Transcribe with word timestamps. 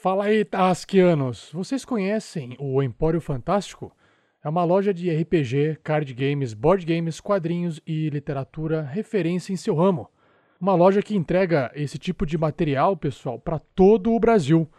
Fala 0.00 0.26
aí, 0.26 0.44
Tarrasquianos! 0.44 1.50
Vocês 1.52 1.84
conhecem 1.84 2.56
o 2.60 2.80
Empório 2.80 3.20
Fantástico? 3.20 3.90
É 4.44 4.48
uma 4.48 4.62
loja 4.62 4.94
de 4.94 5.10
RPG, 5.10 5.80
card 5.82 6.14
games, 6.14 6.54
board 6.54 6.86
games, 6.86 7.20
quadrinhos 7.20 7.80
e 7.84 8.08
literatura 8.08 8.82
referência 8.82 9.52
em 9.52 9.56
seu 9.56 9.74
ramo. 9.74 10.08
Uma 10.60 10.72
loja 10.76 11.02
que 11.02 11.16
entrega 11.16 11.72
esse 11.74 11.98
tipo 11.98 12.24
de 12.24 12.38
material, 12.38 12.96
pessoal, 12.96 13.40
para 13.40 13.58
todo 13.58 14.12
o 14.12 14.20
Brasil. 14.20 14.70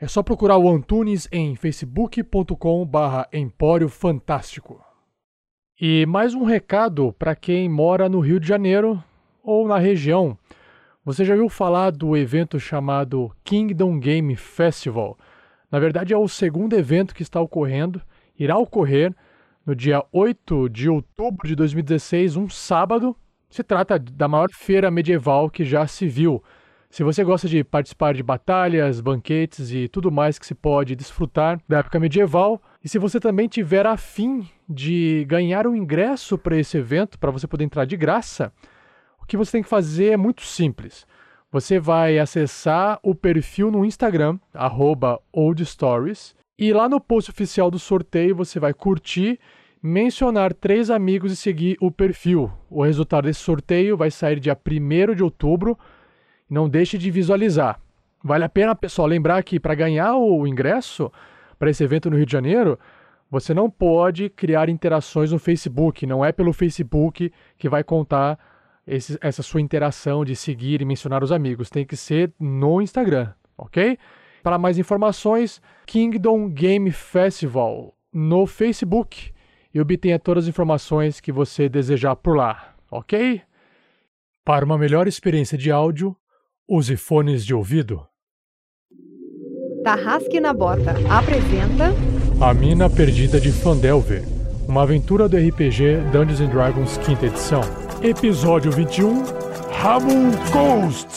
É 0.00 0.08
só 0.08 0.20
procurar 0.20 0.58
o 0.58 0.68
Antunes 0.68 1.28
em 1.30 1.54
facebook.com/barra 1.54 3.28
Empório 3.32 3.88
Fantástico. 3.88 4.84
E 5.80 6.04
mais 6.06 6.34
um 6.34 6.42
recado 6.42 7.12
para 7.12 7.36
quem 7.36 7.68
mora 7.68 8.08
no 8.08 8.18
Rio 8.18 8.40
de 8.40 8.48
Janeiro 8.48 9.00
ou 9.44 9.68
na 9.68 9.78
região. 9.78 10.36
Você 11.06 11.24
já 11.24 11.34
ouviu 11.34 11.48
falar 11.48 11.92
do 11.92 12.16
evento 12.16 12.58
chamado 12.58 13.30
Kingdom 13.44 13.96
Game 14.00 14.34
Festival? 14.34 15.16
Na 15.70 15.78
verdade, 15.78 16.12
é 16.12 16.18
o 16.18 16.26
segundo 16.26 16.74
evento 16.74 17.14
que 17.14 17.22
está 17.22 17.40
ocorrendo, 17.40 18.02
irá 18.36 18.58
ocorrer 18.58 19.14
no 19.64 19.72
dia 19.72 20.04
8 20.10 20.68
de 20.68 20.90
outubro 20.90 21.46
de 21.46 21.54
2016, 21.54 22.34
um 22.34 22.48
sábado. 22.48 23.16
Se 23.48 23.62
trata 23.62 24.00
da 24.00 24.26
maior 24.26 24.48
feira 24.52 24.90
medieval 24.90 25.48
que 25.48 25.64
já 25.64 25.86
se 25.86 26.08
viu. 26.08 26.42
Se 26.90 27.04
você 27.04 27.22
gosta 27.22 27.46
de 27.46 27.62
participar 27.62 28.12
de 28.12 28.24
batalhas, 28.24 29.00
banquetes 29.00 29.70
e 29.70 29.86
tudo 29.86 30.10
mais 30.10 30.40
que 30.40 30.46
se 30.46 30.56
pode 30.56 30.96
desfrutar 30.96 31.60
da 31.68 31.78
época 31.78 32.00
medieval, 32.00 32.60
e 32.82 32.88
se 32.88 32.98
você 32.98 33.20
também 33.20 33.46
tiver 33.46 33.86
afim 33.86 34.44
de 34.68 35.24
ganhar 35.28 35.68
um 35.68 35.76
ingresso 35.76 36.36
para 36.36 36.58
esse 36.58 36.76
evento, 36.76 37.16
para 37.16 37.30
você 37.30 37.46
poder 37.46 37.62
entrar 37.62 37.84
de 37.84 37.96
graça, 37.96 38.52
o 39.26 39.28
que 39.28 39.36
você 39.36 39.50
tem 39.50 39.62
que 39.64 39.68
fazer 39.68 40.12
é 40.12 40.16
muito 40.16 40.42
simples. 40.42 41.04
Você 41.50 41.80
vai 41.80 42.16
acessar 42.16 42.96
o 43.02 43.12
perfil 43.12 43.72
no 43.72 43.84
Instagram, 43.84 44.38
oldstories, 45.32 46.36
e 46.56 46.72
lá 46.72 46.88
no 46.88 47.00
post 47.00 47.32
oficial 47.32 47.68
do 47.68 47.76
sorteio 47.76 48.36
você 48.36 48.60
vai 48.60 48.72
curtir, 48.72 49.40
mencionar 49.82 50.54
três 50.54 50.90
amigos 50.90 51.32
e 51.32 51.36
seguir 51.36 51.76
o 51.80 51.90
perfil. 51.90 52.52
O 52.70 52.84
resultado 52.84 53.24
desse 53.24 53.40
sorteio 53.40 53.96
vai 53.96 54.12
sair 54.12 54.38
dia 54.38 54.56
1 54.56 55.16
de 55.16 55.24
outubro. 55.24 55.76
Não 56.48 56.68
deixe 56.68 56.96
de 56.96 57.10
visualizar. 57.10 57.80
Vale 58.22 58.44
a 58.44 58.48
pena, 58.48 58.76
pessoal, 58.76 59.08
lembrar 59.08 59.42
que 59.42 59.58
para 59.58 59.74
ganhar 59.74 60.14
o 60.14 60.46
ingresso 60.46 61.10
para 61.58 61.68
esse 61.68 61.82
evento 61.82 62.08
no 62.08 62.16
Rio 62.16 62.26
de 62.26 62.32
Janeiro, 62.32 62.78
você 63.28 63.52
não 63.52 63.68
pode 63.68 64.30
criar 64.30 64.68
interações 64.68 65.32
no 65.32 65.38
Facebook. 65.40 66.06
Não 66.06 66.24
é 66.24 66.30
pelo 66.30 66.52
Facebook 66.52 67.32
que 67.58 67.68
vai 67.68 67.82
contar 67.82 68.38
esse, 68.86 69.18
essa 69.20 69.42
sua 69.42 69.60
interação 69.60 70.24
de 70.24 70.36
seguir 70.36 70.80
e 70.80 70.84
mencionar 70.84 71.24
os 71.24 71.32
amigos. 71.32 71.68
Tem 71.70 71.84
que 71.84 71.96
ser 71.96 72.32
no 72.38 72.80
Instagram, 72.80 73.32
ok? 73.58 73.98
Para 74.42 74.58
mais 74.58 74.78
informações, 74.78 75.60
Kingdom 75.86 76.48
Game 76.48 76.90
Festival 76.92 77.94
no 78.12 78.46
Facebook 78.46 79.32
e 79.74 79.80
obtenha 79.80 80.18
todas 80.18 80.44
as 80.44 80.48
informações 80.48 81.20
que 81.20 81.32
você 81.32 81.68
desejar 81.68 82.16
por 82.16 82.36
lá, 82.36 82.74
ok? 82.90 83.42
Para 84.44 84.64
uma 84.64 84.78
melhor 84.78 85.08
experiência 85.08 85.58
de 85.58 85.70
áudio, 85.70 86.16
use 86.68 86.96
fones 86.96 87.44
de 87.44 87.52
ouvido. 87.52 88.06
Tarrasque 89.82 90.40
na 90.40 90.52
Bota 90.52 90.94
apresenta 91.10 91.92
A 92.40 92.54
Mina 92.54 92.88
Perdida 92.88 93.40
de 93.40 93.52
Fandelver, 93.52 94.22
uma 94.66 94.82
aventura 94.82 95.28
do 95.28 95.36
RPG 95.36 96.10
Dungeons 96.12 96.40
and 96.40 96.48
Dragons 96.48 96.96
quinta 96.98 97.26
edição. 97.26 97.85
Episódio 98.06 98.70
21 98.70 99.24
Ramon 99.82 100.30
Ghost 100.52 101.08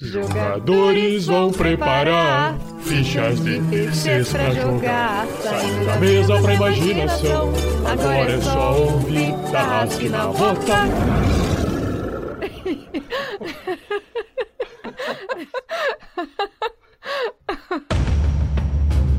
Jogadores 0.00 1.26
vão 1.26 1.52
preparar 1.52 2.56
fichas 2.80 3.38
de 3.44 3.60
terceiros 3.70 4.32
pra 4.32 4.50
jogar. 4.50 5.24
Saindo 5.40 5.86
da 5.86 5.96
mesa 5.98 6.42
pra 6.42 6.54
imaginação. 6.54 7.52
Agora 7.86 8.32
é 8.32 8.40
só 8.40 8.76
ouvir 8.76 9.32
Tarrasque 9.52 10.08
na 10.08 10.26
Bota. 10.26 10.82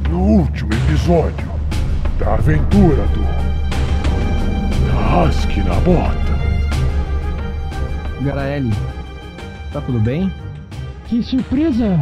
No 0.09 0.19
último 0.19 0.73
episódio 0.73 1.53
da 2.19 2.33
aventura 2.33 3.03
do 3.13 3.23
Rasque 5.09 5.61
na 5.61 5.75
Bota. 5.75 6.32
Garaeli, 8.23 8.71
tá 9.71 9.81
tudo 9.81 9.99
bem? 9.99 10.31
Que 11.07 11.21
surpresa 11.21 11.99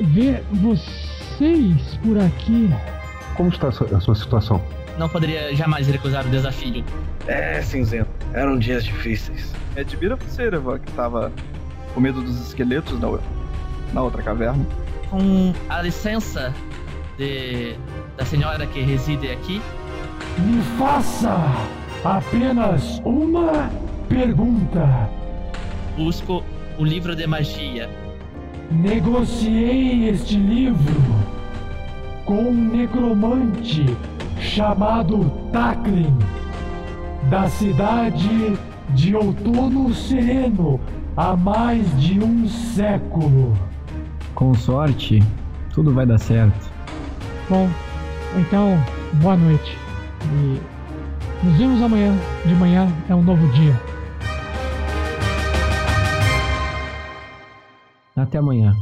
ver 0.00 0.42
vocês 0.52 1.98
por 2.04 2.18
aqui. 2.18 2.70
Como 3.36 3.48
está 3.48 3.68
a 3.68 3.72
sua, 3.72 3.86
a 3.96 4.00
sua 4.00 4.14
situação? 4.14 4.62
Não 4.98 5.08
poderia 5.08 5.54
jamais 5.56 5.86
recusar 5.88 6.26
o 6.26 6.30
desafio. 6.30 6.84
É, 7.26 7.62
cinzento. 7.62 8.10
Eram 8.34 8.58
dias 8.58 8.84
difíceis. 8.84 9.52
Admira 9.76 10.16
você, 10.16 10.42
Evan, 10.42 10.78
que 10.78 10.92
tava 10.92 11.32
com 11.94 12.00
medo 12.00 12.20
dos 12.20 12.48
esqueletos 12.48 13.00
na, 13.00 13.08
na 13.92 14.02
outra 14.02 14.22
caverna. 14.22 14.64
Com 15.08 15.52
a 15.68 15.80
licença 15.82 16.52
de, 17.16 17.74
da 18.16 18.24
senhora 18.24 18.66
que 18.66 18.80
reside 18.80 19.30
aqui, 19.30 19.62
Me 20.38 20.62
faça 20.78 21.36
apenas 22.04 23.00
uma 23.04 23.70
pergunta. 24.08 25.21
Busco 25.96 26.42
o 26.78 26.84
livro 26.84 27.14
de 27.14 27.26
magia. 27.26 27.88
Negociei 28.70 30.08
este 30.08 30.36
livro 30.36 31.02
com 32.24 32.34
um 32.34 32.54
necromante 32.54 33.84
chamado 34.40 35.30
Taklin, 35.52 36.16
da 37.28 37.48
cidade 37.48 38.58
de 38.90 39.14
Outono 39.14 39.94
Sereno, 39.94 40.80
há 41.16 41.36
mais 41.36 41.86
de 42.00 42.18
um 42.20 42.48
século. 42.48 43.52
Com 44.34 44.54
sorte, 44.54 45.22
tudo 45.72 45.92
vai 45.92 46.06
dar 46.06 46.18
certo. 46.18 46.70
Bom, 47.48 47.68
então, 48.38 48.82
boa 49.14 49.36
noite. 49.36 49.76
E 50.24 50.60
nos 51.44 51.56
vemos 51.58 51.82
amanhã. 51.82 52.14
De 52.46 52.54
manhã 52.54 52.88
é 53.08 53.14
um 53.14 53.22
novo 53.22 53.46
dia. 53.52 53.91
Até 58.16 58.38
amanhã. 58.38 58.74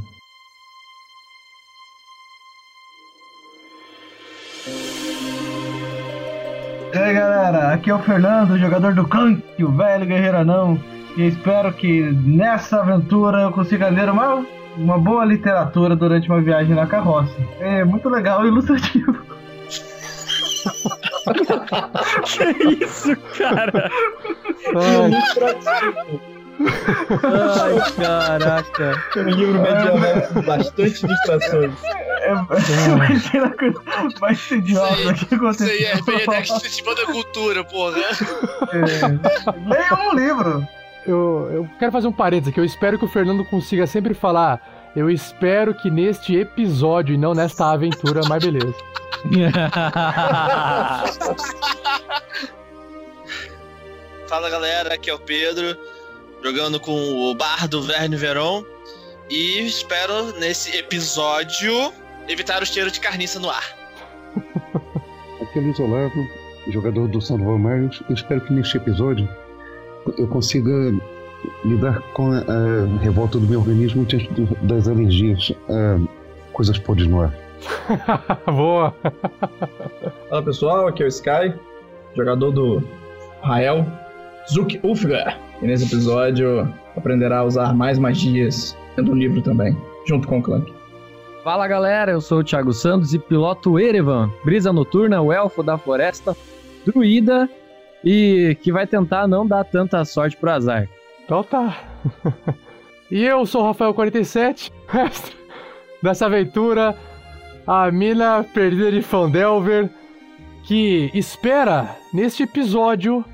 E 6.92 6.98
aí 6.98 7.14
galera, 7.14 7.72
aqui 7.72 7.88
é 7.88 7.94
o 7.94 8.00
Fernando, 8.00 8.58
jogador 8.58 8.92
do 8.94 9.06
Clank, 9.06 9.62
o 9.62 9.70
velho 9.70 10.06
guerreiro 10.06 10.38
anão. 10.38 10.78
E 11.16 11.22
espero 11.22 11.72
que 11.72 12.02
nessa 12.02 12.80
aventura 12.80 13.42
eu 13.42 13.52
consiga 13.52 13.88
ler 13.88 14.10
uma, 14.10 14.44
uma 14.76 14.98
boa 14.98 15.24
literatura 15.24 15.94
durante 15.94 16.28
uma 16.28 16.40
viagem 16.40 16.74
na 16.74 16.86
carroça. 16.86 17.36
É 17.60 17.84
muito 17.84 18.08
legal 18.08 18.44
e 18.44 18.48
ilustrativo. 18.48 19.14
que 22.24 22.84
isso, 22.84 23.16
cara? 23.38 23.88
Ai, 27.22 27.92
caraca. 27.96 29.02
Um 29.16 29.30
livro 29.30 29.60
medieval 29.60 30.22
com 30.32 30.42
bastante 30.42 31.04
ilustrações. 31.04 31.72
É, 32.20 32.34
ser 33.18 33.42
a 33.42 33.50
coisa 33.50 33.82
mais 34.20 34.50
idiosa 34.50 35.14
que 35.14 35.34
aconteceu. 35.34 35.66
Isso 35.66 35.76
aí 35.76 35.84
é 35.84 35.94
RPG 35.94 36.26
Next 36.28 36.60
Festival 36.60 36.94
da 36.94 37.06
Cultura, 37.06 37.64
porra. 37.64 37.98
É. 37.98 38.10
Leia 39.66 39.94
um 39.94 40.14
livro. 40.14 40.68
Eu, 41.06 41.48
eu 41.52 41.68
quero 41.78 41.90
fazer 41.90 42.08
um 42.08 42.12
parênteses 42.12 42.52
aqui. 42.52 42.60
Eu 42.60 42.64
espero 42.64 42.98
que 42.98 43.04
o 43.04 43.08
Fernando 43.08 43.44
consiga 43.46 43.86
sempre 43.86 44.12
falar. 44.12 44.60
Eu 44.94 45.08
espero 45.08 45.72
que 45.74 45.90
neste 45.90 46.36
episódio 46.36 47.14
e 47.14 47.18
não 47.18 47.32
nesta 47.32 47.72
aventura, 47.72 48.20
mas 48.28 48.44
beleza. 48.44 48.74
Fala 54.26 54.48
galera, 54.48 54.94
aqui 54.94 55.10
é 55.10 55.14
o 55.14 55.18
Pedro, 55.18 55.76
jogando 56.42 56.80
com 56.80 56.92
o 56.92 57.34
Bardo 57.34 57.82
Verne 57.82 58.16
Veron. 58.16 58.64
E 59.28 59.60
espero 59.66 60.32
nesse 60.38 60.76
episódio 60.76 61.92
evitar 62.28 62.62
o 62.62 62.66
cheiro 62.66 62.90
de 62.90 63.00
carniça 63.00 63.38
no 63.38 63.48
ar. 63.48 63.64
Aqui 65.40 65.58
é 65.58 65.62
Luiz 65.62 65.78
Olavo, 65.78 66.28
jogador 66.68 67.08
do 67.08 67.20
São 67.20 67.38
João 67.38 67.58
Marius. 67.58 68.02
Eu 68.08 68.14
espero 68.14 68.40
que 68.40 68.52
neste 68.52 68.76
episódio 68.76 69.28
eu 70.18 70.26
consiga 70.28 70.70
lidar 71.64 72.00
com 72.12 72.32
a, 72.32 72.38
a 72.38 72.98
revolta 73.00 73.38
do 73.38 73.46
meu 73.46 73.60
organismo 73.60 74.04
diante 74.04 74.28
das 74.62 74.88
alergias 74.88 75.52
a 75.68 75.98
coisas 76.52 76.78
podres 76.78 77.06
no 77.06 77.22
ar. 77.22 77.34
Boa! 78.46 78.94
Fala 80.28 80.42
pessoal, 80.42 80.88
aqui 80.88 81.02
é 81.02 81.06
o 81.06 81.08
Sky, 81.08 81.54
jogador 82.16 82.50
do 82.50 82.82
Rael 83.42 83.86
Zuk 84.52 84.80
Ufga. 84.82 85.49
E 85.62 85.66
nesse 85.66 85.84
episódio 85.84 86.72
aprenderá 86.96 87.38
a 87.38 87.44
usar 87.44 87.74
mais 87.74 87.98
magias 87.98 88.76
dentro 88.96 89.12
do 89.12 89.18
livro 89.18 89.42
também, 89.42 89.76
junto 90.06 90.26
com 90.26 90.38
o 90.38 90.42
Clank. 90.42 90.72
Fala 91.44 91.66
galera, 91.66 92.12
eu 92.12 92.20
sou 92.20 92.40
o 92.40 92.44
Thiago 92.44 92.72
Santos 92.72 93.14
e 93.14 93.18
piloto 93.18 93.78
Erevan, 93.78 94.30
brisa 94.44 94.72
noturna, 94.72 95.20
o 95.20 95.32
elfo 95.32 95.62
da 95.62 95.78
floresta, 95.78 96.36
druida 96.84 97.48
e 98.04 98.56
que 98.62 98.72
vai 98.72 98.86
tentar 98.86 99.26
não 99.26 99.46
dar 99.46 99.64
tanta 99.64 100.04
sorte 100.04 100.36
pro 100.36 100.50
azar. 100.50 100.88
Então 101.24 101.42
tá. 101.42 101.78
e 103.10 103.24
eu 103.24 103.44
sou 103.46 103.62
o 103.62 103.72
Rafael47, 103.72 104.70
mestre 104.92 105.36
dessa 106.02 106.26
aventura, 106.26 106.96
a 107.66 107.90
mina 107.90 108.44
perdida 108.54 108.90
de 108.90 109.02
Fandelver, 109.02 109.88
que 110.64 111.10
espera, 111.14 111.96
neste 112.12 112.42
episódio, 112.42 113.24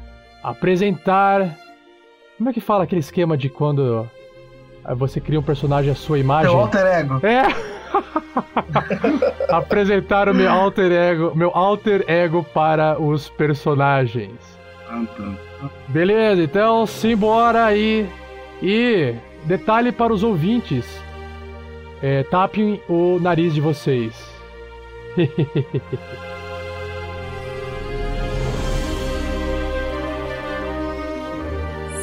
apresentar. 0.43 1.66
Como 2.37 2.51
é 2.51 2.53
que 2.53 2.61
fala 2.61 2.85
aquele 2.85 3.01
esquema 3.01 3.37
de 3.37 3.49
quando 3.49 4.09
você 4.97 5.21
cria 5.21 5.41
um 5.41 5.43
personagem 5.43 5.91
à 5.91 5.95
sua 5.95 6.19
imagem? 6.19 6.51
Teu 6.51 6.61
alter 6.61 6.87
ego. 6.87 7.21
É! 7.27 7.47
apresentar 9.49 10.29
o 10.29 10.35
meu 10.35 10.51
alter 10.51 10.93
ego, 10.93 11.33
meu 11.35 11.51
alter 11.55 12.05
ego 12.07 12.45
para 12.45 13.01
os 13.01 13.31
personagens. 13.31 14.39
Beleza, 15.89 16.43
então 16.43 16.87
simbora 16.87 17.65
aí. 17.65 18.09
E 18.63 19.15
detalhe 19.45 19.91
para 19.91 20.13
os 20.13 20.23
ouvintes: 20.23 20.87
é, 22.03 22.23
tapem 22.25 22.81
o 22.89 23.19
nariz 23.19 23.55
de 23.55 23.61
vocês. 23.61 24.15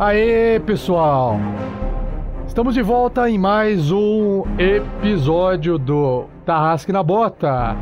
Aê, 0.00 0.58
pessoal! 0.60 1.38
Estamos 2.46 2.72
de 2.72 2.80
volta 2.80 3.28
em 3.28 3.36
mais 3.36 3.92
um 3.92 4.44
episódio 4.58 5.76
do 5.76 6.24
Tarrasque 6.46 6.90
na 6.90 7.02
Bota. 7.02 7.76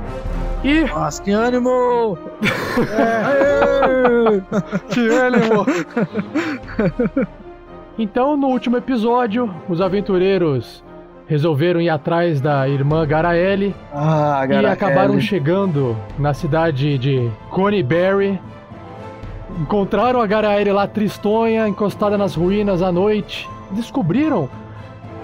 E. 0.64 0.80
Nossa, 0.86 1.22
que 1.22 1.30
ânimo! 1.30 2.18
É. 2.98 4.40
que 4.92 5.08
ânimo! 5.08 5.64
Então, 7.96 8.36
no 8.36 8.48
último 8.48 8.76
episódio, 8.76 9.48
os 9.68 9.80
aventureiros 9.80 10.82
resolveram 11.28 11.80
ir 11.80 11.88
atrás 11.88 12.40
da 12.40 12.68
irmã 12.68 13.06
Garaele 13.06 13.76
ah, 13.94 14.44
e 14.50 14.66
acabaram 14.66 15.20
chegando 15.20 15.96
na 16.18 16.34
cidade 16.34 16.98
de 16.98 17.30
Coneyberry 17.50 18.40
Encontraram 19.56 20.20
a 20.20 20.26
Garaere 20.26 20.70
lá 20.72 20.86
tristonha, 20.86 21.66
encostada 21.66 22.18
nas 22.18 22.34
ruínas 22.34 22.82
à 22.82 22.92
noite. 22.92 23.48
Descobriram 23.70 24.48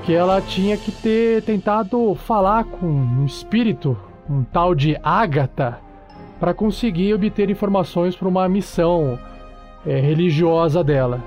que 0.04 0.14
ela 0.14 0.40
tinha 0.40 0.76
que 0.76 0.90
ter 0.90 1.42
tentado 1.42 2.14
falar 2.14 2.64
com 2.64 2.86
um 2.86 3.24
espírito, 3.24 3.96
um 4.28 4.42
tal 4.42 4.74
de 4.74 4.98
Ágata, 5.02 5.78
para 6.40 6.52
conseguir 6.52 7.14
obter 7.14 7.48
informações 7.50 8.16
para 8.16 8.28
uma 8.28 8.48
missão 8.48 9.18
é, 9.86 9.98
religiosa 10.00 10.82
dela. 10.82 11.20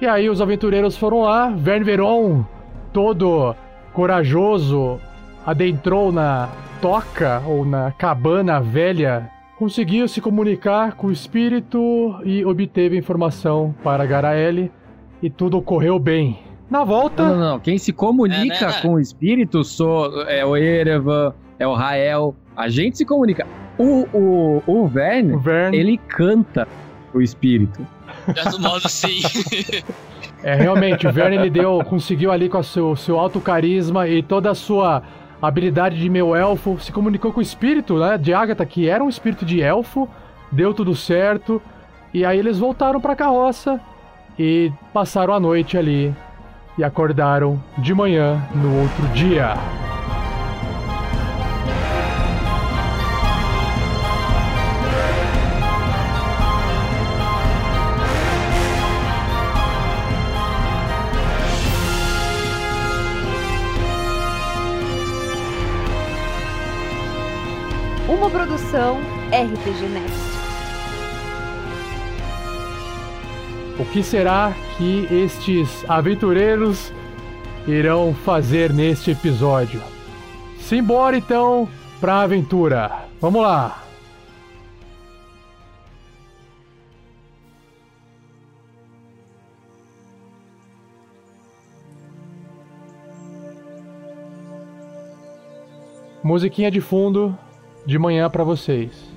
E 0.00 0.06
aí 0.06 0.30
os 0.30 0.40
aventureiros 0.40 0.96
foram 0.96 1.22
lá, 1.22 1.50
Verne 1.50 1.84
Veron, 1.84 2.44
todo 2.92 3.54
corajoso, 3.92 4.98
adentrou 5.44 6.10
na 6.10 6.48
toca 6.80 7.42
ou 7.46 7.64
na 7.64 7.92
cabana 7.92 8.60
velha 8.60 9.30
conseguiu 9.60 10.08
se 10.08 10.22
comunicar 10.22 10.94
com 10.94 11.08
o 11.08 11.12
espírito 11.12 12.18
e 12.24 12.42
obteve 12.46 12.96
informação 12.96 13.74
para 13.84 14.06
Garaele 14.06 14.72
e 15.22 15.28
tudo 15.28 15.58
ocorreu 15.58 15.98
bem. 15.98 16.38
Na 16.70 16.82
volta. 16.82 17.22
Não, 17.22 17.34
não, 17.34 17.50
não. 17.50 17.60
Quem 17.60 17.76
se 17.76 17.92
comunica 17.92 18.64
é, 18.64 18.66
né, 18.68 18.80
com 18.80 18.94
o 18.94 18.98
espírito 18.98 19.62
sou, 19.62 20.22
é 20.22 20.42
o 20.46 20.56
Erevan, 20.56 21.34
é 21.58 21.66
o 21.66 21.74
Rael. 21.74 22.34
A 22.56 22.70
gente 22.70 22.96
se 22.96 23.04
comunica. 23.04 23.46
O, 23.76 24.06
o, 24.14 24.62
o 24.66 24.88
Verne, 24.88 25.34
o 25.34 25.38
Verne, 25.38 25.76
ele 25.76 25.98
canta 26.08 26.66
o 27.12 27.20
espírito. 27.20 27.86
De 28.28 28.58
modo, 28.58 28.88
sim. 28.88 29.20
É, 30.42 30.54
realmente, 30.54 31.06
o 31.06 31.12
Verne 31.12 31.36
ele 31.36 31.50
deu, 31.50 31.84
conseguiu 31.84 32.32
ali 32.32 32.48
com 32.48 32.58
o 32.58 32.64
seu, 32.64 32.96
seu 32.96 33.18
alto 33.18 33.40
carisma 33.40 34.08
e 34.08 34.22
toda 34.22 34.50
a 34.50 34.54
sua 34.54 35.02
a 35.40 35.48
habilidade 35.48 35.98
de 35.98 36.08
meu 36.08 36.36
elfo, 36.36 36.78
se 36.78 36.92
comunicou 36.92 37.32
com 37.32 37.40
o 37.40 37.42
espírito, 37.42 37.98
né, 37.98 38.18
de 38.18 38.34
Agatha, 38.34 38.64
que 38.66 38.88
era 38.88 39.02
um 39.02 39.08
espírito 39.08 39.44
de 39.44 39.62
elfo, 39.62 40.08
deu 40.52 40.74
tudo 40.74 40.94
certo, 40.94 41.62
e 42.12 42.24
aí 42.24 42.38
eles 42.38 42.58
voltaram 42.58 43.00
para 43.00 43.12
a 43.12 43.16
carroça 43.16 43.80
e 44.38 44.72
passaram 44.92 45.32
a 45.32 45.40
noite 45.40 45.78
ali 45.78 46.14
e 46.76 46.84
acordaram 46.84 47.62
de 47.78 47.94
manhã 47.94 48.40
no 48.54 48.82
outro 48.82 49.06
dia. 49.08 49.54
Produção 68.70 69.00
RPG 69.32 69.88
Next. 69.88 70.30
O 73.78 73.84
que 73.86 74.02
será 74.02 74.54
que 74.76 75.06
estes 75.10 75.84
aventureiros 75.88 76.92
irão 77.66 78.14
fazer 78.14 78.72
neste 78.72 79.10
episódio? 79.10 79.82
Simbora 80.60 81.16
então 81.16 81.68
para 82.00 82.14
a 82.14 82.22
aventura. 82.22 82.92
Vamos 83.20 83.42
lá. 83.42 83.82
Musiquinha 96.22 96.70
de 96.70 96.80
fundo 96.80 97.36
de 97.86 97.98
manhã 97.98 98.28
para 98.28 98.44
vocês. 98.44 99.10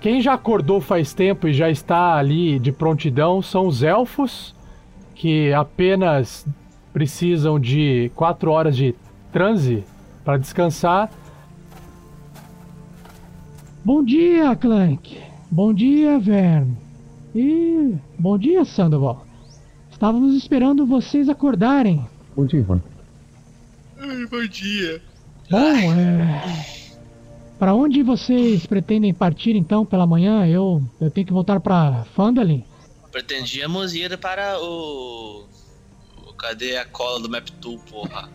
Quem 0.00 0.20
já 0.20 0.34
acordou 0.34 0.82
faz 0.82 1.14
tempo 1.14 1.48
e 1.48 1.54
já 1.54 1.70
está 1.70 2.16
ali 2.16 2.58
de 2.58 2.70
prontidão 2.70 3.40
são 3.40 3.66
os 3.66 3.82
elfos, 3.82 4.54
que 5.14 5.50
apenas 5.54 6.46
precisam 6.92 7.58
de 7.58 8.10
quatro 8.14 8.50
horas 8.50 8.76
de 8.76 8.94
transe 9.32 9.82
para 10.22 10.36
descansar. 10.36 11.10
Bom 13.82 14.04
dia, 14.04 14.54
Clank. 14.54 15.18
Bom 15.50 15.72
dia, 15.72 16.18
Vern. 16.18 16.76
E 17.34 17.94
bom 18.18 18.36
dia, 18.36 18.64
Sandoval. 18.64 19.24
Estávamos 20.04 20.34
esperando 20.34 20.84
vocês 20.84 21.30
acordarem. 21.30 22.06
Bom 22.36 22.44
dia, 22.44 22.60
Ivan. 22.60 22.82
bom 24.30 24.46
dia. 24.48 25.00
Bom, 25.50 25.58
é. 25.58 26.66
Para 27.58 27.72
onde 27.72 28.02
vocês 28.02 28.66
pretendem 28.66 29.14
partir 29.14 29.56
então 29.56 29.82
pela 29.86 30.06
manhã? 30.06 30.46
Eu, 30.46 30.82
eu 31.00 31.10
tenho 31.10 31.26
que 31.26 31.32
voltar 31.32 31.58
para 31.58 32.04
Fandalin. 32.14 32.62
Pretendíamos 33.10 33.94
ir 33.94 34.18
para 34.18 34.60
o... 34.60 35.46
o. 36.18 36.32
Cadê 36.34 36.76
a 36.76 36.84
cola 36.84 37.18
do 37.20 37.30
Map 37.30 37.48
Tool, 37.58 37.78
porra? 37.90 38.28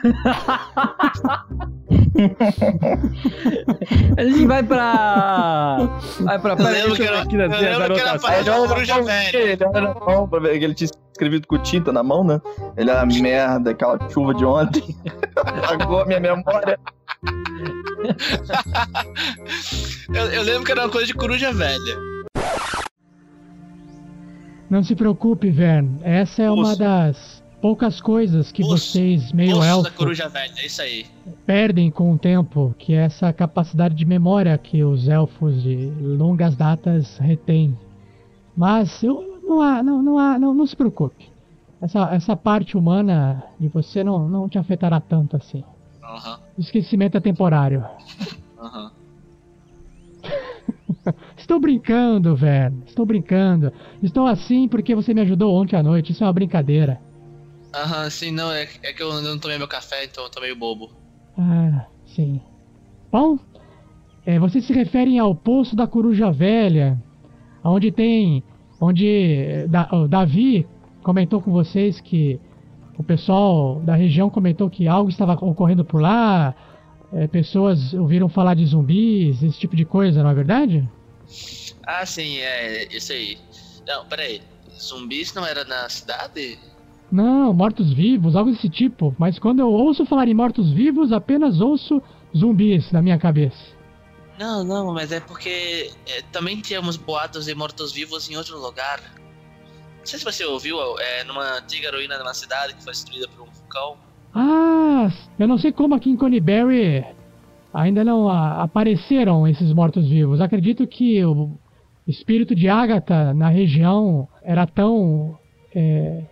a 4.16 4.24
gente 4.24 4.46
vai 4.46 4.62
pra. 4.62 5.76
Vai 6.20 6.38
pra. 6.38 6.52
Eu 6.52 6.64
lembro 6.64 6.96
que 6.96 7.02
era, 7.02 7.18
eu 7.18 7.78
lembro 7.78 7.94
que 7.94 8.00
era 8.00 8.18
pra 8.18 8.42
Coruja 8.44 9.02
Velha. 9.02 9.58
Não, 10.06 10.26
pra 10.28 10.40
ver 10.40 10.58
que 10.58 10.64
ele 10.64 10.72
tinha 10.74 10.88
escrevido 11.12 11.46
com 11.46 11.58
tinta 11.58 11.92
na 11.92 12.02
mão, 12.02 12.24
né? 12.24 12.40
Ele 12.76 12.90
é 12.90 12.98
a 12.98 13.04
merda, 13.04 13.72
aquela 13.72 13.98
chuva 14.10 14.32
de 14.34 14.42
ontem. 14.44 14.96
Apagou 15.36 16.00
a 16.00 16.06
minha 16.06 16.20
memória. 16.20 16.80
eu, 20.14 20.24
eu 20.32 20.42
lembro 20.42 20.64
que 20.64 20.72
era 20.72 20.80
uma 20.82 20.90
coisa 20.90 21.06
de 21.06 21.14
coruja 21.14 21.52
velha. 21.52 22.10
Não 24.70 24.82
se 24.82 24.94
preocupe, 24.94 25.50
Vern. 25.50 25.98
Essa 26.02 26.44
é 26.44 26.50
uma 26.50 26.74
das 26.76 27.39
poucas 27.60 28.00
coisas 28.00 28.50
que 28.50 28.62
vocês, 28.62 29.32
meio 29.32 29.62
elfo, 29.62 29.82
da 29.84 29.90
coruja 29.90 30.28
velha, 30.28 30.52
é 30.56 30.66
isso 30.66 30.82
aí. 30.82 31.06
perdem 31.46 31.90
com 31.90 32.12
o 32.12 32.18
tempo, 32.18 32.74
que 32.78 32.94
é 32.94 33.04
essa 33.04 33.32
capacidade 33.32 33.94
de 33.94 34.04
memória 34.04 34.56
que 34.56 34.82
os 34.82 35.08
elfos 35.08 35.62
de 35.62 35.92
longas 36.00 36.56
datas 36.56 37.18
retêm. 37.18 37.76
Mas 38.56 39.02
eu, 39.02 39.40
não, 39.42 39.60
há, 39.60 39.82
não, 39.82 40.02
não, 40.02 40.18
há, 40.18 40.38
não, 40.38 40.54
não 40.54 40.66
se 40.66 40.74
preocupe. 40.74 41.30
Essa, 41.80 42.14
essa 42.14 42.36
parte 42.36 42.76
humana 42.76 43.42
de 43.58 43.68
você 43.68 44.04
não, 44.04 44.28
não 44.28 44.48
te 44.48 44.58
afetará 44.58 45.00
tanto 45.00 45.36
assim. 45.36 45.64
Uhum. 46.02 46.36
Esquecimento 46.58 47.16
é 47.16 47.20
temporário. 47.20 47.84
Uhum. 48.60 48.90
Estou 51.36 51.58
brincando, 51.58 52.36
velho. 52.36 52.82
Estou 52.86 53.06
brincando. 53.06 53.72
Estou 54.02 54.26
assim 54.26 54.68
porque 54.68 54.94
você 54.94 55.14
me 55.14 55.22
ajudou 55.22 55.54
ontem 55.54 55.76
à 55.76 55.82
noite. 55.82 56.12
Isso 56.12 56.22
é 56.22 56.26
uma 56.26 56.32
brincadeira. 56.32 57.00
Aham, 57.74 58.10
sim, 58.10 58.30
não. 58.30 58.50
É, 58.50 58.68
é, 58.82 58.92
que 58.92 59.02
eu 59.02 59.22
não 59.22 59.38
tomei 59.38 59.58
meu 59.58 59.68
café, 59.68 60.04
então 60.04 60.24
eu 60.24 60.30
tô 60.30 60.40
meio 60.40 60.56
bobo. 60.56 60.90
Ah, 61.38 61.86
sim. 62.06 62.40
Bom, 63.10 63.38
é, 64.26 64.38
vocês 64.38 64.64
se 64.64 64.72
referem 64.72 65.18
ao 65.18 65.34
Poço 65.34 65.74
da 65.76 65.86
Coruja 65.86 66.30
Velha, 66.30 66.98
onde 67.64 67.90
tem. 67.90 68.44
Onde 68.82 69.06
eh, 69.06 69.66
da, 69.68 69.88
o 69.92 70.08
Davi 70.08 70.66
comentou 71.02 71.42
com 71.42 71.52
vocês 71.52 72.00
que 72.00 72.40
o 72.96 73.04
pessoal 73.04 73.80
da 73.80 73.94
região 73.94 74.30
comentou 74.30 74.70
que 74.70 74.88
algo 74.88 75.10
estava 75.10 75.34
ocorrendo 75.34 75.84
por 75.84 76.00
lá, 76.00 76.54
é, 77.12 77.26
pessoas 77.26 77.92
ouviram 77.92 78.28
falar 78.28 78.54
de 78.54 78.64
zumbis, 78.64 79.42
esse 79.42 79.58
tipo 79.58 79.76
de 79.76 79.84
coisa, 79.84 80.22
não 80.22 80.30
é 80.30 80.34
verdade? 80.34 80.88
Ah, 81.86 82.06
sim, 82.06 82.38
é 82.38 82.88
isso 82.94 83.12
aí. 83.12 83.38
Não, 83.86 84.06
peraí. 84.06 84.40
Zumbis 84.80 85.34
não 85.34 85.44
era 85.44 85.64
na 85.64 85.88
cidade? 85.88 86.58
Não, 87.10 87.52
mortos-vivos, 87.52 88.36
algo 88.36 88.52
desse 88.52 88.68
tipo. 88.68 89.14
Mas 89.18 89.38
quando 89.38 89.60
eu 89.60 89.70
ouço 89.70 90.06
falar 90.06 90.28
em 90.28 90.34
mortos-vivos, 90.34 91.12
apenas 91.12 91.60
ouço 91.60 92.02
zumbis 92.36 92.90
na 92.92 93.02
minha 93.02 93.18
cabeça. 93.18 93.58
Não, 94.38 94.64
não, 94.64 94.94
mas 94.94 95.12
é 95.12 95.20
porque 95.20 95.90
é, 96.08 96.22
também 96.32 96.60
tínhamos 96.60 96.96
boatos 96.96 97.46
de 97.46 97.54
mortos-vivos 97.54 98.30
em 98.30 98.36
outro 98.36 98.58
lugar. 98.58 99.00
Não 99.98 100.06
sei 100.06 100.18
se 100.18 100.24
você 100.24 100.44
ouviu, 100.44 100.78
é, 100.98 101.24
numa 101.24 101.58
antiga 101.58 101.90
ruína 101.90 102.16
de 102.16 102.22
uma 102.22 102.32
cidade 102.32 102.74
que 102.74 102.82
foi 102.82 102.92
destruída 102.92 103.28
por 103.28 103.42
um 103.42 103.50
vulcão. 103.50 103.96
Ah, 104.34 105.10
eu 105.38 105.48
não 105.48 105.58
sei 105.58 105.72
como 105.72 105.94
aqui 105.94 106.08
em 106.08 106.16
Coneyberry 106.16 107.04
ainda 107.72 108.04
não 108.04 108.28
a, 108.28 108.62
apareceram 108.62 109.46
esses 109.46 109.72
mortos-vivos. 109.72 110.40
Acredito 110.40 110.86
que 110.86 111.24
o 111.24 111.58
espírito 112.06 112.54
de 112.54 112.68
Agatha 112.68 113.32
na 113.34 113.48
região 113.48 114.28
era 114.42 114.66
tão 114.66 115.38
é, 115.74 116.24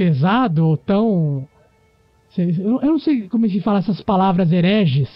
pesado 0.00 0.66
ou 0.66 0.78
tão. 0.78 1.46
Eu 2.38 2.80
não 2.80 2.98
sei 2.98 3.28
como 3.28 3.46
se 3.46 3.60
fala 3.60 3.80
essas 3.80 4.00
palavras 4.00 4.50
hereges 4.50 5.10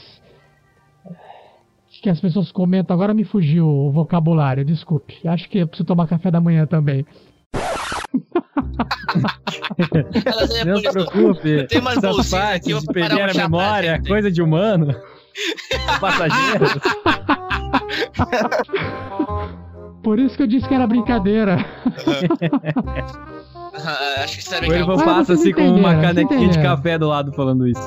que 2.03 2.11
as 2.11 2.21
pessoas 2.21 2.53
comentam. 2.53 2.93
Agora 2.93 3.15
me 3.15 3.25
fugiu 3.25 3.67
o 3.67 3.91
vocabulário, 3.91 4.63
desculpe. 4.63 5.27
Acho 5.27 5.49
que 5.49 5.61
eu 5.61 5.67
preciso 5.67 5.87
tomar 5.87 6.07
café 6.07 6.31
da 6.31 6.39
manhã 6.39 6.67
também. 6.67 7.07
não 10.67 10.77
se 10.77 10.93
preocupe. 10.93 11.67
Tem 11.67 11.81
umas 11.81 11.97
Essas 11.97 12.31
partes 12.31 12.79
de 12.79 12.87
perder 12.93 13.31
a 13.31 13.33
memória, 13.33 14.03
coisa 14.07 14.31
de 14.31 14.43
humano. 14.43 14.95
Passageiros. 15.99 16.75
Por 20.03 20.19
isso 20.19 20.37
que 20.37 20.43
eu 20.43 20.47
disse 20.47 20.69
que 20.69 20.75
era 20.75 20.87
brincadeira. 20.87 21.57
Acho 24.23 24.35
que 24.37 24.43
isso 24.43 24.55
é 24.55 24.61
O 24.61 24.75
Ivan 24.75 24.97
passa 25.05 25.35
assim 25.35 25.53
com 25.53 25.69
uma 25.69 26.01
canequinha 26.01 26.49
de 26.49 26.63
café 26.63 26.99
do 26.99 27.09
lado 27.09 27.33
falando 27.33 27.67
isso. 27.67 27.83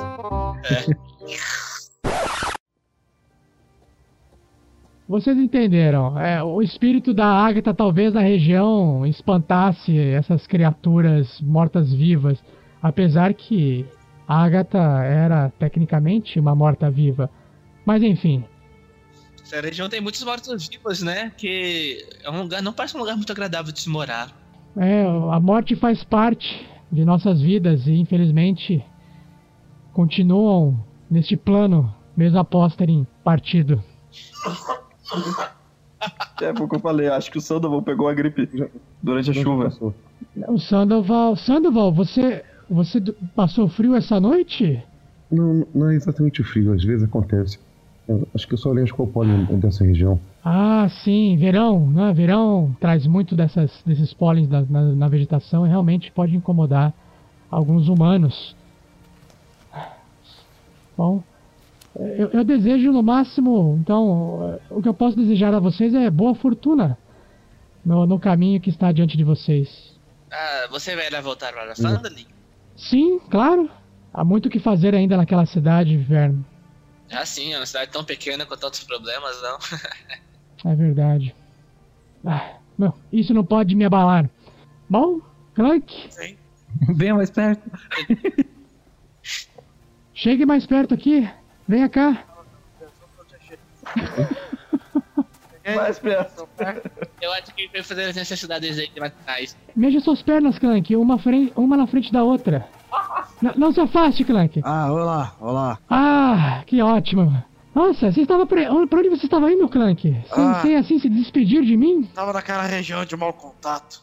É. 0.64 1.08
Vocês 5.08 5.38
entenderam? 5.38 6.18
É, 6.20 6.42
o 6.42 6.60
espírito 6.60 7.14
da 7.14 7.26
Agatha 7.26 7.72
talvez 7.72 8.12
na 8.12 8.20
região 8.20 9.06
espantasse 9.06 9.96
essas 9.98 10.46
criaturas 10.46 11.40
mortas-vivas, 11.40 12.38
apesar 12.82 13.32
que 13.32 13.86
a 14.26 14.44
Agatha 14.44 14.78
era 14.78 15.50
tecnicamente 15.58 16.38
uma 16.38 16.54
morta-viva. 16.54 17.30
Mas 17.86 18.02
enfim. 18.02 18.44
Essa 19.42 19.62
região 19.62 19.88
tem 19.88 20.02
muitos 20.02 20.22
mortos-vivos, 20.22 21.00
né? 21.00 21.32
Que 21.38 22.06
é 22.22 22.30
um 22.30 22.42
lugar, 22.42 22.60
não 22.60 22.74
parece 22.74 22.94
um 22.94 23.00
lugar 23.00 23.16
muito 23.16 23.32
agradável 23.32 23.72
de 23.72 23.80
se 23.80 23.88
morar. 23.88 24.37
É, 24.76 25.04
a 25.04 25.40
morte 25.40 25.74
faz 25.76 26.04
parte 26.04 26.68
de 26.90 27.04
nossas 27.04 27.40
vidas 27.40 27.86
e 27.86 27.92
infelizmente 27.92 28.84
continuam 29.92 30.78
neste 31.10 31.36
plano 31.36 31.92
mesmo 32.16 32.38
após 32.38 32.74
terem 32.76 33.06
partido. 33.22 33.82
É, 36.40 36.54
foi 36.54 36.66
o 36.66 36.68
que 36.68 36.76
eu 36.76 36.80
falei, 36.80 37.08
acho 37.08 37.30
que 37.30 37.38
o 37.38 37.40
Sandoval 37.40 37.82
pegou 37.82 38.06
a 38.06 38.14
gripe 38.14 38.48
durante 39.02 39.30
a 39.30 39.34
chuva. 39.34 39.72
O 40.46 40.58
Sandoval, 40.58 41.34
Sandoval, 41.34 41.92
você, 41.92 42.44
você 42.70 43.00
passou 43.34 43.68
frio 43.68 43.96
essa 43.96 44.20
noite? 44.20 44.80
Não, 45.30 45.66
não 45.74 45.90
é 45.90 45.96
exatamente 45.96 46.44
frio, 46.44 46.72
às 46.72 46.84
vezes 46.84 47.02
acontece. 47.02 47.58
Acho 48.34 48.48
que 48.48 48.54
eu 48.54 48.58
sou 48.58 48.72
alérgico 48.72 49.02
ao 49.02 49.08
pólen 49.08 49.44
dessa 49.58 49.84
região. 49.84 50.18
Ah, 50.42 50.88
sim, 51.04 51.36
verão, 51.36 51.90
né? 51.90 52.12
Verão 52.14 52.74
traz 52.80 53.06
muito 53.06 53.36
dessas, 53.36 53.82
desses 53.84 54.14
pólens 54.14 54.48
na, 54.48 54.62
na, 54.62 54.82
na 54.94 55.08
vegetação 55.08 55.66
e 55.66 55.68
realmente 55.68 56.10
pode 56.12 56.34
incomodar 56.34 56.94
alguns 57.50 57.88
humanos. 57.88 58.56
Bom, 60.96 61.22
eu, 61.94 62.28
eu, 62.28 62.44
desejo 62.44 62.92
no 62.92 63.02
máximo, 63.02 63.78
então, 63.80 64.58
o 64.70 64.80
que 64.80 64.88
eu 64.88 64.94
posso 64.94 65.16
desejar 65.16 65.54
a 65.54 65.60
vocês 65.60 65.94
é 65.94 66.10
boa 66.10 66.34
fortuna 66.34 66.96
no, 67.84 68.06
no 68.06 68.18
caminho 68.18 68.60
que 68.60 68.70
está 68.70 68.90
diante 68.90 69.16
de 69.16 69.24
vocês. 69.24 69.94
Ah, 70.30 70.66
você 70.70 70.96
vai 70.96 71.10
voltar 71.20 71.52
para 71.52 71.74
Fandalin? 71.74 72.26
Sim, 72.76 73.18
claro. 73.30 73.70
Há 74.12 74.24
muito 74.24 74.46
o 74.46 74.50
que 74.50 74.58
fazer 74.58 74.94
ainda 74.94 75.16
naquela 75.16 75.44
cidade, 75.46 75.96
Verno. 75.96 76.44
Ah, 77.10 77.24
sim, 77.24 77.54
é 77.54 77.58
uma 77.58 77.66
cidade 77.66 77.90
tão 77.90 78.04
pequena 78.04 78.44
com 78.44 78.56
tantos 78.56 78.84
problemas, 78.84 79.40
não. 79.42 79.58
é 80.70 80.74
verdade. 80.74 81.34
Ah, 82.24 82.56
não, 82.76 82.94
isso 83.12 83.32
não 83.32 83.44
pode 83.44 83.74
me 83.74 83.84
abalar. 83.84 84.28
Bom, 84.88 85.20
Clank? 85.54 86.08
Sim. 86.10 86.36
Venha 86.94 87.14
mais 87.14 87.30
perto. 87.30 87.62
Chegue 90.14 90.44
mais 90.44 90.66
perto 90.66 90.94
aqui. 90.94 91.28
Venha 91.66 91.88
cá. 91.88 92.24
Mais 95.76 95.98
perto. 95.98 96.48
Eu 97.20 97.32
acho 97.32 97.54
que 97.54 97.62
ele 97.62 97.70
foi 97.70 97.82
fazer 97.82 98.04
as 98.04 98.16
necessidades 98.16 98.78
aí 98.78 98.90
mais. 98.98 99.56
Mexa 99.74 100.00
suas 100.00 100.22
pernas, 100.22 100.58
Clank, 100.58 100.94
uma, 100.96 101.18
frente, 101.18 101.52
uma 101.56 101.76
na 101.76 101.86
frente 101.86 102.12
da 102.12 102.22
outra. 102.22 102.66
Não, 103.40 103.52
não 103.56 103.72
se 103.72 103.80
afaste, 103.80 104.24
Clank. 104.24 104.60
Ah, 104.64 104.92
olá, 104.92 105.34
olá. 105.40 105.78
Ah, 105.88 106.62
que 106.66 106.82
ótimo. 106.82 107.42
Nossa, 107.74 108.10
você 108.10 108.22
estava 108.22 108.44
pra, 108.46 108.62
pra 108.86 108.98
onde 108.98 109.08
você 109.08 109.26
estava 109.26 109.52
indo, 109.52 109.68
Clank? 109.68 110.02
Sem, 110.02 110.44
ah, 110.44 110.60
sem 110.62 110.76
assim 110.76 110.98
se 110.98 111.08
despedir 111.08 111.62
de 111.64 111.76
mim? 111.76 112.02
Tava 112.14 112.32
naquela 112.32 112.62
região 112.62 113.04
de 113.04 113.16
mau 113.16 113.32
contato. 113.32 114.02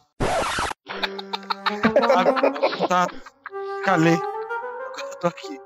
mau 0.89 2.79
contato. 2.79 3.15
Calei. 3.83 4.13
Agora 4.13 5.11
eu 5.11 5.19
tô 5.19 5.27
aqui. 5.27 5.59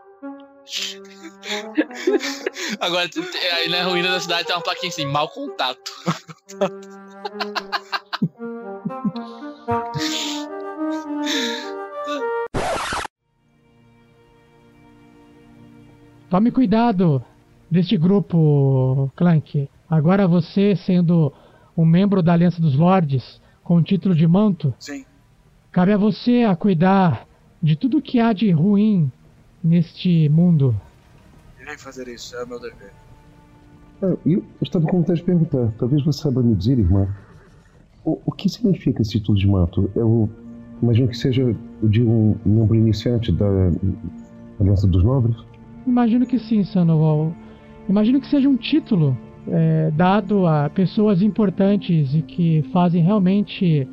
Agora, 2.79 3.09
aí 3.53 3.69
na 3.69 3.83
ruína 3.83 4.11
da 4.11 4.19
cidade 4.19 4.45
tem 4.45 4.55
uma 4.55 4.61
plaquinha 4.61 4.89
assim, 4.89 5.05
mau 5.05 5.27
contato. 5.29 5.91
Tome 16.29 16.51
cuidado 16.51 17.23
deste 17.71 17.97
grupo, 17.97 19.11
Clank. 19.15 19.67
Agora 19.89 20.27
você, 20.27 20.75
sendo 20.75 21.33
um 21.75 21.83
membro 21.83 22.21
da 22.21 22.33
Aliança 22.33 22.61
dos 22.61 22.75
Lords, 22.75 23.41
com 23.63 23.77
o 23.77 23.83
título 23.83 24.13
de 24.13 24.27
manto, 24.27 24.71
Sim. 24.77 25.05
cabe 25.71 25.91
a 25.91 25.97
você 25.97 26.43
a 26.43 26.55
cuidar 26.55 27.25
de 27.61 27.75
tudo 27.75 28.01
que 28.01 28.19
há 28.19 28.31
de 28.31 28.51
ruim 28.51 29.11
neste 29.63 30.29
mundo. 30.29 30.79
Irei 31.69 31.77
fazer 31.77 32.07
isso, 32.07 32.35
é 32.35 32.43
o 32.43 32.47
meu 32.47 32.59
dever. 32.59 32.91
Ah, 34.01 34.17
eu 34.25 34.43
estava 34.59 34.87
com 34.87 34.97
vontade 34.97 35.19
de 35.19 35.25
perguntar, 35.25 35.71
talvez 35.77 36.03
você 36.03 36.23
saiba 36.23 36.41
me 36.41 36.55
dizer, 36.55 36.79
irmã, 36.79 37.07
o, 38.03 38.19
o 38.25 38.31
que 38.31 38.49
significa 38.49 39.03
esse 39.03 39.11
título 39.11 39.37
de 39.37 39.45
manto? 39.45 39.91
É 39.95 40.03
o, 40.03 40.27
Imagino 40.81 41.09
que 41.09 41.17
seja 41.17 41.55
de 41.83 42.01
um 42.01 42.35
membro 42.45 42.75
iniciante 42.75 43.31
da 43.31 43.45
Aliança 44.59 44.87
dos 44.87 45.03
Nobres. 45.03 45.35
Imagino 45.85 46.25
que 46.25 46.39
sim, 46.39 46.63
Sandoval. 46.63 47.33
Imagino 47.87 48.19
que 48.19 48.27
seja 48.27 48.47
um 48.47 48.55
título 48.55 49.17
é, 49.47 49.91
dado 49.91 50.47
a 50.47 50.69
pessoas 50.69 51.21
importantes 51.21 52.15
e 52.15 52.21
que 52.21 52.63
fazem 52.71 53.03
realmente 53.03 53.81
é, 53.81 53.87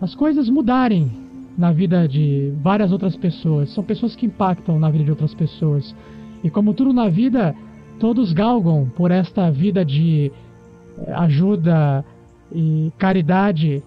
as 0.00 0.14
coisas 0.14 0.48
mudarem 0.48 1.10
na 1.58 1.72
vida 1.72 2.06
de 2.06 2.52
várias 2.62 2.92
outras 2.92 3.16
pessoas. 3.16 3.70
São 3.70 3.82
pessoas 3.82 4.14
que 4.14 4.26
impactam 4.26 4.78
na 4.78 4.90
vida 4.90 5.04
de 5.04 5.10
outras 5.10 5.34
pessoas. 5.34 5.94
E 6.42 6.50
como 6.50 6.74
tudo 6.74 6.92
na 6.92 7.08
vida, 7.08 7.54
todos 7.98 8.32
galgam 8.32 8.90
por 8.96 9.10
esta 9.10 9.50
vida 9.50 9.84
de 9.84 10.32
é, 11.06 11.12
ajuda 11.12 12.04
e 12.52 12.92
caridade, 12.98 13.82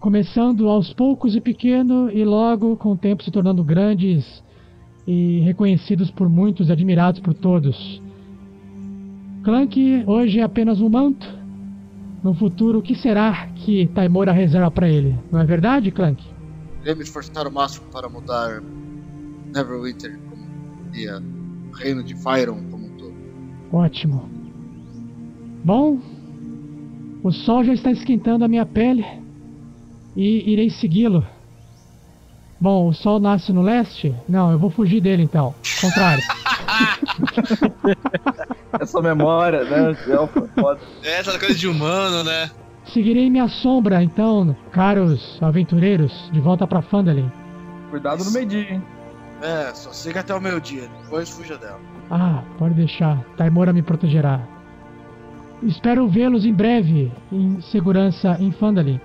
começando 0.00 0.68
aos 0.68 0.92
poucos 0.92 1.34
e 1.34 1.40
pequeno 1.40 2.10
e 2.10 2.24
logo 2.24 2.76
com 2.76 2.92
o 2.92 2.96
tempo 2.96 3.22
se 3.22 3.30
tornando 3.30 3.64
grandes 3.64 4.42
e 5.06 5.40
reconhecidos 5.40 6.10
por 6.10 6.28
muitos, 6.28 6.70
admirados 6.70 7.20
por 7.20 7.32
todos. 7.32 8.02
Clank 9.42 10.04
hoje 10.06 10.40
é 10.40 10.42
apenas 10.42 10.80
um 10.80 10.88
manto. 10.88 11.38
No 12.22 12.34
futuro, 12.34 12.80
o 12.80 12.82
que 12.82 12.96
será 12.96 13.46
que 13.54 13.86
Taimora 13.94 14.32
reserva 14.32 14.70
para 14.70 14.88
ele? 14.88 15.16
Não 15.30 15.40
é 15.40 15.44
verdade, 15.44 15.90
Clank? 15.92 16.22
Irei 16.82 16.94
me 16.94 17.02
esforçar 17.02 17.46
o 17.46 17.52
máximo 17.52 17.86
para 17.92 18.08
mudar 18.08 18.60
Neverwinter 19.54 20.18
como 20.28 20.42
e 20.94 21.08
o 21.08 21.37
reino 21.72 22.02
de 22.02 22.14
Fyron 22.14 22.62
como 22.70 22.86
um 22.86 22.96
todo. 22.96 23.14
Ótimo. 23.72 24.28
Bom, 25.64 25.98
o 27.22 27.32
sol 27.32 27.64
já 27.64 27.72
está 27.72 27.90
esquentando 27.90 28.44
a 28.44 28.48
minha 28.48 28.64
pele 28.64 29.04
e 30.16 30.52
irei 30.52 30.70
segui-lo. 30.70 31.24
Bom, 32.60 32.88
o 32.88 32.92
sol 32.92 33.20
nasce 33.20 33.52
no 33.52 33.62
leste? 33.62 34.14
Não, 34.28 34.50
eu 34.50 34.58
vou 34.58 34.70
fugir 34.70 35.00
dele 35.00 35.22
então. 35.22 35.54
Contrário. 35.80 36.22
Essa 38.80 39.00
memória, 39.00 39.64
né? 39.64 39.94
Foda. 40.54 40.80
É, 41.02 41.20
essa 41.20 41.38
coisa 41.38 41.54
de 41.54 41.66
humano, 41.66 42.22
né? 42.22 42.50
Seguirei 42.92 43.30
minha 43.30 43.48
sombra, 43.48 44.02
então, 44.02 44.54
caros 44.72 45.38
aventureiros, 45.42 46.28
de 46.32 46.40
volta 46.40 46.66
pra 46.66 46.82
Fandalin. 46.82 47.30
Cuidado 47.90 48.24
no 48.24 48.30
meio-dia, 48.30 48.72
hein? 48.72 48.82
É, 49.40 49.72
só 49.72 49.92
siga 49.92 50.20
até 50.20 50.34
o 50.34 50.40
meio-dia, 50.40 50.88
depois 51.02 51.30
fuja 51.30 51.56
dela. 51.56 51.80
Ah, 52.10 52.42
pode 52.58 52.74
deixar. 52.74 53.22
Taimora 53.36 53.72
me 53.72 53.82
protegerá. 53.82 54.40
Espero 55.62 56.08
vê-los 56.08 56.44
em 56.44 56.52
breve, 56.52 57.12
em 57.30 57.60
segurança 57.60 58.36
em 58.40 58.50
Fandalin. 58.50 59.00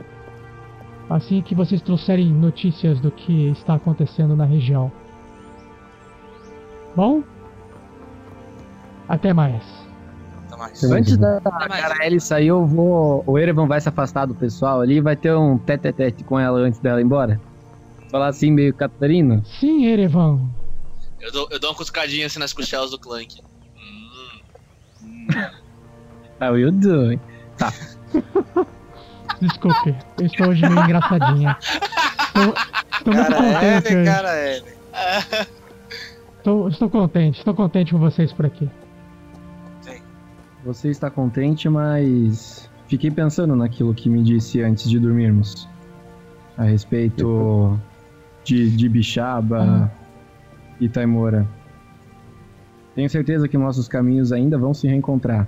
Assim 1.09 1.41
que 1.41 1.53
vocês 1.53 1.81
trouxerem 1.81 2.31
notícias 2.31 2.99
do 2.99 3.11
que 3.11 3.49
está 3.49 3.75
acontecendo 3.75 4.35
na 4.35 4.45
região. 4.45 4.91
Bom? 6.95 7.23
Até 9.07 9.33
mais. 9.33 9.63
Até 10.47 10.57
mais. 10.57 10.83
Antes 10.83 11.17
da 11.17 11.39
Garaele 11.39 12.19
sair, 12.19 12.47
eu 12.47 12.65
vou. 12.65 13.23
O 13.27 13.37
Erevan 13.37 13.67
vai 13.67 13.81
se 13.81 13.89
afastar 13.89 14.25
do 14.25 14.33
pessoal 14.33 14.81
ali 14.81 15.01
vai 15.01 15.15
ter 15.15 15.35
um 15.35 15.57
tete-tete 15.57 16.23
com 16.23 16.39
ela 16.39 16.59
antes 16.59 16.79
dela 16.79 17.01
ir 17.01 17.03
embora? 17.03 17.39
Falar 18.13 18.27
assim, 18.27 18.51
meio 18.51 18.71
Catarina? 18.75 19.41
Sim, 19.59 19.87
Erevan. 19.87 20.47
Eu 21.19 21.31
dou, 21.31 21.47
eu 21.49 21.59
dou 21.59 21.71
uma 21.71 21.75
cutucadinha 21.75 22.27
assim 22.27 22.37
nas 22.37 22.53
costelas 22.53 22.91
do 22.91 22.99
Clank. 22.99 23.41
How 26.39 26.55
you 26.55 26.71
doing? 26.71 27.19
Tá. 27.57 27.73
Desculpe, 29.41 29.95
eu 30.19 30.27
estou 30.27 30.49
hoje 30.49 30.61
meio 30.61 30.83
engraçadinha. 30.83 31.57
Estou, 31.59 32.53
estou 32.93 33.13
muito 33.15 33.31
Cara 33.31 33.35
contente 33.35 33.87
L, 33.87 33.97
hoje. 33.97 34.05
cara 34.05 34.35
L. 34.35 34.65
Estou, 36.37 36.67
estou 36.67 36.89
contente, 36.91 37.39
estou 37.39 37.55
contente 37.55 37.93
com 37.93 37.97
vocês 37.97 38.31
por 38.31 38.45
aqui. 38.45 38.69
Você 40.63 40.89
está 40.89 41.09
contente, 41.09 41.67
mas 41.67 42.69
fiquei 42.87 43.09
pensando 43.09 43.55
naquilo 43.55 43.91
que 43.91 44.07
me 44.07 44.21
disse 44.21 44.61
antes 44.61 44.87
de 44.87 44.99
dormirmos. 44.99 45.67
A 46.55 46.63
respeito 46.65 47.79
de, 48.43 48.69
de 48.69 48.89
Bixaba 48.89 49.91
e 50.79 50.89
Taimora. 50.89 51.47
Tenho 52.95 53.09
certeza 53.09 53.47
que 53.47 53.57
nossos 53.57 53.87
caminhos 53.87 54.31
ainda 54.31 54.57
vão 54.57 54.73
se 54.73 54.87
reencontrar. 54.87 55.47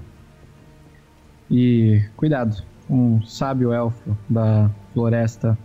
E 1.49 2.01
cuidado, 2.15 2.63
um 2.89 3.21
sábio 3.21 3.71
elfo 3.71 4.17
da 4.27 4.69
floresta, 4.93 5.57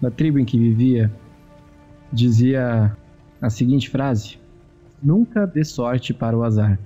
da 0.00 0.10
tribo 0.10 0.38
em 0.38 0.44
que 0.44 0.58
vivia, 0.58 1.10
dizia 2.12 2.96
a 3.40 3.50
seguinte 3.50 3.90
frase: 3.90 4.38
Nunca 5.02 5.46
dê 5.46 5.64
sorte 5.64 6.14
para 6.14 6.36
o 6.36 6.44
azar. 6.44 6.78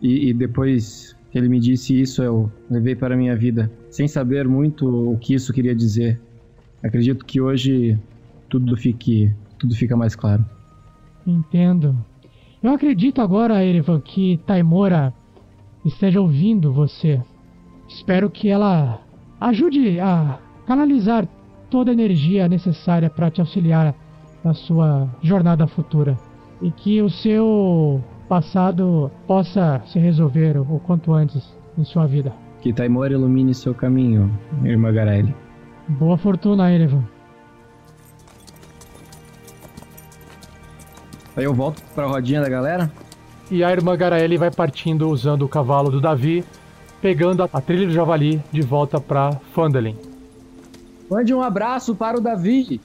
E, 0.00 0.30
e 0.30 0.34
depois 0.34 1.16
que 1.30 1.38
ele 1.38 1.48
me 1.48 1.60
disse 1.60 1.98
isso, 1.98 2.22
eu 2.22 2.50
levei 2.68 2.96
para 2.96 3.14
a 3.14 3.16
minha 3.16 3.36
vida, 3.36 3.70
sem 3.88 4.08
saber 4.08 4.48
muito 4.48 5.12
o 5.12 5.16
que 5.16 5.34
isso 5.34 5.52
queria 5.52 5.74
dizer. 5.74 6.20
Acredito 6.82 7.24
que 7.24 7.40
hoje 7.40 7.98
tudo 8.52 8.76
fique, 8.76 9.34
tudo 9.58 9.74
fica 9.74 9.96
mais 9.96 10.14
claro. 10.14 10.44
Entendo. 11.26 11.96
Eu 12.62 12.74
acredito 12.74 13.22
agora, 13.22 13.64
Erevan, 13.64 13.98
que 13.98 14.36
Taimora 14.46 15.14
esteja 15.86 16.20
ouvindo 16.20 16.70
você. 16.70 17.18
Espero 17.88 18.28
que 18.28 18.50
ela 18.50 19.00
ajude 19.40 19.98
a 19.98 20.38
canalizar 20.66 21.26
toda 21.70 21.90
a 21.90 21.94
energia 21.94 22.46
necessária 22.46 23.08
para 23.08 23.30
te 23.30 23.40
auxiliar 23.40 23.94
na 24.44 24.52
sua 24.52 25.08
jornada 25.22 25.66
futura. 25.66 26.18
E 26.60 26.70
que 26.70 27.00
o 27.00 27.08
seu 27.08 28.04
passado 28.28 29.10
possa 29.26 29.80
se 29.86 29.98
resolver 29.98 30.58
o 30.58 30.78
quanto 30.80 31.14
antes 31.14 31.42
em 31.78 31.84
sua 31.84 32.06
vida. 32.06 32.34
Que 32.60 32.72
Taimora 32.72 33.14
ilumine 33.14 33.54
seu 33.54 33.74
caminho, 33.74 34.30
irmã 34.62 34.92
Garelli. 34.92 35.34
Boa 35.88 36.18
fortuna, 36.18 36.70
Erevan. 36.70 37.02
Aí 41.36 41.44
eu 41.44 41.54
volto 41.54 41.82
pra 41.94 42.06
rodinha 42.06 42.40
da 42.40 42.48
galera. 42.48 42.90
E 43.50 43.62
a 43.62 43.70
irmã 43.70 43.96
Garaele 43.96 44.38
vai 44.38 44.50
partindo 44.50 45.08
usando 45.08 45.42
o 45.42 45.48
cavalo 45.48 45.90
do 45.90 46.00
Davi, 46.00 46.44
pegando 47.00 47.42
a, 47.42 47.60
trilha 47.60 47.86
do 47.86 47.92
javali 47.92 48.40
de 48.50 48.62
volta 48.62 49.00
pra 49.00 49.32
Fandalin. 49.52 49.96
Mande 51.10 51.34
um 51.34 51.42
abraço 51.42 51.94
para 51.94 52.16
o 52.16 52.20
Davi. 52.20 52.80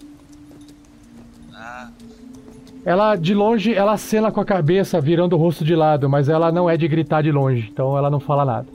Ela, 2.84 3.16
de 3.16 3.34
longe, 3.34 3.74
ela 3.74 3.94
acena 3.94 4.32
com 4.32 4.40
a 4.40 4.46
cabeça, 4.46 5.00
virando 5.02 5.36
o 5.36 5.40
rosto 5.40 5.66
de 5.66 5.76
lado, 5.76 6.10
mas 6.10 6.30
ela 6.30 6.52
não 6.52 6.70
é 6.70 6.78
de 6.78 6.88
gritar 6.88 7.22
de 7.22 7.32
longe, 7.32 7.70
então 7.72 7.98
ela 7.98 8.10
não 8.10 8.20
fala 8.20 8.46
nada. 8.46 8.68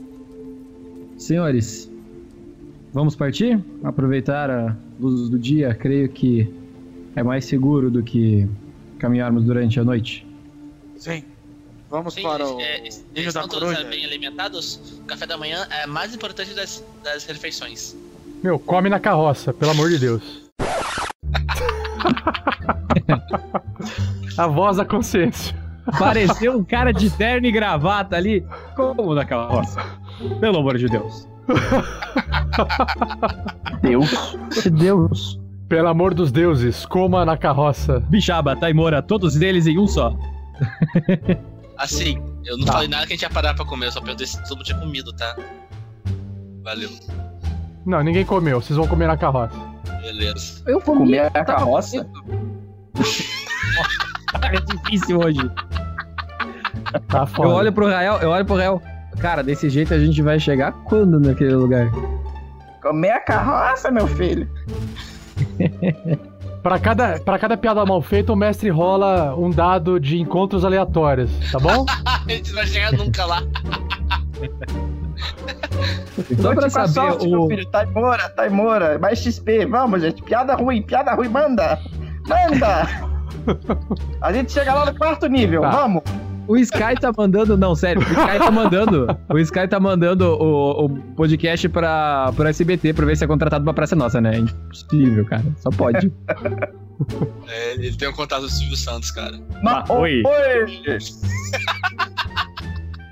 Senhores, 1.17 1.91
vamos 2.93 3.17
partir? 3.17 3.59
Aproveitar 3.83 4.51
a 4.51 4.77
luz 5.01 5.31
do 5.31 5.39
dia, 5.39 5.75
creio 5.75 6.11
que 6.11 6.53
é 7.17 7.23
mais 7.23 7.47
seguro 7.47 7.91
do 7.91 8.03
que 8.03 8.47
caminharmos 9.03 9.45
durante 9.45 9.79
a 9.81 9.85
noite. 9.85 10.27
Sim. 10.97 11.25
Vamos 11.91 12.15
Sim, 12.15 12.23
para 12.23 12.49
o 12.49 12.59
é, 12.61 12.79
eles 12.79 13.05
estão 13.17 13.47
todos 13.47 13.79
é, 13.79 13.85
bem 13.85 14.07
alimentados. 14.07 14.99
O 15.01 15.05
café 15.05 15.27
da 15.27 15.37
manhã 15.37 15.69
é 15.71 15.87
mais 15.87 16.15
importante 16.15 16.55
das, 16.55 16.83
das 17.03 17.27
refeições. 17.27 17.95
Meu, 18.43 18.59
come 18.59 18.89
na 18.89 18.99
carroça, 18.99 19.53
pelo 19.53 19.73
amor 19.73 19.91
de 19.91 19.99
Deus. 19.99 20.51
a 24.39 24.47
voz 24.47 24.79
da 24.79 24.87
consciência. 24.87 25.55
Pareceu 25.99 26.57
um 26.57 26.65
cara 26.65 26.93
de 26.93 27.11
terno 27.11 27.47
e 27.47 27.53
gravata 27.53 28.17
ali. 28.17 28.43
Como 28.75 29.15
na 29.15 29.27
carroça? 29.27 29.85
Pelo 30.41 30.57
amor 30.59 30.79
de 30.79 30.87
Deus. 30.87 31.29
Deus. 33.83 34.39
Deus. 34.73 35.42
Pelo 35.73 35.89
amor 35.89 36.13
dos 36.13 36.31
deuses, 36.31 36.85
coma 36.85 37.25
na 37.25 37.35
carroça. 37.35 37.99
Bixaba, 37.99 38.55
Taimora, 38.55 39.01
todos 39.01 39.41
eles 39.41 39.67
em 39.67 39.79
um 39.79 39.87
só. 39.87 40.15
Assim, 41.79 42.23
eu 42.45 42.59
não 42.59 42.67
Tá. 42.67 42.73
falei 42.75 42.89
nada 42.89 43.07
que 43.07 43.15
a 43.15 43.17
gente 43.17 43.23
ia 43.23 43.31
parar 43.31 43.55
pra 43.55 43.65
comer, 43.65 43.87
eu 43.87 43.93
só 43.93 44.03
perguntei 44.03 44.27
se 44.27 44.37
todo 44.43 44.59
mundo 44.59 44.67
tinha 44.67 44.79
comido, 44.79 45.11
tá? 45.15 45.35
Valeu. 46.63 46.91
Não, 47.87 48.03
ninguém 48.03 48.23
comeu, 48.23 48.61
vocês 48.61 48.77
vão 48.77 48.87
comer 48.87 49.07
na 49.07 49.17
carroça. 49.17 49.55
Beleza. 50.03 50.63
Eu 50.67 50.79
vou 50.79 50.95
Comer 50.95 51.31
a 51.35 51.43
carroça? 51.43 52.07
É 54.43 54.61
difícil 54.61 55.21
hoje. 55.21 55.41
Tá 57.09 57.25
foda. 57.25 57.49
Eu 57.49 57.55
olho 57.55 57.73
pro 57.73 57.87
Rael, 57.87 58.19
eu 58.21 58.29
olho 58.29 58.45
pro 58.45 58.57
Rael. 58.57 58.83
Cara, 59.21 59.43
desse 59.43 59.71
jeito 59.71 59.95
a 59.95 59.99
gente 59.99 60.21
vai 60.21 60.39
chegar 60.39 60.73
quando 60.85 61.19
naquele 61.19 61.55
lugar? 61.55 61.91
Comer 62.83 63.13
a 63.13 63.21
carroça, 63.21 63.91
meu 63.91 64.07
filho. 64.07 64.47
Pra 66.63 66.79
cada, 66.79 67.19
pra 67.19 67.39
cada 67.41 67.57
piada 67.57 67.85
mal 67.85 68.01
feita, 68.01 68.33
o 68.33 68.37
mestre 68.37 68.71
rola 68.71 69.35
um 69.37 69.51
dado 69.51 69.99
de 69.99 70.21
encontros 70.21 70.65
aleatórios, 70.65 71.29
tá 71.51 71.59
bom? 71.59 71.85
a 72.07 72.23
gente 72.31 72.51
não 72.51 72.55
vai 72.59 72.67
chegar 72.69 72.93
nunca 72.93 73.25
lá. 73.25 73.43
Só 76.41 76.55
pra 76.55 76.63
Conte 76.63 76.73
com 76.73 76.79
a 76.81 76.87
saber, 76.87 76.93
sorte, 77.11 77.29
meu 77.29 77.43
o- 77.43 77.49
filho. 77.49 77.67
Taimora, 77.67 78.29
Taimora. 78.31 78.99
Mais 78.99 79.19
XP. 79.19 79.67
Vamos, 79.67 80.03
gente. 80.03 80.23
Piada 80.23 80.55
ruim, 80.55 80.83
piada 80.83 81.13
ruim. 81.15 81.29
Manda. 81.29 81.79
Manda. 82.29 82.89
A 84.21 84.33
gente 84.33 84.53
chega 84.53 84.73
lá 84.73 84.87
no 84.87 84.97
quarto 84.97 85.27
nível. 85.27 85.63
Tá. 85.63 85.71
Vamos. 85.71 86.03
O 86.49 86.57
Sky 86.57 86.95
tá 87.01 87.13
mandando. 87.17 87.57
Não, 87.57 87.75
sério. 87.75 88.01
O 88.03 88.05
Sky 88.05 88.39
tá 88.39 88.51
mandando. 88.51 89.07
O 89.29 89.39
Sky 89.39 89.69
tá 89.69 89.79
mandando 89.81 90.27
o, 90.35 90.85
o 90.87 90.89
podcast 91.15 91.69
pra, 91.69 92.33
pro 92.35 92.49
SBT 92.49 92.93
pra 92.95 93.07
ver 93.07 93.17
se 93.17 93.25
é 93.25 93.27
contratado 93.27 93.65
pra 93.65 93.73
Praça 93.73 93.95
Nossa, 93.97 94.21
né? 94.21 94.35
É 94.37 94.39
impossível, 94.39 95.25
cara. 95.25 95.45
Só 95.59 95.71
pode. 95.71 96.13
É, 97.49 97.75
ele 97.75 97.97
tem 97.97 98.09
um 98.09 98.13
contato 98.13 98.43
do 98.43 98.49
Silvio 98.51 98.77
Santos, 98.77 99.11
cara. 99.11 99.39
Mas, 99.63 99.89
Ah, 99.91 99.93
oi. 99.95 100.23
oi. 100.25 100.99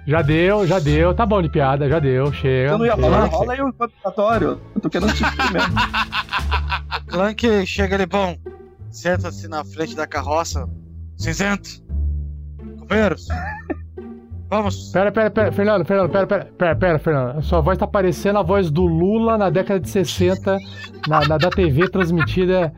Já 0.07 0.23
deu, 0.23 0.67
já 0.67 0.79
deu. 0.79 1.15
Tá 1.15 1.25
bom 1.25 1.41
de 1.41 1.49
piada, 1.49 1.89
já 1.89 1.99
deu. 1.99 2.33
Chega. 2.33 2.73
Eu 2.73 2.79
não 2.79 2.87
ia 2.87 2.95
chega. 2.97 3.03
falar. 3.03 3.25
Rola 3.27 3.53
aí 3.53 3.61
o 3.61 3.73
contratatório. 3.73 4.61
Eu 4.75 4.81
tô 4.81 4.91
querendo 4.91 5.13
te 5.15 5.23
mesmo. 5.23 5.75
Clank 7.07 7.67
chega 7.67 7.95
ali, 7.97 8.07
bom. 8.07 8.37
Senta-se 8.91 9.47
na 9.47 9.65
frente 9.65 9.95
da 9.95 10.07
carroça. 10.07 10.69
Cinzento. 11.17 11.69
Companheiros. 12.91 13.29
Vamos. 14.49 14.91
Pera, 14.91 15.13
pera, 15.13 15.31
pera, 15.31 15.53
Fernando, 15.53 15.85
Fernando, 15.85 16.11
pera, 16.11 16.27
pera, 16.27 16.49
pera, 16.59 16.75
pera, 16.77 16.99
Fernando. 16.99 17.39
A 17.39 17.43
sua 17.43 17.61
voz 17.61 17.79
tá 17.79 17.87
parecendo 17.87 18.41
a 18.41 18.43
voz 18.43 18.69
do 18.69 18.85
Lula 18.85 19.39
na 19.39 19.49
década 19.49 19.79
de 19.79 19.89
60, 19.89 20.59
na, 21.07 21.21
na 21.29 21.39
da 21.39 21.49
TV 21.51 21.89
transmitida. 21.89 22.73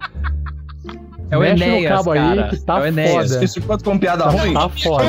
É 1.31 1.37
o 1.38 1.40
Mexe 1.40 1.64
Enéas, 1.64 1.83
no 1.83 1.88
cabo 1.88 2.12
cara. 2.12 2.42
aí 2.44 2.51
que 2.51 2.61
tá 2.61 2.79
É 2.79 2.83
o 2.83 2.87
Enéas. 2.88 3.33
foda. 3.33 3.44
Isso 3.44 3.59
enquanto 3.59 3.85
com 3.85 3.98
piada 3.98 4.25
Tá- 4.25 4.31
ruim. 4.31 4.53
tá 4.53 4.68
foda. 4.68 5.05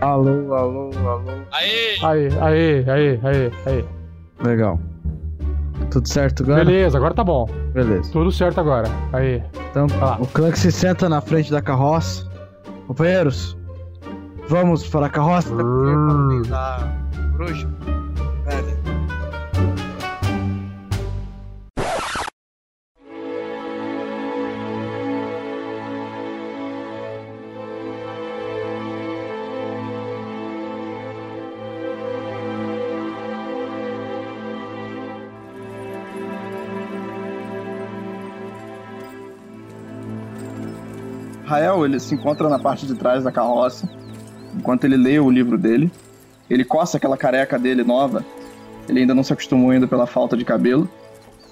Alô, 0.00 0.54
alô, 0.54 0.90
alô. 0.94 1.22
Aí, 1.50 1.96
Aí, 2.04 2.28
aí, 2.40 2.84
aí, 2.88 3.20
aí, 3.24 3.52
aí. 3.66 3.84
Legal. 4.44 4.78
Tudo 5.90 6.06
certo 6.06 6.44
agora? 6.44 6.64
Beleza, 6.64 6.96
agora 6.98 7.14
tá 7.14 7.24
bom. 7.24 7.48
Beleza. 7.74 8.12
Tudo 8.12 8.30
certo 8.30 8.60
agora. 8.60 8.86
Aí. 9.12 9.42
Então, 9.72 9.88
o 10.20 10.26
Clank 10.28 10.56
se 10.56 10.70
senta 10.70 11.08
na 11.08 11.20
frente 11.20 11.50
da 11.50 11.60
carroça. 11.60 12.28
Companheiros, 12.86 13.57
vamos 14.48 14.88
para 14.88 15.06
a 15.06 15.10
carroça? 15.10 15.54
Da 16.48 16.78
bruxa. 17.36 17.68
Velho. 18.44 18.78
Rael, 41.44 41.86
ele 41.86 41.98
se 41.98 42.14
encontra 42.14 42.46
na 42.46 42.58
parte 42.58 42.86
de 42.86 42.94
trás 42.94 43.24
da 43.24 43.32
carroça, 43.32 43.88
enquanto 44.58 44.84
ele 44.84 44.96
lê 44.96 45.18
o 45.18 45.30
livro 45.30 45.56
dele. 45.56 45.90
Ele 46.50 46.64
coça 46.64 46.96
aquela 46.96 47.16
careca 47.16 47.58
dele 47.58 47.84
nova. 47.84 48.24
Ele 48.88 49.00
ainda 49.00 49.14
não 49.14 49.22
se 49.22 49.32
acostumou 49.32 49.70
ainda 49.70 49.86
pela 49.86 50.06
falta 50.06 50.36
de 50.36 50.44
cabelo. 50.44 50.88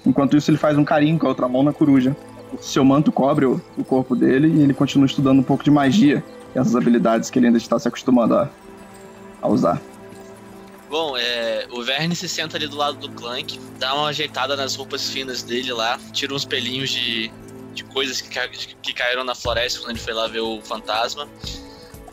Enquanto 0.05 0.35
isso, 0.37 0.49
ele 0.49 0.57
faz 0.57 0.77
um 0.77 0.83
carinho 0.83 1.17
com 1.19 1.25
a 1.25 1.29
outra 1.29 1.47
mão 1.47 1.63
na 1.63 1.73
coruja. 1.73 2.15
Seu 2.61 2.83
manto 2.83 3.11
cobre 3.11 3.45
o, 3.45 3.61
o 3.77 3.83
corpo 3.83 4.15
dele 4.15 4.47
e 4.47 4.63
ele 4.63 4.73
continua 4.73 5.05
estudando 5.05 5.39
um 5.39 5.43
pouco 5.43 5.63
de 5.63 5.69
magia 5.69 6.23
e 6.55 6.57
essas 6.57 6.75
habilidades 6.75 7.29
que 7.29 7.37
ele 7.37 7.47
ainda 7.47 7.57
está 7.57 7.77
se 7.77 7.87
acostumando 7.87 8.35
a, 8.35 8.49
a 9.41 9.47
usar. 9.49 9.81
Bom, 10.89 11.17
é, 11.17 11.67
o 11.71 11.83
Verne 11.83 12.15
se 12.15 12.29
senta 12.29 12.55
ali 12.55 12.65
do 12.67 12.77
lado 12.77 12.97
do 12.97 13.09
Clank, 13.11 13.59
dá 13.77 13.93
uma 13.93 14.07
ajeitada 14.07 14.55
nas 14.55 14.75
roupas 14.75 15.09
finas 15.09 15.43
dele 15.43 15.73
lá, 15.73 15.99
tira 16.13 16.33
uns 16.33 16.45
pelinhos 16.45 16.89
de, 16.89 17.29
de 17.73 17.83
coisas 17.83 18.21
que, 18.21 18.29
ca- 18.29 18.47
que 18.47 18.93
caíram 18.93 19.25
na 19.25 19.35
floresta 19.35 19.81
quando 19.81 19.89
ele 19.91 19.99
foi 19.99 20.13
lá 20.13 20.27
ver 20.29 20.39
o 20.39 20.61
fantasma, 20.61 21.27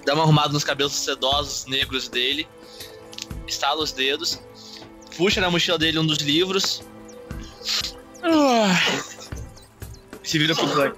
dá 0.04 0.14
uma 0.14 0.24
arrumada 0.24 0.52
nos 0.52 0.64
cabelos 0.64 0.92
sedosos 0.92 1.66
negros 1.66 2.08
dele, 2.08 2.46
estala 3.46 3.82
os 3.82 3.92
dedos, 3.92 4.40
puxa 5.16 5.40
na 5.40 5.50
mochila 5.50 5.78
dele 5.78 5.98
um 5.98 6.06
dos 6.06 6.18
livros. 6.18 6.82
Ah, 8.22 8.74
e 10.22 10.28
se 10.28 10.38
vira 10.38 10.54
pro 10.54 10.68
Clank. 10.68 10.96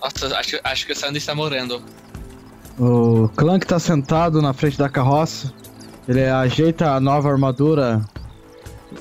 Nossa, 0.00 0.38
acho, 0.38 0.60
acho 0.62 0.86
que 0.86 0.92
o 0.92 0.96
Sandy 0.96 1.18
está 1.18 1.34
morrendo. 1.34 1.82
O 2.78 3.28
Clank 3.36 3.66
tá 3.66 3.78
sentado 3.78 4.40
na 4.40 4.52
frente 4.52 4.78
da 4.78 4.88
carroça. 4.88 5.52
Ele 6.06 6.24
ajeita 6.24 6.92
a 6.92 7.00
nova 7.00 7.30
armadura, 7.30 8.00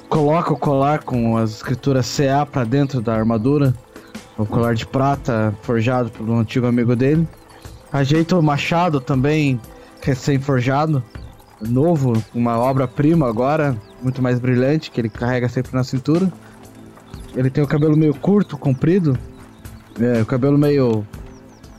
coloca 0.10 0.52
o 0.52 0.58
colar 0.58 1.04
com 1.04 1.38
as 1.38 1.52
escrituras 1.52 2.06
CA 2.18 2.46
pra 2.46 2.64
dentro 2.64 3.02
da 3.02 3.14
armadura, 3.14 3.74
o 4.38 4.46
colar 4.46 4.76
de 4.76 4.86
prata 4.86 5.56
forjado 5.62 6.10
por 6.10 6.28
um 6.28 6.40
antigo 6.40 6.66
amigo 6.66 6.96
dele. 6.96 7.28
Ajeita 7.92 8.38
o 8.38 8.44
machado 8.44 9.00
também, 9.00 9.60
recém-forjado, 10.02 11.04
novo, 11.62 12.22
uma 12.34 12.60
obra-prima 12.60 13.28
agora, 13.28 13.76
muito 14.02 14.22
mais 14.22 14.40
brilhante, 14.40 14.92
que 14.92 15.02
ele 15.02 15.10
carrega 15.10 15.48
sempre 15.48 15.74
na 15.74 15.84
cintura. 15.84 16.32
Ele 17.36 17.50
tem 17.50 17.64
o 17.64 17.68
cabelo 17.68 17.96
meio 17.96 18.14
curto, 18.14 18.58
comprido, 18.58 19.18
é, 20.00 20.22
o 20.22 20.26
cabelo 20.26 20.58
meio 20.58 21.06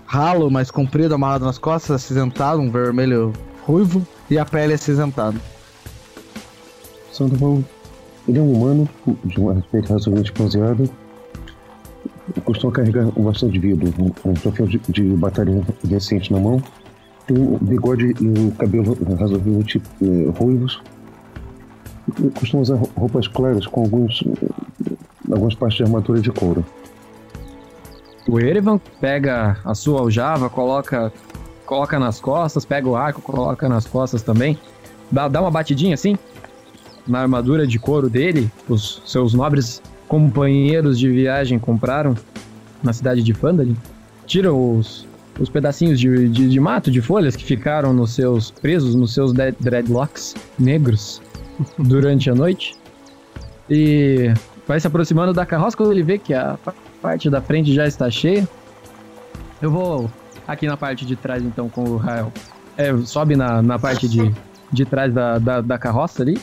ralo, 0.06 0.50
mas 0.50 0.70
comprido, 0.70 1.14
amarrado 1.14 1.44
nas 1.44 1.58
costas, 1.58 1.90
acinzentado, 1.96 2.60
um 2.60 2.70
vermelho 2.70 3.32
ruivo, 3.66 4.06
e 4.30 4.38
a 4.38 4.44
pele 4.44 4.72
acinzentada. 4.72 5.38
Sandoval, 7.12 7.62
ele 8.26 8.38
é 8.38 8.42
um 8.42 8.52
humano 8.52 8.88
de 9.24 9.40
um 9.40 9.50
aspecto 9.50 9.92
razoavelmente 9.92 10.32
bronzeado. 10.32 10.90
Costuma 12.44 12.72
carregar 12.72 13.06
um 13.16 13.24
bastão 13.24 13.48
de 13.48 13.58
vidro, 13.58 13.92
um, 14.24 14.34
troféu 14.34 14.66
de, 14.66 14.78
de 14.88 15.02
batalha 15.16 15.62
recente 15.88 16.32
na 16.32 16.38
mão. 16.38 16.62
Tem 17.26 17.38
um 17.38 17.58
bigode 17.58 18.14
e 18.20 18.26
um 18.26 18.50
cabelo 18.50 18.96
razoavelmente 19.18 19.82
eh, 20.02 20.30
ruivos. 20.38 20.80
Costuma 22.38 22.62
usar 22.62 22.76
roupas 22.96 23.28
claras 23.28 23.66
com 23.66 23.82
alguns, 23.82 24.24
algumas 25.30 25.54
partes 25.54 25.76
de 25.76 25.84
armadura 25.84 26.20
de 26.20 26.30
couro. 26.30 26.64
O 28.28 28.38
Erevan 28.38 28.78
pega 29.00 29.58
a 29.64 29.74
sua 29.74 30.00
aljava, 30.00 30.50
coloca, 30.50 31.12
coloca 31.64 31.98
nas 31.98 32.20
costas, 32.20 32.64
pega 32.64 32.88
o 32.88 32.96
arco, 32.96 33.20
coloca 33.20 33.68
nas 33.68 33.86
costas 33.86 34.22
também. 34.22 34.58
Dá, 35.10 35.28
dá 35.28 35.40
uma 35.40 35.50
batidinha 35.50 35.94
assim 35.94 36.16
na 37.06 37.20
armadura 37.20 37.66
de 37.66 37.78
couro 37.78 38.10
dele. 38.10 38.50
Os 38.68 39.02
seus 39.06 39.32
nobres 39.32 39.82
companheiros 40.08 40.98
de 40.98 41.08
viagem 41.10 41.58
compraram 41.58 42.16
na 42.82 42.92
cidade 42.92 43.22
de 43.22 43.34
Phandalin. 43.34 43.76
Tira 44.26 44.52
os, 44.52 45.06
os 45.38 45.48
pedacinhos 45.48 46.00
de, 46.00 46.28
de, 46.28 46.48
de 46.48 46.60
mato, 46.60 46.90
de 46.90 47.00
folhas 47.00 47.36
que 47.36 47.44
ficaram 47.44 47.92
nos 47.92 48.12
seus 48.14 48.50
presos, 48.50 48.94
nos 48.94 49.12
seus 49.14 49.32
dreadlocks 49.32 50.34
negros 50.58 51.20
durante 51.78 52.30
a 52.30 52.34
noite. 52.34 52.74
E 53.70 54.32
vai 54.66 54.80
se 54.80 54.86
aproximando 54.86 55.32
da 55.32 55.44
carroça 55.44 55.76
quando 55.76 55.92
ele 55.92 56.02
vê 56.02 56.18
que 56.18 56.32
a 56.32 56.56
pa- 56.64 56.74
parte 57.02 57.28
da 57.28 57.40
frente 57.40 57.72
já 57.74 57.86
está 57.86 58.10
cheia. 58.10 58.48
Eu 59.60 59.70
vou 59.70 60.10
aqui 60.46 60.66
na 60.66 60.76
parte 60.76 61.04
de 61.04 61.16
trás 61.16 61.42
então 61.42 61.68
com 61.68 61.84
o 61.84 61.96
Rael. 61.96 62.32
É, 62.76 62.96
sobe 62.98 63.34
na, 63.36 63.60
na 63.60 63.78
parte 63.78 64.08
de, 64.08 64.32
de 64.72 64.84
trás 64.84 65.12
da, 65.12 65.38
da, 65.38 65.60
da 65.60 65.78
carroça 65.78 66.22
ali. 66.22 66.38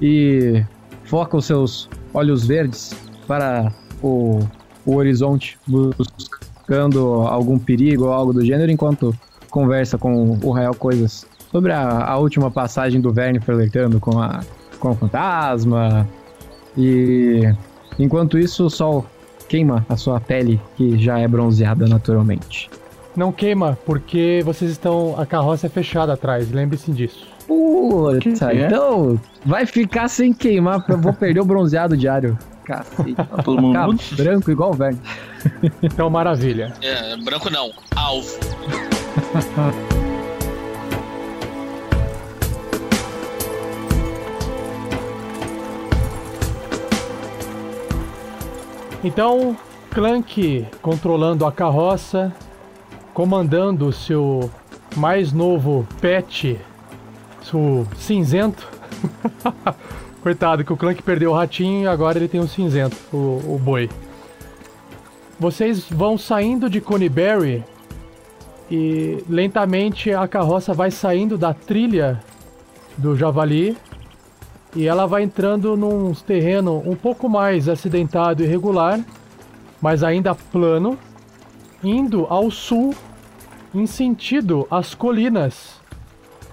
E 0.00 0.64
foca 1.04 1.36
os 1.36 1.44
seus 1.44 1.88
olhos 2.14 2.46
verdes 2.46 2.94
para 3.26 3.72
o, 4.02 4.40
o 4.86 4.94
horizonte, 4.94 5.58
buscando 5.66 7.22
algum 7.26 7.58
perigo 7.58 8.04
ou 8.04 8.12
algo 8.12 8.32
do 8.32 8.44
gênero, 8.44 8.70
enquanto 8.70 9.14
conversa 9.50 9.98
com 9.98 10.38
o 10.42 10.50
Rael 10.50 10.74
coisas 10.74 11.26
sobre 11.50 11.72
a, 11.72 12.04
a 12.04 12.16
última 12.16 12.50
passagem 12.50 13.00
do 13.00 13.12
Verne 13.12 13.40
flertando 13.40 14.00
com, 14.00 14.20
a, 14.20 14.40
com 14.80 14.90
o 14.90 14.94
fantasma. 14.94 16.08
E 16.76 17.42
enquanto 17.98 18.38
isso, 18.38 18.66
o 18.66 18.70
sol 18.70 19.06
queima 19.48 19.84
a 19.88 19.96
sua 19.96 20.20
pele, 20.20 20.60
que 20.76 20.98
já 20.98 21.18
é 21.18 21.28
bronzeada 21.28 21.86
naturalmente. 21.86 22.70
Não 23.16 23.30
queima, 23.30 23.78
porque 23.86 24.42
vocês 24.44 24.70
estão. 24.72 25.14
A 25.16 25.24
carroça 25.24 25.66
é 25.66 25.70
fechada 25.70 26.12
atrás, 26.14 26.50
lembre-se 26.50 26.90
disso. 26.90 27.33
Putz, 27.46 28.40
é? 28.42 28.66
então 28.66 29.20
vai 29.44 29.66
ficar 29.66 30.08
sem 30.08 30.32
queimar, 30.32 30.78
porque 30.78 30.92
eu 30.92 30.98
vou 30.98 31.12
perder 31.12 31.40
o 31.40 31.44
bronzeado 31.44 31.96
diário. 31.96 32.38
Cacete. 32.64 33.14
todo 33.44 33.60
mundo 33.60 33.98
branco 34.16 34.50
igual 34.50 34.70
o 34.70 34.74
Verne. 34.74 35.00
Então, 35.82 36.08
maravilha. 36.08 36.72
É, 36.80 37.16
branco 37.18 37.50
não, 37.50 37.70
alvo. 37.94 38.38
Então, 49.04 49.54
Clank 49.90 50.66
controlando 50.80 51.44
a 51.44 51.52
carroça, 51.52 52.32
comandando 53.12 53.86
o 53.86 53.92
seu 53.92 54.50
mais 54.96 55.30
novo 55.30 55.86
pet 56.00 56.58
o 57.52 57.86
cinzento. 57.96 58.66
Coitado, 60.22 60.64
que 60.64 60.72
o 60.72 60.76
Clank 60.76 61.02
perdeu 61.02 61.32
o 61.32 61.34
ratinho 61.34 61.82
e 61.82 61.86
agora 61.86 62.18
ele 62.18 62.28
tem 62.28 62.40
o 62.40 62.48
cinzento, 62.48 62.96
o, 63.12 63.56
o 63.56 63.60
boi. 63.62 63.90
Vocês 65.38 65.86
vão 65.90 66.16
saindo 66.16 66.70
de 66.70 66.80
Conyberry 66.80 67.62
e 68.70 69.22
lentamente 69.28 70.12
a 70.12 70.26
carroça 70.26 70.72
vai 70.72 70.90
saindo 70.90 71.36
da 71.36 71.52
trilha 71.52 72.22
do 72.96 73.14
Javali 73.14 73.76
e 74.74 74.86
ela 74.86 75.06
vai 75.06 75.22
entrando 75.22 75.76
num 75.76 76.14
terreno 76.14 76.82
um 76.86 76.96
pouco 76.96 77.28
mais 77.28 77.68
acidentado 77.68 78.42
e 78.42 78.46
irregular, 78.46 78.98
mas 79.80 80.02
ainda 80.02 80.34
plano, 80.34 80.98
indo 81.82 82.26
ao 82.30 82.50
sul 82.50 82.94
em 83.74 83.86
sentido 83.86 84.66
às 84.70 84.94
colinas 84.94 85.83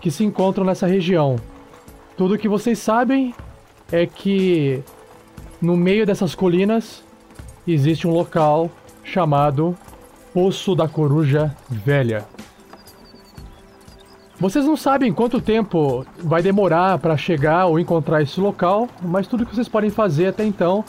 que 0.02 0.12
se 0.12 0.24
encontram 0.24 0.66
nessa 0.66 0.88
região. 0.88 1.36
Tudo 2.18 2.38
que 2.38 2.50
vocês 2.50 2.80
sabem 2.80 3.34
é 3.92 4.06
que 4.06 4.84
no 5.62 5.78
meio 5.78 6.06
dessas 6.06 6.34
colinas 6.34 7.04
existe 7.68 8.08
um 8.08 8.12
local 8.12 8.70
chamado 9.04 9.78
Poço 10.34 10.76
da 10.76 10.88
Coruja 10.88 11.56
Velha. 11.70 12.26
Vocês 14.40 14.66
não 14.66 14.76
sabem 14.76 15.14
quanto 15.14 15.40
tempo 15.40 16.04
vai 16.18 16.42
demorar 16.42 16.98
para 16.98 17.16
chegar 17.16 17.68
ou 17.68 17.80
encontrar 17.80 18.24
esse 18.24 18.40
local, 18.40 18.90
mas 19.02 19.28
tudo 19.28 19.46
que 19.46 19.54
vocês 19.54 19.70
podem 19.70 19.92
fazer 19.92 20.28
até 20.28 20.44
então 20.44 20.84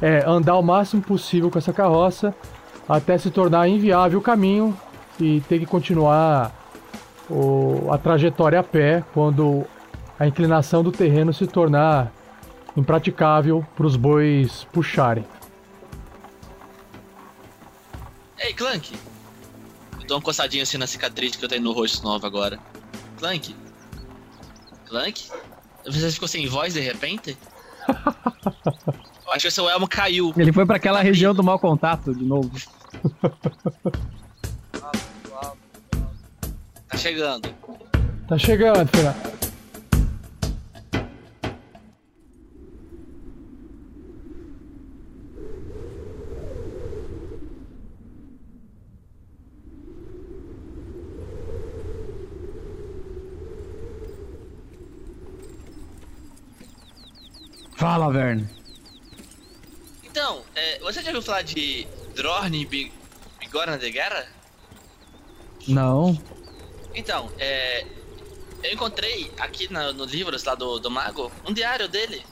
é 0.00 0.24
andar 0.26 0.56
o 0.56 0.62
máximo 0.62 1.02
possível 1.02 1.50
com 1.50 1.58
essa 1.58 1.74
carroça 1.74 2.34
até 2.88 3.18
se 3.18 3.30
tornar 3.30 3.68
inviável 3.68 4.18
o 4.18 4.22
caminho 4.22 4.74
e 5.20 5.40
ter 5.42 5.58
que 5.58 5.66
continuar 5.66 6.52
o, 7.30 7.88
a 7.90 7.98
trajetória 7.98 8.60
a 8.60 8.62
pé 8.62 9.04
quando 9.12 9.64
a 10.18 10.26
inclinação 10.26 10.82
do 10.82 10.92
terreno 10.92 11.32
se 11.32 11.46
tornar 11.46 12.12
impraticável 12.76 13.66
para 13.74 13.86
os 13.86 13.96
bois 13.96 14.64
puxarem. 14.72 15.24
Ei, 18.38 18.52
Clank! 18.52 18.94
Eu 20.00 20.06
dou 20.06 20.18
uma 20.18 20.22
coçadinha 20.22 20.62
assim 20.62 20.78
na 20.78 20.86
cicatriz 20.86 21.36
que 21.36 21.44
eu 21.44 21.48
tenho 21.48 21.62
no 21.62 21.72
rosto 21.72 22.04
novo 22.04 22.26
agora. 22.26 22.58
Clank? 23.18 23.56
Clank? 24.86 25.28
Você 25.84 26.12
ficou 26.12 26.28
sem 26.28 26.46
voz 26.46 26.74
de 26.74 26.80
repente? 26.80 27.36
eu 29.26 29.32
acho 29.32 29.42
que 29.42 29.48
o 29.48 29.52
seu 29.52 29.68
elmo 29.68 29.88
caiu. 29.88 30.32
Ele 30.36 30.52
foi 30.52 30.66
para 30.66 30.76
aquela 30.76 31.00
região 31.00 31.34
do 31.34 31.42
mau 31.42 31.58
contato 31.58 32.14
de 32.14 32.24
novo. 32.24 32.52
Tá 36.88 36.96
chegando. 36.96 37.48
Tá 38.28 38.38
chegando, 38.38 38.88
Fernando. 38.88 39.36
Fala, 57.76 58.10
Verne. 58.10 58.48
Então, 60.02 60.42
é, 60.54 60.78
você 60.80 61.02
já 61.02 61.08
ouviu 61.08 61.22
falar 61.22 61.42
de 61.42 61.86
Drorn 62.14 62.64
Big 62.66 62.92
Bigorna 63.38 63.76
de 63.78 63.90
Guerra? 63.90 64.26
Não. 65.68 66.18
Então, 66.96 67.30
é, 67.38 67.84
eu 68.62 68.72
encontrei 68.72 69.30
aqui 69.38 69.70
no, 69.70 69.92
no 69.92 70.04
livros 70.06 70.42
lá 70.44 70.54
do, 70.54 70.78
do 70.78 70.90
mago 70.90 71.30
um 71.46 71.52
diário 71.52 71.86
dele. 71.88 72.24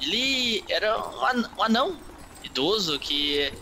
Ele 0.00 0.64
era 0.68 0.96
um 0.98 1.26
an- 1.26 1.50
anão 1.60 2.00
idoso 2.44 2.98
que 2.98 3.52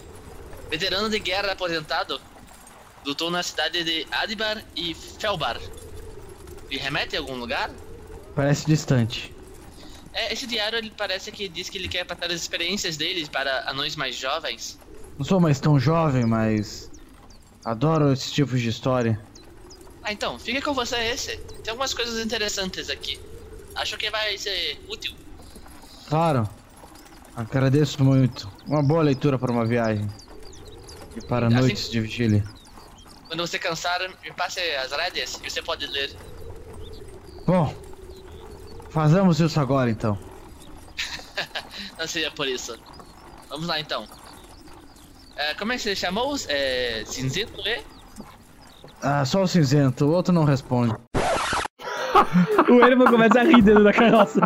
veterano 0.71 1.09
de 1.09 1.19
guerra 1.19 1.53
aposentado 1.53 2.21
lutou 3.05 3.31
na 3.31 3.43
cidade 3.43 3.83
de 3.83 4.07
Adibar 4.11 4.63
e 4.77 4.95
Felbar. 4.95 5.59
E 6.71 6.77
remete 6.77 7.17
a 7.17 7.21
algum 7.21 7.37
lugar? 7.37 7.71
Parece 8.35 8.67
distante. 8.67 9.35
É, 10.13 10.33
esse 10.33 10.47
diário 10.47 10.79
ele 10.79 10.93
parece 10.97 11.33
que 11.33 11.49
diz 11.49 11.69
que 11.69 11.79
ele 11.79 11.89
quer 11.89 12.05
passar 12.05 12.27
as 12.27 12.41
experiências 12.41 12.97
dele 12.97 13.27
para 13.29 13.69
anões 13.71 13.97
mais 13.97 14.17
jovens. 14.17 14.79
Não 15.19 15.25
sou 15.25 15.41
mais 15.41 15.59
tão 15.61 15.79
jovem, 15.81 16.25
mas. 16.27 16.91
Adoro 17.65 18.13
esse 18.13 18.33
tipo 18.33 18.57
de 18.57 18.69
história. 18.69 19.21
Ah, 20.03 20.13
então, 20.13 20.39
fica 20.39 20.61
com 20.63 20.73
você 20.73 20.97
esse. 20.97 21.37
Tem 21.37 21.71
algumas 21.71 21.93
coisas 21.95 22.25
interessantes 22.25 22.89
aqui. 22.89 23.21
Acho 23.75 23.97
que 23.97 24.11
vai 24.11 24.37
ser 24.39 24.81
útil. 24.89 25.15
Claro. 26.09 26.49
Agradeço 27.37 28.03
muito. 28.03 28.51
Uma 28.67 28.83
boa 28.83 29.03
leitura 29.03 29.39
para 29.39 29.53
uma 29.53 29.65
viagem. 29.65 30.09
E 31.17 31.21
para 31.25 31.47
Assim- 31.49 31.57
noites 31.57 31.91
de 31.91 32.01
vigília. 32.01 32.45
Quando 33.29 33.47
você 33.47 33.59
cansar, 33.59 34.01
me 34.23 34.33
passe 34.33 34.61
as 34.77 34.91
rédeas 34.91 35.41
e 35.45 35.49
você 35.51 35.63
pode 35.63 35.87
ler. 35.87 36.11
Bom, 37.47 37.73
fazemos 38.91 39.39
isso 39.41 39.61
agora 39.61 39.89
então. 39.91 40.19
Não 41.99 42.07
seria 42.09 42.31
por 42.31 42.49
isso. 42.49 42.77
Vamos 43.49 43.67
lá 43.67 43.79
então. 43.79 44.07
É, 45.37 45.55
como 45.55 45.73
é 45.73 45.77
que 45.77 45.83
você 45.83 45.95
chamou? 45.95 46.37
É, 46.49 47.05
cinzento, 47.07 47.61
é? 47.67 47.83
Ah, 49.03 49.25
só 49.25 49.43
o 49.43 49.47
cinzento, 49.49 50.05
o 50.07 50.13
outro 50.13 50.33
não 50.33 50.45
responde. 50.45 50.95
o 52.69 52.75
Erevan 52.85 53.07
começa 53.07 53.41
a 53.41 53.45
rir 53.45 53.63
dentro 53.63 53.85
da 53.85 53.93
carroça. 53.93 54.41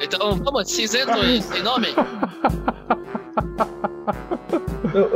Então 0.00 0.36
vamos, 0.36 0.70
cinzento 0.70 1.18
e 1.24 1.42
sem 1.42 1.62
nome. 1.62 1.88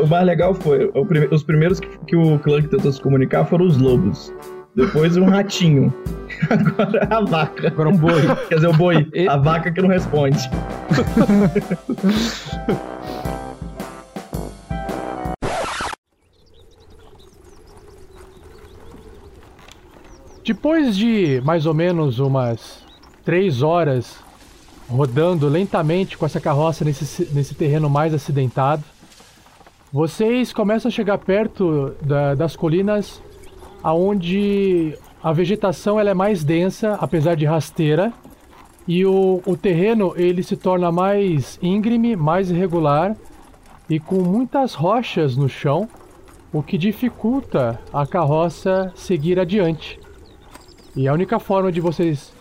O- 0.03 0.07
mais 0.09 0.27
legal 0.27 0.55
foi, 0.55 0.91
o 0.95 1.07
prime- 1.07 1.29
os 1.31 1.43
primeiros 1.45 1.79
que, 1.79 1.89
que 2.07 2.17
o 2.17 2.39
Clank 2.41 2.67
tentou 2.69 2.91
se 2.93 3.01
comunicar 3.01 3.45
foram 3.45 3.67
os 3.67 3.77
lobos. 3.79 4.33
Depois 4.75 5.17
um 5.17 5.27
ratinho. 5.27 5.93
Agora 6.51 7.07
a 7.11 7.21
vaca. 7.21 7.69
Agora 7.69 7.89
um 7.89 7.97
boi. 7.97 8.23
Quer 8.49 8.57
dizer, 8.57 8.67
o 8.69 8.73
boi. 8.73 9.09
A 9.29 9.37
vaca 9.37 9.71
que 9.73 9.81
não 9.81 9.89
responde. 9.89 10.39
Depois 20.53 20.97
de 20.97 21.43
mais 21.45 21.67
ou 21.67 21.75
menos 21.75 22.19
umas 22.21 22.83
três 23.23 23.61
horas 23.61 24.17
rodando 24.89 25.47
lentamente 25.47 26.17
com 26.17 26.25
essa 26.25 26.41
carroça 26.41 26.87
nesse, 26.87 27.29
nesse 27.35 27.55
terreno 27.55 27.91
mais 27.91 28.15
acidentado, 28.15 28.83
vocês 29.93 30.51
começam 30.51 30.89
a 30.89 30.91
chegar 30.91 31.19
perto 31.19 31.93
da- 32.01 32.35
das 32.35 32.57
colinas 32.57 33.21
aonde 33.83 34.97
a 35.23 35.35
vegetação 35.35 36.01
ela 36.01 36.09
é 36.09 36.15
mais 36.15 36.43
densa, 36.43 36.95
apesar 36.99 37.35
de 37.35 37.45
rasteira, 37.45 38.11
e 38.87 39.05
o, 39.05 39.43
o 39.45 39.55
terreno 39.55 40.15
ele 40.17 40.43
se 40.43 40.57
torna 40.57 40.91
mais 40.91 41.59
íngreme, 41.61 42.17
mais 42.17 42.51
irregular 42.51 43.15
e 43.87 44.01
com 44.01 44.23
muitas 44.23 44.73
rochas 44.73 45.37
no 45.37 45.47
chão, 45.47 45.87
o 46.51 46.63
que 46.63 46.79
dificulta 46.79 47.79
a 47.93 48.07
carroça 48.07 48.91
seguir 48.97 49.39
adiante. 49.39 50.01
E 50.99 51.07
a 51.07 51.13
única 51.13 51.39
forma 51.39 51.71
de 51.71 51.81
vocês 51.81 52.33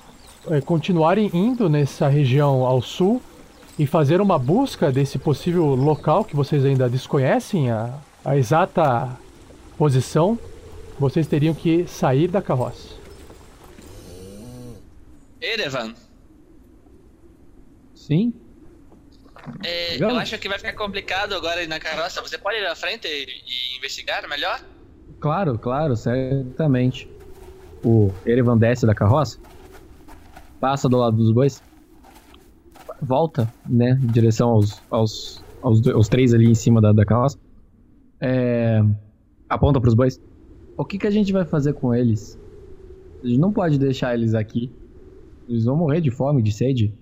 eh, 0.50 0.62
continuarem 0.62 1.30
indo 1.32 1.70
nessa 1.70 2.08
região 2.08 2.66
ao 2.66 2.82
sul 2.82 3.22
e 3.78 3.86
fazer 3.86 4.20
uma 4.20 4.40
busca 4.40 4.92
desse 4.92 5.20
possível 5.20 5.76
local 5.76 6.26
que 6.26 6.36
vocês 6.36 6.66
ainda 6.66 6.90
desconhecem 6.90 7.70
a, 7.70 8.00
a 8.26 8.36
exata 8.36 9.16
posição, 9.78 10.40
vocês 10.98 11.28
teriam 11.28 11.54
que 11.54 11.86
sair 11.86 12.28
da 12.30 12.42
carroça. 12.42 12.96
Erevan, 15.40 15.94
Sim? 17.94 18.34
é, 19.64 20.02
eu 20.02 20.18
acho 20.18 20.36
que 20.40 20.50
vai 20.50 20.58
ficar 20.58 20.74
complicado 20.74 21.36
agora 21.36 21.62
ir 21.62 21.68
na 21.68 21.80
carroça. 21.80 22.24
Você 22.24 22.40
pode 22.40 22.58
ir 22.58 22.66
à 22.66 22.76
frente 22.76 23.08
e, 23.08 23.24
e 23.24 23.78
investigar 23.78 24.28
melhor? 24.28 24.60
Claro, 25.20 25.60
claro, 25.60 25.96
certamente. 25.96 27.17
O 27.84 28.12
Erevan 28.26 28.58
desce 28.58 28.86
da 28.86 28.96
carroça, 28.96 29.40
passa 30.60 30.90
do 30.90 30.98
lado 30.98 31.16
dos 31.16 31.32
bois, 31.32 31.62
volta, 33.02 33.52
né, 33.68 34.00
em 34.02 34.08
direção 34.08 34.50
aos, 34.50 34.82
aos, 34.90 35.44
aos, 35.62 35.88
aos 35.88 36.10
três 36.10 36.34
ali 36.34 36.50
em 36.50 36.56
cima 36.56 36.82
da, 36.82 36.92
da 36.92 37.06
carroça, 37.06 37.38
é, 38.20 38.84
aponta 39.50 39.80
pros 39.80 39.94
bois. 39.94 40.20
O 40.78 40.86
que, 40.86 40.98
que 40.98 41.08
a 41.08 41.12
gente 41.12 41.32
vai 41.32 41.46
fazer 41.46 41.74
com 41.74 41.94
eles? 41.94 42.40
A 43.24 43.28
gente 43.28 43.40
não 43.40 43.52
pode 43.52 43.80
deixar 43.80 44.14
eles 44.14 44.34
aqui. 44.34 44.72
Eles 45.50 45.66
vão 45.66 45.76
morrer 45.76 46.02
de 46.02 46.12
fome, 46.12 46.42
de 46.42 46.52
sede. 46.52 46.94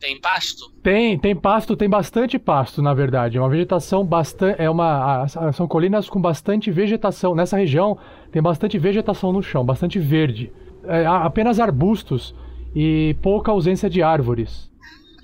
Tem 0.00 0.20
pasto? 0.20 0.72
Tem, 0.82 1.18
tem 1.18 1.36
pasto, 1.36 1.76
tem 1.76 1.88
bastante 1.88 2.38
pasto, 2.38 2.82
na 2.82 2.94
verdade. 2.94 3.36
É 3.36 3.40
uma 3.40 3.48
vegetação 3.48 4.04
bastante. 4.04 4.60
É 4.60 4.68
uma. 4.68 5.26
São 5.52 5.68
colinas 5.68 6.08
com 6.08 6.20
bastante 6.20 6.70
vegetação. 6.70 7.34
Nessa 7.34 7.56
região 7.56 7.98
tem 8.32 8.42
bastante 8.42 8.78
vegetação 8.78 9.32
no 9.32 9.42
chão, 9.42 9.64
bastante 9.64 9.98
verde. 9.98 10.50
É, 10.84 11.06
apenas 11.06 11.60
arbustos 11.60 12.34
e 12.74 13.14
pouca 13.22 13.52
ausência 13.52 13.88
de 13.88 14.02
árvores. 14.02 14.70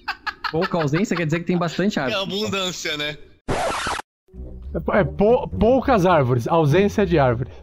Pouca 0.53 0.79
ausência 0.79 1.15
quer 1.17 1.27
dizer 1.27 1.41
que 1.41 1.45
tem 1.47 1.59
bastante 1.59 1.99
É 1.99 2.03
árvore. 2.03 2.23
abundância, 2.23 2.97
né? 2.97 3.19
É 4.93 5.05
pou- 5.05 5.47
poucas 5.49 6.07
árvores, 6.07 6.47
ausência 6.49 7.05
de 7.05 7.19
árvores. 7.19 7.53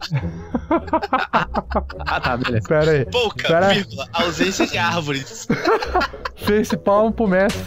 Ah, 2.08 2.20
tá, 2.20 2.36
beleza. 2.36 2.68
Pera 2.68 2.90
aí. 2.90 3.04
Pouca, 3.06 3.46
Pera 3.48 3.68
vírgula, 3.72 4.06
ausência 4.12 4.66
de 4.66 4.76
árvores. 4.78 5.46
Face 6.36 6.76
palmo 6.76 7.12
pro 7.12 7.26
mestre. 7.28 7.62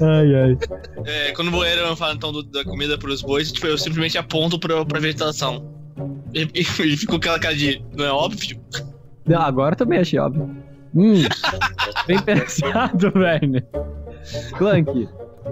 Ai, 0.00 0.34
ai. 0.34 0.58
É, 1.04 1.32
quando 1.32 1.54
o 1.54 1.64
Erevan 1.64 1.96
fala 1.96 2.14
então 2.14 2.32
do- 2.32 2.42
da 2.42 2.64
comida 2.64 2.98
pros 2.98 3.22
bois, 3.22 3.50
tipo, 3.52 3.66
eu 3.66 3.78
simplesmente 3.78 4.18
aponto 4.18 4.58
pra, 4.58 4.84
pra 4.84 5.00
vegetação. 5.00 5.64
E, 6.34 6.42
e, 6.54 6.60
e 6.60 6.96
ficou 6.96 7.16
aquela 7.16 7.38
cara 7.38 7.54
de. 7.54 7.82
Não 7.96 8.04
é 8.04 8.12
óbvio? 8.12 8.58
Não, 9.26 9.40
agora 9.42 9.76
também 9.76 9.98
achei 9.98 10.18
óbvio. 10.18 10.48
Hum, 10.94 11.22
bem 12.06 12.18
pensado, 12.22 13.10
velho. 13.12 13.62
Clank, 14.56 15.08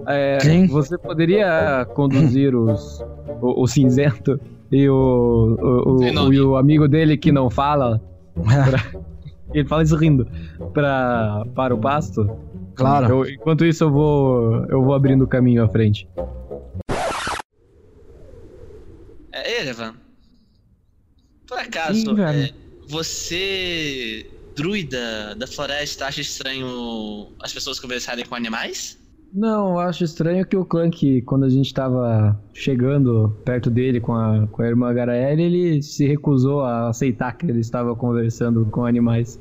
é, 0.06 0.66
você 0.68 0.98
poderia 0.98 1.86
conduzir 1.94 2.54
os, 2.54 3.00
o, 3.40 3.62
o 3.62 3.66
cinzento 3.66 4.38
e 4.70 4.88
o, 4.88 5.56
o, 5.60 5.92
o- 6.26 6.32
e 6.32 6.40
o 6.40 6.56
amigo 6.56 6.86
dele 6.88 7.16
que 7.16 7.32
não 7.32 7.48
fala? 7.50 8.00
pra- 8.34 9.00
ele 9.52 9.68
fala 9.68 9.82
isso 9.82 9.96
rindo. 9.96 10.26
Pra, 10.72 11.44
para 11.54 11.74
o 11.74 11.78
pasto? 11.80 12.28
Claro. 12.74 13.08
Eu- 13.26 13.28
enquanto 13.30 13.64
isso, 13.64 13.84
eu 13.84 13.90
vou, 13.90 14.64
eu 14.66 14.82
vou 14.82 14.94
abrindo 14.94 15.22
o 15.24 15.26
caminho 15.28 15.64
à 15.64 15.68
frente. 15.68 16.08
É, 19.32 19.60
Erevan. 19.60 19.94
Por 21.46 21.58
acaso, 21.58 22.14
velho. 22.14 22.44
é, 22.44 22.52
você, 22.86 24.28
druida 24.54 25.34
da 25.36 25.46
floresta, 25.46 26.06
acha 26.06 26.20
estranho 26.20 27.28
as 27.42 27.52
pessoas 27.52 27.78
conversarem 27.80 28.24
com 28.24 28.34
animais? 28.34 28.97
Não, 29.32 29.72
eu 29.72 29.78
acho 29.80 30.04
estranho 30.04 30.46
que 30.46 30.56
o 30.56 30.64
Clank, 30.64 31.22
quando 31.22 31.44
a 31.44 31.48
gente 31.50 31.72
tava 31.72 32.38
chegando 32.54 33.30
perto 33.44 33.70
dele 33.70 34.00
com 34.00 34.14
a, 34.14 34.46
com 34.48 34.62
a 34.62 34.66
irmã 34.66 34.92
Garaele, 34.92 35.42
ele 35.42 35.82
se 35.82 36.06
recusou 36.06 36.62
a 36.62 36.88
aceitar 36.88 37.36
que 37.36 37.46
ele 37.46 37.60
estava 37.60 37.94
conversando 37.94 38.64
com 38.66 38.84
animais. 38.86 39.38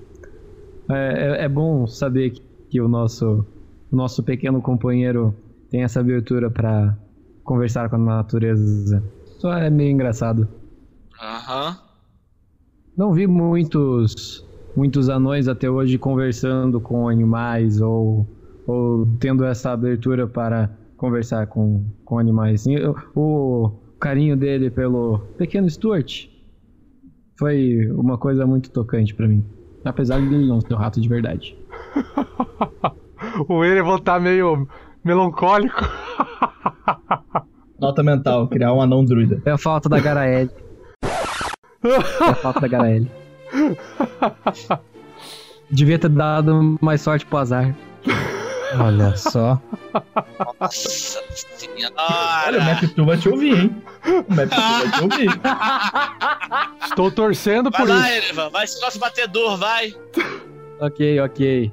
É, 0.90 1.42
é- 1.42 1.44
é 1.46 1.50
bom 1.50 1.88
saber 1.88 2.32
que, 2.32 2.42
que 2.70 2.82
o 2.82 2.88
nosso, 2.88 3.46
o 3.92 3.96
nosso 3.96 4.22
pequeno 4.24 4.62
companheiro 4.62 5.34
tem 5.70 5.84
essa 5.84 6.02
abertura 6.02 6.50
para 6.52 6.98
conversar 7.44 7.90
com 7.90 7.96
a 7.96 8.00
natureza. 8.00 9.02
Só 9.40 9.54
é 9.54 9.70
meio 9.70 9.92
engraçado. 9.92 10.48
Aham. 11.22 11.78
Não 12.96 13.14
vi 13.14 13.26
muitos 13.28 14.44
muitos 14.76 15.10
anões 15.10 15.48
até 15.48 15.70
hoje 15.70 15.98
conversando 15.98 16.80
com 16.80 17.08
animais 17.10 17.82
ou, 17.82 18.28
ou 18.68 19.08
tendo 19.20 19.46
essa 19.46 19.72
abertura 19.72 20.28
para 20.28 20.70
conversar 20.98 21.48
com, 21.48 21.86
com 22.04 22.20
animais. 22.20 22.66
O 23.16 23.72
carinho 24.00 24.36
dele 24.36 24.70
pelo 24.70 25.20
pequeno 25.38 25.70
Stuart 25.70 26.28
foi 27.40 27.90
uma 27.92 28.18
coisa 28.18 28.46
muito 28.46 28.70
tocante 28.70 29.16
para 29.16 29.28
mim. 29.28 29.44
Apesar 29.86 30.20
de 30.20 30.26
ele 30.26 30.48
não 30.48 30.60
ser 30.60 30.74
um 30.74 30.78
rato 30.78 31.00
de 31.00 31.08
verdade. 31.08 31.58
O 33.48 33.64
Erevan 33.64 33.98
tá 34.00 34.20
meio 34.20 34.68
melancólico. 35.04 35.84
Nota 37.80 38.04
mental, 38.04 38.48
criar 38.48 38.74
um 38.74 38.82
anão 38.82 39.04
druida. 39.04 39.42
É 39.46 39.52
a 39.52 39.58
falta 39.58 39.88
da 39.90 40.00
Garaele. 40.00 40.50
É 41.84 42.30
a 42.30 42.36
falta 42.36 42.62
da 42.62 42.68
Garaele. 42.68 43.10
Devia 45.70 46.00
ter 46.00 46.10
dado 46.10 46.78
mais 46.82 47.02
sorte 47.02 47.26
pro 47.26 47.38
azar. 47.38 47.76
Olha 48.80 49.16
só. 49.16 49.62
Nossa 50.60 51.20
senhora. 51.58 51.94
Olha, 52.48 52.60
o 52.60 52.66
Meptu 52.66 53.06
vai 53.06 53.18
te 53.18 53.30
ouvir, 53.30 53.58
hein? 53.58 53.84
O 54.28 54.34
Meptu 54.34 54.56
vai 54.56 54.92
te 54.92 55.02
ouvir. 55.02 55.30
Estou 56.86 57.12
torcendo 57.12 57.70
Vai 57.70 57.82
por 57.82 57.90
lá, 57.90 58.00
isso. 58.10 58.26
Erevan, 58.26 58.50
vai 58.50 58.68
ser 58.68 58.80
nosso 58.82 59.00
batedor, 59.00 59.58
vai. 59.58 59.94
Ok, 60.80 61.20
ok. 61.22 61.72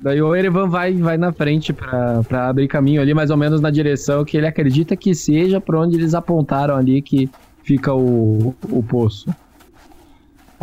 Daí 0.00 0.20
o 0.20 0.34
Erevan 0.34 0.68
vai, 0.68 0.92
vai 0.94 1.16
na 1.16 1.32
frente 1.32 1.72
pra, 1.72 2.22
pra 2.24 2.48
abrir 2.48 2.66
caminho 2.66 3.00
ali, 3.00 3.14
mais 3.14 3.30
ou 3.30 3.36
menos 3.36 3.60
na 3.60 3.70
direção 3.70 4.24
que 4.24 4.36
ele 4.36 4.48
acredita 4.48 4.96
que 4.96 5.14
seja 5.14 5.60
pra 5.60 5.78
onde 5.78 5.96
eles 5.96 6.12
apontaram 6.12 6.76
ali 6.76 7.00
que 7.00 7.30
fica 7.62 7.94
o, 7.94 8.52
o 8.68 8.82
poço. 8.82 9.32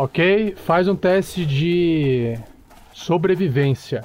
Ok, 0.02 0.54
faz 0.64 0.88
um 0.88 0.96
teste 0.96 1.44
de 1.44 2.34
sobrevivência. 2.94 4.02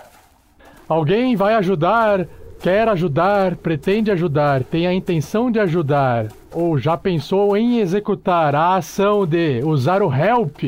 Alguém 0.89 1.37
vai 1.37 1.53
ajudar, 1.53 2.27
quer 2.59 2.89
ajudar, 2.89 3.55
pretende 3.55 4.11
ajudar, 4.11 4.61
tem 4.65 4.85
a 4.87 4.93
intenção 4.93 5.49
de 5.49 5.57
ajudar, 5.57 6.27
ou 6.51 6.77
já 6.77 6.97
pensou 6.97 7.55
em 7.55 7.79
executar 7.79 8.53
a 8.53 8.75
ação 8.75 9.25
de 9.25 9.61
usar 9.63 10.03
o 10.03 10.13
help 10.13 10.63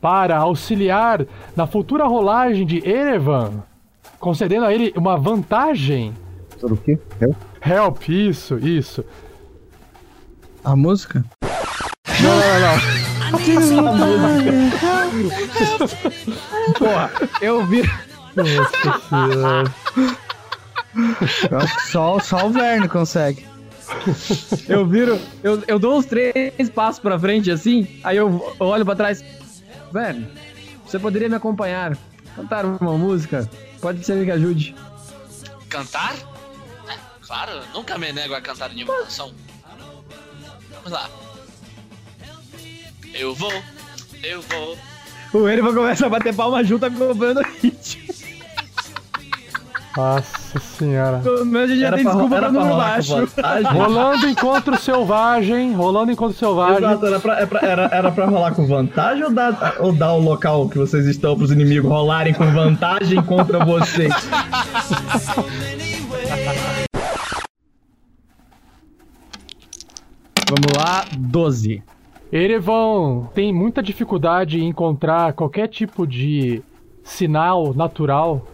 para 0.00 0.36
auxiliar 0.38 1.24
na 1.54 1.64
futura 1.68 2.04
rolagem 2.04 2.66
de 2.66 2.84
Erevan, 2.84 3.62
concedendo 4.18 4.66
a 4.66 4.74
ele 4.74 4.92
uma 4.96 5.16
vantagem? 5.16 6.12
Sobre 6.58 6.74
o 6.74 6.78
quê? 6.78 6.98
Eu? 7.20 7.36
Help, 7.64 8.08
isso, 8.08 8.58
isso. 8.58 9.04
A 10.64 10.74
música? 10.74 11.24
Não, 12.20 12.30
não, 12.30 12.60
não. 12.60 13.11
Porra, 16.78 17.10
eu 17.40 17.66
vi. 17.66 17.82
Nossa 18.36 19.00
senhora. 19.08 19.74
Só, 21.90 22.18
só 22.18 22.46
o 22.46 22.50
Verne 22.50 22.88
consegue. 22.88 23.46
Eu 24.68 24.86
viro. 24.86 25.20
Eu, 25.42 25.62
eu 25.66 25.78
dou 25.78 25.98
uns 25.98 26.06
três 26.06 26.70
passos 26.74 27.00
pra 27.00 27.18
frente 27.18 27.50
assim, 27.50 28.00
aí 28.04 28.16
eu 28.16 28.54
olho 28.58 28.84
pra 28.84 28.96
trás. 28.96 29.24
Velho, 29.92 30.26
você 30.84 30.98
poderia 30.98 31.28
me 31.28 31.34
acompanhar? 31.36 31.96
Cantar 32.34 32.64
uma 32.64 32.96
música? 32.96 33.48
Pode 33.80 34.04
ser 34.04 34.24
que 34.24 34.30
ajude. 34.30 34.74
Cantar? 35.68 36.14
É, 36.88 36.96
claro, 37.20 37.52
nunca 37.74 37.98
me 37.98 38.12
nego 38.12 38.34
a 38.34 38.40
cantar 38.40 38.70
nenhuma 38.70 38.94
canção. 39.02 39.32
Vamos 40.70 40.90
lá. 40.90 41.10
Eu 43.14 43.34
vou, 43.34 43.52
eu 44.22 44.42
vou. 44.42 44.76
O 45.42 45.48
Erevan 45.48 45.74
começa 45.74 46.06
a 46.06 46.08
bater 46.08 46.34
palma 46.34 46.62
junto 46.64 46.84
acompanhando 46.86 47.40
o 47.40 47.44
ritmo. 47.62 48.02
Nossa 49.96 50.58
senhora. 50.58 51.18
Pelo 51.18 51.44
menos 51.44 51.70
a 51.70 51.72
gente 51.74 51.80
já 51.80 51.86
Era 51.88 51.96
tem 51.96 52.04
pra- 52.04 52.12
desculpa 52.14 52.36
era 52.36 52.50
pra 52.50 52.52
número 52.60 52.76
baixo. 52.76 53.14
Rolando 53.74 54.26
encontro 54.28 54.78
selvagem, 54.78 55.74
rolando 55.74 56.10
encontro 56.12 56.38
selvagem. 56.38 56.78
Exato, 56.78 57.06
era 57.06 57.20
pra, 57.20 57.40
é 57.40 57.46
pra- 57.46 57.60
era, 57.60 57.82
era 57.92 58.10
pra 58.10 58.24
rolar 58.26 58.54
com 58.54 58.66
vantagem 58.66 59.24
ou 59.24 59.30
dar, 59.32 59.76
ou 59.80 59.92
dar 59.92 60.12
o 60.14 60.18
local 60.20 60.66
que 60.68 60.78
vocês 60.78 61.04
estão 61.06 61.36
pros 61.36 61.50
inimigos 61.50 61.90
rolarem 61.90 62.32
com 62.32 62.50
vantagem 62.52 63.22
contra 63.22 63.62
vocês? 63.66 64.12
Vamos 70.48 70.72
lá, 70.76 71.04
12. 71.16 71.82
Erevan 72.32 73.28
tem 73.34 73.52
muita 73.52 73.82
dificuldade 73.82 74.58
em 74.58 74.68
encontrar 74.68 75.34
qualquer 75.34 75.68
tipo 75.68 76.06
de 76.06 76.62
sinal 77.04 77.74
natural 77.74 78.46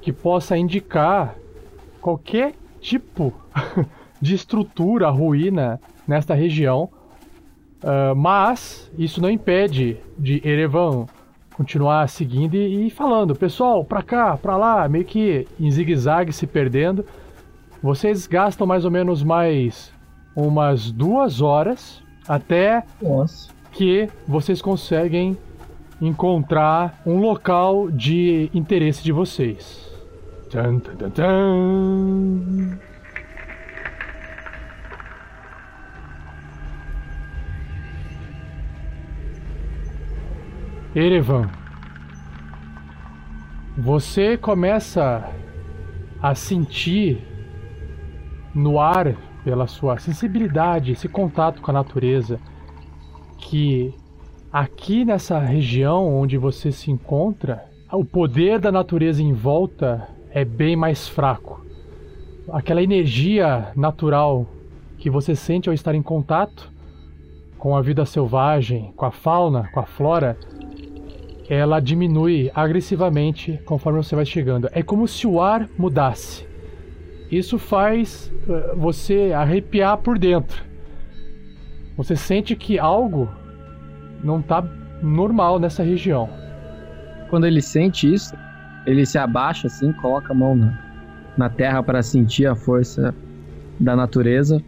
que 0.00 0.12
possa 0.12 0.56
indicar 0.56 1.34
qualquer 2.00 2.54
tipo 2.80 3.34
de 4.22 4.34
estrutura, 4.34 5.10
ruína 5.10 5.80
nesta 6.06 6.32
região. 6.32 6.88
Ah, 7.82 8.14
mas 8.14 8.90
isso 8.96 9.20
não 9.20 9.30
impede 9.30 9.96
de 10.16 10.40
Erevan 10.46 11.06
continuar 11.56 12.08
seguindo 12.08 12.54
e, 12.54 12.86
e 12.86 12.90
falando, 12.90 13.34
pessoal, 13.34 13.84
pra 13.84 14.02
cá, 14.02 14.36
pra 14.36 14.56
lá, 14.56 14.88
meio 14.88 15.04
que 15.04 15.46
em 15.58 15.70
zigue-zague 15.70 16.32
se 16.32 16.46
perdendo. 16.46 17.04
Vocês 17.82 18.28
gastam 18.28 18.66
mais 18.66 18.84
ou 18.84 18.90
menos 18.90 19.24
mais 19.24 19.92
umas 20.36 20.92
duas 20.92 21.40
horas 21.42 22.00
até 22.26 22.84
Nossa. 23.00 23.50
que 23.72 24.08
vocês 24.26 24.60
conseguem 24.62 25.36
encontrar 26.00 27.00
um 27.06 27.18
local 27.18 27.90
de 27.90 28.50
interesse 28.52 29.02
de 29.02 29.12
vocês. 29.12 29.90
Tan, 30.50 30.78
tan, 30.80 31.10
tan. 31.10 32.78
Erevan, 40.94 41.48
você 43.78 44.36
começa 44.36 45.26
a 46.20 46.34
sentir 46.34 47.26
no 48.54 48.78
ar, 48.78 49.16
pela 49.44 49.66
sua 49.66 49.98
sensibilidade, 49.98 50.92
esse 50.92 51.08
contato 51.08 51.60
com 51.60 51.70
a 51.70 51.74
natureza, 51.74 52.38
que 53.38 53.94
aqui 54.52 55.04
nessa 55.04 55.38
região 55.38 56.14
onde 56.14 56.36
você 56.38 56.70
se 56.70 56.90
encontra, 56.90 57.64
o 57.92 58.04
poder 58.04 58.58
da 58.58 58.72
natureza 58.72 59.22
em 59.22 59.32
volta 59.32 60.08
é 60.30 60.44
bem 60.44 60.76
mais 60.76 61.08
fraco. 61.08 61.64
Aquela 62.50 62.82
energia 62.82 63.72
natural 63.76 64.46
que 64.98 65.10
você 65.10 65.34
sente 65.34 65.68
ao 65.68 65.74
estar 65.74 65.94
em 65.94 66.02
contato 66.02 66.70
com 67.58 67.76
a 67.76 67.82
vida 67.82 68.04
selvagem, 68.04 68.92
com 68.96 69.04
a 69.04 69.10
fauna, 69.10 69.68
com 69.72 69.80
a 69.80 69.86
flora, 69.86 70.36
ela 71.48 71.80
diminui 71.80 72.50
agressivamente 72.54 73.60
conforme 73.64 74.02
você 74.02 74.16
vai 74.16 74.24
chegando. 74.24 74.68
É 74.72 74.82
como 74.82 75.06
se 75.06 75.26
o 75.26 75.40
ar 75.40 75.68
mudasse. 75.76 76.51
Isso 77.32 77.58
faz 77.58 78.30
uh, 78.46 78.76
você 78.76 79.32
arrepiar 79.34 79.96
por 79.96 80.18
dentro. 80.18 80.62
Você 81.96 82.14
sente 82.14 82.54
que 82.54 82.78
algo 82.78 83.26
não 84.22 84.40
está 84.40 84.62
normal 85.02 85.58
nessa 85.58 85.82
região. 85.82 86.28
Quando 87.30 87.46
ele 87.46 87.62
sente 87.62 88.12
isso, 88.12 88.36
ele 88.86 89.06
se 89.06 89.16
abaixa 89.16 89.66
assim, 89.66 89.94
coloca 89.94 90.34
a 90.34 90.36
mão 90.36 90.54
na, 90.54 90.78
na 91.38 91.48
terra 91.48 91.82
para 91.82 92.02
sentir 92.02 92.46
a 92.46 92.54
força 92.54 93.14
da 93.80 93.96
natureza. 93.96 94.62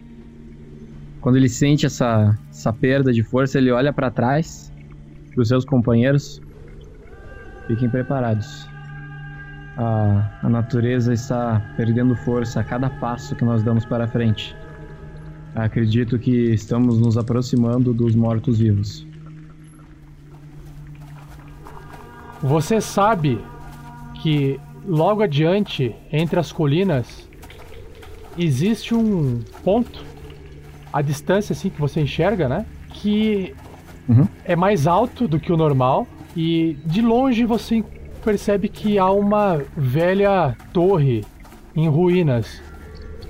Quando 1.20 1.36
ele 1.36 1.50
sente 1.50 1.84
essa, 1.84 2.38
essa 2.48 2.72
perda 2.72 3.12
de 3.12 3.22
força, 3.22 3.58
ele 3.58 3.70
olha 3.70 3.92
para 3.92 4.10
trás, 4.10 4.72
para 5.34 5.42
os 5.42 5.48
seus 5.48 5.66
companheiros. 5.66 6.40
Fiquem 7.66 7.90
preparados. 7.90 8.73
A, 9.76 10.38
a 10.42 10.48
natureza 10.48 11.12
está 11.12 11.60
perdendo 11.76 12.14
força 12.14 12.60
a 12.60 12.64
cada 12.64 12.88
passo 12.88 13.34
que 13.34 13.44
nós 13.44 13.62
damos 13.62 13.84
para 13.84 14.06
frente. 14.06 14.54
Acredito 15.54 16.18
que 16.18 16.30
estamos 16.52 16.98
nos 16.98 17.16
aproximando 17.16 17.92
dos 17.92 18.14
mortos-vivos. 18.14 19.06
Você 22.42 22.80
sabe 22.80 23.40
que 24.22 24.60
logo 24.86 25.22
adiante, 25.22 25.94
entre 26.12 26.38
as 26.38 26.52
colinas, 26.52 27.28
existe 28.36 28.94
um 28.94 29.40
ponto, 29.62 30.04
a 30.92 31.00
distância 31.00 31.52
assim 31.52 31.70
que 31.70 31.80
você 31.80 32.00
enxerga, 32.00 32.48
né? 32.48 32.66
Que 32.90 33.54
Uhum. 34.06 34.28
é 34.44 34.54
mais 34.54 34.86
alto 34.86 35.26
do 35.26 35.40
que 35.40 35.50
o 35.50 35.56
normal 35.56 36.06
e 36.36 36.76
de 36.84 37.00
longe 37.00 37.44
você 37.46 37.82
percebe 38.24 38.68
que 38.68 38.98
há 38.98 39.10
uma 39.10 39.62
velha 39.76 40.56
torre 40.72 41.24
em 41.76 41.88
ruínas. 41.88 42.62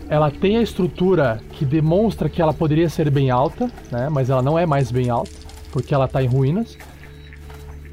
Ela 0.08 0.30
tem 0.30 0.56
a 0.56 0.62
estrutura 0.62 1.40
que 1.52 1.64
demonstra 1.64 2.28
que 2.28 2.40
ela 2.40 2.54
poderia 2.54 2.88
ser 2.88 3.10
bem 3.10 3.30
alta, 3.30 3.70
né? 3.90 4.08
Mas 4.08 4.30
ela 4.30 4.42
não 4.42 4.58
é 4.58 4.64
mais 4.64 4.92
bem 4.92 5.10
alta 5.10 5.32
porque 5.72 5.92
ela 5.92 6.04
está 6.04 6.22
em 6.22 6.28
ruínas. 6.28 6.78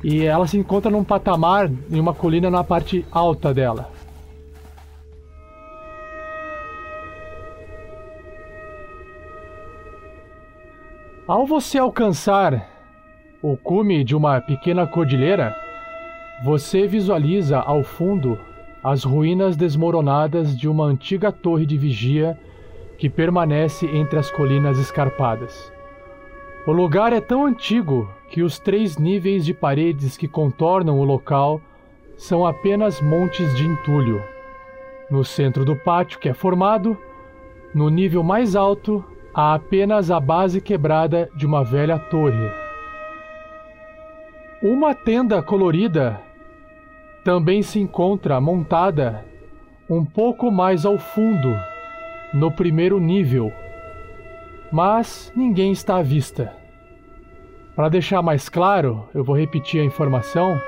E 0.03 0.23
ela 0.23 0.45
se 0.45 0.57
encontra 0.57 0.91
num 0.91 1.03
patamar 1.03 1.71
em 1.89 1.99
uma 1.99 2.13
colina 2.13 2.49
na 2.49 2.63
parte 2.63 3.05
alta 3.11 3.53
dela. 3.53 3.89
Ao 11.27 11.45
você 11.47 11.77
alcançar 11.77 12.67
o 13.41 13.55
cume 13.55 14.03
de 14.03 14.15
uma 14.15 14.41
pequena 14.41 14.85
cordilheira, 14.85 15.55
você 16.43 16.87
visualiza 16.87 17.59
ao 17.59 17.83
fundo 17.83 18.37
as 18.83 19.03
ruínas 19.03 19.55
desmoronadas 19.55 20.57
de 20.57 20.67
uma 20.67 20.85
antiga 20.85 21.31
torre 21.31 21.67
de 21.67 21.77
vigia 21.77 22.37
que 22.97 23.09
permanece 23.09 23.85
entre 23.85 24.17
as 24.17 24.31
colinas 24.31 24.79
escarpadas. 24.79 25.71
O 26.65 26.71
lugar 26.71 27.13
é 27.13 27.21
tão 27.21 27.45
antigo 27.45 28.09
que 28.29 28.41
os 28.41 28.57
três 28.57 28.97
níveis 28.97 29.45
de 29.45 29.53
paredes 29.53 30.17
que 30.17 30.27
contornam 30.27 30.99
o 30.99 31.03
local 31.03 31.61
são 32.17 32.45
apenas 32.45 33.01
montes 33.01 33.55
de 33.55 33.65
entulho. 33.65 34.21
No 35.09 35.23
centro 35.23 35.63
do 35.63 35.75
pátio, 35.75 36.19
que 36.19 36.29
é 36.29 36.33
formado, 36.33 36.97
no 37.73 37.89
nível 37.89 38.23
mais 38.23 38.55
alto, 38.55 39.03
há 39.33 39.53
apenas 39.53 40.09
a 40.09 40.19
base 40.19 40.59
quebrada 40.59 41.29
de 41.35 41.45
uma 41.45 41.63
velha 41.63 41.99
torre. 41.99 42.51
Uma 44.61 44.93
tenda 44.93 45.41
colorida 45.41 46.21
também 47.23 47.61
se 47.61 47.79
encontra 47.79 48.41
montada 48.41 49.25
um 49.89 50.05
pouco 50.05 50.49
mais 50.49 50.85
ao 50.85 50.97
fundo, 50.97 51.53
no 52.33 52.51
primeiro 52.51 52.99
nível, 52.99 53.51
mas 54.71 55.31
ninguém 55.35 55.71
está 55.71 55.97
à 55.97 56.01
vista. 56.01 56.55
Para 57.75 57.89
deixar 57.89 58.21
mais 58.21 58.47
claro, 58.47 59.07
eu 59.13 59.23
vou 59.23 59.35
repetir 59.35 59.81
a 59.81 59.85
informação. 59.85 60.59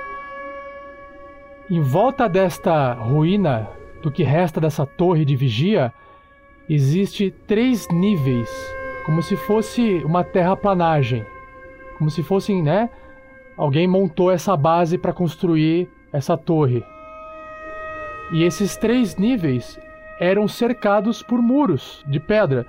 Em 1.70 1.82
volta 1.82 2.28
desta 2.28 2.94
ruína, 2.94 3.70
do 4.02 4.12
que 4.12 4.24
resta 4.24 4.60
dessa 4.60 4.86
torre 4.86 5.24
de 5.24 5.36
vigia, 5.36 5.94
existe 6.70 7.32
três 7.32 7.88
níveis, 7.90 8.50
como 9.06 9.22
se 9.22 9.38
fosse 9.38 10.04
uma 10.04 10.24
terraplanagem, 10.24 11.26
como 11.98 12.10
se 12.10 12.22
fossem, 12.22 12.62
né? 12.62 12.90
Alguém 13.56 13.88
montou 13.88 14.30
essa 14.30 14.58
base 14.58 14.98
para 14.98 15.14
construir 15.14 15.90
essa 16.14 16.38
torre. 16.38 16.84
E 18.32 18.44
esses 18.44 18.78
três 18.78 19.18
níveis 19.18 19.80
eram 20.20 20.48
cercados 20.48 21.22
por 21.22 21.42
muros 21.42 22.04
de 22.08 22.20
pedra. 22.20 22.66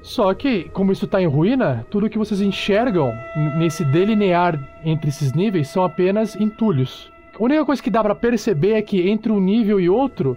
Só 0.00 0.32
que, 0.32 0.64
como 0.70 0.92
isso 0.92 1.04
está 1.04 1.20
em 1.20 1.26
ruína, 1.26 1.84
tudo 1.90 2.08
que 2.08 2.16
vocês 2.16 2.40
enxergam 2.40 3.12
nesse 3.58 3.84
delinear 3.84 4.58
entre 4.82 5.10
esses 5.10 5.34
níveis 5.34 5.68
são 5.68 5.84
apenas 5.84 6.34
entulhos. 6.36 7.12
A 7.38 7.42
única 7.42 7.64
coisa 7.64 7.82
que 7.82 7.90
dá 7.90 8.02
para 8.02 8.14
perceber 8.14 8.72
é 8.72 8.82
que 8.82 9.08
entre 9.10 9.30
um 9.30 9.40
nível 9.40 9.78
e 9.78 9.90
outro 9.90 10.36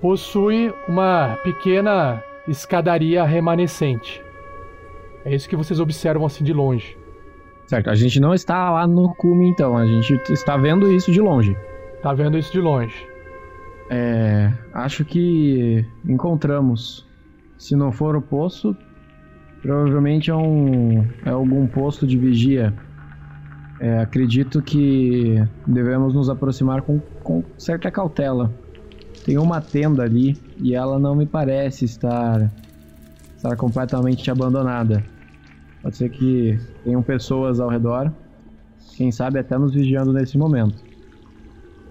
possui 0.00 0.72
uma 0.88 1.36
pequena 1.44 2.22
escadaria 2.48 3.22
remanescente. 3.24 4.22
É 5.24 5.34
isso 5.34 5.48
que 5.48 5.56
vocês 5.56 5.78
observam 5.78 6.24
assim 6.24 6.42
de 6.42 6.52
longe. 6.52 6.96
Certo, 7.70 7.88
a 7.88 7.94
gente 7.94 8.18
não 8.18 8.34
está 8.34 8.68
lá 8.68 8.84
no 8.84 9.14
cume 9.14 9.48
então, 9.48 9.76
a 9.76 9.86
gente 9.86 10.20
está 10.32 10.56
vendo 10.56 10.90
isso 10.90 11.12
de 11.12 11.20
longe. 11.20 11.56
Tá 12.02 12.12
vendo 12.12 12.36
isso 12.36 12.50
de 12.50 12.60
longe. 12.60 12.92
É, 13.88 14.52
acho 14.74 15.04
que 15.04 15.86
encontramos. 16.04 17.06
Se 17.56 17.76
não 17.76 17.92
for 17.92 18.16
o 18.16 18.20
poço, 18.20 18.76
provavelmente 19.62 20.32
é 20.32 20.34
um 20.34 21.06
é 21.24 21.30
algum 21.30 21.64
posto 21.68 22.08
de 22.08 22.18
vigia. 22.18 22.74
É, 23.78 24.00
acredito 24.00 24.60
que 24.60 25.40
devemos 25.64 26.12
nos 26.12 26.28
aproximar 26.28 26.82
com, 26.82 26.98
com 27.22 27.44
certa 27.56 27.88
cautela. 27.88 28.52
Tem 29.24 29.38
uma 29.38 29.60
tenda 29.60 30.02
ali 30.02 30.36
e 30.58 30.74
ela 30.74 30.98
não 30.98 31.14
me 31.14 31.24
parece 31.24 31.84
estar 31.84 32.50
estar 33.36 33.54
completamente 33.54 34.28
abandonada. 34.28 35.04
Pode 35.82 35.96
ser 35.96 36.10
que 36.10 36.58
tenham 36.84 37.02
pessoas 37.02 37.58
ao 37.58 37.68
redor, 37.68 38.12
quem 38.96 39.10
sabe 39.10 39.38
até 39.38 39.56
nos 39.56 39.72
vigiando 39.72 40.12
nesse 40.12 40.36
momento. 40.36 40.82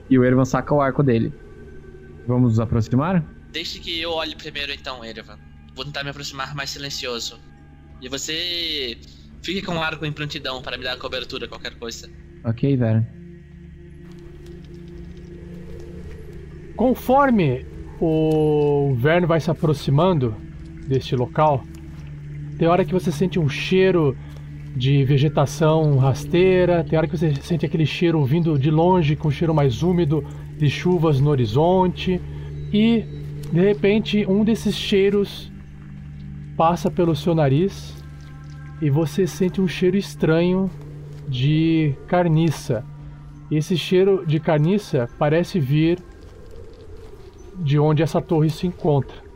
E 0.10 0.18
o 0.18 0.24
Ervan 0.24 0.46
saca 0.46 0.74
o 0.74 0.82
arco 0.82 1.04
dele. 1.04 1.34
Vamos 2.28 2.52
nos 2.52 2.60
aproximar? 2.60 3.24
Deixe 3.52 3.80
que 3.80 4.00
eu 4.00 4.12
olhe 4.12 4.36
primeiro 4.36 4.72
então, 4.72 5.04
Erevan. 5.04 5.38
Vou 5.76 5.86
tentar 5.86 6.04
me 6.04 6.12
aproximar 6.12 6.54
mais 6.56 6.70
silencioso. 6.70 7.40
E 8.02 8.08
você 8.08 8.98
fique 9.42 9.62
com 9.62 9.76
o 9.76 9.82
arco 9.82 10.06
em 10.06 10.12
prontidão 10.12 10.62
para 10.62 10.78
me 10.78 10.84
dar 10.84 10.98
cobertura, 10.98 11.48
qualquer 11.48 11.78
coisa. 11.78 12.10
Ok, 12.44 12.78
velho. 12.78 13.06
Conforme 16.76 17.66
o 18.00 18.96
Verne 18.96 19.28
vai 19.28 19.40
se 19.40 19.52
aproximando 19.52 20.36
deste 20.88 21.16
local, 21.16 21.64
tem 22.60 22.68
hora 22.68 22.84
que 22.84 22.94
você 22.94 23.10
sente 23.10 23.40
um 23.40 23.48
cheiro 23.48 24.18
de 24.76 25.06
vegetação 25.06 25.98
rasteira, 25.98 26.84
tem 26.84 26.98
hora 26.98 27.08
que 27.08 27.18
você 27.18 27.34
sente 27.36 27.66
aquele 27.66 27.86
cheiro 27.86 28.24
vindo 28.26 28.60
de 28.60 28.70
longe, 28.70 29.16
com 29.16 29.30
um 29.30 29.32
cheiro 29.32 29.56
mais 29.56 29.82
úmido 29.82 30.26
de 30.58 30.70
chuvas 30.70 31.22
no 31.22 31.30
horizonte, 31.30 32.20
e 32.74 33.06
de 33.50 33.62
repente 33.62 34.26
um 34.28 34.44
desses 34.44 34.76
cheiros 34.76 35.50
passa 36.58 36.92
pelo 36.92 37.16
seu 37.16 37.34
nariz 37.34 37.96
e 38.82 38.90
você 38.90 39.26
sente 39.26 39.62
um 39.62 39.68
cheiro 39.68 39.96
estranho 39.96 40.70
de 41.30 41.96
carniça. 42.08 42.84
Esse 43.50 43.78
cheiro 43.78 44.26
de 44.28 44.38
carniça 44.38 45.08
parece 45.18 45.62
vir 45.62 45.98
de 47.58 47.80
onde 47.80 48.04
essa 48.04 48.22
torre 48.22 48.50
se 48.50 48.68
encontra. 48.68 49.29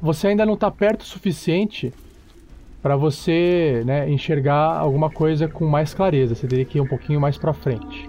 Você 0.00 0.28
ainda 0.28 0.44
não 0.44 0.54
está 0.54 0.70
perto 0.70 1.02
o 1.02 1.04
suficiente 1.04 1.92
para 2.82 2.96
você 2.96 3.82
né, 3.84 4.08
enxergar 4.08 4.78
alguma 4.78 5.10
coisa 5.10 5.48
com 5.48 5.66
mais 5.66 5.94
clareza. 5.94 6.34
Você 6.34 6.46
teria 6.46 6.64
que 6.64 6.78
ir 6.78 6.80
um 6.80 6.86
pouquinho 6.86 7.20
mais 7.20 7.36
para 7.36 7.52
frente. 7.52 8.08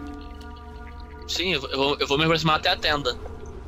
Sim, 1.28 1.54
eu 1.54 1.62
vou, 1.62 1.98
eu 2.00 2.08
vou 2.08 2.18
me 2.18 2.24
aproximar 2.24 2.58
até 2.58 2.70
a 2.70 2.76
tenda. 2.76 3.16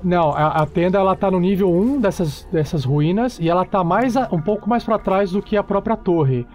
Não, 0.04 0.32
a, 0.32 0.62
a, 0.62 0.66
tenda 0.66 0.98
ela 0.98 1.16
tá 1.16 1.30
no 1.30 1.40
nível 1.40 1.70
1 1.70 2.00
dessas, 2.00 2.48
dessas 2.52 2.86
ruínas 2.86 3.38
e 3.40 3.50
ela 3.50 3.66
tá 3.66 3.84
mais 3.84 4.16
a, 4.16 4.30
um 4.32 4.42
pouco 4.42 4.70
mais 4.70 4.84
para 4.84 4.98
trás 4.98 5.32
do 5.32 5.42
que 5.42 5.58
a 5.58 5.64
própria 5.64 5.98
torre. 5.98 6.48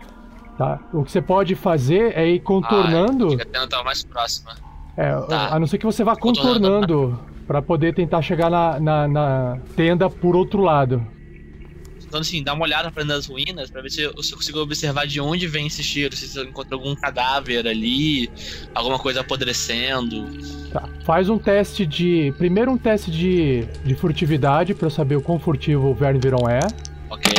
Tá? 0.57 0.81
O 0.93 1.05
que 1.05 1.11
você 1.11 1.21
pode 1.21 1.55
fazer 1.55 2.17
é 2.17 2.27
ir 2.27 2.41
contornando. 2.41 3.33
Ah, 3.33 3.43
a 3.43 3.45
tenda 3.45 3.69
tá 3.69 3.83
mais 3.83 4.05
próxima. 4.05 4.53
É, 4.97 5.13
tá. 5.23 5.49
a 5.55 5.59
não 5.59 5.67
ser 5.67 5.79
que 5.79 5.85
você 5.85 6.05
vá 6.05 6.15
contornando 6.15 7.19
para 7.47 7.61
poder 7.61 7.95
tentar 7.95 8.23
chegar 8.23 8.49
na, 8.49 8.79
na, 8.81 9.09
na, 9.09 9.59
tenda 9.77 10.09
por 10.09 10.37
outro 10.37 10.63
lado. 10.63 11.05
Então, 12.15 12.21
assim, 12.21 12.45
dá 12.45 12.55
uma 12.55 12.63
olhada 12.63 12.93
para 12.93 13.03
dentro 13.03 13.17
das 13.17 13.27
ruínas 13.27 13.69
para 13.73 13.83
ver 13.83 13.91
se 13.91 14.03
eu, 14.03 14.23
se 14.23 14.33
eu, 14.33 14.37
consigo 14.37 14.61
observar 14.61 15.05
de 15.05 15.21
onde 15.21 15.49
vem 15.49 15.67
esse 15.67 15.83
cheiro, 15.83 16.15
se 16.15 16.39
eu 16.39 16.45
encontro 16.45 16.77
algum 16.77 16.95
cadáver 16.95 17.67
ali, 17.67 18.31
alguma 18.73 19.01
coisa 19.01 19.23
apodrecendo. 19.23 20.25
Tá. 20.71 20.89
Faz 21.05 21.29
um 21.29 21.37
teste 21.37 21.85
de. 21.85 22.33
Primeiro, 22.39 22.71
um 22.71 22.79
teste 22.79 23.11
de, 23.11 23.65
de 23.85 23.97
furtividade 23.97 24.75
para 24.75 24.87
eu 24.87 24.91
saber 24.91 25.17
o 25.17 25.21
quão 25.21 25.41
furtivo 25.41 25.89
o 25.89 25.95
Verne 25.95 26.21
Viron 26.21 26.49
é. 26.49 26.61
Ok. 27.11 27.33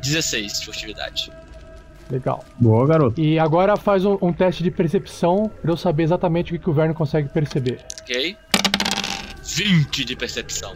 16 0.00 0.60
de 0.60 0.64
furtividade. 0.64 1.30
Legal. 2.10 2.42
Boa, 2.58 2.86
garoto. 2.86 3.20
E 3.20 3.38
agora 3.38 3.76
faz 3.76 4.06
um, 4.06 4.16
um 4.22 4.32
teste 4.32 4.62
de 4.62 4.70
percepção 4.70 5.52
para 5.60 5.70
eu 5.70 5.76
saber 5.76 6.04
exatamente 6.04 6.54
o 6.54 6.56
que, 6.56 6.64
que 6.64 6.70
o 6.70 6.72
Verne 6.72 6.94
consegue 6.94 7.28
perceber. 7.28 7.84
Ok. 8.00 8.34
20 9.42 10.04
de 10.06 10.16
percepção. 10.16 10.72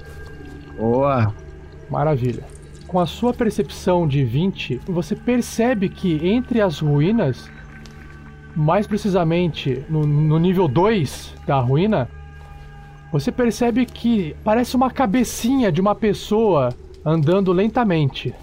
Boa. 0.77 1.35
Maravilha. 1.89 2.58
Com 2.89 2.99
a 2.99 3.05
sua 3.05 3.35
percepção 3.35 4.09
de 4.09 4.25
20, 4.25 4.81
você 4.87 5.15
percebe 5.15 5.91
que 5.91 6.27
entre 6.27 6.63
as 6.63 6.79
ruínas, 6.79 7.51
mais 8.57 8.87
precisamente 8.87 9.85
no, 9.91 10.07
no 10.07 10.39
nível 10.39 10.67
2 10.67 11.35
da 11.47 11.61
ruína, 11.61 12.09
você 13.13 13.31
percebe 13.31 13.85
que 13.85 14.35
parece 14.43 14.75
uma 14.75 14.91
cabecinha 14.91 15.71
de 15.71 15.83
uma 15.83 15.95
pessoa 15.95 16.71
andando 17.05 17.53
lentamente. 17.53 18.35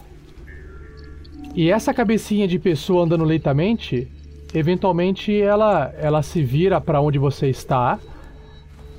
E 1.56 1.72
essa 1.72 1.91
cabecinha 1.91 2.48
de 2.48 2.60
pessoa 2.60 3.04
andando 3.04 3.24
lentamente, 3.24 4.08
eventualmente 4.54 5.36
ela 5.36 5.91
ela 5.98 6.22
se 6.22 6.43
vira 6.43 6.80
para 6.80 7.02
onde 7.02 7.18
você 7.18 7.50
está. 7.50 7.98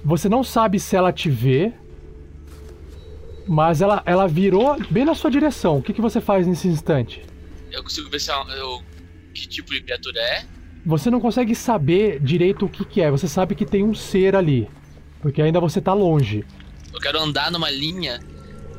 Você 0.04 0.28
não 0.28 0.42
sabe 0.42 0.80
se 0.80 0.96
ela 0.96 1.12
te 1.12 1.30
vê, 1.30 1.72
mas 3.46 3.80
ela, 3.80 4.02
ela 4.04 4.26
virou 4.26 4.76
bem 4.90 5.04
na 5.04 5.14
sua 5.14 5.30
direção. 5.30 5.78
O 5.78 5.82
que, 5.82 5.92
que 5.92 6.00
você 6.00 6.20
faz 6.20 6.46
nesse 6.46 6.68
instante? 6.68 7.22
Eu 7.70 7.82
consigo 7.82 8.08
ver 8.10 8.20
se 8.20 8.30
ela, 8.30 8.44
eu, 8.54 8.82
que 9.34 9.46
tipo 9.46 9.72
de 9.72 9.80
criatura 9.82 10.18
é. 10.20 10.44
Você 10.84 11.10
não 11.10 11.20
consegue 11.20 11.54
saber 11.54 12.20
direito 12.20 12.66
o 12.66 12.68
que, 12.68 12.84
que 12.84 13.00
é. 13.00 13.10
Você 13.10 13.28
sabe 13.28 13.54
que 13.54 13.64
tem 13.64 13.82
um 13.82 13.94
ser 13.94 14.36
ali. 14.36 14.68
Porque 15.20 15.42
ainda 15.42 15.60
você 15.60 15.80
tá 15.80 15.92
longe. 15.92 16.44
Eu 16.92 17.00
quero 17.00 17.18
andar 17.18 17.50
numa 17.50 17.70
linha. 17.70 18.20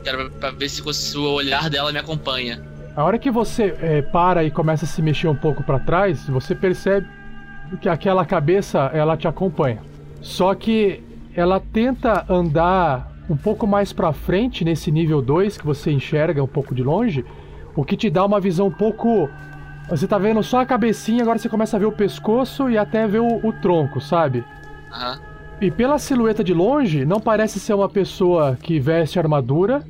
Quero 0.04 0.32
pra 0.32 0.52
ver 0.52 0.70
se, 0.70 0.82
se 0.94 1.18
o 1.18 1.24
olhar 1.24 1.70
dela 1.70 1.92
me 1.92 2.00
acompanha. 2.00 2.64
A 2.96 3.04
hora 3.04 3.20
que 3.20 3.30
você 3.30 3.76
é, 3.82 4.02
para 4.02 4.44
e 4.44 4.50
começa 4.50 4.86
a 4.86 4.88
se 4.88 5.02
mexer 5.02 5.28
um 5.28 5.36
pouco 5.36 5.64
para 5.64 5.80
trás, 5.80 6.28
você 6.28 6.56
percebe 6.56 7.08
que 7.82 7.90
aquela 7.90 8.26
cabeça 8.26 8.90
ela 8.94 9.18
te 9.18 9.28
acompanha. 9.28 9.82
Só 10.22 10.56
que 10.56 11.04
ela 11.36 11.60
tenta 11.60 12.26
andar 12.30 13.17
um 13.30 13.36
pouco 13.36 13.68
mais 13.68 13.92
para 13.92 14.14
frente 14.14 14.64
nesse 14.64 14.92
nível 14.92 15.22
2 15.22 15.58
que 15.58 15.66
você 15.66 15.92
enxerga 15.92 16.44
um 16.44 16.48
pouco 16.48 16.74
de 16.74 16.84
longe, 16.84 17.26
o 17.76 17.84
que 17.84 17.98
te 17.98 18.10
dá 18.10 18.26
uma 18.26 18.40
visão 18.40 18.68
um 18.68 18.72
pouco 18.72 19.30
você 19.90 20.06
tá 20.06 20.18
vendo 20.18 20.44
só 20.44 20.60
a 20.60 20.66
cabecinha, 20.66 21.22
agora 21.22 21.40
você 21.40 21.48
começa 21.48 21.78
a 21.78 21.80
ver 21.80 21.86
o 21.86 21.92
pescoço 21.92 22.70
e 22.70 22.78
até 22.78 23.08
ver 23.08 23.22
o, 23.22 23.48
o 23.48 23.54
tronco, 23.54 24.02
sabe? 24.02 24.44
Aham. 24.92 25.20
E 25.60 25.72
pela 25.72 25.98
silhueta 25.98 26.44
de 26.44 26.54
longe, 26.54 27.04
não 27.04 27.20
parece 27.20 27.60
ser 27.60 27.74
uma 27.74 27.90
pessoa 27.90 28.56
que 28.62 28.80
veste 28.80 29.18
armadura, 29.18 29.84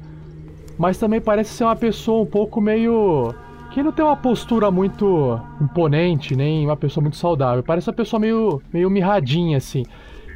mas 0.77 0.97
também 0.97 1.19
parece 1.19 1.53
ser 1.53 1.65
uma 1.65 1.75
pessoa 1.75 2.21
um 2.21 2.25
pouco 2.25 2.61
meio. 2.61 3.33
que 3.71 3.83
não 3.83 3.91
tem 3.91 4.05
uma 4.05 4.15
postura 4.15 4.71
muito 4.71 5.38
imponente, 5.59 6.38
nem 6.38 6.65
uma 6.65 6.77
pessoa 6.77 7.01
muito 7.01 7.17
saudável. 7.17 7.63
Parece 7.63 7.89
uma 7.89 7.95
pessoa 7.95 8.19
meio, 8.19 8.61
meio 8.71 8.89
mirradinha, 8.89 9.57
assim. 9.57 9.83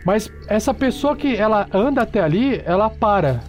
Mas 0.05 0.31
essa 0.47 0.73
pessoa 0.73 1.15
que 1.15 1.35
ela 1.35 1.67
anda 1.73 2.01
até 2.01 2.21
ali, 2.21 2.61
ela 2.65 2.89
para. 2.89 3.43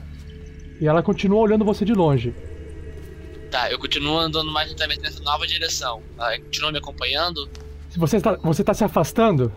E 0.81 0.87
ela 0.87 1.03
continua 1.03 1.41
olhando 1.41 1.65
você 1.65 1.85
de 1.85 1.95
longe. 1.95 2.35
Tá, 3.51 3.71
eu 3.71 3.79
continuo 3.79 4.19
andando 4.19 4.51
mais 4.51 4.69
lentamente 4.71 5.01
nessa 5.03 5.23
nova 5.23 5.47
direção. 5.47 6.03
Ela 6.19 6.39
continua 6.39 6.73
me 6.73 6.79
acompanhando? 6.79 7.49
Você 7.97 8.17
está, 8.17 8.35
você 8.37 8.63
está 8.63 8.75
se 8.75 8.85
afastando? 8.85 9.53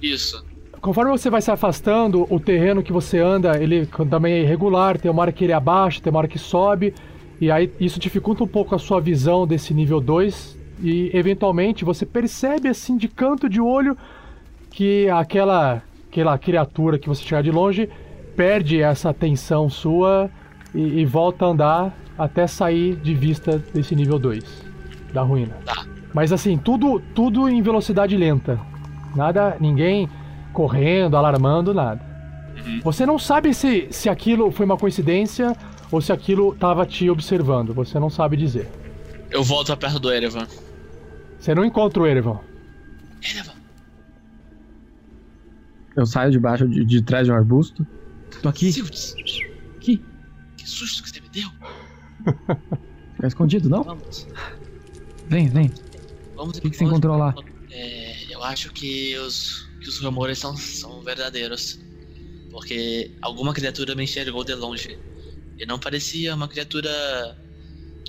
Isso. 0.00 0.44
Conforme 0.80 1.10
você 1.10 1.28
vai 1.28 1.42
se 1.42 1.50
afastando, 1.50 2.26
o 2.30 2.38
terreno 2.38 2.82
que 2.82 2.92
você 2.92 3.18
anda, 3.18 3.60
ele 3.60 3.86
também 4.08 4.34
é 4.34 4.42
irregular, 4.42 4.98
tem 4.98 5.10
uma 5.10 5.22
hora 5.22 5.32
que 5.32 5.44
ele 5.44 5.52
abaixa, 5.52 6.00
tem 6.00 6.10
uma 6.10 6.20
hora 6.20 6.28
que 6.28 6.38
sobe, 6.38 6.94
e 7.40 7.50
aí 7.50 7.72
isso 7.80 7.98
dificulta 7.98 8.44
um 8.44 8.46
pouco 8.46 8.74
a 8.74 8.78
sua 8.78 9.00
visão 9.00 9.46
desse 9.46 9.74
nível 9.74 10.00
2, 10.00 10.56
e 10.80 11.10
eventualmente 11.12 11.84
você 11.84 12.06
percebe 12.06 12.68
assim 12.68 12.96
de 12.96 13.08
canto 13.08 13.48
de 13.48 13.60
olho 13.60 13.96
que 14.70 15.08
aquela 15.08 15.82
aquela 16.10 16.36
criatura 16.38 16.98
que 16.98 17.08
você 17.08 17.22
chegar 17.22 17.42
de 17.42 17.50
longe 17.50 17.88
perde 18.36 18.80
essa 18.80 19.10
atenção 19.10 19.68
sua 19.68 20.30
e, 20.74 21.00
e 21.00 21.04
volta 21.04 21.44
a 21.44 21.48
andar 21.48 21.94
até 22.16 22.46
sair 22.46 22.96
de 22.96 23.14
vista 23.14 23.58
desse 23.72 23.94
nível 23.94 24.18
2 24.18 24.66
da 25.12 25.22
ruína. 25.22 25.56
Tá. 25.64 25.86
Mas 26.12 26.32
assim, 26.32 26.56
tudo 26.56 27.00
tudo 27.14 27.48
em 27.48 27.62
velocidade 27.62 28.16
lenta. 28.16 28.58
Nada, 29.14 29.56
ninguém 29.60 30.08
correndo, 30.52 31.16
alarmando, 31.16 31.72
nada. 31.72 32.00
Uhum. 32.56 32.80
Você 32.82 33.06
não 33.06 33.18
sabe 33.18 33.54
se, 33.54 33.88
se 33.90 34.08
aquilo 34.08 34.50
foi 34.50 34.66
uma 34.66 34.76
coincidência 34.76 35.56
ou 35.90 36.00
se 36.00 36.12
aquilo 36.12 36.52
estava 36.52 36.84
te 36.84 37.08
observando. 37.08 37.72
Você 37.74 37.98
não 37.98 38.10
sabe 38.10 38.36
dizer. 38.36 38.68
Eu 39.30 39.42
volto 39.42 39.76
perto 39.76 39.98
do 39.98 40.12
Erevan. 40.12 40.46
Você 41.38 41.54
não 41.54 41.64
encontra 41.64 42.02
o 42.02 42.06
Erevan. 42.06 42.40
Erevan. 43.22 43.57
Eu 45.98 46.06
saio 46.06 46.30
debaixo 46.30 46.68
de, 46.68 46.84
de 46.84 47.02
trás 47.02 47.26
de 47.26 47.32
um 47.32 47.34
arbusto. 47.34 47.84
Tô 48.40 48.48
aqui. 48.48 48.70
Aqui. 49.76 50.00
Que 50.56 50.66
susto 50.68 51.02
que 51.02 51.10
você 51.10 51.20
me 51.20 51.28
deu. 51.28 51.48
Fica 53.16 53.26
escondido, 53.26 53.68
não? 53.68 53.82
Vamos. 53.82 54.26
Vem, 55.26 55.48
vem. 55.48 55.72
Vamos 56.36 56.56
O 56.56 56.60
que, 56.60 56.72
você 56.72 56.84
encontrou 56.84 57.16
lá? 57.16 57.34
É, 57.72 58.32
eu 58.32 58.44
acho 58.44 58.72
que 58.72 59.18
os, 59.18 59.68
que 59.82 59.88
os 59.88 59.98
rumores 59.98 60.38
são, 60.38 60.56
são 60.56 61.02
verdadeiros. 61.02 61.80
Porque 62.52 63.10
alguma 63.20 63.52
criatura 63.52 63.96
me 63.96 64.04
enxergou 64.04 64.44
de 64.44 64.54
longe. 64.54 64.96
E 65.58 65.66
não 65.66 65.80
parecia 65.80 66.32
uma 66.34 66.46
criatura 66.46 66.88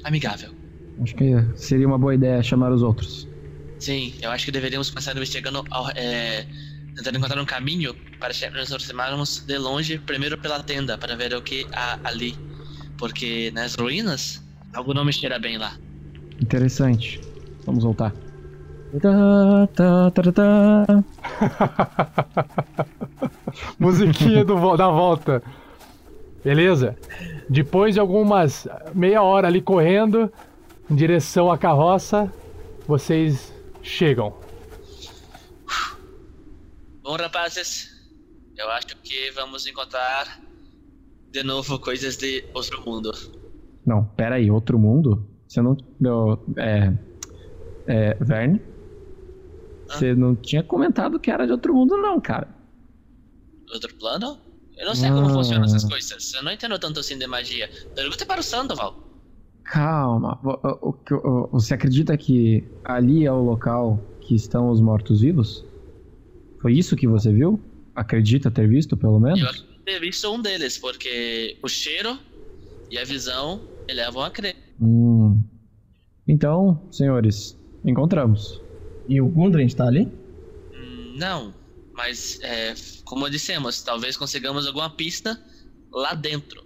amigável. 0.04 0.54
Acho 1.02 1.16
que 1.16 1.32
seria 1.56 1.88
uma 1.88 1.98
boa 1.98 2.14
ideia 2.14 2.44
chamar 2.44 2.72
os 2.72 2.84
outros. 2.84 3.28
Sim, 3.80 4.14
eu 4.22 4.30
acho 4.30 4.46
que 4.46 4.52
deveríamos 4.52 4.90
começar 4.90 5.16
investigando, 5.16 5.64
ao- 5.72 5.90
é, 5.92 6.46
tentando 7.00 7.18
encontrar 7.18 7.42
um 7.42 7.46
caminho 7.46 7.96
para 8.20 8.34
che- 8.34 8.50
nos 8.50 8.72
aproximarmos 8.72 9.40
de 9.48 9.58
longe, 9.58 9.98
primeiro 10.00 10.38
pela 10.38 10.62
tenda, 10.62 10.98
para 10.98 11.16
ver 11.16 11.34
o 11.34 11.42
que 11.42 11.66
há 11.72 11.98
ali. 12.04 12.36
Porque 12.98 13.52
nas 13.54 13.76
ruínas, 13.76 14.44
algo 14.74 14.94
não 14.94 15.06
me 15.06 15.14
cheira 15.14 15.40
bem 15.40 15.58
lá. 15.58 15.72
Interessante. 16.42 17.22
Vamos 17.66 17.84
voltar. 17.84 18.14
Tá, 19.02 19.68
tá, 19.76 20.12
tá, 20.12 20.32
tá. 20.32 21.04
Musiquinha 23.80 24.44
do, 24.44 24.76
da 24.76 24.90
volta. 24.90 25.42
Beleza? 26.44 26.98
Depois 27.50 27.94
de 27.94 28.00
algumas 28.00 28.68
meia 28.94 29.22
hora 29.22 29.48
ali 29.48 29.62
correndo 29.62 30.32
em 30.90 30.96
direção 30.96 31.52
à 31.52 31.58
carroça, 31.58 32.32
vocês 32.88 33.54
chegam. 33.82 34.34
Bom, 37.10 37.16
rapazes, 37.16 37.88
eu 38.56 38.70
acho 38.70 38.96
que 39.02 39.32
vamos 39.32 39.66
encontrar 39.66 40.28
de 41.32 41.42
novo 41.42 41.80
coisas 41.80 42.16
de 42.18 42.44
outro 42.54 42.84
mundo. 42.86 43.12
Não, 43.84 44.06
pera 44.06 44.36
aí, 44.36 44.52
outro 44.52 44.78
mundo? 44.78 45.28
Você 45.48 45.60
não. 45.60 45.76
não, 46.00 46.34
é. 46.56 46.94
É. 47.88 48.14
Verne? 48.24 48.62
Você 49.88 50.14
não 50.14 50.36
tinha 50.36 50.62
comentado 50.62 51.20
que 51.20 51.32
era 51.32 51.48
de 51.48 51.52
outro 51.52 51.74
mundo, 51.74 51.98
não, 51.98 52.22
cara. 52.22 52.48
Outro 53.74 53.92
plano? 53.98 54.38
Eu 54.78 54.86
não 54.86 54.94
sei 54.94 55.10
como 55.10 55.26
Ah. 55.26 55.34
funcionam 55.34 55.66
essas 55.66 55.86
coisas. 55.86 56.32
Eu 56.36 56.44
não 56.44 56.52
entendo 56.52 56.78
tanto 56.78 57.00
assim 57.00 57.18
de 57.18 57.26
magia. 57.26 57.72
Pergunta 57.96 58.24
para 58.24 58.40
o 58.40 58.44
Sandoval. 58.44 58.96
Calma. 59.64 60.40
Você 61.54 61.74
acredita 61.74 62.16
que 62.16 62.64
ali 62.86 63.26
é 63.26 63.32
o 63.32 63.42
local 63.42 64.00
que 64.22 64.36
estão 64.36 64.70
os 64.70 64.80
mortos-vivos? 64.80 65.69
Foi 66.62 66.74
isso 66.74 66.96
que 66.96 67.08
você 67.08 67.32
viu? 67.32 67.60
Acredita 67.96 68.52
ter 68.52 68.68
visto, 68.68 68.96
pelo 68.96 69.20
menos? 69.20 69.40
Eu 69.40 69.48
acredito 69.48 69.80
ter 69.84 70.00
visto 70.00 70.32
um 70.32 70.42
deles, 70.42 70.78
porque 70.78 71.58
o 71.64 71.68
cheiro 71.68 72.18
e 72.92 72.98
a 72.98 73.04
visão 73.04 73.62
me 73.88 73.94
levam 73.94 74.24
a 74.24 74.30
crer. 74.30 74.56
Hum. 74.80 75.42
Então, 76.28 76.88
senhores, 76.92 77.58
encontramos. 77.84 78.62
E 79.08 79.20
o 79.20 79.28
Gundren 79.28 79.66
está 79.66 79.88
ali? 79.88 80.08
Não, 81.18 81.54
mas 81.94 82.40
é, 82.42 82.74
como 83.04 83.30
dissemos, 83.30 83.82
talvez 83.82 84.16
consigamos 84.16 84.68
alguma 84.68 84.90
pista 84.90 85.42
lá 85.92 86.14
dentro. 86.14 86.64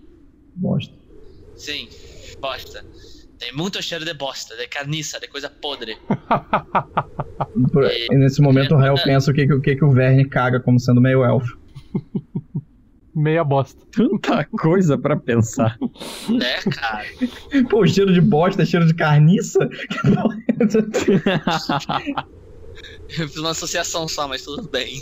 Bosta. 0.56 0.94
Sim, 1.56 1.88
bosta. 2.40 2.86
Tem 3.44 3.54
muito 3.54 3.82
cheiro 3.84 4.06
de 4.06 4.14
bosta, 4.14 4.56
de 4.56 4.66
carniça, 4.68 5.20
de 5.20 5.28
coisa 5.28 5.50
podre. 5.50 5.98
Por- 7.74 7.84
E 8.10 8.16
nesse 8.16 8.42
momento 8.42 8.74
o 8.74 8.78
Rael 8.78 8.96
pensa 9.04 9.32
o 9.32 9.34
que, 9.34 9.46
que- 9.46 9.54
o 9.54 9.60
que, 9.62 9.76
que 9.76 9.84
o 9.84 9.92
Verne 9.92 10.30
caga 10.30 10.62
como 10.62 10.80
sendo 10.80 11.02
meio 11.02 11.26
elfo. 11.26 11.52
Meia 13.14 13.44
bosta. 13.44 13.84
Tanta 13.92 14.48
coisa 14.58 14.98
pra 14.98 15.18
pensar. 15.18 15.78
Né, 16.30 16.62
cara? 16.72 17.06
Pô, 17.70 17.86
cheiro 17.86 18.14
de 18.14 18.22
bosta, 18.22 18.66
cheiro 18.66 18.88
de 18.88 18.96
carniça? 18.96 19.60
Eu 23.20 23.28
fiz 23.28 23.36
uma 23.36 23.52
associação 23.52 24.08
só, 24.08 24.26
mas 24.28 24.42
tudo 24.42 24.68
bem. 24.70 25.00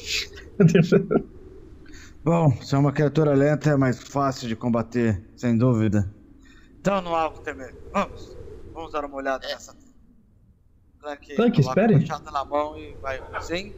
Bom, 2.24 2.52
se 2.62 2.74
é 2.76 2.78
uma 2.78 2.92
criatura 2.92 3.34
lenta 3.34 3.70
é 3.70 3.78
mais 3.78 4.02
fácil 4.04 4.48
de 4.48 4.56
combater, 4.56 5.24
sem 5.36 5.56
dúvida. 5.58 6.12
Então 6.82 7.00
não 7.00 7.16
há 7.16 7.28
o 7.28 7.32
que 7.34 7.42
temer. 7.42 7.76
Vamos, 7.94 8.36
vamos 8.74 8.92
dar 8.92 9.06
uma 9.06 9.16
olhada 9.16 9.48
nessa. 9.48 9.76
Clank, 11.00 11.36
Clank, 11.36 11.60
espere. 11.62 11.96
a 11.96 12.00
machada 12.00 12.32
na 12.32 12.44
mão 12.44 12.76
e 12.78 12.96
vai. 13.02 13.22
Sim? 13.40 13.74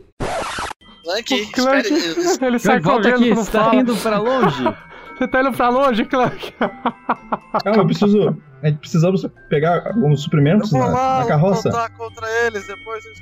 Clank, 1.04 1.52
Clank, 1.52 1.90
espere. 1.94 2.46
ele 2.48 2.60
sai 2.60 2.80
volta 2.80 3.12
correndo 3.12 3.24
aqui, 3.34 3.36
você 3.36 3.52
tá 3.52 3.64
fala. 3.66 3.76
indo 3.76 3.96
pra 3.98 4.18
longe? 4.20 4.64
Você 5.14 5.28
tá 5.28 5.42
indo 5.42 5.52
pra 5.56 5.70
longe, 5.70 6.06
Clank? 6.06 6.52
Calma, 7.64 7.82
eu 7.84 7.86
preciso. 7.86 8.36
Gente 8.64 8.80
precisamos 8.80 9.24
pegar 9.48 9.86
alguns 9.90 10.24
suprimentos 10.24 10.74
Eu 10.74 10.80
vou 10.80 10.88
na, 10.90 10.94
lá, 10.96 11.20
na 11.20 11.28
carroça. 11.28 11.70
lutar 11.70 11.96
contra 11.96 12.28
eles, 12.46 12.66
depois 12.66 13.06
eles 13.06 13.22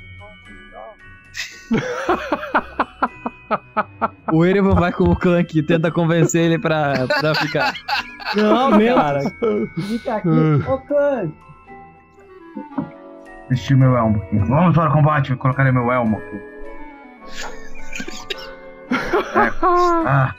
O 4.32 4.44
Erevan 4.44 4.74
vai 4.74 4.92
com 4.92 5.04
o 5.04 5.16
Clank 5.16 5.58
e 5.58 5.62
tenta 5.62 5.90
convencer 5.90 6.44
ele 6.44 6.58
pra, 6.58 7.06
pra 7.20 7.34
ficar. 7.34 7.72
Não, 8.36 8.70
Meu 8.76 8.94
cara. 8.96 9.20
Fica 9.88 10.16
aqui. 10.16 10.28
Ô, 10.68 10.78
Clank. 10.78 11.34
Vestir 13.50 13.76
meu 13.76 13.96
elmo 13.96 14.22
aqui. 14.22 14.38
Vamos 14.38 14.74
para 14.74 14.88
o 14.90 14.92
combate, 14.92 15.30
eu 15.30 15.36
colocarei 15.36 15.72
meu 15.72 15.90
elmo 15.92 16.18
aqui. 16.18 16.40
É. 19.34 19.50
Ah, 19.64 20.34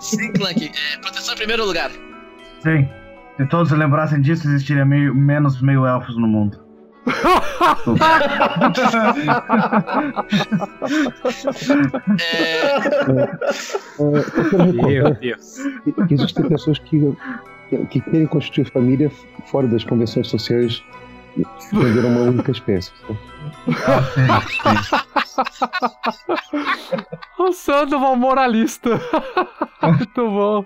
Sim, 0.00 0.32
Clank. 0.32 0.64
É, 0.66 0.98
proteção 1.00 1.34
em 1.34 1.36
primeiro 1.36 1.64
lugar. 1.66 1.90
sim. 2.62 2.88
Se 3.36 3.46
todos 3.46 3.68
se 3.68 3.74
lembrassem 3.76 4.20
disso, 4.20 4.48
existiria 4.48 4.84
meio, 4.84 5.14
menos 5.14 5.60
meio 5.62 5.86
elfos 5.86 6.16
no 6.16 6.26
mundo. 6.26 6.58
É, 12.20 12.76
eu 13.98 14.22
quero 14.50 14.64
recordar 14.72 15.14
Deus. 15.20 15.58
que- 16.06 16.14
existem 16.14 16.48
pessoas 16.48 16.78
que, 16.78 17.16
que, 17.70 17.76
que 17.86 18.00
querem 18.00 18.26
constituir 18.26 18.70
família 18.70 19.10
fora 19.46 19.66
das 19.66 19.84
convenções 19.84 20.28
sociais 20.28 20.82
e 21.36 21.44
prenderam 21.70 22.08
uma 22.10 22.20
única 22.22 22.50
espécie. 22.50 22.92
o 27.38 27.52
Sandoval 27.52 28.16
moralista. 28.16 29.00
Muito 29.82 30.30
bom. 30.30 30.64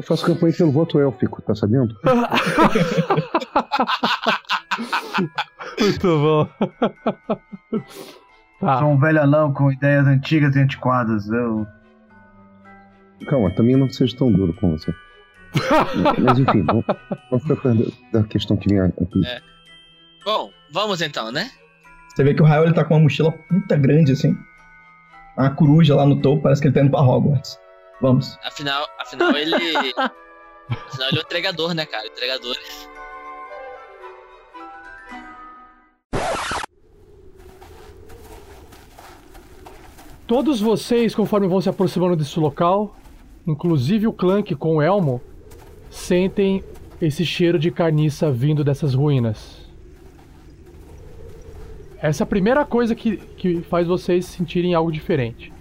Eu 0.00 0.02
faço 0.02 0.24
campanha 0.24 0.54
pelo 0.56 0.72
voto 0.72 0.98
élfico, 0.98 1.42
tá 1.42 1.54
sabendo? 1.54 1.94
Muito 5.78 6.06
bom. 6.06 6.48
Tá. 8.60 8.78
Sou 8.78 8.88
um 8.88 8.98
velho 9.00 9.22
anão 9.22 9.54
com 9.54 9.72
ideias 9.72 10.06
antigas 10.06 10.54
e 10.54 10.58
antiquadas. 10.58 11.26
Eu. 11.30 11.66
Calma, 13.26 13.50
também 13.54 13.74
não 13.74 13.88
seja 13.88 14.14
tão 14.18 14.30
duro 14.30 14.52
com 14.52 14.72
você. 14.76 14.92
Mas 16.22 16.38
enfim, 16.38 16.62
vamos, 16.66 16.84
vamos 17.30 17.44
tratar 17.46 17.74
da- 18.12 18.22
questão 18.24 18.58
que 18.58 18.68
vem 18.68 18.78
aqui. 18.80 19.26
é. 19.26 19.40
Bom, 20.26 20.50
vamos 20.70 21.00
então, 21.00 21.32
né? 21.32 21.50
Você 22.10 22.22
vê 22.22 22.34
que 22.34 22.42
o 22.42 22.44
Rael 22.44 22.64
ele 22.64 22.74
tá 22.74 22.84
com 22.84 22.92
uma 22.92 23.00
mochila 23.00 23.32
puta 23.32 23.78
grande 23.78 24.12
assim. 24.12 24.36
Uma 25.38 25.48
coruja 25.54 25.96
lá 25.96 26.04
no 26.04 26.20
topo, 26.20 26.42
parece 26.42 26.60
que 26.60 26.68
ele 26.68 26.74
tá 26.74 26.82
indo 26.82 26.90
pra 26.90 27.00
Hogwarts. 27.00 27.58
Vamos. 28.00 28.38
Afinal, 28.44 28.86
afinal 28.98 29.36
ele. 29.36 29.54
afinal, 30.68 31.08
ele 31.08 31.18
é 31.18 31.20
um 31.20 31.22
entregador, 31.22 31.74
né, 31.74 31.84
cara? 31.84 32.06
Entregadores. 32.06 32.88
Todos 40.26 40.60
vocês, 40.60 41.14
conforme 41.14 41.48
vão 41.48 41.60
se 41.60 41.68
aproximando 41.68 42.14
desse 42.14 42.38
local, 42.38 42.96
inclusive 43.46 44.06
o 44.06 44.12
Clank 44.12 44.54
com 44.54 44.76
o 44.76 44.82
elmo, 44.82 45.20
sentem 45.90 46.62
esse 47.02 47.26
cheiro 47.26 47.58
de 47.58 47.70
carniça 47.70 48.30
vindo 48.30 48.62
dessas 48.62 48.94
ruínas. 48.94 49.68
Essa 51.98 52.22
é 52.22 52.24
a 52.24 52.26
primeira 52.26 52.64
coisa 52.64 52.94
que, 52.94 53.16
que 53.16 53.60
faz 53.62 53.86
vocês 53.86 54.24
sentirem 54.24 54.72
algo 54.72 54.92
diferente. 54.92 55.52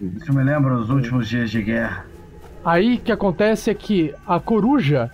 Isso 0.00 0.32
me 0.32 0.42
lembra 0.42 0.74
os 0.74 0.88
últimos 0.90 1.28
dias 1.28 1.50
de 1.50 1.62
guerra. 1.62 2.06
Aí 2.64 2.96
o 2.96 3.00
que 3.00 3.12
acontece 3.12 3.70
é 3.70 3.74
que 3.74 4.14
a 4.26 4.38
coruja, 4.38 5.10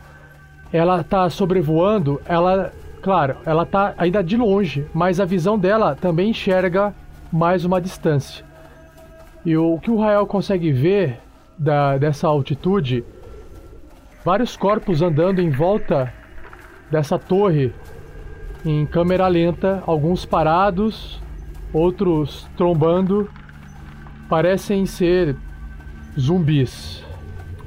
ela 0.72 1.02
tá 1.04 1.28
sobrevoando, 1.30 2.20
ela, 2.24 2.72
claro, 3.02 3.36
ela 3.44 3.64
tá 3.64 3.94
ainda 3.96 4.22
de 4.22 4.36
longe, 4.36 4.86
mas 4.92 5.20
a 5.20 5.24
visão 5.24 5.58
dela 5.58 5.94
também 5.94 6.30
enxerga 6.30 6.94
mais 7.32 7.64
uma 7.64 7.80
distância. 7.80 8.44
E 9.44 9.56
o 9.56 9.78
que 9.78 9.90
o 9.90 10.00
Rael 10.00 10.26
consegue 10.26 10.72
ver 10.72 11.20
da, 11.56 11.96
dessa 11.98 12.26
altitude, 12.26 13.04
vários 14.24 14.56
corpos 14.56 15.02
andando 15.02 15.40
em 15.40 15.50
volta 15.50 16.12
dessa 16.90 17.18
torre 17.18 17.72
em 18.64 18.84
câmera 18.84 19.28
lenta, 19.28 19.82
alguns 19.86 20.24
parados, 20.24 21.20
outros 21.72 22.48
trombando, 22.56 23.30
parecem 24.28 24.86
ser 24.86 25.36
zumbis 26.18 27.04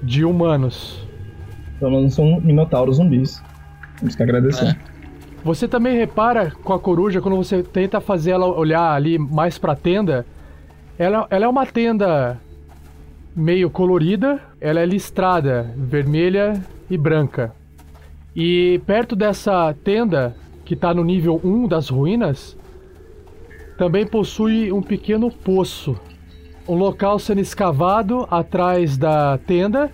de 0.02 0.26
humanos. 0.26 1.06
Pelo 1.80 1.92
menos 1.92 2.14
são 2.14 2.40
minotauros 2.42 2.98
zumbis. 2.98 3.42
Temos 3.98 4.16
que 4.16 4.24
agradecer. 4.24 4.78
Você 5.44 5.68
também 5.68 5.98
repara 5.98 6.52
com 6.64 6.74
a 6.74 6.80
coruja 6.80 7.22
quando 7.22 7.38
você 7.38 7.64
tenta 7.64 8.02
fazer 8.02 8.32
ela 8.32 8.46
olhar 8.46 8.94
ali 8.94 9.18
mais 9.18 9.58
pra 9.58 9.76
tenda, 9.76 10.26
ela, 10.98 11.28
ela 11.30 11.46
é 11.46 11.48
uma 11.48 11.66
tenda 11.66 12.38
meio 13.34 13.70
colorida, 13.70 14.42
ela 14.60 14.82
é 14.82 14.86
listrada, 14.86 15.74
vermelha 15.78 16.62
e 16.90 16.98
branca. 16.98 17.54
E 18.36 18.82
perto 18.86 19.16
dessa 19.16 19.74
tenda, 19.84 20.36
que 20.66 20.76
tá 20.76 20.94
no 20.94 21.04
nível 21.04 21.40
1 21.44 21.68
das 21.68 21.90
ruínas, 21.90 22.58
também 23.78 24.06
possui 24.06 24.74
um 24.74 24.82
pequeno 24.82 25.32
poço. 25.32 25.98
Um 26.70 26.76
local 26.76 27.18
sendo 27.18 27.42
escavado 27.42 28.28
atrás 28.30 28.96
da 28.96 29.40
tenda 29.40 29.92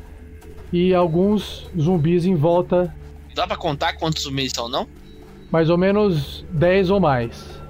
e 0.74 0.94
alguns 0.94 1.70
zumbis 1.80 2.26
em 2.26 2.36
volta 2.36 2.94
Dá 3.34 3.48
pra 3.48 3.56
contar 3.56 3.94
quantos 3.94 4.24
zumbis 4.24 4.52
são, 4.54 4.68
não? 4.68 4.86
mais 5.52 5.70
ou 5.70 5.78
menos 5.78 6.44
10 6.52 6.90
ou 6.90 7.00
mais. 7.00 7.62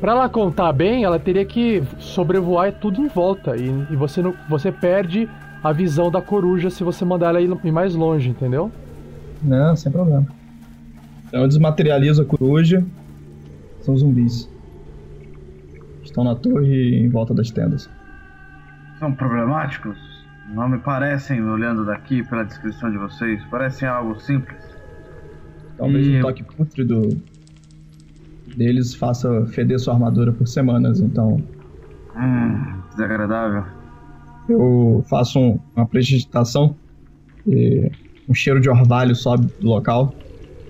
Pra 0.00 0.10
ela 0.12 0.28
contar 0.28 0.72
bem, 0.72 1.04
ela 1.04 1.20
teria 1.20 1.44
que 1.44 1.84
sobrevoar 2.00 2.72
tudo 2.80 3.00
em 3.00 3.06
volta 3.06 3.56
e, 3.56 3.68
e 3.92 3.96
você 3.96 4.20
não, 4.20 4.34
você 4.50 4.72
perde 4.72 5.28
a 5.62 5.72
visão 5.72 6.10
da 6.10 6.20
coruja 6.20 6.68
se 6.68 6.82
você 6.82 7.04
mandar 7.04 7.28
ela 7.28 7.40
ir, 7.40 7.50
ir 7.64 7.70
mais 7.70 7.94
longe, 7.94 8.28
entendeu? 8.28 8.72
Não, 9.40 9.76
sem 9.76 9.92
problema. 9.92 10.26
Então 11.28 11.42
eu 11.42 11.48
desmaterializo 11.48 12.22
a 12.22 12.24
coruja. 12.24 12.84
São 13.82 13.96
zumbis. 13.96 14.48
Estão 16.02 16.24
na 16.24 16.34
torre 16.34 16.98
em 16.98 17.08
volta 17.08 17.32
das 17.32 17.50
tendas. 17.52 17.88
São 18.98 19.14
problemáticos? 19.14 19.96
Não 20.54 20.68
me 20.68 20.78
parecem, 20.78 21.42
olhando 21.42 21.84
daqui 21.84 22.22
pela 22.24 22.42
descrição 22.44 22.90
de 22.90 22.98
vocês, 22.98 23.44
parecem 23.50 23.86
algo 23.86 24.18
simples. 24.20 24.58
Talvez 25.76 26.06
E- 26.06 26.18
o 26.18 26.22
toque 26.22 26.42
pútrido 26.42 27.20
deles 28.56 28.94
faça 28.94 29.46
feder 29.46 29.78
sua 29.78 29.94
armadura 29.94 30.32
por 30.32 30.46
semanas, 30.48 31.00
então 31.00 31.42
Hum, 32.16 32.80
desagradável. 32.90 33.64
eu 34.48 35.04
faço 35.08 35.38
um- 35.38 35.60
uma 35.76 35.86
prestidigitação 35.86 36.74
e 37.46 37.92
um 38.28 38.34
cheiro 38.34 38.60
de 38.60 38.68
orvalho 38.68 39.14
sobe 39.14 39.48
do 39.60 39.68
local. 39.68 40.14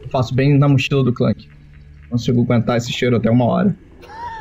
Eu 0.04 0.10
faço 0.10 0.34
bem 0.34 0.58
na 0.58 0.68
mochila 0.68 1.02
do 1.02 1.12
Clank. 1.14 1.48
Consigo 2.10 2.42
aguentar 2.42 2.76
esse 2.76 2.92
cheiro 2.92 3.16
até 3.16 3.30
uma 3.30 3.44
hora. 3.46 3.76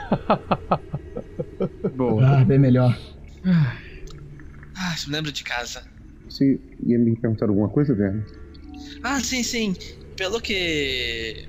Boa. 1.96 2.40
Ah, 2.40 2.44
bem 2.46 2.60
melhor. 2.60 2.98
Ah, 3.46 4.94
isso 4.96 5.10
me 5.10 5.16
lembra 5.16 5.32
de 5.32 5.44
casa. 5.44 5.84
Você 6.30 6.60
ia 6.86 7.00
me 7.00 7.20
perguntar 7.20 7.48
alguma 7.50 7.70
coisa, 7.70 7.94
Werner? 7.94 8.26
Ah, 9.04 9.20
sim, 9.22 9.44
sim. 9.44 9.74
Pelo 10.16 10.42
que 10.42 11.48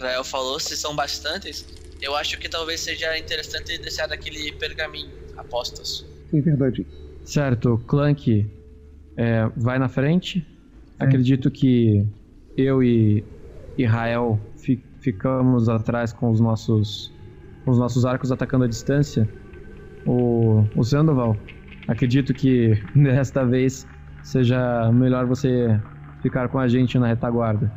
Rael 0.00 0.24
falou, 0.24 0.58
se 0.58 0.76
são 0.76 0.94
bastantes, 0.96 1.66
eu 2.00 2.16
acho 2.16 2.38
que 2.38 2.48
talvez 2.48 2.80
seja 2.80 3.16
interessante 3.18 3.78
deixar 3.78 4.10
aquele 4.12 4.52
pergaminho 4.52 5.14
apostas. 5.36 6.06
É 6.32 6.40
verdade. 6.40 6.86
Certo, 7.24 7.78
Clank 7.86 8.50
é, 9.16 9.46
vai 9.56 9.78
na 9.78 9.88
frente. 9.88 10.46
Acredito 10.98 11.50
que 11.50 12.06
eu 12.56 12.82
e 12.82 13.26
Israel 13.76 14.52
fi- 14.56 14.84
ficamos 15.00 15.68
atrás 15.68 16.12
com 16.12 16.30
os 16.30 16.40
nossos 16.40 17.12
com 17.64 17.70
os 17.70 17.78
nossos 17.78 18.04
arcos 18.04 18.32
atacando 18.32 18.64
a 18.64 18.68
distância. 18.68 19.28
O, 20.06 20.64
o 20.74 20.82
Sandoval, 20.84 21.36
acredito 21.88 22.32
que 22.34 22.80
desta 22.94 23.44
vez 23.44 23.86
seja 24.22 24.90
melhor 24.92 25.26
você 25.26 25.80
ficar 26.22 26.48
com 26.48 26.58
a 26.58 26.68
gente 26.68 26.98
na 26.98 27.08
retaguarda. 27.08 27.70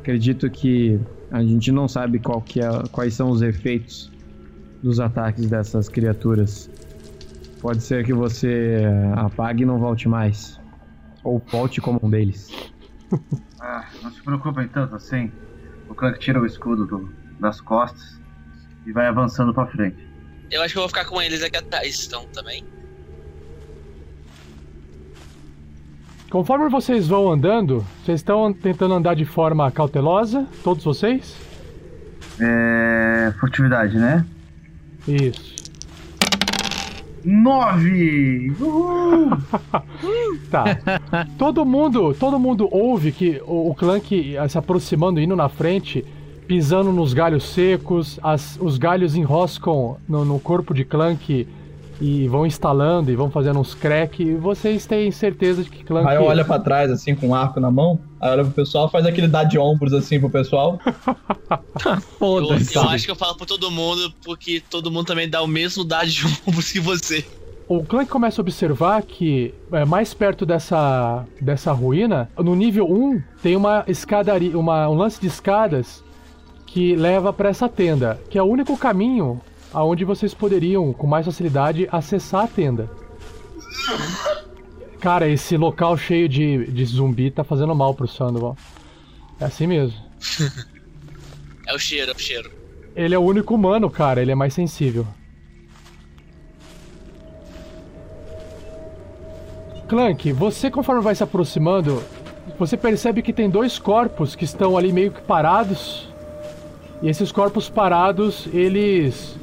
Acredito 0.00 0.50
que 0.50 0.98
a 1.30 1.42
gente 1.42 1.70
não 1.70 1.86
sabe 1.88 2.18
é, 2.18 2.88
quais 2.90 3.14
são 3.14 3.30
os 3.30 3.40
efeitos 3.42 4.10
dos 4.82 4.98
ataques 5.00 5.48
dessas 5.48 5.88
criaturas. 5.88 6.70
Pode 7.60 7.82
ser 7.82 8.04
que 8.04 8.12
você 8.12 8.82
apague 9.14 9.62
e 9.62 9.66
não 9.66 9.78
volte 9.78 10.08
mais. 10.08 10.60
Ou 11.22 11.38
volte 11.50 11.80
como 11.80 12.00
um 12.02 12.10
deles. 12.10 12.50
Ah, 13.64 13.84
não 14.02 14.10
se 14.10 14.20
preocupem 14.24 14.66
tanto 14.66 14.96
assim. 14.96 15.30
O 15.88 15.94
Clank 15.94 16.18
tira 16.18 16.40
o 16.40 16.44
escudo 16.44 16.84
do- 16.84 17.12
das 17.38 17.60
costas 17.60 18.20
e 18.84 18.90
vai 18.90 19.06
avançando 19.06 19.54
pra 19.54 19.66
frente. 19.68 20.04
Eu 20.52 20.60
acho 20.60 20.74
que 20.74 20.78
eu 20.78 20.82
vou 20.82 20.88
ficar 20.88 21.06
com 21.06 21.20
eles 21.20 21.42
aqui 21.42 21.56
atrás, 21.56 22.06
então, 22.06 22.26
também. 22.26 22.62
Conforme 26.30 26.68
vocês 26.68 27.08
vão 27.08 27.32
andando, 27.32 27.84
vocês 28.04 28.20
estão 28.20 28.52
tentando 28.52 28.92
andar 28.92 29.14
de 29.16 29.24
forma 29.24 29.70
cautelosa, 29.70 30.46
todos 30.62 30.84
vocês? 30.84 31.34
É. 32.38 33.32
Furtividade, 33.40 33.96
né? 33.96 34.26
Isso. 35.08 35.54
Nove! 37.24 38.50
Uhul! 38.60 39.30
Tá. 40.50 40.64
todo 41.38 41.64
mundo, 41.64 42.12
todo 42.12 42.38
mundo 42.38 42.68
ouve 42.70 43.10
que 43.10 43.40
o, 43.46 43.70
o 43.70 43.74
Clank 43.74 44.36
eh, 44.36 44.48
se 44.48 44.58
aproximando, 44.58 45.18
indo 45.18 45.34
na 45.34 45.48
frente, 45.48 46.04
pisando 46.46 46.92
nos 46.92 47.12
galhos 47.14 47.44
secos, 47.44 48.18
as- 48.22 48.58
os 48.60 48.78
galhos 48.78 49.14
enroscam 49.14 49.96
no, 50.08 50.24
no 50.24 50.38
corpo 50.40 50.72
de 50.74 50.84
Clank 50.84 51.46
e 52.00 52.26
vão 52.26 52.44
instalando 52.44 53.12
e 53.12 53.16
vão 53.16 53.30
fazendo 53.30 53.60
uns 53.60 53.74
crack. 53.74 54.22
E 54.22 54.34
vocês 54.34 54.86
têm 54.86 55.10
certeza 55.12 55.62
de 55.62 55.70
que 55.70 55.84
Clank. 55.84 56.08
Aí 56.08 56.18
olha 56.18 56.44
pra 56.44 56.58
trás, 56.58 56.90
assim, 56.90 57.14
com 57.14 57.28
um 57.28 57.34
arco 57.34 57.60
na 57.60 57.70
mão. 57.70 57.98
Aí 58.20 58.30
olha 58.30 58.44
pro 58.44 58.52
pessoal, 58.52 58.88
faz 58.90 59.06
aquele 59.06 59.28
dar 59.28 59.44
de 59.44 59.58
ombros, 59.58 59.92
assim, 59.92 60.18
pro 60.18 60.28
pessoal. 60.30 60.78
Eu, 62.20 62.38
eu 62.74 62.88
acho 62.88 63.04
que 63.04 63.10
eu 63.10 63.16
falo 63.16 63.36
por 63.36 63.46
todo 63.46 63.70
mundo, 63.70 64.12
porque 64.24 64.62
todo 64.70 64.90
mundo 64.90 65.06
também 65.06 65.28
dá 65.28 65.42
o 65.42 65.46
mesmo 65.46 65.84
dado 65.84 66.08
de 66.08 66.24
ombros 66.46 66.70
que 66.72 66.80
você. 66.80 67.24
O 67.68 67.82
Clank 67.84 68.10
começa 68.10 68.40
a 68.40 68.42
observar 68.42 69.02
que 69.02 69.54
é, 69.72 69.84
mais 69.84 70.12
perto 70.14 70.44
dessa, 70.46 71.24
dessa 71.40 71.72
ruína, 71.72 72.28
no 72.38 72.54
nível 72.54 72.90
1, 72.90 73.22
tem 73.42 73.56
uma 73.56 73.84
escadaria, 73.86 74.58
uma, 74.58 74.88
um 74.88 74.94
lance 74.94 75.20
de 75.20 75.26
escadas 75.26 76.02
que 76.72 76.96
leva 76.96 77.34
para 77.34 77.50
essa 77.50 77.68
tenda, 77.68 78.18
que 78.30 78.38
é 78.38 78.42
o 78.42 78.46
único 78.46 78.78
caminho 78.78 79.38
aonde 79.74 80.06
vocês 80.06 80.32
poderiam, 80.32 80.90
com 80.94 81.06
mais 81.06 81.26
facilidade, 81.26 81.86
acessar 81.92 82.44
a 82.44 82.48
tenda. 82.48 82.88
Cara, 84.98 85.28
esse 85.28 85.54
local 85.58 85.98
cheio 85.98 86.26
de, 86.26 86.66
de 86.70 86.84
zumbi 86.86 87.30
tá 87.30 87.44
fazendo 87.44 87.74
mal 87.74 87.94
pro 87.94 88.08
Sandoval. 88.08 88.56
É 89.38 89.44
assim 89.44 89.66
mesmo. 89.66 89.96
É 91.64 91.72
o 91.72 91.78
cheiro, 91.78 92.10
é 92.10 92.14
o 92.14 92.18
cheiro. 92.18 92.50
Ele 92.94 93.14
é 93.14 93.18
o 93.18 93.22
único 93.22 93.54
humano, 93.54 93.88
cara, 93.88 94.20
ele 94.20 94.32
é 94.32 94.34
mais 94.34 94.52
sensível. 94.52 95.06
Clank, 99.88 100.32
você 100.32 100.68
conforme 100.68 101.00
vai 101.00 101.14
se 101.14 101.22
aproximando, 101.22 102.02
você 102.58 102.76
percebe 102.76 103.22
que 103.22 103.32
tem 103.32 103.48
dois 103.48 103.78
corpos 103.78 104.34
que 104.34 104.44
estão 104.44 104.76
ali 104.76 104.92
meio 104.92 105.12
que 105.12 105.22
parados. 105.22 106.11
E 107.02 107.08
esses 107.08 107.32
corpos 107.32 107.68
parados, 107.68 108.48
eles 108.52 109.36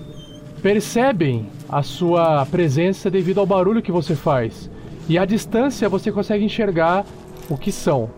percebem 0.62 1.46
a 1.68 1.84
sua 1.84 2.46
presença 2.46 3.10
devido 3.12 3.40
ao 3.40 3.46
barulho 3.46 3.82
que 3.82 3.92
você 3.92 4.16
faz. 4.16 4.72
E 5.10 5.18
à 5.18 5.26
distância 5.26 5.90
você 5.90 6.12
consegue 6.12 6.46
enxergar 6.46 7.06
o 7.50 7.58
que 7.58 7.72
são. 7.72 8.10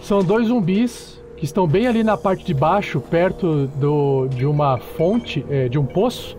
São 0.00 0.22
dois 0.22 0.46
zumbis 0.46 1.20
que 1.36 1.44
estão 1.44 1.66
bem 1.66 1.86
ali 1.86 2.04
na 2.04 2.16
parte 2.16 2.44
de 2.44 2.54
baixo, 2.54 3.00
perto 3.00 3.66
do, 3.66 4.28
de 4.28 4.46
uma 4.46 4.78
fonte, 4.78 5.44
eh, 5.48 5.68
de 5.68 5.78
um 5.78 5.86
poço, 5.86 6.36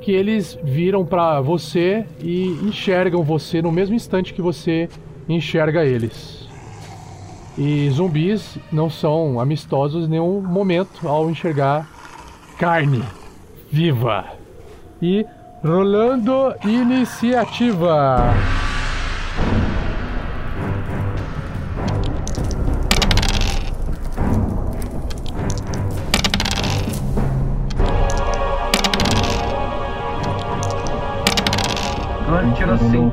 que 0.00 0.10
eles 0.10 0.58
viram 0.62 1.04
pra 1.04 1.40
você 1.40 2.04
e 2.20 2.48
enxergam 2.64 3.22
você 3.22 3.62
no 3.62 3.70
mesmo 3.70 3.94
instante 3.94 4.34
que 4.34 4.42
você 4.42 4.88
enxerga 5.28 5.84
eles. 5.84 6.48
E 7.56 7.90
zumbis 7.90 8.58
não 8.72 8.88
são 8.88 9.38
amistosos 9.38 10.06
em 10.06 10.10
nenhum 10.10 10.40
momento 10.40 11.06
ao 11.06 11.30
enxergar 11.30 11.86
carne 12.58 13.02
viva. 13.70 14.24
E 15.00 15.26
rolando 15.62 16.54
iniciativa. 16.64 18.34
Clank 32.26 32.56
tirou 32.56 32.78
5. 32.78 33.12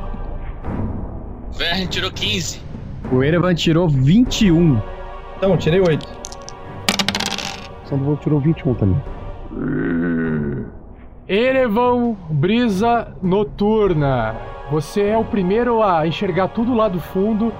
Verne 1.57 1.87
tirou 1.87 2.11
15. 2.11 2.68
O 3.11 3.23
Erevan 3.23 3.55
tirou 3.55 3.89
21. 3.89 4.79
Então, 5.37 5.57
tirei 5.57 5.79
8. 5.79 6.05
Sandoval 7.85 8.17
tirou 8.17 8.39
21 8.39 8.73
também. 8.75 9.01
Erevan 11.27 12.15
Brisa 12.29 13.07
Noturna. 13.21 14.35
Você 14.71 15.01
é 15.01 15.17
o 15.17 15.25
primeiro 15.25 15.81
a 15.81 16.05
enxergar 16.05 16.49
tudo 16.49 16.75
lá 16.75 16.87
do 16.87 16.99
fundo 16.99 17.51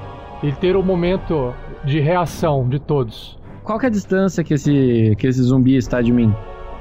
e 0.44 0.52
ter 0.52 0.76
o 0.76 0.84
momento 0.84 1.54
de 1.84 2.00
reação 2.00 2.70
de 2.70 2.78
todos. 2.78 3.40
Qual 3.64 3.80
que 3.80 3.86
é 3.86 3.90
a 3.90 3.92
distância 3.92 4.44
que 4.44 4.54
esse, 4.54 5.16
que 5.18 5.28
esse 5.28 5.42
zumbi 5.42 5.76
está 5.76 6.02
de 6.02 6.12
mim? 6.12 6.34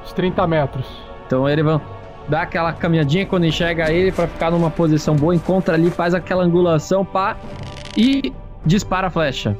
Uns 0.03 0.12
30 0.12 0.47
metros. 0.47 0.87
Então 1.27 1.43
o 1.43 1.49
Erevan 1.49 1.81
dá 2.29 2.43
aquela 2.43 2.73
caminhadinha 2.73 3.25
quando 3.25 3.47
enxerga 3.47 3.91
ele 3.91 4.12
pra 4.12 4.27
ficar 4.27 4.51
numa 4.51 4.71
posição 4.71 5.16
boa, 5.16 5.35
encontra 5.35 5.75
ali, 5.75 5.91
faz 5.91 6.14
aquela 6.14 6.45
angulação, 6.45 7.05
pá, 7.05 7.37
e 7.97 8.33
dispara 8.69 9.09
a 9.09 9.11
flecha. 9.11 9.57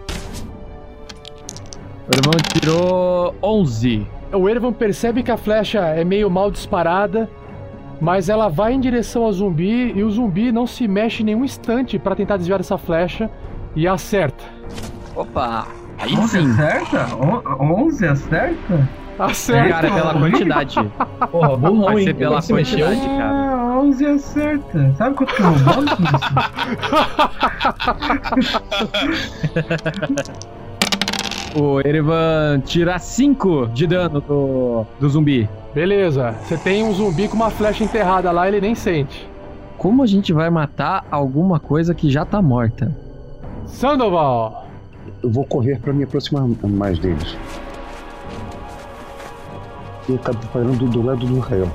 O 2.07 2.15
Erevan 2.15 2.39
tirou 2.53 3.35
11. 3.43 4.07
O 4.33 4.49
Erevan 4.49 4.73
percebe 4.73 5.23
que 5.23 5.31
a 5.31 5.37
flecha 5.37 5.81
é 5.81 6.05
meio 6.05 6.31
mal 6.31 6.51
disparada, 6.51 7.29
mas 8.01 8.29
ela 8.29 8.49
vai 8.49 8.73
em 8.75 8.81
direção 8.81 9.25
ao 9.25 9.33
zumbi 9.33 9.93
e 9.97 10.03
o 10.05 10.11
zumbi 10.11 10.53
não 10.53 10.67
se 10.67 10.87
mexe 10.87 11.25
nenhum 11.25 11.45
instante 11.45 11.99
para 11.99 12.15
tentar 12.15 12.37
desviar 12.37 12.59
dessa 12.59 12.79
flecha 12.79 13.31
e 13.75 13.89
acerta. 13.89 14.45
Opa! 15.17 15.67
Aí 15.99 16.15
11 16.17 16.29
sim. 16.29 16.51
acerta? 16.53 17.07
On- 17.17 17.85
11 17.87 18.07
acerta? 18.07 18.89
Acerta! 19.19 19.69
Cara, 19.69 19.91
pela 19.93 20.15
quantidade. 20.15 20.77
Porra, 21.31 21.57
burrão, 21.57 21.85
Vai 21.87 21.99
hein? 21.99 22.05
ser 22.05 22.15
pela 22.15 22.37
mexeu? 22.37 22.57
quantidade, 22.87 23.01
cara. 23.01 23.33
Ah, 23.33 23.81
11 23.81 24.07
acerta. 24.07 24.95
Sabe 24.97 25.17
quanto 25.17 25.35
que 25.35 25.43
eu 25.43 25.53
vou 25.53 25.75
bônus 25.75 25.99
nisso? 25.99 26.13
O 31.57 31.81
Erevan 31.81 32.61
tira 32.65 32.99
5 32.99 33.69
de 33.69 33.87
dano 33.87 34.21
do, 34.21 34.85
do 35.01 35.09
zumbi. 35.09 35.49
Beleza, 35.75 36.33
você 36.43 36.57
tem 36.59 36.85
um 36.85 36.93
zumbi 36.93 37.27
com 37.27 37.37
uma 37.37 37.51
flecha 37.51 37.83
enterrada 37.83 38.31
lá, 38.31 38.47
ele 38.47 38.61
nem 38.61 38.75
sente. 38.75 39.27
Como 39.77 40.03
a 40.03 40.07
gente 40.07 40.33
vai 40.33 40.51
matar 40.51 41.07
alguma 41.11 41.59
coisa 41.59 41.95
que 41.95 42.11
já 42.11 42.25
tá 42.25 42.43
morta? 42.43 42.95
Sandoval! 43.67 44.67
Eu 45.23 45.31
vou 45.31 45.45
correr 45.45 45.79
para 45.81 45.93
me 45.93 46.05
aproximar 46.05 46.45
mais 46.65 46.99
deles. 46.99 47.37
Eu 50.09 50.17
acabo 50.17 50.39
parando 50.53 50.87
do 50.87 51.03
lado 51.03 51.27
do 51.27 51.39
raio. 51.39 51.71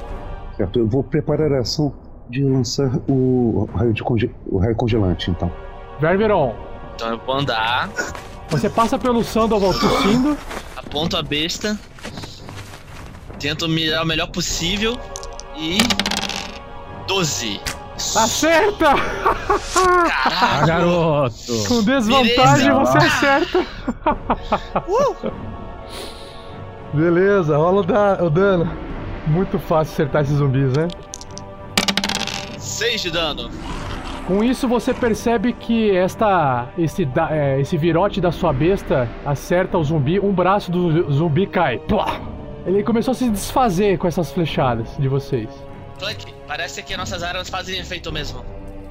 Certo? 0.58 0.80
Eu 0.80 0.88
vou 0.88 1.04
preparar 1.04 1.52
a 1.54 1.60
ação 1.60 1.94
de 2.30 2.44
lançar 2.44 2.92
o 3.08 3.68
raio, 3.76 3.94
de 3.94 4.04
conge... 4.04 4.34
o 4.48 4.58
raio 4.58 4.76
congelante, 4.76 5.30
então. 5.30 5.52
Ververon, 6.00 6.56
Então 6.96 7.10
eu 7.10 7.18
vou 7.20 7.36
andar, 7.36 7.90
você 8.50 8.70
passa 8.70 8.98
pelo 8.98 9.24
Sandoval 9.24 9.74
tossindo. 9.74 10.38
aponto 10.76 11.18
a 11.18 11.22
besta, 11.22 11.78
tento 13.40 13.68
mirar 13.68 14.04
o 14.04 14.06
melhor 14.06 14.28
possível 14.28 14.98
e. 15.58 15.78
12. 17.08 17.60
Acerta! 17.96 18.94
Caralho! 20.30 20.66
garoto! 20.66 21.64
Com 21.68 21.84
desvantagem 21.84 22.72
Beleza. 22.72 22.92
você 22.92 22.98
acerta. 22.98 23.60
Uh! 24.88 25.32
Beleza, 26.94 27.58
rola 27.58 27.82
o, 27.82 27.84
da- 27.84 28.24
o 28.24 28.30
dano. 28.30 28.70
Muito 29.28 29.58
fácil 29.58 29.94
acertar 29.94 30.22
esses 30.24 30.36
zumbis, 30.38 30.74
né? 30.78 30.88
6 32.58 33.02
de 33.02 33.12
dano. 33.12 33.50
Com 34.28 34.44
isso 34.44 34.68
você 34.68 34.94
percebe 34.94 35.52
que 35.54 35.96
esta 35.96 36.68
esse, 36.78 37.04
da- 37.06 37.30
é, 37.32 37.60
esse 37.60 37.78
virote 37.78 38.22
da 38.22 38.32
sua 38.32 38.54
besta 38.54 39.10
acerta 39.26 39.78
o 39.78 39.84
zumbi, 39.84 40.20
um 40.20 40.32
braço 40.32 40.72
do 40.72 41.12
zumbi 41.12 41.46
cai. 41.48 41.78
Plá! 41.80 42.20
Ele 42.66 42.82
começou 42.84 43.12
a 43.12 43.16
se 43.16 43.30
desfazer 43.30 43.98
com 43.98 44.08
essas 44.08 44.32
flechadas 44.32 44.96
de 44.98 45.08
vocês. 45.10 45.50
Clank, 46.00 46.34
parece 46.48 46.82
que 46.84 46.96
nossas 46.96 47.22
armas 47.22 47.50
fazem 47.50 47.78
efeito 47.80 48.12
mesmo. 48.12 48.42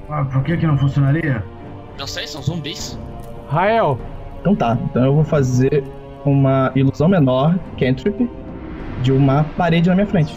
Ah, 0.09 0.23
por 0.25 0.43
que 0.43 0.55
que 0.57 0.67
não 0.67 0.77
funcionaria? 0.77 1.43
Não 1.97 2.05
sei, 2.05 2.27
são 2.27 2.41
zumbis. 2.41 2.99
Rael, 3.49 3.97
Então 4.41 4.55
tá, 4.55 4.77
então 4.83 5.03
eu 5.05 5.15
vou 5.15 5.23
fazer 5.23 5.83
uma 6.25 6.71
ilusão 6.75 7.07
menor, 7.07 7.57
cantrip, 7.77 8.29
de 9.01 9.11
uma 9.11 9.43
parede 9.57 9.89
na 9.89 9.95
minha 9.95 10.07
frente. 10.07 10.33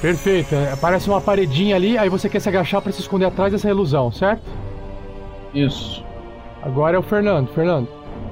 perfeito. 0.00 0.54
Aparece 0.72 1.08
uma 1.08 1.20
paredinha 1.20 1.76
ali, 1.76 1.96
aí 1.98 2.08
você 2.08 2.28
quer 2.28 2.40
se 2.40 2.48
agachar 2.48 2.80
pra 2.80 2.90
se 2.90 3.00
esconder 3.00 3.26
atrás 3.26 3.52
dessa 3.52 3.68
ilusão, 3.68 4.10
certo? 4.10 4.42
Isso. 5.54 6.04
Agora 6.62 6.96
é 6.96 6.98
o 6.98 7.02
Fernando. 7.02 7.48
Fernando. 7.48 7.88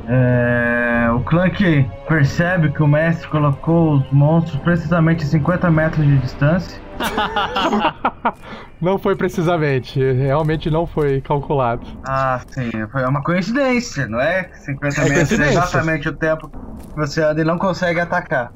É, 0.09 1.11
o 1.11 1.21
Clank 1.21 1.87
percebe 2.09 2.71
que 2.71 2.83
o 2.83 2.87
mestre 2.87 3.29
colocou 3.29 3.97
os 3.97 4.11
monstros 4.11 4.59
precisamente 4.63 5.25
a 5.25 5.27
50 5.27 5.71
metros 5.71 6.07
de 6.07 6.17
distância. 6.19 6.81
Não 8.81 8.97
foi 8.97 9.17
precisamente, 9.17 10.01
realmente 10.13 10.71
não 10.71 10.87
foi 10.87 11.21
calculado. 11.21 11.85
Ah, 12.07 12.41
sim, 12.49 12.71
foi 12.93 13.05
uma 13.05 13.21
coincidência, 13.23 14.07
não 14.07 14.21
é? 14.21 14.49
50 14.53 14.71
É 14.71 14.79
metros 14.79 15.03
é 15.03 15.15
coincidência. 15.15 15.59
exatamente 15.59 16.09
o 16.09 16.13
tempo 16.13 16.49
que 16.49 16.97
você 16.97 17.23
anda 17.23 17.41
e 17.41 17.45
não 17.45 17.59
consegue 17.59 17.99
atacar. 17.99 18.53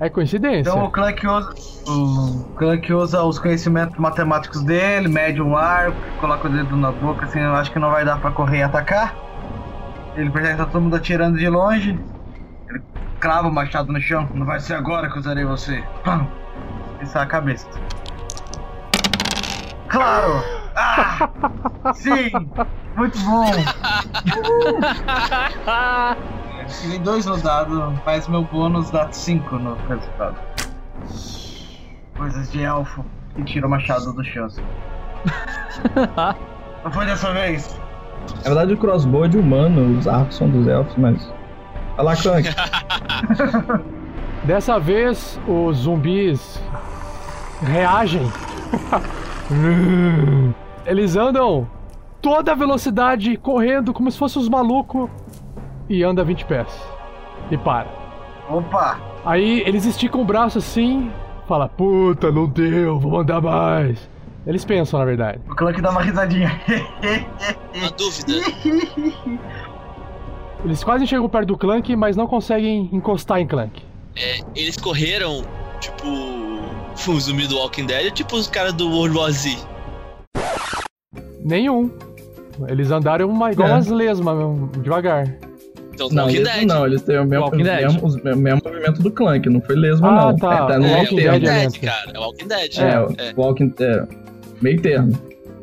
É 0.00 0.08
coincidência. 0.08 0.70
Então 0.70 0.82
o 0.84 0.90
Clank 0.90 1.26
usa, 1.26 1.50
o 1.86 2.44
Clank 2.56 2.90
usa 2.90 3.22
os 3.22 3.38
conhecimentos 3.38 3.98
matemáticos 3.98 4.62
dele, 4.62 5.08
mede 5.08 5.42
um 5.42 5.54
arco, 5.54 5.96
coloca 6.20 6.48
o 6.48 6.50
dedo 6.50 6.74
na 6.74 6.90
boca, 6.90 7.26
assim, 7.26 7.40
eu 7.40 7.54
acho 7.54 7.70
que 7.70 7.78
não 7.78 7.90
vai 7.90 8.02
dar 8.02 8.18
pra 8.18 8.30
correr 8.30 8.60
e 8.60 8.62
atacar. 8.62 9.14
Ele 10.16 10.30
percebe 10.30 10.54
que 10.56 10.64
tá 10.64 10.70
todo 10.70 10.80
mundo 10.80 10.96
atirando 10.96 11.36
de 11.36 11.46
longe. 11.50 11.98
Ele 12.70 12.80
crava 13.20 13.46
o 13.48 13.52
machado 13.52 13.92
no 13.92 14.00
chão. 14.00 14.26
Não 14.32 14.46
vai 14.46 14.58
ser 14.58 14.72
agora 14.72 15.10
que 15.10 15.18
usarei 15.18 15.44
você. 15.44 15.84
Pam! 16.02 16.26
Sai 17.06 17.22
a 17.22 17.26
cabeça. 17.26 17.66
Claro! 19.88 20.42
Ah! 20.76 21.28
Sim! 21.94 22.30
Muito 22.96 23.18
bom! 23.20 23.46
Tirei 26.80 26.98
dois 27.00 27.26
no 27.26 27.36
dado, 27.38 27.94
mas 28.04 28.28
meu 28.28 28.44
bônus 28.44 28.90
dá 28.90 29.10
5 29.10 29.56
no 29.56 29.74
resultado. 29.88 30.36
Coisas 32.16 32.52
de 32.52 32.62
elfo 32.62 33.04
que 33.34 33.42
tira 33.44 33.66
o 33.66 33.70
machado 33.70 34.12
do 34.12 34.22
chão. 34.22 34.48
Não 36.84 36.92
foi 36.92 37.06
dessa 37.06 37.32
vez? 37.32 37.80
Na 38.36 38.42
verdade, 38.42 38.74
o 38.74 38.76
crossbow 38.76 39.24
é 39.24 39.28
de 39.28 39.38
humano, 39.38 39.98
os 39.98 40.06
arcos 40.06 40.36
são 40.36 40.48
dos 40.48 40.66
elfos, 40.66 40.94
mas. 40.96 41.32
Vai 41.96 42.04
lá. 42.04 42.14
Dessa 44.44 44.78
vez, 44.78 45.40
os 45.46 45.78
zumbis 45.78 46.62
reagem. 47.62 48.22
Eles 50.86 51.16
andam 51.16 51.68
toda 52.20 52.52
a 52.52 52.54
velocidade, 52.54 53.36
correndo 53.36 53.92
como 53.92 54.10
se 54.10 54.18
fossem 54.18 54.40
os 54.40 54.48
malucos, 54.48 55.08
e 55.88 56.02
anda 56.02 56.24
20 56.24 56.44
pés. 56.44 56.68
E 57.50 57.56
para. 57.56 57.88
Opa! 58.48 59.00
Aí 59.24 59.62
eles 59.66 59.84
esticam 59.84 60.22
o 60.22 60.24
braço 60.24 60.58
assim, 60.58 61.10
fala, 61.46 61.68
puta, 61.68 62.32
não 62.32 62.46
deu, 62.46 62.98
vou 62.98 63.12
mandar 63.12 63.40
mais. 63.40 64.08
Eles 64.46 64.64
pensam, 64.64 64.98
na 64.98 65.04
verdade. 65.04 65.40
O 65.48 65.54
Clank 65.54 65.80
dá 65.82 65.90
uma 65.90 66.02
risadinha. 66.02 66.60
Uma 67.74 67.90
dúvida. 67.90 68.32
Eles 70.64 70.84
quase 70.84 71.06
chegam 71.06 71.28
perto 71.28 71.48
do 71.48 71.56
Clank, 71.56 71.94
mas 71.96 72.16
não 72.16 72.26
conseguem 72.26 72.88
encostar 72.92 73.40
em 73.40 73.46
Clank. 73.46 73.82
É, 74.16 74.40
eles 74.54 74.76
correram, 74.76 75.42
tipo, 75.80 76.06
o 77.08 77.20
zumbi 77.20 77.46
do 77.46 77.56
Walking 77.56 77.86
Dead, 77.86 78.04
ou 78.06 78.10
tipo 78.10 78.36
os 78.36 78.46
caras 78.46 78.72
do 78.74 78.90
World 78.90 79.16
War 79.16 79.30
Z. 79.30 79.56
Nenhum. 81.44 81.90
Eles 82.68 82.90
andaram 82.90 83.28
uma, 83.28 83.52
igual 83.52 83.68
É. 83.68 83.72
umas 83.72 83.86
lesmas, 83.88 84.36
mesmo, 84.36 84.70
devagar. 84.82 85.26
Então, 85.94 86.08
Não, 86.10 86.24
Walking 86.24 86.42
Dead. 86.42 86.66
não, 86.66 86.86
eles 86.86 87.02
têm 87.02 87.18
o 87.18 87.24
mesmo, 87.24 87.44
Walking 87.44 87.58
os 87.58 87.64
Dead. 87.64 87.82
mesmos- 87.82 88.14
os- 88.14 88.20
o 88.20 88.36
mesmo 88.36 88.60
movimento 88.64 89.02
do 89.02 89.10
Clank, 89.10 89.48
não 89.48 89.60
foi 89.62 89.76
lesmo 89.76 90.06
Ah, 90.06 90.26
não. 90.32 90.36
tá. 90.36 90.54
É, 90.54 90.66
tá 90.68 90.78
no 90.78 90.86
É, 90.86 90.96
Walking. 90.96 91.16
Dead, 91.16 91.42
né? 91.42 91.60
Dead, 91.68 91.80
cara. 91.80 92.10
É 92.14 92.18
Walking 92.18 92.48
Dead. 92.48 92.78
É, 92.78 93.28
É. 93.28 93.32
Walking, 93.36 93.74
é, 93.80 94.06
meio 94.62 94.80
termo. 94.82 95.12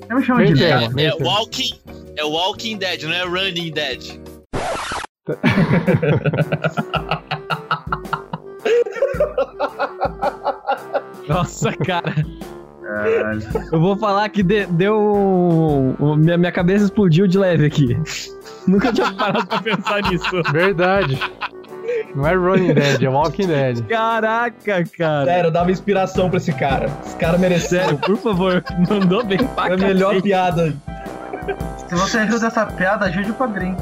Eu 0.09 0.17
me 0.17 0.23
chamo 0.23 0.39
Meio 0.39 0.53
de 0.53 0.59
termo. 0.59 0.93
Meio 0.95 1.09
É 1.09 1.11
termo. 1.11 1.27
Walking, 1.29 1.69
é 2.15 2.23
Walking 2.23 2.77
Dead, 2.77 3.03
não 3.03 3.13
é 3.13 3.23
Running 3.23 3.71
Dead. 3.71 4.03
Nossa, 11.27 11.71
cara. 11.73 12.13
Caralho. 12.81 13.41
Eu 13.71 13.79
vou 13.81 13.97
falar 13.97 14.29
que 14.29 14.41
de- 14.43 14.65
deu. 14.67 15.95
Minha, 16.17 16.37
minha 16.37 16.51
cabeça 16.51 16.85
explodiu 16.85 17.27
de 17.27 17.37
leve 17.37 17.65
aqui. 17.65 17.97
Nunca 18.67 18.91
tinha 18.93 19.11
parado 19.13 19.45
pra 19.47 19.61
pensar 19.61 20.01
nisso. 20.03 20.41
Verdade. 20.51 21.19
Não 22.15 22.25
é 22.27 22.33
Running 22.35 22.73
Dead, 22.73 23.03
é 23.03 23.09
Walking 23.09 23.47
Dead. 23.47 23.81
Caraca, 23.87 24.83
cara. 24.97 25.25
Sério, 25.25 25.47
eu 25.47 25.51
dava 25.51 25.71
inspiração 25.71 26.29
pra 26.29 26.37
esse 26.37 26.51
cara. 26.53 26.89
Esse 27.05 27.15
cara 27.17 27.37
mereceu. 27.37 27.79
Sério, 27.81 27.97
por 27.97 28.17
favor, 28.17 28.63
mandou 28.89 29.23
bem 29.23 29.37
pra 29.37 29.69
É 29.69 29.73
a 29.73 29.77
melhor 29.77 30.21
piada. 30.21 30.73
Se 31.87 31.95
você 31.95 32.17
ajuda 32.19 32.47
essa 32.47 32.65
piada, 32.65 33.05
ajude 33.05 33.31
o 33.31 33.33
padrinho. 33.33 33.77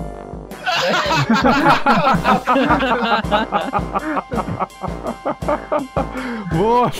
Boa! 6.55 6.91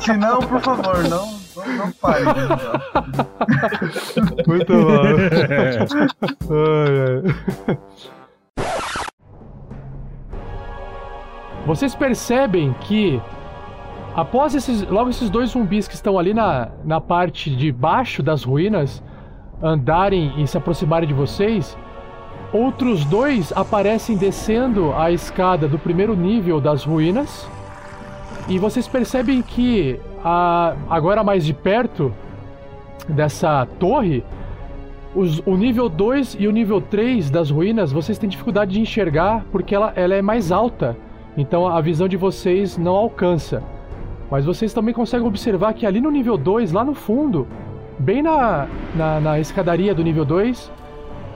Se 0.00 0.16
não, 0.16 0.38
por 0.40 0.60
favor, 0.60 1.02
não, 1.08 1.26
não, 1.56 1.76
não 1.76 1.92
pare. 1.92 2.24
de 2.24 2.30
ajudar. 2.30 2.80
Muito 4.46 4.72
bom. 4.72 5.16
Ai, 6.52 6.92
ai. 7.66 7.78
Vocês 11.66 11.94
percebem 11.94 12.74
que 12.80 13.20
após 14.14 14.54
esses, 14.54 14.82
logo 14.82 15.10
esses 15.10 15.30
dois 15.30 15.50
zumbis 15.50 15.86
que 15.86 15.94
estão 15.94 16.18
ali 16.18 16.34
na, 16.34 16.68
na 16.84 17.00
parte 17.00 17.54
de 17.54 17.70
baixo 17.70 18.22
das 18.22 18.42
ruínas 18.42 19.02
andarem 19.62 20.32
e 20.42 20.46
se 20.46 20.58
aproximarem 20.58 21.08
de 21.08 21.14
vocês, 21.14 21.78
outros 22.52 23.04
dois 23.04 23.52
aparecem 23.54 24.16
descendo 24.16 24.92
a 24.94 25.10
escada 25.10 25.66
do 25.66 25.78
primeiro 25.78 26.14
nível 26.14 26.60
das 26.60 26.84
ruínas. 26.84 27.48
E 28.48 28.58
vocês 28.58 28.86
percebem 28.88 29.40
que 29.42 29.98
a- 30.24 30.74
agora 30.90 31.22
mais 31.24 31.44
de 31.44 31.52
perto 31.54 32.12
dessa 33.08 33.66
torre, 33.78 34.24
os- 35.14 35.40
o 35.46 35.56
nível 35.56 35.88
2 35.88 36.36
e 36.38 36.46
o 36.46 36.52
nível 36.52 36.80
3 36.80 37.30
das 37.30 37.50
ruínas 37.50 37.92
vocês 37.92 38.18
têm 38.18 38.28
dificuldade 38.28 38.72
de 38.72 38.80
enxergar 38.80 39.44
porque 39.52 39.74
ela, 39.74 39.92
ela 39.96 40.14
é 40.14 40.22
mais 40.22 40.50
alta. 40.52 40.96
Então 41.36 41.66
a 41.66 41.80
visão 41.80 42.06
de 42.08 42.16
vocês 42.16 42.76
não 42.76 42.94
alcança. 42.94 43.62
Mas 44.30 44.44
vocês 44.44 44.72
também 44.72 44.94
conseguem 44.94 45.26
observar 45.26 45.74
que 45.74 45.84
ali 45.86 46.00
no 46.00 46.10
nível 46.10 46.36
2, 46.38 46.72
lá 46.72 46.84
no 46.84 46.94
fundo, 46.94 47.46
bem 47.98 48.22
na, 48.22 48.66
na, 48.94 49.20
na 49.20 49.40
escadaria 49.40 49.94
do 49.94 50.02
nível 50.02 50.24
2, 50.24 50.70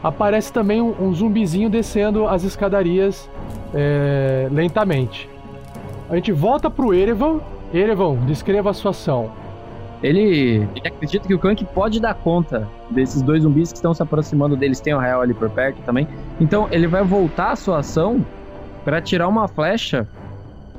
aparece 0.07 0.53
também 0.53 0.81
um, 0.81 0.95
um 1.01 1.13
zumbizinho 1.13 1.69
descendo 1.69 2.29
as 2.29 2.45
escadarias 2.45 3.29
é, 3.75 4.49
lentamente. 4.53 5.29
A 6.09 6.15
gente 6.15 6.31
volta 6.31 6.71
pro 6.71 6.95
Erevan. 6.95 7.41
Erevan, 7.75 8.15
descreva 8.27 8.71
a 8.71 8.73
sua 8.73 8.93
ação. 8.93 9.31
Ele, 10.03 10.69
ele 10.77 10.87
acredita 10.87 11.27
que 11.27 11.35
o 11.35 11.39
Clank 11.39 11.65
pode 11.65 12.01
dar 12.01 12.15
conta 12.15 12.69
desses 12.91 13.21
dois 13.23 13.43
zumbis 13.43 13.73
que 13.73 13.79
estão 13.79 13.93
se 13.93 14.03
aproximando 14.03 14.57
deles. 14.57 14.79
Tem 14.79 14.95
o 14.95 14.99
Rael 14.99 15.21
ali 15.21 15.35
por 15.35 15.51
perto 15.51 15.79
também. 15.83 16.07
Então 16.41 16.69
ele 16.71 16.87
vai 16.87 17.03
voltar 17.03 17.53
a 17.53 17.57
sua 17.57 17.79
ação 17.79 18.25
para 18.85 19.01
tirar 19.01 19.27
uma 19.27 19.49
flecha 19.49 20.07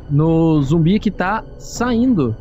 no 0.09 0.61
zumbi 0.61 0.99
que 0.99 1.11
tá 1.11 1.43
saindo 1.57 2.33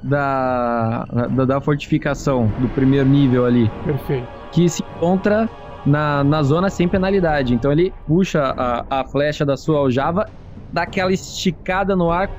da, 0.00 1.04
da, 1.30 1.44
da 1.44 1.60
fortificação 1.60 2.46
do 2.60 2.68
primeiro 2.68 3.08
nível 3.08 3.44
ali. 3.44 3.68
Perfeito. 3.84 4.28
Que 4.52 4.68
se 4.68 4.84
encontra 4.84 5.48
na, 5.88 6.22
na 6.22 6.42
zona 6.42 6.70
sem 6.70 6.86
penalidade. 6.86 7.54
Então 7.54 7.72
ele 7.72 7.92
puxa 8.06 8.42
a, 8.42 9.00
a 9.00 9.04
flecha 9.04 9.44
da 9.44 9.56
sua 9.56 9.78
aljava, 9.78 10.28
dá 10.72 10.82
aquela 10.82 11.12
esticada 11.12 11.96
no 11.96 12.10
ar 12.10 12.30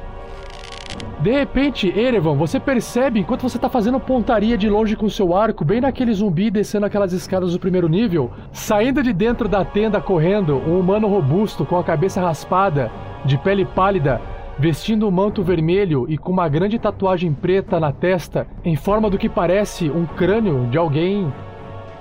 De 1.21 1.31
repente, 1.31 1.87
Erevan, 1.89 2.35
você 2.35 2.59
percebe, 2.59 3.19
enquanto 3.19 3.41
você 3.41 3.59
tá 3.59 3.67
fazendo 3.67 3.99
pontaria 3.99 4.57
de 4.57 4.69
longe 4.69 4.95
com 4.95 5.09
seu 5.09 5.35
arco, 5.35 5.65
bem 5.65 5.81
naquele 5.81 6.13
zumbi 6.13 6.49
descendo 6.49 6.85
aquelas 6.85 7.11
escadas 7.11 7.51
do 7.51 7.59
primeiro 7.59 7.89
nível, 7.89 8.31
saindo 8.53 9.03
de 9.03 9.11
dentro 9.11 9.49
da 9.49 9.65
tenda 9.65 9.99
correndo, 9.99 10.55
um 10.55 10.79
humano 10.79 11.07
robusto 11.07 11.65
com 11.65 11.77
a 11.77 11.83
cabeça 11.83 12.21
raspada, 12.21 12.89
de 13.25 13.37
pele 13.37 13.65
pálida, 13.65 14.21
vestindo 14.57 15.07
um 15.07 15.11
manto 15.11 15.43
vermelho 15.43 16.05
e 16.07 16.17
com 16.17 16.31
uma 16.31 16.47
grande 16.47 16.79
tatuagem 16.79 17.33
preta 17.33 17.79
na 17.79 17.91
testa, 17.91 18.47
em 18.63 18.75
forma 18.75 19.09
do 19.09 19.17
que 19.17 19.27
parece 19.27 19.89
um 19.89 20.05
crânio 20.05 20.67
de 20.67 20.77
alguém, 20.77 21.31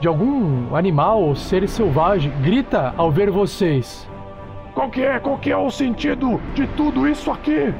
de 0.01 0.07
algum 0.07 0.75
animal 0.75 1.23
ou 1.23 1.35
ser 1.35 1.69
selvagem, 1.69 2.33
grita 2.43 2.95
ao 2.97 3.11
ver 3.11 3.31
vocês. 3.31 4.09
Qual 4.75 4.91
que 4.91 5.03
é? 5.03 5.19
Qual 5.19 5.39
que 5.39 5.51
é 5.51 5.57
o 5.57 5.71
sentido 5.71 6.41
de 6.55 6.67
tudo 6.69 7.09
isso 7.09 7.31
aqui? 7.31 7.75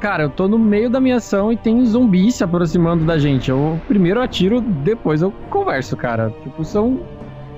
Cara, 0.00 0.24
eu 0.24 0.30
tô 0.30 0.48
no 0.48 0.58
meio 0.58 0.90
da 0.90 1.00
minha 1.00 1.16
ação 1.16 1.52
e 1.52 1.56
tem 1.56 1.84
zumbis 1.86 2.34
se 2.34 2.44
aproximando 2.44 3.04
da 3.04 3.16
gente. 3.18 3.50
Eu 3.50 3.80
primeiro 3.86 4.20
atiro, 4.20 4.60
depois 4.60 5.22
eu 5.22 5.32
converso, 5.48 5.96
cara. 5.96 6.30
Tipo, 6.42 6.64
são. 6.64 7.00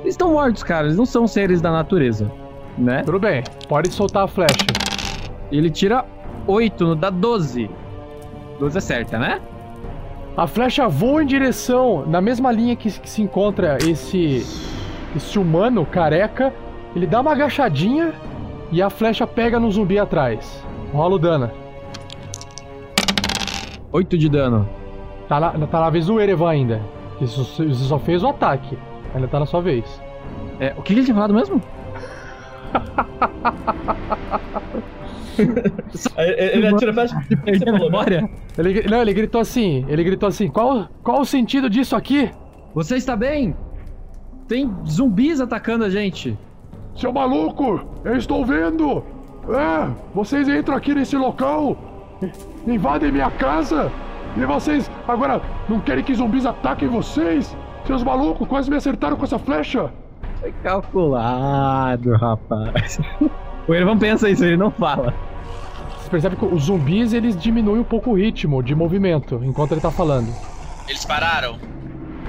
Eles 0.02 0.14
estão 0.14 0.32
mortos, 0.32 0.62
cara. 0.62 0.86
Eles 0.86 0.96
não 0.96 1.06
são 1.06 1.26
seres 1.26 1.60
da 1.60 1.72
natureza, 1.72 2.30
né? 2.76 3.02
Tudo 3.02 3.18
bem, 3.18 3.42
pode 3.68 3.90
soltar 3.90 4.24
a 4.24 4.28
flecha. 4.28 4.54
Ele 5.50 5.70
tira 5.70 6.04
8, 6.46 6.94
dá 6.94 7.10
12. 7.10 7.70
12 8.60 8.78
é 8.78 8.80
certa, 8.80 9.18
né? 9.18 9.40
A 10.37 10.49
flecha 10.49 10.89
voa 10.89 11.22
em 11.22 11.26
direção, 11.26 12.05
na 12.07 12.20
mesma 12.20 12.51
linha 12.51 12.74
que, 12.74 12.91
que 12.91 13.09
se 13.09 13.22
encontra 13.22 13.78
esse. 13.89 14.45
esse 15.14 15.39
humano 15.39 15.87
careca. 15.87 16.53
Ele 16.95 17.07
dá 17.07 17.20
uma 17.20 17.32
agachadinha 17.32 18.12
e 18.72 18.82
a 18.82 18.91
flecha 18.91 19.26
pega 19.26 19.61
no 19.61 19.70
zumbi 19.70 19.97
atrás. 19.97 20.64
Rola 20.93 21.14
o 21.14 21.18
dano. 21.18 21.51
8 23.93 24.18
de 24.18 24.28
dano. 24.28 24.68
Tá 25.28 25.39
na, 25.39 25.53
tá 25.68 25.80
na 25.80 25.91
vez 25.91 26.07
do 26.07 26.20
Erevan 26.20 26.51
ainda. 26.51 26.82
Isso, 27.20 27.45
você 27.45 27.72
só 27.72 27.99
fez 28.01 28.24
o 28.24 28.28
ataque. 28.28 28.76
Ainda 29.14 29.28
tá 29.28 29.39
na 29.39 29.47
sua 29.47 29.61
vez. 29.61 29.85
É, 30.59 30.74
o 30.76 30.82
que, 30.82 30.95
que 30.95 30.95
ele 30.95 31.05
tinha 31.05 31.14
falado 31.14 31.32
mesmo? 31.32 31.62
ele 36.16 36.66
atira 36.66 36.93
flecha 36.93 37.16
de 37.28 37.37
você 37.37 37.64
falou, 37.64 37.91
memória. 37.91 38.28
Ele, 38.59 38.82
não, 38.89 39.03
ele 39.03 39.12
gritou 39.12 39.41
assim. 39.41 39.85
Ele 39.89 40.05
gritou 40.05 40.28
assim. 40.28 40.49
Qual, 40.49 40.89
qual 41.03 41.20
o 41.20 41.24
sentido 41.24 41.68
disso 41.68 41.97
aqui? 41.97 42.30
Você 42.74 42.97
está 42.97 43.16
bem? 43.16 43.55
Tem 44.49 44.70
zumbis 44.87 45.41
atacando 45.41 45.85
a 45.85 45.91
gente. 45.91 46.37
Seu 46.97 47.12
maluco, 47.12 47.85
eu 48.05 48.16
estou 48.16 48.45
vendo. 48.45 49.03
É, 49.49 49.91
vocês 50.14 50.49
entram 50.49 50.76
aqui 50.76 50.95
nesse 50.95 51.16
local, 51.16 51.76
invadem 52.66 53.12
minha 53.12 53.30
casa 53.30 53.93
e 54.37 54.45
vocês 54.47 54.91
agora 55.07 55.41
não 55.68 55.80
querem 55.80 56.03
que 56.03 56.14
zumbis 56.14 56.47
ataquem 56.47 56.89
vocês? 56.89 57.57
Seus 57.87 58.03
malucos, 58.03 58.49
quase 58.49 58.70
me 58.70 58.76
acertaram 58.76 59.16
com 59.16 59.24
essa 59.24 59.39
flecha. 59.39 59.93
Foi 60.41 60.53
calculado, 60.62 62.12
rapaz. 62.16 62.99
O 63.66 63.74
Ervan 63.74 63.98
pensa 63.98 64.28
isso, 64.28 64.44
ele 64.44 64.56
não 64.56 64.70
fala. 64.70 65.14
Você 65.98 66.10
percebe 66.10 66.36
que 66.36 66.44
os 66.44 66.64
zumbis 66.64 67.12
eles 67.12 67.36
diminuem 67.36 67.80
um 67.80 67.84
pouco 67.84 68.10
o 68.10 68.14
ritmo 68.14 68.62
de 68.62 68.74
movimento 68.74 69.40
enquanto 69.42 69.72
ele 69.72 69.80
tá 69.80 69.90
falando. 69.90 70.28
Eles 70.86 71.04
pararam? 71.04 71.58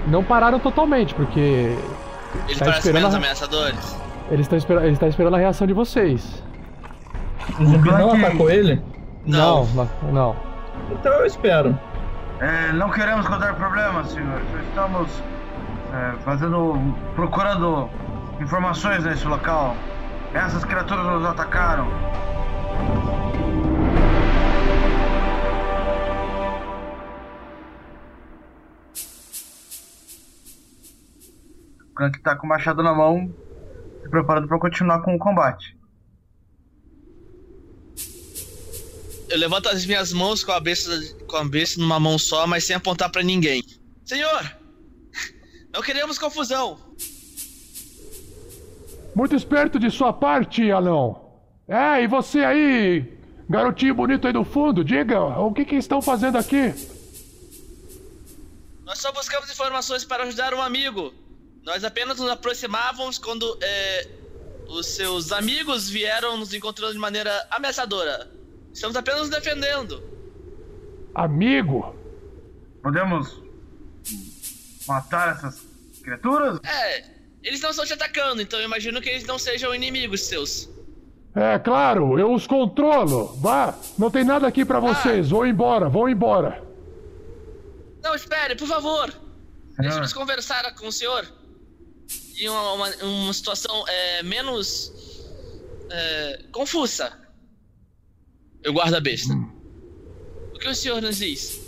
Não 0.07 0.23
pararam 0.23 0.59
totalmente, 0.59 1.13
porque. 1.13 1.75
Eles 2.47 2.59
tá 2.59 2.65
parecem 2.65 2.79
esperando 2.79 3.01
menos 3.01 3.13
a- 3.13 3.17
ameaçadores? 3.17 3.97
Eles 4.31 4.45
estão 4.45 4.57
esper... 4.57 4.83
ele 4.83 4.97
tá 4.97 5.07
esperando 5.07 5.35
a 5.35 5.37
reação 5.37 5.67
de 5.67 5.73
vocês. 5.73 6.43
O 7.59 7.65
zumbi 7.65 7.89
não 7.91 8.13
atacou 8.13 8.49
ele? 8.49 8.81
Não, 9.25 9.65
não. 9.65 9.89
não. 10.11 10.35
Então 10.91 11.11
eu 11.13 11.25
espero. 11.25 11.77
É, 12.39 12.71
não 12.73 12.89
queremos 12.89 13.27
causar 13.27 13.55
problemas, 13.55 14.07
senhor. 14.09 14.41
Só 14.51 14.59
estamos 14.59 15.09
é, 15.93 16.13
fazendo. 16.23 16.95
procurando 17.15 17.89
informações 18.41 19.03
nesse 19.03 19.25
local. 19.27 19.75
Essas 20.35 20.65
criaturas 20.65 21.05
nos 21.05 21.23
atacaram. 21.23 21.87
O 31.79 31.93
Crank 31.95 32.21
tá 32.21 32.35
com 32.35 32.45
o 32.45 32.49
machado 32.49 32.83
na 32.83 32.93
mão, 32.93 33.33
se 34.03 34.09
preparando 34.09 34.49
para 34.49 34.59
continuar 34.59 35.01
com 35.03 35.15
o 35.15 35.17
combate. 35.17 35.73
Eu 39.29 39.37
levanto 39.37 39.69
as 39.69 39.85
minhas 39.85 40.11
mãos 40.11 40.43
com 40.43 40.51
a 40.51 40.59
besta, 40.59 40.91
com 41.29 41.37
a 41.37 41.45
besta 41.45 41.79
numa 41.79 41.97
mão 41.97 42.19
só, 42.19 42.45
mas 42.45 42.65
sem 42.65 42.75
apontar 42.75 43.09
pra 43.09 43.23
ninguém. 43.23 43.63
Senhor! 44.03 44.51
Não 45.73 45.81
queremos 45.81 46.19
confusão! 46.19 46.77
Muito 49.15 49.33
esperto 49.33 49.79
de 49.79 49.89
sua 49.89 50.11
parte, 50.11 50.69
anão. 50.71 51.31
É, 51.67 52.03
e 52.03 52.07
você 52.07 52.39
aí, 52.39 53.17
garotinho 53.49 53.95
bonito 53.95 54.27
aí 54.27 54.33
do 54.33 54.43
fundo, 54.43 54.83
diga, 54.83 55.19
o 55.39 55.53
que 55.53 55.63
que 55.63 55.75
estão 55.75 56.01
fazendo 56.01 56.37
aqui? 56.37 56.73
Nós 58.83 58.99
só 58.99 59.11
buscamos 59.13 59.49
informações 59.49 60.03
para 60.03 60.23
ajudar 60.23 60.53
um 60.53 60.61
amigo. 60.61 61.13
Nós 61.63 61.83
apenas 61.83 62.19
nos 62.19 62.29
aproximávamos 62.29 63.17
quando 63.17 63.57
é, 63.63 64.07
os 64.67 64.85
seus 64.85 65.31
amigos 65.31 65.89
vieram 65.89 66.37
nos 66.37 66.53
encontrando 66.53 66.93
de 66.93 66.99
maneira 66.99 67.47
ameaçadora. 67.49 68.29
Estamos 68.73 68.97
apenas 68.97 69.21
nos 69.21 69.29
defendendo. 69.29 70.03
Amigo? 71.15 71.95
Podemos 72.83 73.41
matar 74.85 75.29
essas 75.29 75.65
criaturas? 76.03 76.59
É, 76.63 77.14
eles 77.45 77.61
não 77.61 77.69
estão 77.69 77.85
te 77.85 77.93
atacando, 77.93 78.41
então 78.41 78.59
eu 78.59 78.65
imagino 78.65 78.99
que 78.99 79.07
eles 79.07 79.23
não 79.23 79.37
sejam 79.37 79.73
inimigos 79.73 80.21
seus. 80.21 80.67
É 81.35 81.59
claro, 81.59 82.17
eu 82.17 82.33
os 82.33 82.47
controlo. 82.47 83.35
Vá, 83.39 83.77
não 83.99 84.09
tem 84.09 84.23
nada 84.23 84.47
aqui 84.47 84.65
pra 84.65 84.79
vocês. 84.79 85.29
Vão 85.29 85.45
embora, 85.45 85.87
vão 85.87 86.09
embora. 86.09 86.63
Não, 88.01 88.15
espere, 88.15 88.55
por 88.55 88.67
favor. 88.67 89.11
Senhor. 89.11 89.21
Deixe-nos 89.77 90.13
conversar 90.13 90.73
com 90.73 90.87
o 90.87 90.91
senhor. 90.91 91.27
Em 92.39 92.49
uma, 92.49 92.73
uma, 92.73 92.89
uma 93.03 93.33
situação 93.33 93.85
é, 93.87 94.23
menos. 94.23 94.91
É, 95.91 96.45
confusa. 96.51 97.13
Eu 98.63 98.73
guardo 98.73 98.95
a 98.95 98.99
besta. 98.99 99.33
O 100.53 100.57
que 100.57 100.67
o 100.67 100.73
senhor 100.73 100.99
nos 101.01 101.17
diz? 101.17 101.59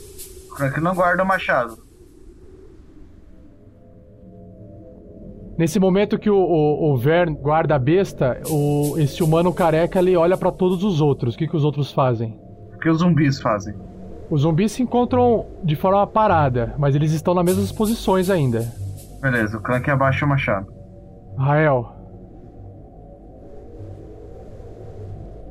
O 0.49 0.55
Crank 0.55 0.79
não 0.79 0.95
guarda 0.95 1.21
o 1.21 1.25
machado. 1.25 1.86
Nesse 5.57 5.79
momento 5.79 6.19
que 6.19 6.29
o, 6.29 6.37
o, 6.37 6.91
o 6.93 6.97
Vern 6.97 7.33
guarda 7.35 7.75
a 7.75 7.79
besta, 7.79 8.39
o, 8.47 8.95
esse 8.97 9.23
humano 9.23 9.51
careca 9.51 9.99
ele 9.99 10.15
olha 10.15 10.37
pra 10.37 10.51
todos 10.51 10.83
os 10.83 11.01
outros. 11.01 11.35
O 11.35 11.37
que, 11.37 11.47
que 11.47 11.55
os 11.55 11.65
outros 11.65 11.91
fazem? 11.91 12.39
O 12.75 12.77
que 12.77 12.89
os 12.89 12.99
zumbis 12.99 13.41
fazem? 13.41 13.73
Os 14.29 14.41
zumbis 14.41 14.73
se 14.73 14.83
encontram 14.83 15.45
de 15.63 15.75
forma 15.75 16.05
parada, 16.05 16.75
mas 16.77 16.95
eles 16.95 17.11
estão 17.11 17.33
nas 17.33 17.45
mesmas 17.45 17.71
posições 17.71 18.29
ainda. 18.29 18.71
Beleza, 19.21 19.57
o 19.57 19.61
Clank 19.61 19.89
abaixa 19.89 20.25
o 20.25 20.29
machado. 20.29 20.67
Rael, 21.37 21.97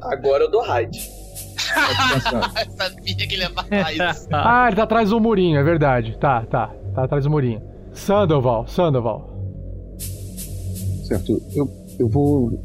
Agora 0.03 0.45
eu 0.45 0.51
dou 0.51 0.63
raid. 0.63 0.99
Sabia 2.77 3.17
que 3.17 3.35
ele 3.35 3.43
ia 3.43 4.11
isso. 4.11 4.29
Ah, 4.33 4.67
ele 4.69 4.77
tá 4.77 4.85
atrás 4.85 5.11
do 5.11 5.21
murinho, 5.21 5.59
é 5.59 5.63
verdade. 5.63 6.17
Tá, 6.19 6.43
tá. 6.43 6.71
Tá 6.95 7.05
atrás 7.05 7.25
do 7.25 7.31
murinho. 7.31 7.61
Sandoval, 7.93 8.67
Sandoval. 8.67 9.36
Certo, 11.07 11.41
eu, 11.55 11.69
eu 11.99 12.09
vou 12.09 12.59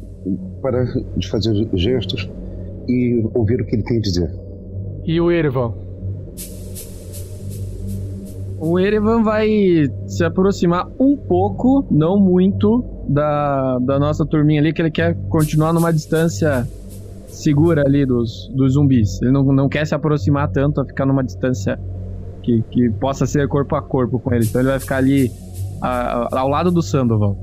parar 0.60 0.84
de 1.16 1.28
fazer 1.28 1.54
gestos 1.74 2.28
e 2.88 3.24
ouvir 3.34 3.60
o 3.60 3.66
que 3.66 3.76
ele 3.76 3.82
tem 3.84 3.98
a 3.98 4.00
dizer. 4.00 4.30
E 5.04 5.20
o 5.20 5.30
Ervan? 5.30 5.72
O 8.58 8.78
Erevan 8.78 9.22
vai 9.24 9.48
se 10.06 10.24
aproximar 10.24 10.88
um 10.98 11.16
pouco, 11.16 11.84
não 11.90 12.16
muito, 12.16 12.84
da, 13.08 13.78
da 13.80 13.98
nossa 13.98 14.24
turminha 14.24 14.60
ali, 14.60 14.72
que 14.72 14.80
ele 14.80 14.90
quer 14.90 15.16
continuar 15.28 15.72
numa 15.72 15.92
distância 15.92 16.66
segura 17.26 17.82
ali 17.84 18.06
dos, 18.06 18.48
dos 18.54 18.74
zumbis. 18.74 19.20
Ele 19.20 19.32
não, 19.32 19.42
não 19.44 19.68
quer 19.68 19.84
se 19.84 19.94
aproximar 19.96 20.48
tanto 20.50 20.80
a 20.80 20.84
ficar 20.84 21.04
numa 21.06 21.24
distância 21.24 21.76
que, 22.42 22.62
que 22.70 22.88
possa 23.00 23.26
ser 23.26 23.48
corpo 23.48 23.74
a 23.74 23.82
corpo 23.82 24.20
com 24.20 24.32
ele. 24.32 24.44
Então 24.44 24.60
ele 24.60 24.70
vai 24.70 24.78
ficar 24.78 24.98
ali 24.98 25.32
a- 25.80 26.28
a- 26.32 26.40
ao 26.40 26.48
lado 26.48 26.70
do 26.70 26.82
Sandoval. 26.82 27.36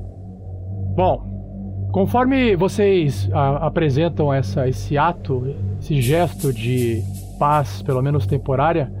Bom, 1.00 1.88
conforme 1.92 2.54
vocês 2.54 3.26
a- 3.32 3.68
apresentam 3.68 4.30
essa, 4.30 4.68
esse 4.68 4.98
ato, 4.98 5.56
esse 5.80 5.98
gesto 6.02 6.52
de 6.52 7.02
paz, 7.38 7.80
pelo 7.80 8.02
menos 8.02 8.26
temporária, 8.26 8.92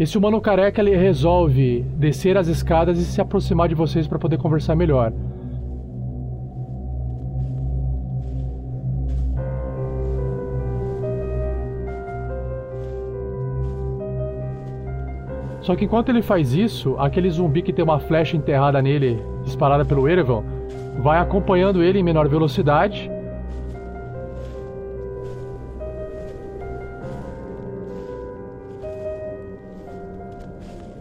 esse 0.00 0.18
humano 0.18 0.40
careca 0.40 0.80
ele 0.80 0.96
resolve 0.96 1.82
descer 1.96 2.36
as 2.36 2.48
escadas 2.48 2.98
e 2.98 3.04
se 3.04 3.20
aproximar 3.20 3.68
de 3.68 3.74
vocês 3.76 4.08
para 4.08 4.18
poder 4.18 4.36
conversar 4.36 4.74
melhor. 4.74 5.12
Só 15.60 15.76
que 15.76 15.84
enquanto 15.84 16.08
ele 16.08 16.20
faz 16.20 16.52
isso, 16.52 16.96
aquele 16.98 17.30
zumbi 17.30 17.62
que 17.62 17.72
tem 17.72 17.84
uma 17.84 18.00
flecha 18.00 18.36
enterrada 18.36 18.82
nele, 18.82 19.22
disparada 19.44 19.84
pelo 19.84 20.08
Erevan, 20.08 20.42
vai 20.98 21.18
acompanhando 21.18 21.82
ele 21.82 21.98
em 21.98 22.02
menor 22.02 22.28
velocidade. 22.28 23.10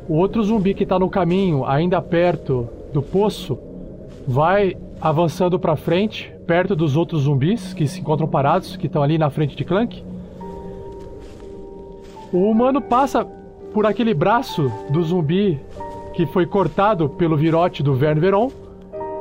O 0.07 0.15
outro 0.15 0.43
zumbi 0.43 0.73
que 0.73 0.85
tá 0.85 0.99
no 0.99 1.09
caminho, 1.09 1.65
ainda 1.65 2.01
perto 2.01 2.67
do 2.93 3.01
poço, 3.01 3.57
vai 4.27 4.75
avançando 4.99 5.57
para 5.57 5.75
frente, 5.75 6.31
perto 6.45 6.75
dos 6.75 6.95
outros 6.97 7.23
zumbis 7.23 7.73
que 7.73 7.87
se 7.87 8.01
encontram 8.01 8.27
parados, 8.27 8.75
que 8.75 8.87
estão 8.87 9.01
ali 9.01 9.17
na 9.17 9.29
frente 9.29 9.55
de 9.55 9.63
Clank. 9.63 10.03
O 12.31 12.49
humano 12.49 12.81
passa 12.81 13.25
por 13.73 13.85
aquele 13.85 14.13
braço 14.13 14.71
do 14.89 15.01
zumbi 15.01 15.59
que 16.13 16.25
foi 16.25 16.45
cortado 16.45 17.09
pelo 17.09 17.37
virote 17.37 17.81
do 17.81 17.93
Verne 17.93 18.21
Veron. 18.21 18.51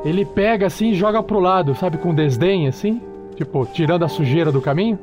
Ele 0.05 0.25
pega 0.25 0.67
assim 0.67 0.91
e 0.91 0.95
joga 0.95 1.23
pro 1.23 1.39
lado, 1.41 1.75
sabe, 1.75 1.99
com 1.99 2.15
desdém 2.15 2.67
assim, 2.69 3.01
tipo, 3.37 3.67
tirando 3.67 4.05
a 4.05 4.09
sujeira 4.09 4.51
do 4.51 4.61
caminho. 4.61 4.99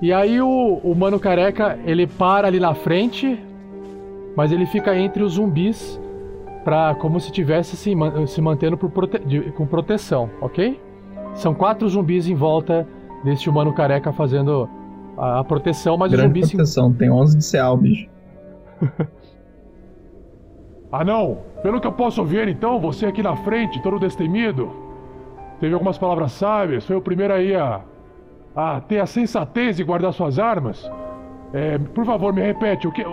E 0.00 0.12
aí 0.12 0.40
o 0.40 0.80
humano 0.84 1.18
careca, 1.18 1.76
ele 1.84 2.06
para 2.06 2.46
ali 2.46 2.60
na 2.60 2.72
frente, 2.74 3.38
mas 4.36 4.52
ele 4.52 4.66
fica 4.66 4.96
entre 4.96 5.22
os 5.24 5.32
zumbis 5.32 6.00
pra, 6.62 6.94
como 6.94 7.18
se 7.18 7.32
tivesse 7.32 7.76
se, 7.76 7.92
se 8.28 8.40
mantendo 8.40 8.76
por 8.76 8.90
prote- 8.90 9.18
de- 9.26 9.50
com 9.52 9.66
proteção, 9.66 10.30
ok? 10.40 10.80
São 11.34 11.52
quatro 11.54 11.88
zumbis 11.88 12.28
em 12.28 12.34
volta 12.34 12.86
desse 13.24 13.50
humano 13.50 13.72
careca 13.72 14.12
fazendo 14.12 14.68
a, 15.16 15.40
a 15.40 15.44
proteção, 15.44 15.96
mas 15.96 16.12
Grande 16.12 16.26
zumbis 16.28 16.46
se 16.48 16.56
proteção, 16.56 16.92
tem 16.92 17.10
11 17.10 17.38
de 17.38 17.50
CA, 17.50 17.70
o 17.72 17.76
bicho. 17.76 18.08
Ah 20.90 21.04
não, 21.04 21.38
pelo 21.62 21.80
que 21.80 21.86
eu 21.86 21.92
posso 21.92 22.24
ver 22.24 22.48
então, 22.48 22.80
você 22.80 23.06
aqui 23.06 23.22
na 23.22 23.36
frente, 23.36 23.82
todo 23.82 23.98
destemido, 23.98 24.70
teve 25.60 25.74
algumas 25.74 25.98
palavras 25.98 26.32
sábias, 26.32 26.86
foi 26.86 26.96
o 26.96 27.00
primeiro 27.00 27.34
aí 27.34 27.54
a, 27.54 27.80
a 28.54 28.80
ter 28.80 29.00
a 29.00 29.06
sensatez 29.06 29.76
de 29.76 29.84
guardar 29.84 30.12
suas 30.12 30.38
armas. 30.38 30.90
É, 31.52 31.78
por 31.78 32.04
favor, 32.04 32.32
me 32.32 32.42
repete, 32.42 32.86
o 32.86 32.92
que, 32.92 33.04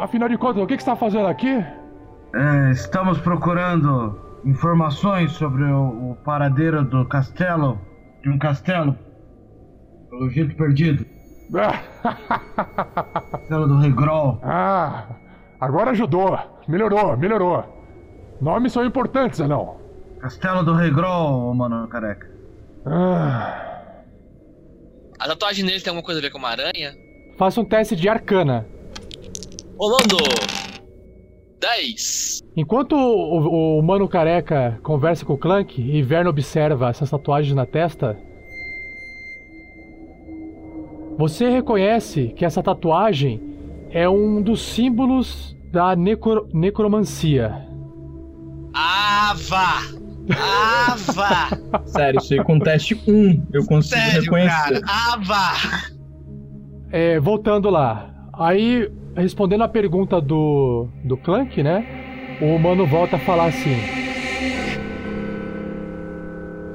afinal 0.00 0.28
de 0.28 0.38
contas, 0.38 0.62
o 0.62 0.66
que, 0.66 0.76
que 0.76 0.82
você 0.82 0.90
está 0.90 0.96
fazendo 0.96 1.26
aqui? 1.26 1.64
É, 2.34 2.70
estamos 2.70 3.18
procurando 3.18 4.18
informações 4.44 5.32
sobre 5.32 5.64
o, 5.64 6.12
o 6.12 6.16
paradeiro 6.24 6.84
do 6.84 7.04
castelo, 7.04 7.78
de 8.22 8.30
um 8.30 8.38
castelo, 8.38 8.96
pelo 10.08 10.30
jeito 10.30 10.56
perdido. 10.56 11.04
castelo 13.30 13.68
do 13.68 13.76
Rei 13.76 13.92
Grol. 13.92 14.40
Ah, 14.42 15.04
agora 15.60 15.90
ajudou, 15.90 16.38
melhorou, 16.66 17.16
melhorou. 17.18 17.81
Nomes 18.42 18.72
são 18.72 18.84
importantes, 18.84 19.40
anão. 19.40 19.76
Castelo 20.20 20.64
do 20.64 20.74
Rei 20.74 20.90
Grol, 20.90 21.54
mano 21.54 21.86
careca. 21.88 22.28
Ah, 22.84 24.02
A 25.20 25.28
tatuagem 25.28 25.64
nele 25.64 25.80
tem 25.80 25.90
alguma 25.90 26.04
coisa 26.04 26.18
a 26.18 26.22
ver 26.22 26.30
com 26.30 26.38
uma 26.38 26.48
aranha? 26.48 26.92
Faça 27.38 27.60
um 27.60 27.64
teste 27.64 27.94
de 27.94 28.08
arcana. 28.08 28.66
Rolando! 29.78 30.16
10. 31.60 32.40
Enquanto 32.56 32.96
o, 32.96 33.38
o- 33.38 33.48
o 33.76 33.78
humano 33.78 34.08
careca 34.08 34.80
conversa 34.82 35.24
com 35.24 35.34
o 35.34 35.38
Clank 35.38 35.80
e 35.80 36.02
Vern 36.02 36.28
observa 36.28 36.88
essas 36.88 37.08
tatuagens 37.08 37.54
na 37.54 37.64
testa, 37.64 38.18
você 41.16 41.48
reconhece 41.48 42.28
que 42.36 42.44
essa 42.44 42.60
tatuagem 42.62 43.40
é 43.90 44.08
um 44.08 44.42
dos 44.42 44.60
símbolos 44.60 45.56
da 45.70 45.94
necro- 45.94 46.48
necromancia. 46.52 47.68
Ava! 49.02 49.82
Ava! 50.30 51.58
Sério, 51.86 52.18
isso 52.20 52.34
aí 52.34 52.44
com 52.44 52.58
teste 52.60 52.94
1 53.06 53.46
eu 53.52 53.66
consigo 53.66 54.00
Sério, 54.00 54.22
reconhecer. 54.22 54.80
cara! 54.80 54.80
Ava! 55.12 55.88
É, 56.92 57.18
voltando 57.18 57.68
lá. 57.68 58.14
Aí, 58.32 58.88
respondendo 59.16 59.62
a 59.64 59.68
pergunta 59.68 60.20
do, 60.20 60.86
do 61.04 61.16
Clank, 61.16 61.60
né? 61.64 61.84
O 62.40 62.54
humano 62.54 62.86
volta 62.86 63.16
a 63.16 63.18
falar 63.18 63.46
assim. 63.46 63.76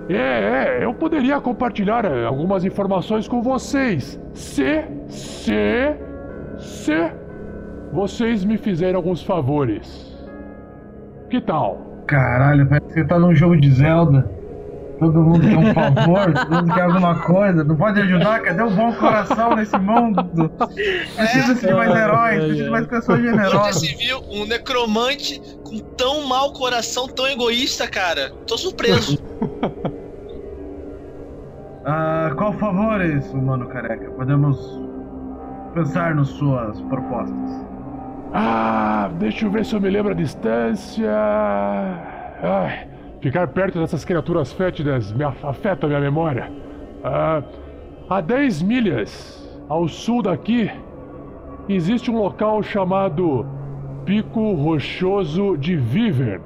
é, 0.09 0.79
é, 0.79 0.83
eu 0.83 0.93
poderia 0.93 1.39
compartilhar 1.39 2.03
eh, 2.05 2.25
algumas 2.25 2.65
informações 2.65 3.27
com 3.27 3.41
vocês. 3.41 4.19
Se, 4.33 4.83
se, 5.07 5.95
se 6.57 7.11
vocês 7.91 8.43
me 8.43 8.57
fizerem 8.57 8.95
alguns 8.95 9.21
favores. 9.23 10.13
Que 11.29 11.41
tal? 11.41 11.86
Caralho, 12.07 12.67
parece 12.67 12.87
que 12.87 12.93
você 12.93 13.05
tá 13.05 13.19
num 13.19 13.35
jogo 13.35 13.57
de 13.57 13.69
Zelda. 13.71 14.31
Todo 14.99 15.21
mundo 15.21 15.41
quer 15.41 15.57
um 15.57 15.73
favor, 15.73 16.33
todo 16.33 16.55
mundo 16.55 16.73
quer 16.73 16.81
alguma 16.81 17.19
coisa. 17.19 17.63
Não 17.63 17.75
pode 17.75 18.01
ajudar? 18.01 18.41
Cadê 18.41 18.63
o 18.63 18.69
bom 18.71 18.91
coração 18.93 19.55
nesse 19.55 19.77
mundo? 19.77 20.23
Precisa 21.15 21.53
de 21.53 21.73
mais 21.73 21.95
heróis, 21.95 22.39
precisa 22.39 22.63
de 22.63 22.69
mais 22.69 22.87
pessoas 22.87 23.21
generosas. 23.21 23.79
se 23.79 23.95
viu 23.95 24.19
um 24.31 24.47
necromante 24.47 25.39
com 25.63 25.77
tão 25.95 26.27
mau 26.27 26.51
coração, 26.53 27.07
tão 27.07 27.27
egoísta, 27.27 27.87
cara? 27.87 28.31
Tô 28.47 28.57
surpreso. 28.57 29.17
Ah, 31.89 32.33
qual 32.37 32.51
favor 32.51 32.99
é 32.99 33.07
isso, 33.07 33.37
mano 33.37 33.65
careca? 33.69 34.11
Podemos 34.11 34.59
pensar 35.73 36.13
nas 36.13 36.27
suas 36.27 36.81
propostas. 36.81 37.76
Ah, 38.33 39.09
deixa 39.17 39.45
eu 39.45 39.51
ver 39.51 39.65
se 39.65 39.75
eu 39.75 39.81
me 39.81 39.89
lembro 39.89 40.11
a 40.11 40.15
distância. 40.15 41.11
Ai, 42.43 42.87
ficar 43.21 43.47
perto 43.47 43.79
dessas 43.79 44.03
criaturas 44.05 44.51
fétidas 44.53 45.11
me 45.13 45.23
af- 45.23 45.43
afeta 45.45 45.85
a 45.85 45.89
minha 45.89 46.01
memória. 46.01 46.51
Ah, 47.03 47.41
a 48.09 48.21
10 48.21 48.61
milhas 48.61 49.43
ao 49.69 49.87
sul 49.87 50.21
daqui 50.21 50.69
existe 51.67 52.09
um 52.11 52.17
local 52.17 52.61
chamado 52.63 53.45
Pico 54.05 54.53
Rochoso 54.53 55.57
de 55.57 55.75
Vivern, 55.75 56.41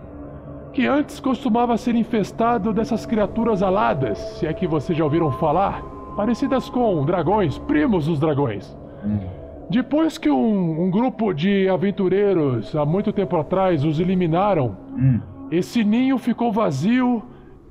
que 0.74 0.88
antes 0.88 1.20
costumava 1.20 1.78
ser 1.78 1.96
infestado 1.96 2.74
dessas 2.74 3.06
criaturas 3.06 3.62
aladas, 3.62 4.18
se 4.40 4.48
é 4.48 4.54
que 4.54 4.66
vocês 4.68 4.98
já 4.98 5.04
ouviram 5.04 5.32
falar, 5.34 5.82
parecidas 6.16 6.70
com 6.70 7.04
dragões, 7.06 7.58
primos 7.60 8.06
dos 8.08 8.20
dragões. 8.20 8.76
Depois 9.72 10.18
que 10.18 10.30
um, 10.30 10.84
um 10.84 10.92
grupo 10.92 11.32
de 11.34 11.70
aventureiros, 11.70 12.76
há 12.76 12.86
muito 12.86 13.14
tempo 13.14 13.38
atrás, 13.38 13.86
os 13.86 14.02
eliminaram, 14.02 14.76
esse 15.50 15.82
ninho 15.82 16.18
ficou 16.18 16.52
vazio 16.52 17.24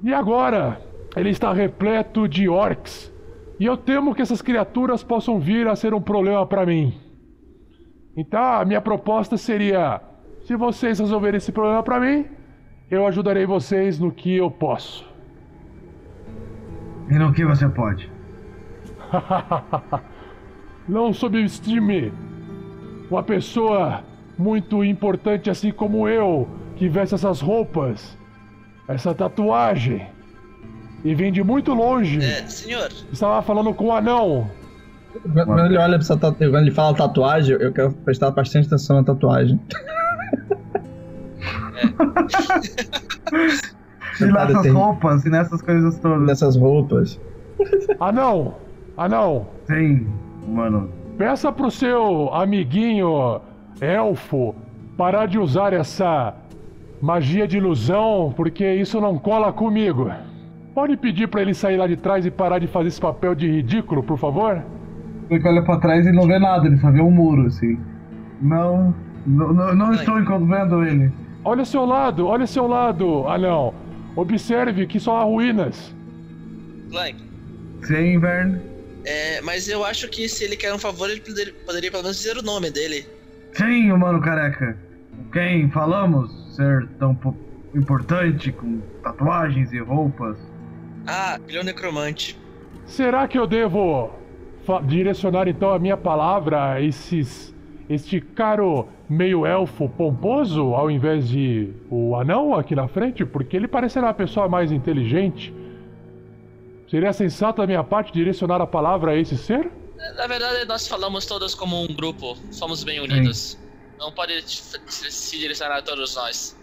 e 0.02 0.14
agora 0.14 0.80
ele 1.14 1.28
está 1.28 1.52
repleto 1.52 2.26
de 2.26 2.48
orcs. 2.48 3.12
E 3.58 3.66
eu 3.66 3.76
temo 3.76 4.14
que 4.14 4.22
essas 4.22 4.40
criaturas 4.40 5.04
possam 5.04 5.38
vir 5.38 5.68
a 5.68 5.76
ser 5.76 5.92
um 5.92 6.00
problema 6.00 6.46
para 6.46 6.64
mim. 6.64 6.98
Então, 8.16 8.42
a 8.42 8.64
minha 8.64 8.80
proposta 8.80 9.36
seria: 9.36 10.00
se 10.46 10.56
vocês 10.56 10.98
resolverem 11.00 11.36
esse 11.36 11.52
problema 11.52 11.82
para 11.82 12.00
mim, 12.00 12.24
eu 12.90 13.06
ajudarei 13.06 13.44
vocês 13.44 13.98
no 13.98 14.10
que 14.10 14.34
eu 14.34 14.50
posso. 14.50 15.06
E 17.10 17.14
no 17.18 17.30
que 17.30 17.44
você 17.44 17.68
pode? 17.68 18.10
Não 20.90 21.12
subestime 21.12 22.12
uma 23.08 23.22
pessoa 23.22 24.02
muito 24.36 24.82
importante 24.84 25.48
assim 25.48 25.70
como 25.70 26.08
eu, 26.08 26.48
que 26.74 26.88
veste 26.88 27.14
essas 27.14 27.40
roupas, 27.40 28.18
essa 28.88 29.14
tatuagem, 29.14 30.04
e 31.04 31.14
vem 31.14 31.30
de 31.32 31.44
muito 31.44 31.72
longe. 31.72 32.18
É, 32.18 32.44
senhor. 32.46 32.88
Estava 33.12 33.40
falando 33.42 33.72
com 33.72 33.86
um 33.86 33.92
anão. 33.92 34.50
Quando 35.32 35.64
ele 35.64 35.76
olha 35.76 35.90
pra 35.94 35.98
essa 35.98 36.16
tatu... 36.16 36.38
quando 36.38 36.56
ele 36.58 36.70
fala 36.72 36.96
tatuagem, 36.96 37.56
eu 37.60 37.72
quero 37.72 37.92
prestar 37.92 38.30
bastante 38.32 38.66
atenção 38.66 38.96
na 38.96 39.04
tatuagem. 39.04 39.60
E 44.20 44.28
Cara, 44.32 44.48
nessas 44.48 44.62
tem- 44.62 44.72
roupas 44.72 45.24
e 45.24 45.30
nessas 45.30 45.62
coisas 45.62 45.98
todas. 45.98 46.26
Nessas 46.26 46.56
roupas. 46.56 47.18
Anão! 47.98 48.54
Anão! 48.96 49.46
Sim, 49.66 50.06
mano. 50.46 50.90
Peça 51.16 51.52
pro 51.52 51.70
seu 51.70 52.32
amiguinho 52.32 53.40
elfo 53.80 54.54
parar 54.96 55.26
de 55.26 55.38
usar 55.38 55.72
essa 55.72 56.34
magia 57.00 57.48
de 57.48 57.56
ilusão, 57.56 58.32
porque 58.36 58.74
isso 58.74 59.00
não 59.00 59.18
cola 59.18 59.52
comigo. 59.52 60.10
Pode 60.74 60.96
pedir 60.96 61.28
pra 61.28 61.40
ele 61.40 61.54
sair 61.54 61.76
lá 61.76 61.86
de 61.86 61.96
trás 61.96 62.26
e 62.26 62.30
parar 62.30 62.58
de 62.58 62.66
fazer 62.66 62.88
esse 62.88 63.00
papel 63.00 63.34
de 63.34 63.50
ridículo, 63.50 64.02
por 64.02 64.18
favor? 64.18 64.62
Ele 65.30 65.48
olha 65.48 65.62
pra 65.62 65.78
trás 65.78 66.06
e 66.06 66.12
não 66.12 66.26
vê 66.26 66.38
nada, 66.38 66.66
ele 66.66 66.78
só 66.78 66.90
vê 66.90 67.00
um 67.00 67.10
muro, 67.10 67.46
assim. 67.46 67.78
Não, 68.42 68.94
não, 69.26 69.52
não, 69.52 69.74
não 69.74 69.92
estou 69.92 70.16
vendo 70.16 70.84
ele. 70.84 71.10
Olha 71.44 71.64
seu 71.64 71.84
lado, 71.84 72.26
olha 72.26 72.46
seu 72.46 72.66
lado, 72.66 73.26
anão. 73.26 73.72
Observe 74.14 74.86
que 74.86 75.00
só 75.00 75.18
há 75.18 75.24
ruínas. 75.24 75.94
Clank. 76.90 77.16
Sim, 77.82 78.18
Vern. 78.18 78.58
É, 79.04 79.40
mas 79.40 79.68
eu 79.68 79.84
acho 79.84 80.08
que 80.08 80.28
se 80.28 80.44
ele 80.44 80.56
quer 80.56 80.72
um 80.74 80.78
favor, 80.78 81.08
ele 81.08 81.20
poderia, 81.20 81.54
poderia 81.66 81.90
pelo 81.90 82.02
menos 82.02 82.18
dizer 82.18 82.36
o 82.36 82.42
nome 82.42 82.70
dele. 82.70 83.06
Sim, 83.52 83.90
humano 83.90 84.20
careca. 84.20 84.78
Com 85.16 85.30
quem 85.32 85.70
falamos 85.70 86.30
ser 86.54 86.86
tão 86.98 87.14
po- 87.14 87.34
importante 87.74 88.52
com 88.52 88.80
tatuagens 89.02 89.72
e 89.72 89.78
roupas? 89.78 90.36
Ah, 91.06 91.38
ele 91.48 91.58
é 91.58 91.60
um 91.60 91.64
necromante. 91.64 92.38
Será 92.84 93.26
que 93.26 93.38
eu 93.38 93.46
devo 93.46 94.10
direcionar 94.86 95.48
então 95.48 95.72
a 95.72 95.78
minha 95.78 95.96
palavra 95.96 96.72
a 96.72 96.80
esses, 96.80 97.54
este 97.88 98.20
caro 98.20 98.86
meio-elfo 99.08 99.88
pomposo 99.88 100.74
ao 100.74 100.90
invés 100.90 101.28
de 101.28 101.70
o 101.88 102.14
anão 102.16 102.54
aqui 102.54 102.74
na 102.74 102.86
frente? 102.86 103.24
Porque 103.24 103.56
ele 103.56 103.66
parece 103.66 103.94
ser 103.94 104.00
uma 104.00 104.14
pessoa 104.14 104.48
mais 104.48 104.70
inteligente. 104.70 105.54
Seria 106.90 107.12
sensato 107.12 107.60
da 107.60 107.66
minha 107.68 107.84
parte 107.84 108.12
direcionar 108.12 108.60
a 108.60 108.66
palavra 108.66 109.12
a 109.12 109.16
esse 109.16 109.38
ser? 109.38 109.70
Na 110.16 110.26
verdade, 110.26 110.64
nós 110.64 110.88
falamos 110.88 111.24
todos 111.24 111.54
como 111.54 111.80
um 111.80 111.86
grupo. 111.94 112.36
Somos 112.50 112.82
bem 112.82 112.98
unidos. 112.98 113.56
Não 113.96 114.10
pode 114.10 114.42
se 114.42 115.38
direcionar 115.38 115.76
a 115.76 115.82
todos 115.82 116.16
nós. 116.16 116.58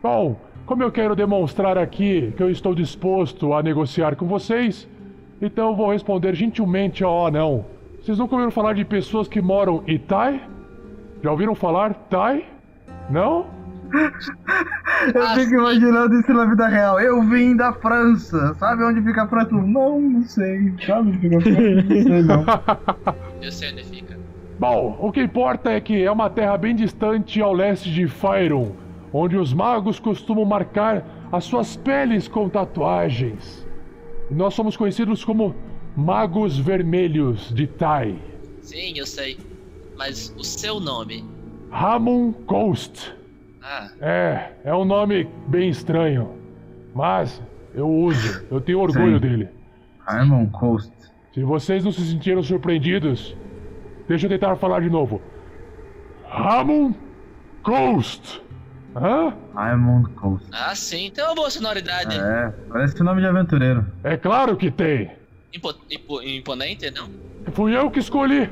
Bom, 0.00 0.40
como 0.64 0.84
eu 0.84 0.92
quero 0.92 1.16
demonstrar 1.16 1.76
aqui 1.76 2.32
que 2.36 2.42
eu 2.42 2.48
estou 2.48 2.72
disposto 2.72 3.52
a 3.52 3.60
negociar 3.60 4.14
com 4.14 4.28
vocês, 4.28 4.86
então 5.42 5.70
eu 5.70 5.76
vou 5.76 5.90
responder 5.90 6.36
gentilmente 6.36 7.02
ao 7.02 7.26
anão. 7.26 7.66
Vocês 8.00 8.16
nunca 8.16 8.36
ouviram 8.36 8.52
falar 8.52 8.74
de 8.74 8.84
pessoas 8.84 9.26
que 9.26 9.40
moram 9.40 9.82
em 9.88 9.98
Tai? 9.98 10.48
Já 11.20 11.32
ouviram 11.32 11.56
falar 11.56 11.94
Tai? 11.94 12.48
Não? 13.10 13.57
Eu 15.14 15.26
fico 15.28 15.54
imaginando 15.54 16.14
isso 16.18 16.32
na 16.32 16.44
vida 16.44 16.66
real. 16.66 17.00
Eu 17.00 17.22
vim 17.22 17.56
da 17.56 17.72
França. 17.72 18.54
Sabe 18.54 18.84
onde 18.84 19.02
fica 19.02 19.22
a 19.22 19.28
França? 19.28 19.52
Não, 19.52 20.00
não 20.00 20.22
sei. 20.22 20.74
Sabe 20.86 21.08
onde 21.08 21.18
fica 21.18 21.38
a 21.38 21.40
França? 21.40 21.60
Não 21.60 22.02
sei, 22.02 22.22
não. 22.22 22.44
Eu 23.40 23.52
sei 23.52 23.72
onde 23.72 23.84
fica. 23.84 24.18
Bom, 24.58 24.98
o 25.00 25.12
que 25.12 25.22
importa 25.22 25.70
é 25.70 25.80
que 25.80 26.02
é 26.02 26.10
uma 26.10 26.28
terra 26.28 26.56
bem 26.56 26.74
distante 26.74 27.40
ao 27.40 27.52
leste 27.52 27.90
de 27.90 28.08
Fyron, 28.08 28.72
onde 29.12 29.36
os 29.36 29.54
magos 29.54 30.00
costumam 30.00 30.44
marcar 30.44 31.04
as 31.30 31.44
suas 31.44 31.76
peles 31.76 32.26
com 32.26 32.48
tatuagens. 32.48 33.66
E 34.30 34.34
nós 34.34 34.54
somos 34.54 34.76
conhecidos 34.76 35.24
como 35.24 35.54
Magos 35.96 36.58
Vermelhos 36.58 37.52
de 37.54 37.66
Tai. 37.66 38.18
Sim, 38.60 38.98
eu 38.98 39.06
sei. 39.06 39.38
Mas 39.96 40.34
o 40.36 40.44
seu 40.44 40.78
nome? 40.80 41.24
Ramon 41.70 42.32
Coast. 42.32 43.17
Ah, 43.70 43.88
É, 44.00 44.52
é 44.64 44.74
um 44.74 44.84
nome 44.84 45.28
bem 45.46 45.68
estranho. 45.68 46.34
Mas 46.94 47.42
eu 47.74 47.86
uso, 47.88 48.46
eu 48.50 48.60
tenho 48.60 48.80
orgulho 48.80 49.14
Sim. 49.16 49.20
dele. 49.20 49.48
Ramon 50.06 50.46
Coast. 50.48 50.90
Se 51.34 51.42
vocês 51.42 51.84
não 51.84 51.92
se 51.92 52.00
sentiram 52.06 52.42
surpreendidos, 52.42 53.36
deixa 54.08 54.24
eu 54.26 54.30
tentar 54.30 54.56
falar 54.56 54.80
de 54.80 54.88
novo. 54.88 55.20
Ramon 56.26 56.94
Coast. 57.62 58.42
Hã? 58.96 59.34
Ramon 59.54 60.04
Coast. 60.14 60.48
ah, 60.52 60.74
sim. 60.74 61.10
Tem 61.14 61.22
uma 61.24 61.34
boa 61.34 61.50
sonoridade. 61.50 62.18
É, 62.18 62.50
parece 62.70 63.02
nome 63.02 63.20
de 63.20 63.26
aventureiro. 63.26 63.86
É 64.02 64.16
claro 64.16 64.56
que 64.56 64.70
tem. 64.70 65.10
Impo- 65.54 65.74
impo- 65.90 66.22
imponente, 66.22 66.90
não? 66.90 67.08
Fui 67.52 67.76
eu 67.76 67.90
que 67.90 67.98
escolhi. 67.98 68.50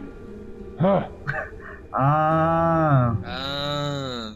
Hã? 0.78 1.06
Ah, 1.98 3.16
Ah. 3.24 4.32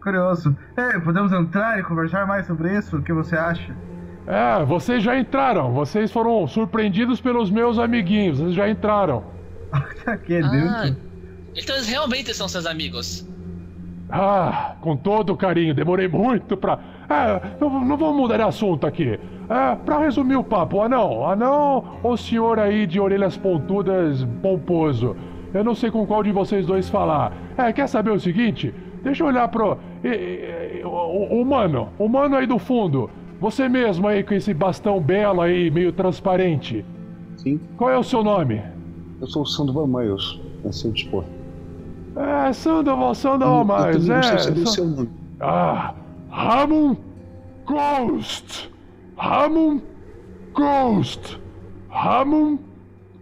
Curioso. 0.00 0.56
Ei, 0.76 1.00
podemos 1.00 1.32
entrar 1.32 1.78
e 1.78 1.82
conversar 1.82 2.26
mais 2.26 2.46
sobre 2.46 2.76
isso? 2.76 2.96
O 2.96 3.02
que 3.02 3.12
você 3.12 3.36
acha? 3.36 3.74
É, 4.26 4.64
vocês 4.64 5.02
já 5.02 5.18
entraram. 5.18 5.72
Vocês 5.72 6.10
foram 6.10 6.46
surpreendidos 6.46 7.20
pelos 7.20 7.50
meus 7.50 7.78
amiguinhos. 7.78 8.38
Vocês 8.38 8.54
já 8.54 8.68
entraram. 8.68 9.24
que 10.24 10.36
Ah, 10.36 10.94
então 11.54 11.76
eles 11.76 11.88
realmente 11.88 12.34
são 12.34 12.48
seus 12.48 12.66
amigos. 12.66 13.26
Ah, 14.10 14.74
com 14.80 14.96
todo 14.96 15.36
carinho, 15.36 15.72
demorei 15.72 16.08
muito 16.08 16.56
pra. 16.56 16.78
É, 17.08 17.58
não, 17.60 17.84
não 17.84 17.96
vamos 17.96 18.16
mudar 18.16 18.38
de 18.38 18.42
assunto 18.42 18.86
aqui. 18.86 19.18
É, 19.48 19.74
pra 19.84 19.98
resumir 19.98 20.36
o 20.36 20.44
papo, 20.44 20.80
anão, 20.80 21.28
anão 21.28 21.98
ou 22.02 22.16
senhor 22.16 22.58
aí 22.58 22.86
de 22.86 22.98
orelhas 23.00 23.36
pontudas 23.36 24.26
pomposo? 24.42 25.16
Eu 25.52 25.64
não 25.64 25.74
sei 25.74 25.90
com 25.90 26.06
qual 26.06 26.22
de 26.22 26.30
vocês 26.30 26.66
dois 26.66 26.88
falar. 26.88 27.32
É, 27.56 27.72
quer 27.72 27.88
saber 27.88 28.10
o 28.10 28.20
seguinte? 28.20 28.72
Deixa 29.02 29.22
eu 29.22 29.28
olhar 29.28 29.48
pro. 29.48 29.76
humano, 31.30 31.88
humano 31.98 32.36
aí 32.36 32.46
do 32.46 32.58
fundo. 32.58 33.10
Você 33.40 33.68
mesmo 33.68 34.06
aí 34.06 34.22
com 34.22 34.34
esse 34.34 34.52
bastão 34.52 35.00
belo 35.00 35.40
aí, 35.40 35.70
meio 35.70 35.92
transparente. 35.92 36.84
Sim. 37.38 37.58
Qual 37.76 37.88
é 37.90 37.96
o 37.98 38.02
seu 38.02 38.22
nome? 38.22 38.60
Eu 39.20 39.26
sou 39.26 39.42
o 39.42 39.46
Sandoval 39.46 39.86
Miles, 39.86 40.38
a 40.66 40.72
seu 40.72 40.92
dispor. 40.92 41.24
É, 42.16 42.52
Sandoval, 42.52 43.14
Sandoval 43.14 43.88
Eu 43.92 44.00
também 44.00 44.12
é. 44.12 44.16
não 44.32 44.38
sei 44.38 44.52
o 44.52 44.66
Sa- 44.66 44.72
seu 44.72 44.84
nome. 44.86 45.08
Ah, 45.40 45.94
Ramon 46.28 46.96
Ghost! 47.66 48.70
Ramon 49.16 49.80
Ghost! 50.54 51.40
Ramon 51.88 52.58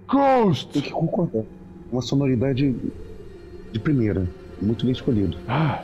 Ghost! 0.09 0.73
Tem 0.73 0.83
que 0.83 0.91
concordar. 0.91 1.45
Uma 1.93 2.03
sonoridade 2.03 2.75
de 3.73 3.79
primeira. 3.79 4.27
Muito 4.61 4.85
bem 4.85 4.93
escolhido. 4.93 5.37
Ah, 5.49 5.83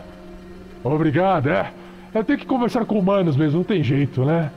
obrigado, 0.82 1.48
é. 1.48 1.72
Eu 2.14 2.24
tenho 2.24 2.38
que 2.38 2.46
conversar 2.46 2.84
com 2.84 2.98
humanos 2.98 3.36
mesmo, 3.36 3.58
não 3.58 3.64
tem 3.64 3.82
jeito, 3.82 4.24
né? 4.24 4.50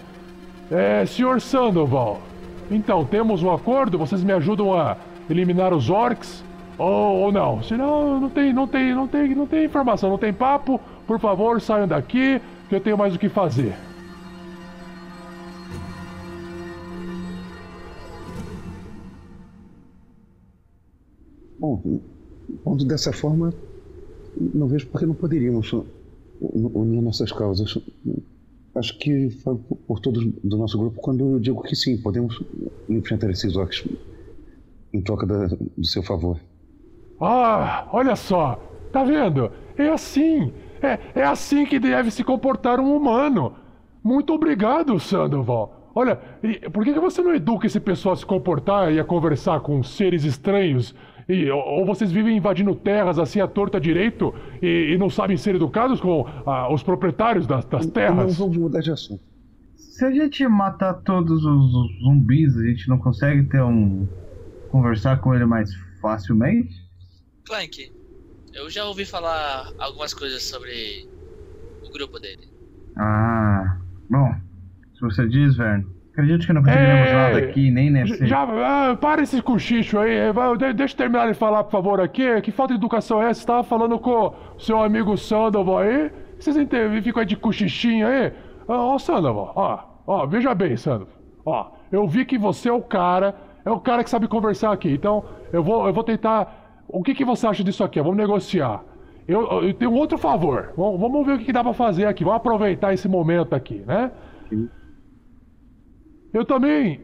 É, 0.70 1.06
senhor 1.06 1.40
Sandoval, 1.40 2.22
então, 2.70 3.06
temos 3.06 3.42
um 3.44 3.52
acordo? 3.52 3.98
Vocês 3.98 4.24
me 4.24 4.34
ajudam 4.34 4.74
a 4.74 4.98
eliminar 5.30 5.74
os 5.74 5.90
orcs? 5.90 6.44
Ou, 6.78 7.22
ou 7.22 7.32
não? 7.32 7.64
Senão, 7.64 8.20
não 8.20 8.30
tem, 8.30 8.54
não 8.54 8.68
tem, 8.68 8.94
não 8.94 9.08
tem, 9.08 9.34
não 9.34 9.48
tem 9.48 9.66
informação, 9.66 10.10
não 10.10 10.18
tem 10.18 10.34
papo. 10.34 10.80
Por 11.08 11.20
favor, 11.20 11.62
saiam 11.62 11.88
daqui, 11.88 12.42
que 12.68 12.76
eu 12.76 12.82
tenho 12.82 12.98
mais 12.98 13.16
o 13.16 13.20
que 13.20 13.30
fazer. 13.30 13.74
Bom, 21.58 22.02
pondo 22.64 22.86
dessa 22.86 23.12
forma, 23.12 23.52
não 24.54 24.68
vejo 24.68 24.88
por 24.88 25.00
que 25.00 25.06
não 25.06 25.14
poderíamos 25.14 25.74
unir 26.42 27.02
nossas 27.02 27.32
causas. 27.32 27.78
Acho 28.76 28.98
que 29.00 29.30
falo 29.44 29.58
por- 29.88 30.00
todos 30.00 30.24
do 30.44 30.58
nosso 30.58 30.78
grupo 30.78 31.00
quando 31.02 31.34
eu 31.34 31.40
digo 31.40 31.64
que 31.64 31.76
sim, 31.76 31.98
podemos 31.98 32.42
enfrentar 32.88 33.30
esses 33.32 33.56
orcs 33.56 33.84
em 34.94 35.02
troca 35.02 35.26
da- 35.26 35.48
do 35.48 35.86
seu 35.86 36.04
favor. 36.04 36.38
Ah, 37.20 37.88
olha 37.92 38.16
só, 38.16 38.62
tá 38.92 39.04
vendo? 39.04 39.52
É 39.78 39.90
assim, 39.90 40.52
é, 40.82 41.00
é 41.22 41.24
assim 41.24 41.66
que 41.66 41.80
deve 41.80 42.12
se 42.12 42.24
comportar 42.24 42.80
um 42.80 42.96
humano. 42.96 43.54
Muito 44.04 44.32
obrigado, 44.34 45.00
Sandoval. 45.00 45.92
Olha, 45.96 46.16
por 46.72 46.84
que, 46.86 46.94
que 46.94 47.00
você 47.00 47.24
não 47.24 47.34
educa 47.34 47.66
esse 47.66 47.80
pessoal 47.80 48.14
a 48.14 48.16
se 48.18 48.26
comportar 48.26 48.94
e 48.94 49.00
a 49.00 49.04
conversar 49.04 49.62
com 49.62 49.82
seres 49.82 50.24
estranhos? 50.24 50.94
E, 51.30 51.50
ou, 51.52 51.86
vocês 51.86 52.12
vivem 52.12 52.38
invadindo 52.38 52.74
terras 52.74 53.20
assim 53.20 53.42
à 53.42 53.48
torta 53.48 53.80
direito 53.80 54.34
e, 54.62 54.94
e 54.94 54.98
não 54.98 55.10
sabem 55.10 55.36
ser 55.36 55.56
educados 55.56 56.00
com 56.00 56.26
ah, 56.46 56.72
os 56.74 56.82
proprietários 56.82 57.46
das, 57.46 57.66
das 57.66 57.86
Não 57.86 57.92
terras? 57.92 58.38
vamos 58.38 58.56
mudar 58.58 58.80
de 58.80 58.92
assunto. 58.92 59.22
Se 59.76 60.06
a 60.06 60.12
gente 60.12 60.48
matar 60.48 60.94
todos 60.94 61.44
os 61.44 61.74
os 61.74 62.00
zumbis, 62.00 62.56
a 62.56 62.64
gente 62.64 62.88
não 62.88 62.98
consegue 62.98 63.44
ter 63.44 63.62
um. 63.62 64.08
conversar 64.70 65.20
com 65.20 65.34
ele 65.34 65.46
mais 65.46 65.70
facilmente? 66.02 66.74
Clank, 67.46 67.92
eu 68.54 68.70
já 68.70 68.86
ouvi 68.86 69.06
falar 69.06 69.72
algumas 69.80 70.14
coisas 70.14 70.44
sobre 70.44 71.08
o 71.86 71.92
grupo 71.92 72.20
dele. 72.20 72.48
Ah. 72.96 73.80
Bom, 74.10 74.34
se 74.94 75.02
você 75.02 75.28
diz, 75.28 75.58
Vern. 75.58 75.86
Acredito 76.18 76.48
que 76.48 76.54
não 76.54 76.64
conseguiremos 76.64 77.08
Ei, 77.10 77.14
nada 77.14 77.38
aqui, 77.38 77.70
nem 77.70 77.92
nesse. 77.92 78.26
Já, 78.26 78.42
ah, 78.44 78.98
para 79.00 79.22
esse 79.22 79.40
cochicho 79.40 80.00
aí. 80.00 80.12
eh, 80.16 80.34
vai, 80.34 80.58
de- 80.58 80.74
Deixa 80.74 80.96
eu 80.96 80.98
terminar 80.98 81.28
de 81.28 81.36
falar, 81.36 81.64
por 81.64 81.72
favor, 81.72 82.02
aqui. 82.02 82.42
Que 82.42 82.52
falta 82.52 82.74
de 82.74 82.80
educação 82.80 83.22
é 83.22 83.30
essa? 83.30 83.42
Você 83.42 83.46
tava 83.46 83.64
falando 83.64 84.00
com 84.00 84.34
o 84.56 84.60
seu 84.60 84.82
amigo 84.82 85.16
Sandoval 85.16 85.78
aí? 85.78 86.12
Vocês 86.40 86.58
entendem? 86.58 87.00
Ficam 87.04 87.20
aí 87.20 87.26
de 87.28 87.36
cochichinho 87.36 88.08
aí? 88.08 88.34
Ó, 88.68 88.98
Sandoval, 88.98 89.54
ó, 89.56 89.80
ó, 90.08 90.26
veja 90.26 90.56
bem, 90.56 90.76
Sandoval. 90.76 91.14
Ó, 91.46 91.68
eu 91.92 92.08
vi 92.08 92.26
que 92.26 92.36
você 92.38 92.68
é 92.70 92.74
o 92.74 92.82
cara, 92.82 93.36
é 93.64 93.70
o 93.70 93.80
cara 93.80 94.04
que 94.04 94.10
sabe 94.10 94.28
conversar 94.28 94.72
aqui. 94.72 94.92
Então, 94.92 95.24
eu 95.54 95.62
vou, 95.64 95.86
eu 95.86 95.94
vou 95.94 96.04
tentar. 96.04 96.82
O 96.88 97.04
que, 97.04 97.14
que 97.14 97.24
você 97.24 97.46
acha 97.46 97.64
disso 97.64 97.84
aqui? 97.84 98.02
Vamos 98.02 98.18
negociar. 98.18 98.82
Eu, 99.28 99.62
eu 99.62 99.74
tenho 99.76 99.92
um 99.92 99.96
outro 99.96 100.18
favor. 100.18 100.74
Vamos, 100.76 101.00
vamos 101.00 101.26
ver 101.28 101.34
o 101.34 101.38
que, 101.38 101.46
que 101.46 101.54
dá 101.54 101.64
pra 101.64 101.74
fazer 101.74 102.06
aqui. 102.08 102.24
Vamos 102.24 102.38
aproveitar 102.38 102.92
esse 102.94 103.08
momento 103.08 103.54
aqui, 103.54 103.84
né? 103.86 104.10
Eu 106.34 106.44
também, 106.44 107.00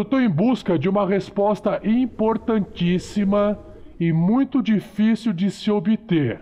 estou 0.00 0.20
em 0.20 0.28
busca 0.28 0.78
de 0.78 0.88
uma 0.88 1.06
resposta 1.06 1.80
importantíssima 1.84 3.58
e 4.00 4.12
muito 4.12 4.62
difícil 4.62 5.32
de 5.32 5.50
se 5.50 5.70
obter. 5.70 6.40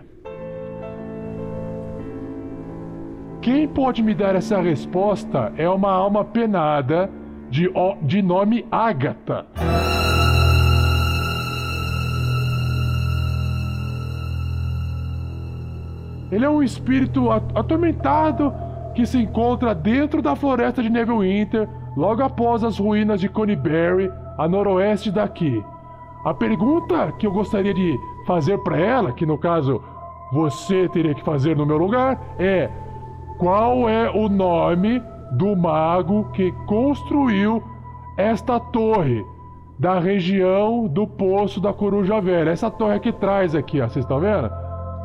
Quem 3.41 3.67
pode 3.67 4.01
me 4.01 4.13
dar 4.13 4.35
essa 4.35 4.61
resposta 4.61 5.51
é 5.57 5.67
uma 5.67 5.91
alma 5.91 6.23
penada 6.23 7.09
de, 7.49 7.69
de 8.01 8.21
nome 8.21 8.65
Ágata. 8.71 9.45
Ele 16.31 16.45
é 16.45 16.49
um 16.49 16.63
espírito 16.63 17.29
atormentado 17.29 18.53
que 18.95 19.05
se 19.05 19.19
encontra 19.19 19.75
dentro 19.75 20.21
da 20.21 20.35
floresta 20.35 20.81
de 20.81 20.89
Neverwinter, 20.89 21.67
logo 21.95 22.23
após 22.23 22.63
as 22.63 22.77
ruínas 22.77 23.19
de 23.19 23.29
Conyberry, 23.29 24.11
a 24.37 24.47
noroeste 24.47 25.11
daqui. 25.11 25.63
A 26.25 26.33
pergunta 26.33 27.11
que 27.13 27.27
eu 27.27 27.31
gostaria 27.31 27.73
de 27.73 27.99
fazer 28.25 28.57
para 28.59 28.77
ela, 28.77 29.11
que 29.11 29.25
no 29.25 29.37
caso 29.37 29.81
você 30.31 30.87
teria 30.89 31.13
que 31.13 31.23
fazer 31.23 31.55
no 31.55 31.65
meu 31.65 31.77
lugar, 31.77 32.19
é: 32.39 32.69
qual 33.37 33.87
é 33.89 34.09
o 34.09 34.29
nome 34.29 35.01
do 35.31 35.55
mago 35.55 36.29
que 36.33 36.51
construiu 36.65 37.61
esta 38.17 38.59
torre 38.59 39.25
da 39.77 39.99
região 39.99 40.87
do 40.87 41.05
Poço 41.05 41.59
da 41.59 41.73
Coruja 41.73 42.21
Velha? 42.21 42.51
Essa 42.51 42.71
torre 42.71 42.95
aqui 42.95 43.09
atrás 43.09 43.53
aqui, 43.53 43.81
ó, 43.81 43.89
vocês 43.89 44.05
estão 44.05 44.19
vendo? 44.19 44.49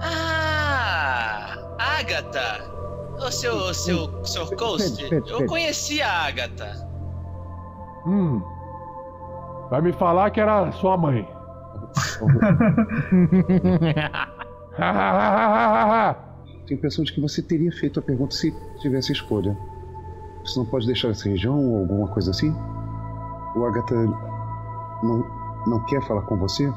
Ah, 0.00 1.56
Agatha. 1.78 2.77
O 3.18 3.30
seu, 3.30 3.74
seu, 3.74 4.24
seu 4.24 4.46
Ghost. 4.56 4.96
Pede, 4.96 5.10
pede, 5.10 5.30
Eu 5.30 5.38
pede. 5.38 5.48
conheci 5.48 6.00
a 6.00 6.26
Agatha. 6.26 6.88
Hum. 8.06 8.40
Vai 9.70 9.82
me 9.82 9.92
falar 9.92 10.30
que 10.30 10.40
era 10.40 10.70
sua 10.72 10.96
mãe. 10.96 11.28
Tenho 16.66 16.70
a 16.70 16.74
impressão 16.74 17.04
de 17.04 17.12
que 17.12 17.20
você 17.20 17.42
teria 17.42 17.72
feito 17.72 17.98
a 17.98 18.02
pergunta 18.02 18.34
se 18.34 18.54
tivesse 18.80 19.12
escolha. 19.12 19.56
Você 20.44 20.58
não 20.58 20.66
pode 20.66 20.86
deixar 20.86 21.08
essa 21.08 21.28
região 21.28 21.58
ou 21.58 21.80
alguma 21.80 22.08
coisa 22.08 22.30
assim? 22.30 22.54
O 23.56 23.64
Agatha 23.64 23.94
não, 25.02 25.26
não 25.66 25.84
quer 25.86 26.00
falar 26.06 26.22
com 26.22 26.36
você? 26.36 26.72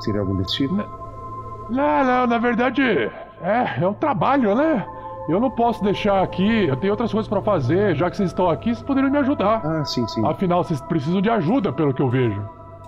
Seria 0.00 0.20
algo 0.20 0.36
desse 0.36 0.56
tipo? 0.56 0.74
Não, 0.74 2.04
não, 2.04 2.26
na 2.26 2.38
verdade, 2.38 2.82
é, 2.82 3.80
é 3.80 3.88
um 3.88 3.94
trabalho, 3.94 4.54
né? 4.54 4.86
Eu 5.28 5.38
não 5.40 5.50
posso 5.50 5.82
deixar 5.84 6.22
aqui, 6.22 6.66
eu 6.66 6.76
tenho 6.76 6.92
outras 6.92 7.12
coisas 7.12 7.28
pra 7.28 7.40
fazer, 7.40 7.94
já 7.94 8.10
que 8.10 8.16
vocês 8.16 8.30
estão 8.30 8.50
aqui, 8.50 8.74
vocês 8.74 8.82
poderiam 8.82 9.10
me 9.10 9.18
ajudar. 9.18 9.64
Ah, 9.64 9.84
sim, 9.84 10.06
sim. 10.08 10.26
Afinal, 10.26 10.64
vocês 10.64 10.80
precisam 10.80 11.22
de 11.22 11.30
ajuda, 11.30 11.72
pelo 11.72 11.94
que 11.94 12.02
eu 12.02 12.08
vejo. 12.10 12.42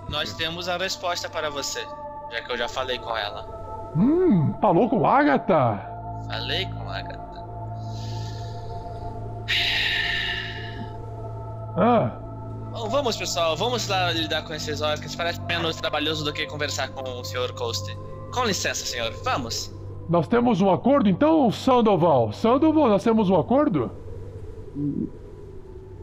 Nós 0.09 0.33
temos 0.35 0.69
a 0.69 0.77
resposta 0.77 1.29
para 1.29 1.49
você, 1.49 1.87
já 2.33 2.43
que 2.43 2.51
eu 2.53 2.59
já 2.59 2.69
falei 2.69 2.99
com 2.99 3.17
ela. 3.17 3.93
Hum, 3.97 4.53
falou 4.61 4.89
com 4.89 5.07
a 5.07 5.21
Agatha? 5.21 5.81
Falei 6.29 6.67
com 6.67 6.89
a 6.89 6.99
Agatha. 6.99 7.25
Ah, 11.77 12.19
Bom, 12.75 12.89
vamos, 12.89 13.17
pessoal, 13.17 13.57
vamos 13.57 13.87
lá 13.87 14.11
lidar 14.11 14.43
com 14.43 14.53
esses 14.53 14.81
orcs. 14.81 15.15
Parece 15.15 15.41
menos 15.43 15.77
trabalhoso 15.77 16.25
do 16.25 16.33
que 16.33 16.45
conversar 16.47 16.89
com 16.89 17.21
o 17.21 17.25
Sr. 17.25 17.53
Coast. 17.55 17.97
Com 18.33 18.45
licença, 18.45 18.85
senhor. 18.85 19.13
Vamos. 19.23 19.73
Nós 20.09 20.29
temos 20.29 20.61
um 20.61 20.71
acordo 20.71 21.09
então, 21.09 21.51
Sandoval? 21.51 22.33
Sandoval, 22.33 22.89
nós 22.89 23.03
temos 23.03 23.31
um 23.31 23.37
acordo? 23.37 23.91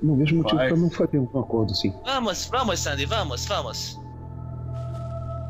Não 0.02 0.16
vejo 0.16 0.36
motivo 0.38 0.58
Vai. 0.58 0.70
para 0.70 0.78
não 0.78 0.90
fazer 0.90 1.20
um 1.20 1.40
acordo 1.40 1.72
assim. 1.72 1.94
Vamos, 2.06 2.50
vamos, 2.52 2.80
Sandy, 2.80 3.06
vamos, 3.06 3.46
vamos. 3.46 4.00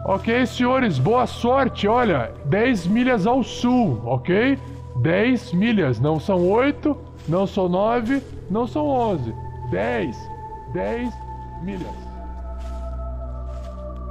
Ok, 0.05 0.45
senhores, 0.47 0.97
boa 0.97 1.27
sorte. 1.27 1.87
Olha, 1.87 2.33
10 2.45 2.87
milhas 2.87 3.27
ao 3.27 3.43
sul, 3.43 4.01
ok? 4.03 4.57
10 4.97 5.53
milhas, 5.53 5.99
não 5.99 6.19
são 6.19 6.49
8, 6.49 6.97
não 7.27 7.45
são 7.47 7.69
9, 7.69 8.21
não 8.49 8.67
são 8.67 8.87
11. 8.87 9.33
10, 9.69 10.17
10 10.73 11.13
milhas. 11.63 11.95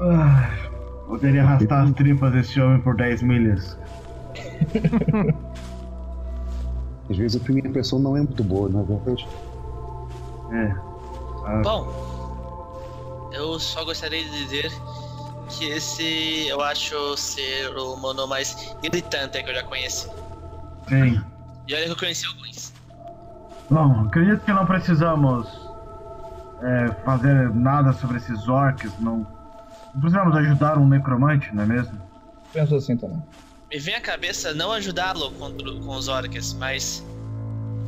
Ah, 0.00 0.48
poderia 1.06 1.42
arrastar 1.42 1.84
as 1.84 1.92
tripas 1.92 2.32
desse 2.32 2.60
homem 2.60 2.80
por 2.80 2.96
10 2.96 3.22
milhas. 3.22 3.78
Às 7.10 7.16
vezes 7.16 7.40
a 7.40 7.44
primeira 7.44 7.68
impressão 7.68 7.98
não 7.98 8.16
é 8.16 8.20
muito 8.20 8.44
boa, 8.44 8.68
na 8.68 8.82
verdade. 8.82 9.28
É. 10.52 10.74
Ah, 11.46 11.62
Bom, 11.64 13.30
eu 13.32 13.58
só 13.58 13.84
gostaria 13.84 14.22
de 14.22 14.30
dizer 14.30 14.70
que 15.48 15.64
esse 15.64 16.46
eu 16.48 16.60
acho 16.60 17.16
ser 17.16 17.76
o 17.76 17.96
mono 17.96 18.26
mais 18.26 18.76
irritante 18.82 19.42
que 19.42 19.50
eu 19.50 19.54
já 19.54 19.64
conheci. 19.64 20.08
sim. 20.88 21.20
E 21.66 21.74
olha 21.74 21.84
que 21.84 21.90
eu 21.92 21.96
conheci 21.96 22.26
alguns. 22.26 22.74
Bom, 23.70 24.06
acredito 24.06 24.44
que 24.44 24.52
não 24.52 24.66
precisamos 24.66 25.48
é, 26.62 26.92
fazer 27.04 27.54
nada 27.54 27.92
sobre 27.92 28.16
esses 28.16 28.48
orcs. 28.48 28.98
Não, 28.98 29.18
não 29.94 30.00
precisamos 30.00 30.36
ajudar 30.36 30.78
um 30.78 30.88
necromante, 30.88 31.54
não 31.54 31.62
é 31.62 31.66
mesmo? 31.66 31.98
Penso 32.52 32.74
assim 32.74 32.96
também. 32.96 33.22
Me 33.70 33.78
vem 33.78 33.94
à 33.94 34.00
cabeça 34.00 34.52
não 34.52 34.72
ajudá-lo 34.72 35.30
contra- 35.32 35.72
com 35.72 35.94
os 35.94 36.08
orcs, 36.08 36.54
mas 36.54 37.04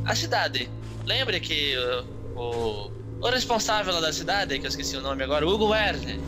a 0.05 0.15
cidade. 0.15 0.69
Lembre 1.05 1.39
que 1.41 1.75
uh, 1.77 2.39
o, 2.39 2.91
o 3.21 3.29
responsável 3.29 3.99
da 3.99 4.13
cidade, 4.13 4.57
que 4.59 4.65
eu 4.65 4.69
esqueci 4.69 4.95
o 4.95 5.01
nome 5.01 5.23
agora, 5.23 5.45
Hugo 5.45 5.67
Werner, 5.69 6.19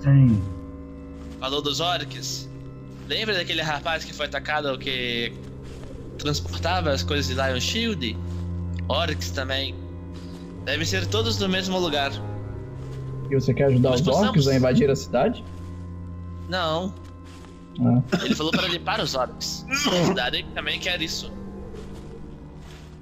Sim. 0.00 0.42
falou 1.38 1.60
dos 1.60 1.80
orcs. 1.80 2.48
Lembra 3.06 3.34
daquele 3.34 3.60
rapaz 3.60 4.02
que 4.04 4.14
foi 4.14 4.24
atacado 4.24 4.78
que 4.78 5.34
transportava 6.18 6.90
as 6.90 7.02
coisas 7.02 7.26
de 7.26 7.34
Lion 7.34 7.60
Shield? 7.60 8.16
Orcs 8.88 9.30
também. 9.30 9.74
Devem 10.64 10.86
ser 10.86 11.06
todos 11.06 11.36
do 11.36 11.46
mesmo 11.46 11.78
lugar. 11.78 12.10
E 13.30 13.34
você 13.34 13.52
quer 13.52 13.64
ajudar 13.66 13.90
Nós 13.90 14.00
os 14.00 14.08
orcs 14.08 14.48
a 14.48 14.54
invadir 14.56 14.90
a 14.90 14.96
cidade? 14.96 15.44
Não, 16.48 16.94
Ah. 17.80 18.24
ele 18.24 18.34
falou 18.34 18.52
para 18.52 18.68
limpar 18.68 19.00
os 19.00 19.14
orcs. 19.14 19.66
A 19.68 20.06
cidade 20.06 20.44
também 20.54 20.78
quer 20.78 21.00
isso. 21.02 21.32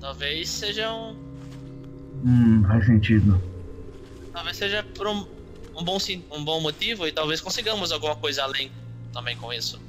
Talvez 0.01 0.49
seja 0.49 0.93
um. 0.93 1.17
Hum, 2.25 2.65
faz 2.67 2.87
sentido. 2.87 3.41
Talvez 4.33 4.57
seja 4.57 4.83
por 4.83 5.07
um, 5.07 5.27
um, 5.77 5.85
bom, 5.85 5.99
um 6.31 6.45
bom 6.45 6.61
motivo 6.61 7.07
e 7.07 7.13
talvez 7.13 7.41
consigamos 7.41 7.93
alguma 7.93 8.17
coisa 8.17 8.43
além 8.43 8.71
também 9.13 9.37
com 9.37 9.53
isso. 9.53 9.81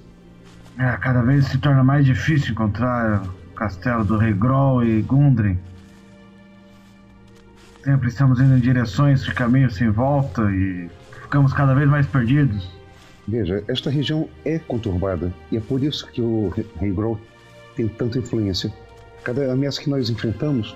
É, 0.78 0.98
cada 0.98 1.22
vez 1.22 1.46
se 1.48 1.58
torna 1.60 1.84
mais 1.84 2.06
difícil 2.06 2.52
encontrar 2.52 3.24
o 3.24 3.54
castelo 3.56 4.04
do 4.04 4.18
Rei 4.18 4.34
Groll 4.34 4.84
e 4.84 5.02
Gundren. 5.02 5.58
Sempre 7.84 8.10
estamos 8.10 8.40
indo 8.40 8.58
em 8.58 8.60
direções 8.60 9.24
de 9.24 9.34
caminhos 9.34 9.76
sem 9.76 9.90
volta 9.90 10.42
e 10.52 10.90
ficamos 11.22 11.54
cada 11.54 11.74
vez 11.74 11.88
mais 11.90 12.08
perdidos. 12.08 12.68
Veja, 13.28 13.64
esta 13.68 13.90
região 13.90 14.28
é 14.44 14.60
conturbada 14.60 15.34
e 15.52 15.58
é 15.58 15.60
por 15.62 15.82
isso 15.82 16.06
que 16.12 16.22
o 16.22 16.50
Re- 16.50 16.66
Rei 16.80 16.92
Grohl 16.92 17.18
tem 17.76 17.88
tanta 17.88 18.20
influência. 18.20 18.72
Cada 19.24 19.52
ameaça 19.54 19.82
que 19.82 19.90
nós 19.90 20.10
enfrentamos 20.10 20.76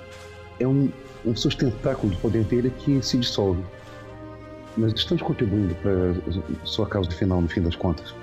é 0.60 0.66
um, 0.68 0.90
um 1.26 1.36
sustentáculo 1.36 2.14
do 2.14 2.18
poder 2.20 2.44
dele 2.46 2.72
que 2.80 3.02
se 3.04 3.18
dissolve. 3.18 3.62
Nós 4.78 4.94
estamos 4.94 5.22
contribuindo 5.24 5.76
para 5.76 6.14
sua 6.64 6.86
causa 6.88 7.12
final, 7.12 7.42
no 7.42 7.48
fim 7.50 7.62
das 7.62 7.76
contas. 7.76 8.16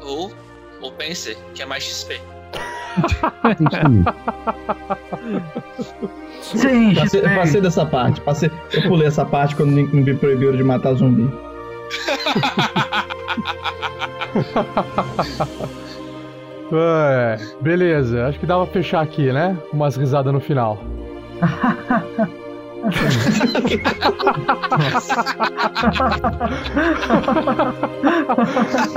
Ou, 0.00 0.32
ou 0.80 0.92
pense 0.92 1.36
que 1.54 1.60
é 1.62 1.66
mais 1.66 1.82
XP. 1.84 2.18
Sim, 6.42 6.94
passei, 6.94 7.20
XP. 7.20 7.34
passei 7.34 7.60
dessa 7.60 7.86
parte. 7.86 8.20
Passei, 8.20 8.50
eu 8.72 8.82
pulei 8.88 9.06
essa 9.06 9.24
parte 9.24 9.54
quando 9.56 9.70
me 9.70 9.82
me 9.84 10.14
proibiram 10.14 10.56
de 10.56 10.62
matar 10.62 10.94
zumbi. 10.94 11.30
É, 16.72 17.36
beleza, 17.60 18.28
acho 18.28 18.38
que 18.38 18.46
dá 18.46 18.56
pra 18.56 18.66
fechar 18.66 19.00
aqui, 19.00 19.32
né? 19.32 19.58
Umas 19.72 19.96
risadas 19.96 20.32
no 20.32 20.40
final. 20.40 20.78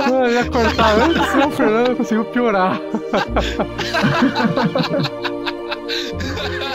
Eu 0.08 0.30
ia 0.30 0.44
cortar 0.44 1.00
antes, 1.00 1.26
senão 1.26 1.48
o 1.48 1.50
Fernando 1.50 1.96
conseguiu 1.96 2.24
piorar. 2.26 2.80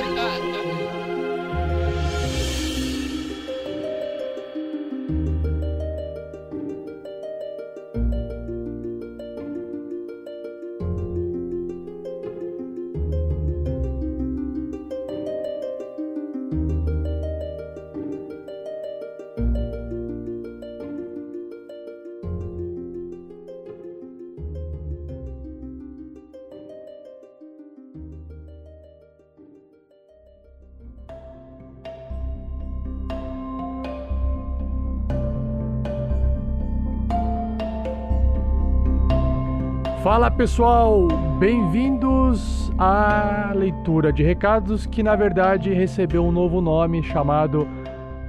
pessoal, 40.40 41.06
Bem-vindos 41.38 42.72
à 42.78 43.52
leitura 43.54 44.14
de 44.14 44.24
recados 44.24 44.86
que 44.86 45.04
na 45.04 45.14
verdade 45.14 45.74
recebeu 45.74 46.24
um 46.24 46.32
novo 46.32 46.62
nome 46.62 47.04
chamado 47.04 47.68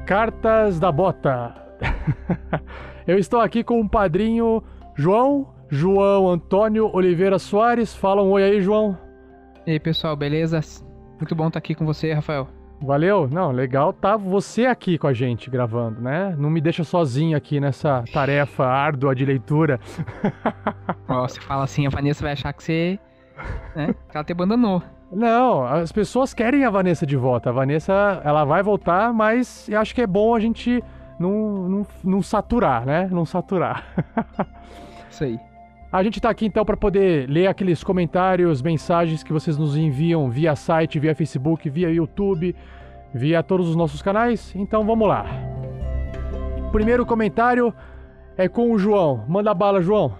Cartas 0.07 0.81
da 0.81 0.91
Bota. 0.91 1.55
Eu 3.07 3.17
estou 3.17 3.39
aqui 3.39 3.63
com 3.63 3.81
o 3.81 3.89
padrinho 3.89 4.61
João, 4.97 5.55
João 5.69 6.29
Antônio 6.29 6.91
Oliveira 6.93 7.39
Soares. 7.39 7.95
Fala 7.95 8.25
um 8.25 8.33
oi 8.33 8.43
aí, 8.43 8.61
João. 8.61 8.99
E 9.65 9.71
aí, 9.71 9.79
pessoal, 9.79 10.17
beleza? 10.17 10.59
Muito 11.17 11.37
bom 11.37 11.47
estar 11.47 11.61
aqui 11.61 11.77
com 11.77 11.87
você, 11.87 12.13
Rafael. 12.13 12.60
Valeu? 12.83 13.29
Não, 13.31 13.51
legal 13.51 13.93
tá 13.93 14.17
você 14.17 14.65
aqui 14.65 14.97
com 14.97 15.07
a 15.07 15.13
gente 15.13 15.51
gravando, 15.51 16.01
né? 16.01 16.35
Não 16.39 16.49
me 16.49 16.61
deixa 16.61 16.83
sozinho 16.83 17.37
aqui 17.37 17.61
nessa 17.61 18.03
tarefa 18.13 18.65
árdua 18.65 19.15
de 19.15 19.25
leitura. 19.25 19.79
Ó, 21.07 21.29
você 21.29 21.41
fala 21.41 21.65
assim, 21.65 21.87
a 21.87 21.91
Vanessa 21.91 22.23
vai 22.23 22.33
achar 22.33 22.53
que 22.55 22.63
você. 22.63 22.99
Né, 23.77 23.95
que 24.09 24.17
ela 24.17 24.25
te 24.25 24.33
abandonou. 24.33 24.83
Não, 25.13 25.65
as 25.65 25.93
pessoas 25.93 26.33
querem 26.33 26.65
a 26.65 26.71
Vanessa 26.71 27.05
de 27.05 27.17
volta. 27.17 27.51
A 27.51 27.53
Vanessa, 27.53 28.23
ela 28.25 28.45
vai 28.45 28.63
voltar, 28.63 29.13
mas 29.13 29.69
eu 29.69 29.79
acho 29.79 29.95
que 29.95 30.01
é 30.01 30.07
bom 30.07 30.35
a 30.35 30.41
gente 30.41 30.83
não, 31.19 31.69
não, 31.69 31.87
não 32.03 32.23
saturar, 32.23 32.87
né? 32.87 33.09
Não 33.11 33.27
saturar. 33.27 33.85
Isso 35.11 35.25
aí. 35.25 35.50
A 35.93 36.05
gente 36.05 36.21
tá 36.21 36.31
aqui 36.31 36.47
então 36.47 36.65
para 36.65 36.77
poder 36.77 37.29
ler 37.29 37.49
aqueles 37.49 37.83
comentários, 37.83 38.63
mensagens 38.63 39.25
que 39.25 39.33
vocês 39.33 39.59
nos 39.59 39.77
enviam 39.77 40.31
via 40.31 40.55
site, 40.55 41.01
via 41.01 41.17
Facebook, 41.17 41.69
via 41.69 41.91
YouTube, 41.91 42.55
via 43.13 43.43
todos 43.43 43.69
os 43.69 43.75
nossos 43.75 44.01
canais. 44.01 44.55
Então 44.55 44.87
vamos 44.87 45.09
lá. 45.09 45.27
Primeiro 46.71 47.05
comentário 47.05 47.75
é 48.37 48.49
com 48.49 48.71
o 48.71 48.79
João. 48.79 49.25
Manda 49.29 49.53
bala, 49.53 49.83
João. 49.83 50.17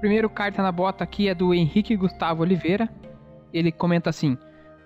Primeiro 0.00 0.30
carta 0.30 0.62
na 0.62 0.72
bota 0.72 1.04
aqui 1.04 1.28
é 1.28 1.34
do 1.34 1.52
Henrique 1.52 1.94
Gustavo 1.94 2.40
Oliveira. 2.40 2.88
Ele 3.52 3.70
comenta 3.70 4.08
assim: 4.08 4.38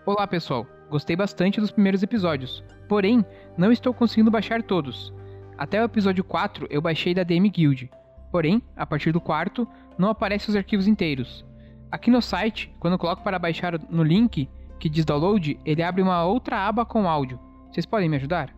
Olá 0.05 0.27
pessoal, 0.27 0.67
gostei 0.91 1.15
bastante 1.15 1.61
dos 1.61 1.71
primeiros 1.71 2.03
episódios, 2.03 2.65
porém 2.89 3.25
não 3.57 3.71
estou 3.71 3.95
conseguindo 3.95 4.31
baixar 4.33 4.61
todos. 4.61 5.15
Até 5.57 5.81
o 5.81 5.85
episódio 5.85 6.25
4 6.25 6.67
eu 6.69 6.83
baixei 6.83 7.15
da 7.15 7.23
DM 7.23 7.49
Guild, 7.49 7.89
porém, 8.37 8.61
a 8.77 8.85
partir 8.85 9.13
do 9.13 9.21
quarto, 9.21 9.67
não 9.97 10.11
aparecem 10.11 10.51
os 10.51 10.57
arquivos 10.57 10.87
inteiros. 10.87 11.43
Aqui 11.91 12.11
no 12.11 12.21
site, 12.21 12.71
quando 12.79 12.99
coloco 12.99 13.23
para 13.23 13.39
baixar 13.39 13.81
no 13.89 14.03
link 14.03 14.47
que 14.79 14.91
diz 14.91 15.07
download, 15.07 15.59
ele 15.65 15.83
abre 15.83 16.03
uma 16.03 16.23
outra 16.23 16.69
aba 16.69 16.85
com 16.85 17.09
áudio. 17.09 17.41
Vocês 17.73 17.87
podem 17.87 18.11
me 18.11 18.17
ajudar? 18.17 18.55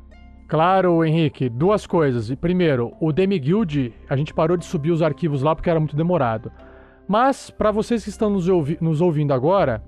Claro, 0.49 1.05
Henrique. 1.05 1.49
Duas 1.49 1.87
coisas. 1.87 2.35
Primeiro, 2.35 2.93
o 3.01 3.13
Demiguild, 3.13 3.95
a 4.11 4.17
gente 4.17 4.35
parou 4.35 4.57
de 4.57 4.65
subir 4.65 4.91
os 4.91 5.01
arquivos 5.01 5.43
lá 5.43 5.55
porque 5.55 5.71
era 5.71 5.79
muito 5.79 5.95
demorado. 5.95 6.51
Mas, 7.07 7.49
para 7.49 7.71
vocês 7.71 8.03
que 8.03 8.11
estão 8.11 8.31
nos, 8.31 8.49
ouvi 8.49 8.77
nos 8.81 9.01
ouvindo 9.01 9.33
agora, 9.33 9.81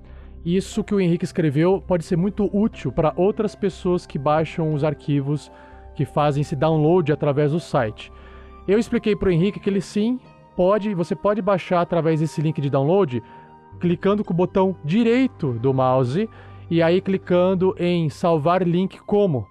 isso 0.45 0.85
que 0.85 0.95
o 0.95 1.01
Henrique 1.01 1.25
escreveu 1.25 1.83
pode 1.85 2.05
ser 2.05 2.15
muito 2.15 2.49
útil 2.57 2.93
para 2.93 3.11
outras 3.17 3.55
pessoas 3.55 4.05
que 4.05 4.17
baixam 4.17 4.73
os 4.73 4.85
arquivos 4.85 5.51
que 5.95 6.05
fazem 6.05 6.39
esse 6.39 6.55
download 6.55 7.11
através 7.11 7.51
do 7.51 7.59
site. 7.59 8.09
Eu 8.67 8.77
expliquei 8.77 9.15
para 9.15 9.29
o 9.29 9.31
Henrique 9.31 9.59
que 9.59 9.69
ele 9.69 9.81
sim 9.81 10.19
pode, 10.55 10.93
você 10.93 11.15
pode 11.15 11.41
baixar 11.41 11.81
através 11.81 12.19
desse 12.19 12.41
link 12.41 12.61
de 12.61 12.69
download, 12.69 13.23
clicando 13.79 14.23
com 14.23 14.33
o 14.33 14.35
botão 14.35 14.75
direito 14.83 15.53
do 15.53 15.73
mouse 15.73 16.29
e 16.69 16.81
aí 16.81 17.01
clicando 17.01 17.75
em 17.77 18.09
salvar 18.09 18.61
link 18.61 18.99
como. 18.99 19.47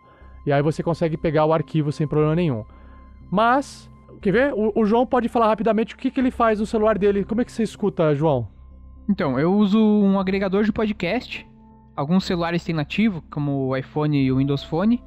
E 0.47 0.53
aí 0.53 0.63
você 0.63 0.83
consegue 0.83 1.17
pegar 1.17 1.45
o 1.45 1.53
arquivo 1.53 1.93
sem 1.93 2.07
problema 2.07 2.35
nenhum. 2.35 2.65
Mas, 3.31 3.91
quer 4.21 4.33
ver? 4.33 4.55
O, 4.55 4.73
o 4.75 4.85
João 4.85 5.07
pode 5.07 5.29
falar 5.29 5.49
rapidamente 5.49 5.95
o 5.95 5.99
que, 5.99 6.11
que 6.11 6.19
ele 6.19 6.31
faz 6.31 6.61
no 6.61 6.67
celular 6.67 6.97
dele. 6.97 7.25
Como 7.25 7.41
é 7.41 7.45
que 7.45 7.53
você 7.53 7.63
escuta, 7.63 8.15
João? 8.15 8.49
Então, 9.09 9.39
eu 9.39 9.53
uso 9.53 9.79
um 9.79 10.19
agregador 10.19 10.65
de 10.65 10.73
podcast. 10.73 11.47
Alguns 11.95 12.25
celulares 12.25 12.65
têm 12.65 12.75
nativo, 12.75 13.23
como 13.31 13.69
o 13.69 13.77
iPhone 13.77 14.17
e 14.17 14.33
o 14.33 14.39
Windows 14.39 14.65
Phone. 14.65 15.03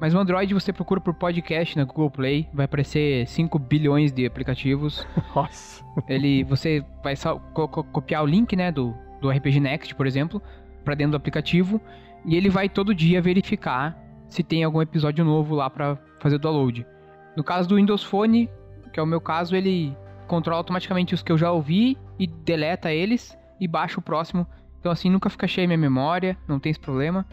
Mas 0.00 0.14
no 0.14 0.20
Android 0.20 0.54
você 0.54 0.72
procura 0.72 0.98
por 0.98 1.12
podcast 1.12 1.76
na 1.76 1.84
Google 1.84 2.10
Play, 2.10 2.48
vai 2.54 2.64
aparecer 2.64 3.26
5 3.26 3.58
bilhões 3.58 4.10
de 4.10 4.24
aplicativos. 4.24 5.06
Nossa. 5.36 5.84
Ele, 6.08 6.42
você 6.44 6.82
vai 7.04 7.14
co 7.52 7.68
copiar 7.68 8.24
o 8.24 8.26
link, 8.26 8.56
né, 8.56 8.72
do, 8.72 8.94
do 9.20 9.28
RPG 9.30 9.60
Next, 9.60 9.94
por 9.94 10.06
exemplo, 10.06 10.40
para 10.84 10.94
dentro 10.94 11.12
do 11.12 11.16
aplicativo, 11.18 11.78
e 12.24 12.34
ele 12.34 12.48
vai 12.48 12.68
todo 12.68 12.94
dia 12.94 13.20
verificar 13.20 13.98
se 14.26 14.42
tem 14.42 14.64
algum 14.64 14.80
episódio 14.80 15.22
novo 15.22 15.54
lá 15.54 15.68
para 15.68 15.98
fazer 16.18 16.36
o 16.36 16.38
download. 16.38 16.86
No 17.36 17.44
caso 17.44 17.68
do 17.68 17.76
Windows 17.76 18.02
Phone, 18.02 18.48
que 18.92 18.98
é 18.98 19.02
o 19.02 19.06
meu 19.06 19.20
caso, 19.20 19.54
ele 19.54 19.94
controla 20.26 20.58
automaticamente 20.58 21.12
os 21.12 21.22
que 21.22 21.30
eu 21.30 21.36
já 21.36 21.50
ouvi 21.52 21.98
e 22.18 22.26
deleta 22.26 22.90
eles 22.92 23.36
e 23.60 23.68
baixa 23.68 23.98
o 23.98 24.02
próximo. 24.02 24.46
Então 24.78 24.90
assim, 24.90 25.10
nunca 25.10 25.28
fica 25.28 25.46
cheia 25.46 25.66
minha 25.66 25.76
memória, 25.76 26.38
não 26.48 26.58
tem 26.58 26.70
esse 26.70 26.80
problema. 26.80 27.26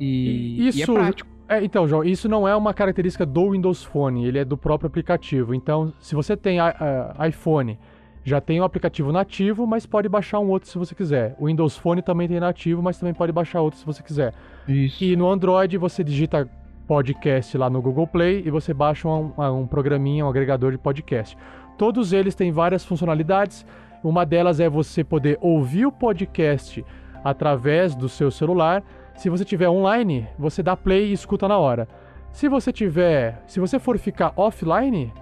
E, 0.00 0.68
Isso, 0.68 0.78
e 0.78 0.82
é 0.82 0.86
prático. 0.86 1.33
É, 1.48 1.62
então, 1.62 1.86
João, 1.86 2.02
isso 2.02 2.28
não 2.28 2.48
é 2.48 2.56
uma 2.56 2.72
característica 2.72 3.26
do 3.26 3.50
Windows 3.50 3.84
Phone, 3.84 4.26
ele 4.26 4.38
é 4.38 4.44
do 4.44 4.56
próprio 4.56 4.88
aplicativo. 4.88 5.54
Então, 5.54 5.92
se 6.00 6.14
você 6.14 6.36
tem 6.36 6.58
a, 6.58 7.14
a, 7.18 7.28
iPhone, 7.28 7.78
já 8.24 8.40
tem 8.40 8.60
o 8.60 8.64
aplicativo 8.64 9.12
nativo, 9.12 9.66
mas 9.66 9.84
pode 9.84 10.08
baixar 10.08 10.38
um 10.38 10.48
outro 10.48 10.68
se 10.68 10.78
você 10.78 10.94
quiser. 10.94 11.36
O 11.38 11.46
Windows 11.46 11.76
Phone 11.76 12.00
também 12.00 12.26
tem 12.26 12.40
nativo, 12.40 12.82
mas 12.82 12.98
também 12.98 13.12
pode 13.12 13.30
baixar 13.30 13.60
outro 13.60 13.78
se 13.78 13.84
você 13.84 14.02
quiser. 14.02 14.32
Isso. 14.66 15.04
E 15.04 15.14
no 15.14 15.30
Android 15.30 15.76
você 15.76 16.02
digita 16.02 16.48
podcast 16.86 17.56
lá 17.58 17.68
no 17.68 17.80
Google 17.82 18.06
Play 18.06 18.42
e 18.44 18.50
você 18.50 18.72
baixa 18.72 19.06
um, 19.08 19.32
um 19.36 19.66
programinha, 19.66 20.24
um 20.24 20.28
agregador 20.28 20.72
de 20.72 20.78
podcast. 20.78 21.36
Todos 21.76 22.12
eles 22.12 22.34
têm 22.34 22.52
várias 22.52 22.84
funcionalidades. 22.84 23.66
Uma 24.02 24.24
delas 24.24 24.60
é 24.60 24.68
você 24.68 25.04
poder 25.04 25.38
ouvir 25.42 25.84
o 25.84 25.92
podcast 25.92 26.84
através 27.22 27.94
do 27.94 28.08
seu 28.08 28.30
celular 28.30 28.82
se 29.16 29.28
você 29.28 29.44
tiver 29.44 29.68
online, 29.68 30.28
você 30.38 30.62
dá 30.62 30.76
play 30.76 31.06
e 31.06 31.12
escuta 31.12 31.48
na 31.48 31.58
hora. 31.58 31.88
Se 32.32 32.48
você 32.48 32.72
tiver, 32.72 33.42
se 33.46 33.60
você 33.60 33.78
for 33.78 33.96
ficar 33.98 34.32
offline, 34.36 35.12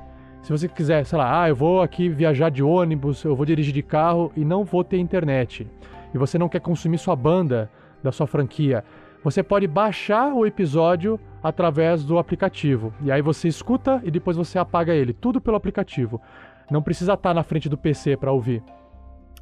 se 0.43 0.51
você 0.51 0.67
quiser, 0.67 1.05
sei 1.05 1.19
lá, 1.19 1.43
ah, 1.43 1.49
eu 1.49 1.55
vou 1.55 1.83
aqui 1.83 2.09
viajar 2.09 2.51
de 2.51 2.63
ônibus, 2.63 3.23
eu 3.23 3.37
vou 3.37 3.47
dirigir 3.47 3.73
de 3.73 3.83
carro 3.83 4.33
e 4.35 4.45
não 4.45 4.65
vou 4.65 4.83
ter 4.83 4.99
internet, 4.99 5.69
e 6.13 6.19
você 6.19 6.39
não 6.39 6.49
quer 6.49 6.61
consumir 6.61 6.99
sua 6.99 7.15
banda 7.15 7.71
da 8.03 8.11
sua 8.11 8.27
franquia, 8.27 8.83
você 9.23 9.43
pode 9.43 9.69
baixar 9.69 10.35
o 10.35 10.45
episódio 10.45 11.21
através 11.43 12.03
do 12.05 12.19
aplicativo. 12.19 12.93
E 13.03 13.13
aí 13.13 13.23
você 13.23 13.47
escuta 13.47 14.01
e 14.03 14.11
depois 14.11 14.37
você 14.37 14.59
apaga 14.59 14.93
ele, 14.93 15.13
tudo 15.13 15.41
pelo 15.41 15.57
aplicativo. 15.57 16.21
Não 16.71 16.83
precisa 16.83 17.13
estar 17.13 17.33
na 17.33 17.45
frente 17.45 17.69
do 17.69 17.79
PC 17.79 18.17
para 18.17 18.33
ouvir. 18.33 18.63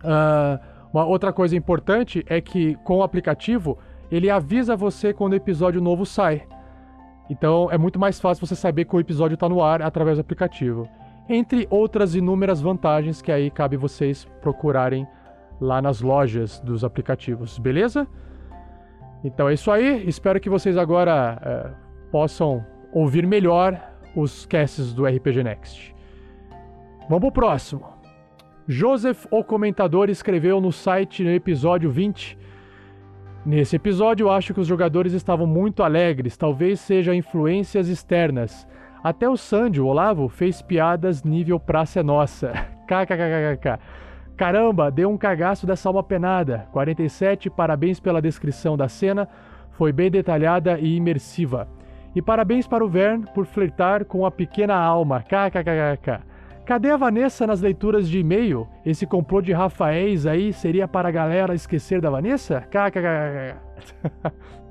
Uh, 0.04 0.60
uma 0.92 1.04
outra 1.04 1.32
coisa 1.32 1.56
importante 1.56 2.24
é 2.28 2.40
que 2.40 2.74
com 2.84 2.98
o 2.98 3.02
aplicativo 3.02 3.78
ele 4.10 4.28
avisa 4.28 4.76
você 4.76 5.12
quando 5.12 5.32
o 5.32 5.36
episódio 5.36 5.80
novo 5.80 6.04
sai. 6.04 6.46
Então 7.28 7.70
é 7.70 7.78
muito 7.78 7.98
mais 7.98 8.20
fácil 8.20 8.44
você 8.46 8.56
saber 8.56 8.84
que 8.84 8.96
o 8.96 9.00
episódio 9.00 9.34
está 9.34 9.48
no 9.48 9.62
ar 9.62 9.82
através 9.82 10.18
do 10.18 10.20
aplicativo. 10.20 10.88
Entre 11.28 11.66
outras 11.70 12.16
inúmeras 12.16 12.60
vantagens 12.60 13.22
que 13.22 13.30
aí 13.30 13.50
cabe 13.50 13.76
vocês 13.76 14.24
procurarem 14.40 15.06
lá 15.60 15.80
nas 15.80 16.00
lojas 16.00 16.58
dos 16.60 16.82
aplicativos, 16.82 17.58
beleza? 17.58 18.08
Então 19.22 19.48
é 19.48 19.54
isso 19.54 19.70
aí. 19.70 20.08
Espero 20.08 20.40
que 20.40 20.50
vocês 20.50 20.76
agora 20.76 21.38
é, 21.44 21.70
possam 22.10 22.64
ouvir 22.92 23.26
melhor 23.26 23.80
os 24.16 24.44
casts 24.46 24.92
do 24.92 25.06
RPG 25.06 25.44
Next. 25.44 25.94
Vamos 27.08 27.20
pro 27.20 27.32
próximo. 27.32 27.86
Joseph, 28.66 29.26
o 29.30 29.44
comentador, 29.44 30.10
escreveu 30.10 30.60
no 30.60 30.72
site 30.72 31.22
no 31.22 31.30
episódio 31.30 31.90
20 31.90 32.39
Nesse 33.44 33.76
episódio, 33.76 34.30
acho 34.30 34.52
que 34.52 34.60
os 34.60 34.66
jogadores 34.66 35.14
estavam 35.14 35.46
muito 35.46 35.82
alegres, 35.82 36.36
talvez 36.36 36.78
seja 36.78 37.14
influências 37.14 37.88
externas. 37.88 38.68
Até 39.02 39.26
o 39.26 39.36
Sandy, 39.36 39.80
o 39.80 39.86
Olavo, 39.86 40.28
fez 40.28 40.60
piadas 40.60 41.24
nível 41.24 41.58
Praça 41.58 42.00
é 42.00 42.02
Nossa. 42.02 42.52
KKKKK. 42.86 43.78
Caramba, 44.36 44.90
deu 44.90 45.10
um 45.10 45.16
cagaço 45.16 45.66
dessa 45.66 45.88
alma 45.88 46.02
penada. 46.02 46.66
47, 46.72 47.48
parabéns 47.48 47.98
pela 47.98 48.20
descrição 48.20 48.76
da 48.76 48.88
cena, 48.88 49.26
foi 49.70 49.90
bem 49.90 50.10
detalhada 50.10 50.78
e 50.78 50.96
imersiva. 50.96 51.66
E 52.14 52.20
parabéns 52.20 52.66
para 52.66 52.84
o 52.84 52.88
Vern 52.88 53.24
por 53.34 53.46
flertar 53.46 54.04
com 54.04 54.26
a 54.26 54.30
pequena 54.30 54.74
alma. 54.74 55.22
KKKKK. 55.22 56.29
Cadê 56.70 56.92
a 56.92 56.96
Vanessa 56.96 57.48
nas 57.48 57.60
leituras 57.60 58.08
de 58.08 58.20
e-mail? 58.20 58.68
Esse 58.86 59.04
complô 59.04 59.42
de 59.42 59.52
Rafaéis 59.52 60.24
aí 60.24 60.52
seria 60.52 60.86
para 60.86 61.08
a 61.08 61.10
galera 61.10 61.52
esquecer 61.52 62.00
da 62.00 62.08
Vanessa? 62.08 62.60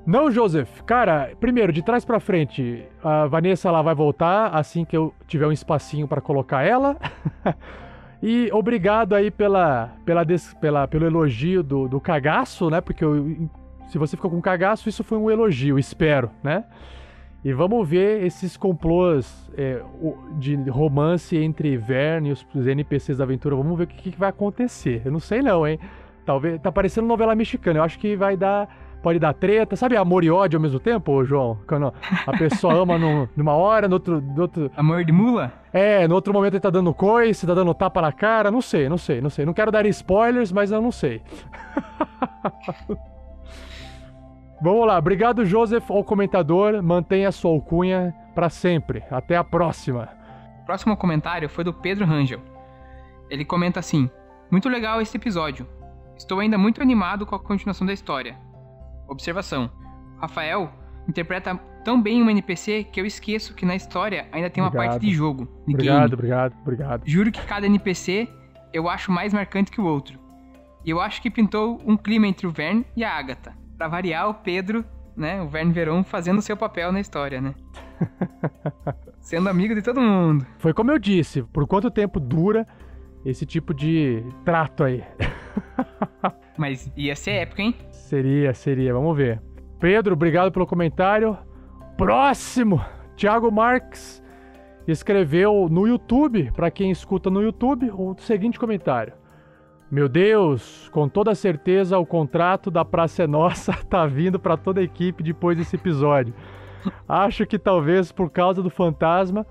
Não, 0.08 0.32
Joseph. 0.32 0.82
Cara, 0.84 1.32
primeiro, 1.42 1.74
de 1.74 1.84
trás 1.84 2.06
para 2.06 2.22
frente, 2.22 2.86
a 3.04 3.28
Vanessa 3.28 3.68
ela 3.68 3.82
vai 3.82 3.94
voltar 3.94 4.48
assim 4.56 4.86
que 4.86 4.96
eu 4.96 5.14
tiver 5.28 5.46
um 5.46 5.52
espacinho 5.52 6.08
para 6.08 6.22
colocar 6.22 6.64
ela. 6.64 6.96
e 8.24 8.50
obrigado 8.54 9.14
aí 9.14 9.30
pela, 9.30 9.94
pela, 10.06 10.24
des, 10.24 10.54
pela 10.54 10.88
pelo 10.88 11.06
elogio 11.06 11.62
do, 11.62 11.90
do 11.90 12.00
cagaço, 12.00 12.70
né? 12.70 12.80
Porque 12.80 13.04
eu, 13.04 13.50
se 13.90 13.98
você 13.98 14.16
ficou 14.16 14.32
com 14.32 14.42
cagaço, 14.42 14.88
isso 14.88 15.04
foi 15.04 15.18
um 15.18 15.30
elogio, 15.30 15.78
espero, 15.78 16.32
né? 16.42 16.64
E 17.44 17.54
vamos 17.54 17.88
ver 17.88 18.24
esses 18.26 18.58
complôs 18.58 19.50
é, 19.58 19.82
de 20.34 20.56
romance 20.70 21.38
entre 21.38 21.78
Verne 21.78 22.30
e 22.30 22.32
os 22.34 22.68
NPCs 22.68 23.18
da 23.18 23.24
aventura. 23.24 23.56
Vamos 23.56 23.78
ver 23.78 23.86
o 23.86 23.88
que, 23.88 24.12
que, 24.12 24.20
vai 24.20 24.30
acontecer. 24.30 25.02
Eu 25.06 25.12
não 25.12 25.22
sei 25.22 25.42
não, 25.42 25.66
hein? 25.66 25.80
Talvez. 26.26 26.60
Tá 26.62 26.70
parecendo 26.72 27.08
novela 27.08 27.34
mexicana. 27.36 27.80
Eu 27.80 27.84
acho 27.84 27.98
que 27.98 28.16
vai 28.16 28.36
dar. 28.36 28.68
Pode 29.02 29.18
dar 29.18 29.34
treta. 29.34 29.78
Sabe 29.78 29.96
amor 29.96 30.26
e 30.26 30.30
ódio 30.30 30.58
ao 30.58 30.62
mesmo 30.62 30.78
tempo, 30.78 31.24
João? 31.24 31.58
Quando 31.66 31.94
a 32.28 32.38
pessoa 32.38 32.74
ama 32.74 32.98
num- 32.98 33.30
numa 33.38 33.54
hora, 33.54 33.88
no 33.88 33.94
outro, 33.96 34.20
no 34.20 34.42
outro. 34.42 34.70
Amor 34.76 35.06
de 35.06 35.14
mula? 35.14 35.54
É, 35.72 36.06
no 36.10 36.16
outro 36.16 36.34
momento 36.34 36.56
ele 36.56 36.60
tá 36.60 36.70
dando 36.70 36.94
coice, 36.94 37.48
tá 37.48 37.54
dando 37.54 37.74
tapa 37.74 38.02
na 38.02 38.12
cara. 38.12 38.52
Não 38.52 38.62
sei, 38.62 38.90
não 38.90 38.98
sei, 38.98 39.22
não 39.22 39.30
sei. 39.30 39.46
Não 39.46 39.54
quero 39.54 39.72
dar 39.72 39.86
spoilers, 39.86 40.52
mas 40.52 40.72
eu 40.72 40.82
não 40.82 40.92
sei. 40.92 41.22
Vamos 44.62 44.86
lá. 44.88 44.98
Obrigado, 44.98 45.46
Joseph, 45.46 45.90
ao 45.90 46.04
comentador. 46.04 46.82
Mantenha 46.84 47.32
sua 47.32 47.52
alcunha 47.52 48.14
pra 48.36 48.50
sempre. 48.50 49.04
Até 49.10 49.36
a 49.38 49.44
próxima. 49.44 50.10
O 50.62 50.66
próximo 50.66 50.96
comentário 50.98 51.50
foi 51.50 51.64
do 51.64 51.74
Pedro 51.74 52.06
Rangel. 52.06 52.42
Ele 53.30 53.46
comenta 53.46 53.80
assim: 53.80 54.10
Muito 54.52 54.68
legal 54.70 55.02
esse 55.02 55.16
episódio. 55.18 55.68
Estou 56.18 56.40
ainda 56.40 56.58
muito 56.58 56.82
animado 56.82 57.26
com 57.26 57.36
a 57.36 57.40
continuação 57.40 57.88
da 57.88 57.94
história. 57.94 58.38
Observação: 59.08 59.70
Rafael 60.20 60.70
interpreta 61.08 61.56
tão 61.84 62.02
bem 62.02 62.22
um 62.22 62.30
NPC 62.30 62.84
que 62.84 63.00
eu 63.00 63.06
esqueço 63.06 63.56
que 63.56 63.66
na 63.66 63.76
história 63.76 64.28
ainda 64.32 64.50
tem 64.50 64.62
uma 64.62 64.68
Obrigado. 64.68 64.92
parte 64.92 65.06
de 65.06 65.14
jogo. 65.14 65.46
De 65.66 65.74
Obrigado, 65.74 66.00
game. 66.02 66.14
obrigado, 66.14 66.54
obrigado. 66.62 67.04
Juro 67.06 67.32
que 67.32 67.42
cada 67.46 67.66
NPC 67.66 68.28
eu 68.74 68.90
acho 68.90 69.12
mais 69.12 69.34
marcante 69.34 69.72
que 69.72 69.80
o 69.82 69.86
outro. 69.86 70.20
E 70.86 70.90
eu 70.90 71.00
acho 71.00 71.22
que 71.22 71.32
pintou 71.32 71.82
um 71.86 71.96
clima 71.98 72.28
entre 72.28 72.46
o 72.46 72.52
Vern 72.52 72.86
e 72.96 73.04
a 73.04 73.12
Agatha. 73.18 73.54
Pra 73.80 73.88
variar, 73.88 74.28
o 74.28 74.34
Pedro, 74.34 74.84
né, 75.16 75.42
o 75.42 75.48
Vern 75.48 75.72
Veron 75.72 76.04
fazendo 76.04 76.42
seu 76.42 76.58
papel 76.58 76.92
na 76.92 77.00
história, 77.00 77.40
né? 77.40 77.56
Sendo 79.22 79.48
amigo 79.48 79.74
de 79.74 79.82
todo 79.82 80.02
mundo. 80.02 80.46
Foi 80.58 80.74
como 80.74 80.92
eu 80.92 81.00
disse, 81.00 81.44
por 81.44 81.66
quanto 81.66 81.90
tempo 81.90 82.20
dura 82.20 82.68
esse 83.24 83.46
tipo 83.46 83.74
de 83.74 84.22
trato 84.44 84.84
aí? 84.84 85.02
Mas 86.60 86.92
ia 86.94 87.16
ser 87.16 87.32
épico, 87.44 87.62
hein? 87.62 87.74
Seria, 87.90 88.54
seria, 88.54 88.94
vamos 88.94 89.16
ver. 89.16 89.42
Pedro, 89.80 90.12
obrigado 90.12 90.52
pelo 90.52 90.68
comentário. 90.68 91.38
Próximo, 91.96 92.84
Thiago 93.16 93.50
Marques 93.50 94.22
escreveu 94.86 95.70
no 95.72 95.88
YouTube, 95.88 96.52
para 96.52 96.70
quem 96.70 96.92
escuta 96.92 97.30
no 97.30 97.42
YouTube, 97.42 97.90
o 97.92 98.14
seguinte 98.18 98.60
comentário. 98.60 99.14
Meu 99.92 100.08
Deus, 100.08 100.88
com 100.90 101.10
toda 101.10 101.34
certeza 101.34 101.98
o 101.98 102.06
contrato 102.06 102.70
da 102.70 102.86
Praça 102.86 103.24
é 103.24 103.28
Nossa 103.28 103.74
tá 103.90 104.06
vindo 104.06 104.40
para 104.40 104.56
toda 104.56 104.82
a 104.82 104.84
equipe 104.84 105.24
depois 105.24 105.58
desse 105.58 105.76
episódio. 105.78 106.32
Acho 107.08 107.44
que 107.48 107.58
talvez 107.58 108.12
por 108.12 108.30
causa 108.30 108.62
do 108.62 108.70
fantasma, 108.70 109.48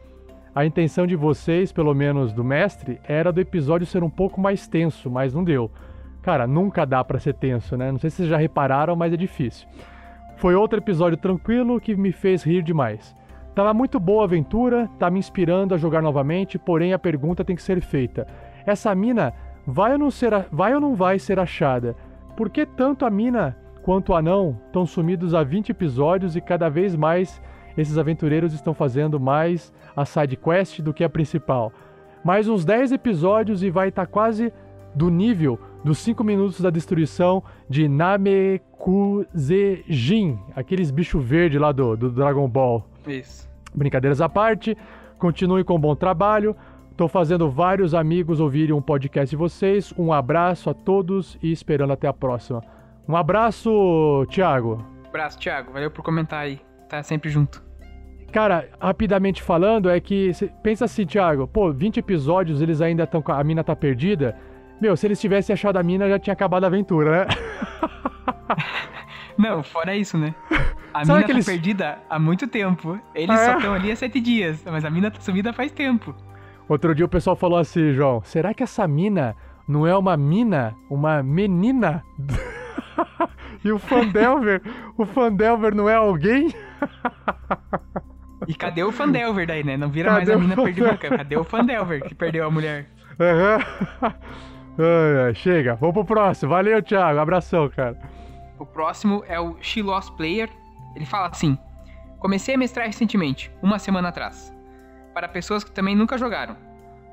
a 0.55 0.65
intenção 0.65 1.09
de 1.09 1.17
vocês, 1.17 1.73
pelo 1.73 1.93
menos 1.93 2.33
do 2.33 2.45
mestre, 2.45 3.01
era 3.03 3.33
do 3.33 3.41
episódio 3.41 3.85
ser 3.85 4.05
um 4.05 4.11
pouco 4.11 4.41
mais 4.41 4.69
tenso, 4.69 5.11
mas 5.11 5.35
não 5.35 5.43
deu. 5.43 5.73
Cara, 6.23 6.47
nunca 6.47 6.87
dá 6.87 7.03
pra 7.03 7.19
ser 7.19 7.35
tenso, 7.35 7.77
né? 7.77 7.91
Não 7.91 7.99
sei 7.99 8.09
se 8.09 8.19
vocês 8.19 8.29
já 8.29 8.37
repararam, 8.37 8.95
mas 8.95 9.13
é 9.13 9.17
difícil. 9.17 9.69
Foi 10.37 10.55
outro 10.55 10.79
episódio 10.79 11.19
tranquilo 11.19 11.81
que 11.81 11.97
me 11.97 12.13
fez 12.13 12.45
rir 12.45 12.63
demais. 12.63 13.13
Tava 13.57 13.75
muito 13.75 13.99
boa 13.99 14.23
a 14.23 14.25
aventura, 14.27 14.89
tá 15.01 15.11
me 15.11 15.19
inspirando 15.19 15.75
a 15.75 15.79
jogar 15.79 16.01
novamente, 16.01 16.61
porém 16.61 16.93
a 16.93 16.99
pergunta 16.99 17.45
tem 17.45 17.57
que 17.57 17.63
ser 17.63 17.81
feita. 17.81 18.25
Essa 18.65 18.95
mina 18.95 19.35
vai 19.71 19.93
ou 19.93 19.99
não, 19.99 20.11
ser, 20.11 20.33
vai, 20.51 20.75
ou 20.75 20.81
não 20.81 20.95
vai 20.95 21.19
ser 21.19 21.39
achada? 21.39 21.95
Por 22.35 22.49
que 22.49 22.65
tanto 22.65 23.05
a 23.05 23.11
mina 23.11 23.55
quanto 23.83 24.13
o 24.13 24.17
anão 24.17 24.59
estão 24.67 24.87
sumidos 24.87 25.35
há 25.35 25.43
20 25.43 25.69
episódios 25.69 26.35
e 26.35 26.41
cada 26.41 26.71
vez 26.71 26.97
mais 26.97 27.43
esses 27.77 27.99
aventureiros 27.99 28.55
estão 28.55 28.73
fazendo 28.73 29.21
mais 29.21 29.71
a 29.95 30.07
side 30.07 30.37
quest 30.37 30.81
do 30.81 30.95
que 30.95 31.05
a 31.05 31.09
principal? 31.11 31.71
Mais 32.25 32.49
uns 32.49 32.65
10 32.65 32.93
episódios 32.93 33.63
e 33.63 33.69
vai 33.69 33.89
estar 33.89 34.07
quase 34.07 34.51
do 34.95 35.11
nível 35.11 35.61
dos 35.85 35.99
5 35.99 36.25
minutos 36.25 36.63
da 36.63 36.71
destruição 36.71 37.45
de 37.69 37.87
Namekusejin, 37.89 39.29
aqueles 40.57 40.91
bichos 40.91 41.23
verdes 41.23 41.61
lá 41.61 41.73
do, 41.73 41.95
do 41.95 42.11
Dragon 42.11 42.49
Ball. 42.49 42.89
Isso. 43.07 43.47
Brincadeiras 43.75 44.23
à 44.23 44.31
parte, 44.31 44.75
continue 45.19 45.63
com 45.63 45.75
um 45.75 45.81
bom 45.81 45.95
trabalho. 45.95 46.57
Tô 46.99 47.07
fazendo 47.07 47.49
vários 47.49 47.95
amigos 47.95 48.41
ouvirem 48.41 48.75
um 48.75 48.83
podcast 48.83 49.31
de 49.31 49.37
vocês. 49.37 49.95
Um 49.97 50.13
abraço 50.13 50.69
a 50.69 50.75
todos 50.75 51.39
e 51.41 51.53
esperando 51.53 51.93
até 51.93 52.09
a 52.09 52.13
próxima. 52.13 52.61
Um 53.07 53.15
abraço, 53.17 54.27
Thiago. 54.29 54.85
Abraço, 55.07 55.39
Thiago. 55.39 55.73
Valeu 55.73 55.93
por 55.93 56.03
comentar 56.03 56.41
aí. 56.41 56.61
Tá 56.89 57.01
sempre 57.05 57.31
junto. 57.31 57.63
Cara, 58.33 58.69
rapidamente 58.81 59.45
falando, 59.45 59.89
é 59.89 60.01
que 60.01 60.33
pensa 60.61 60.87
assim, 60.87 61.07
Thiago, 61.07 61.47
pô, 61.47 61.73
20 61.73 61.99
episódios, 61.99 62.61
eles 62.61 62.81
ainda 62.81 63.05
estão 63.05 63.23
com 63.23 63.31
a 63.31 63.45
mina 63.45 63.63
tá 63.63 63.77
perdida. 63.77 64.37
Meu, 64.81 64.97
se 64.97 65.07
eles 65.07 65.21
tivessem 65.21 65.55
achado 65.55 65.77
a 65.77 65.83
mina, 65.85 66.09
já 66.09 66.19
tinha 66.19 66.35
acabado 66.35 66.65
a 66.65 66.67
aventura, 66.67 67.13
né? 67.13 67.27
Não, 69.39 69.63
fora 69.63 69.95
isso, 69.95 70.19
né? 70.19 70.35
A 70.93 71.05
Sabe 71.05 71.29
mina 71.29 71.39
tá 71.39 71.47
perdida 71.47 71.99
há 72.11 72.19
muito 72.19 72.49
tempo. 72.49 73.01
Eles 73.15 73.39
é? 73.39 73.45
só 73.45 73.57
estão 73.57 73.73
ali 73.73 73.93
há 73.93 73.95
sete 73.95 74.19
dias, 74.19 74.65
mas 74.65 74.85
a 74.85 74.91
mina 74.91 75.13
tá 75.13 75.21
sumida 75.21 75.53
faz 75.53 75.71
tempo. 75.71 76.13
Outro 76.69 76.95
dia 76.95 77.07
o 77.07 77.09
pessoal 77.09 77.35
falou 77.35 77.59
assim, 77.59 77.93
João, 77.93 78.23
será 78.23 78.53
que 78.53 78.63
essa 78.63 78.87
mina 78.87 79.35
não 79.67 79.87
é 79.87 79.97
uma 79.97 80.17
mina, 80.17 80.77
uma 80.91 81.23
menina? 81.23 82.05
e 83.65 83.73
o 83.73 83.79
Fandelver, 83.79 84.61
o 84.97 85.07
Fandelver 85.07 85.75
não 85.75 85.89
é 85.89 85.95
alguém? 85.95 86.55
E 88.47 88.55
cadê 88.55 88.83
o 88.83 88.93
Fandelver 88.93 89.47
daí, 89.47 89.65
né? 89.65 89.77
Não 89.77 89.89
vira 89.89 90.11
Cadê 90.11 90.27
mais 90.27 90.31
a 90.31 90.39
mina 90.39 90.57
perdida. 90.63 90.97
Cadê 90.97 91.37
o 91.37 91.45
Fandelver 91.45 92.03
que 92.03 92.15
perdeu 92.15 92.47
a 92.47 92.51
mulher? 92.51 92.87
Ai, 94.79 95.35
chega, 95.35 95.75
vamos 95.75 95.95
pro 95.95 96.05
próximo. 96.05 96.51
Valeu, 96.51 96.83
Thiago, 96.83 97.19
abração, 97.19 97.69
cara. 97.69 97.99
O 98.59 98.67
próximo 98.67 99.25
é 99.27 99.41
o 99.41 99.57
She 99.61 99.83
Lost 99.83 100.13
Player. 100.17 100.49
Ele 100.95 101.07
fala 101.07 101.29
assim: 101.29 101.59
Comecei 102.19 102.55
a 102.55 102.59
mestrar 102.59 102.87
recentemente, 102.87 103.51
uma 103.63 103.79
semana 103.79 104.09
atrás. 104.09 104.53
Para 105.19 105.27
pessoas 105.27 105.65
que 105.65 105.73
também 105.73 105.97
nunca 105.97 106.17
jogaram. 106.17 106.57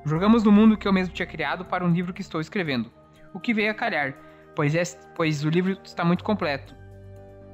Jogamos 0.05 0.43
no 0.43 0.51
mundo 0.51 0.77
que 0.77 0.87
eu 0.87 0.93
mesmo 0.93 1.11
tinha 1.11 1.25
criado 1.25 1.65
para 1.65 1.83
um 1.83 1.91
livro 1.91 2.13
que 2.13 2.21
estou 2.21 2.39
escrevendo. 2.39 2.91
O 3.33 3.39
que 3.39 3.51
veio 3.51 3.71
a 3.71 3.73
calhar, 3.73 4.13
pois, 4.55 4.75
é, 4.75 4.83
pois 5.15 5.43
o 5.43 5.49
livro 5.49 5.75
está 5.83 6.05
muito 6.05 6.23
completo. 6.23 6.75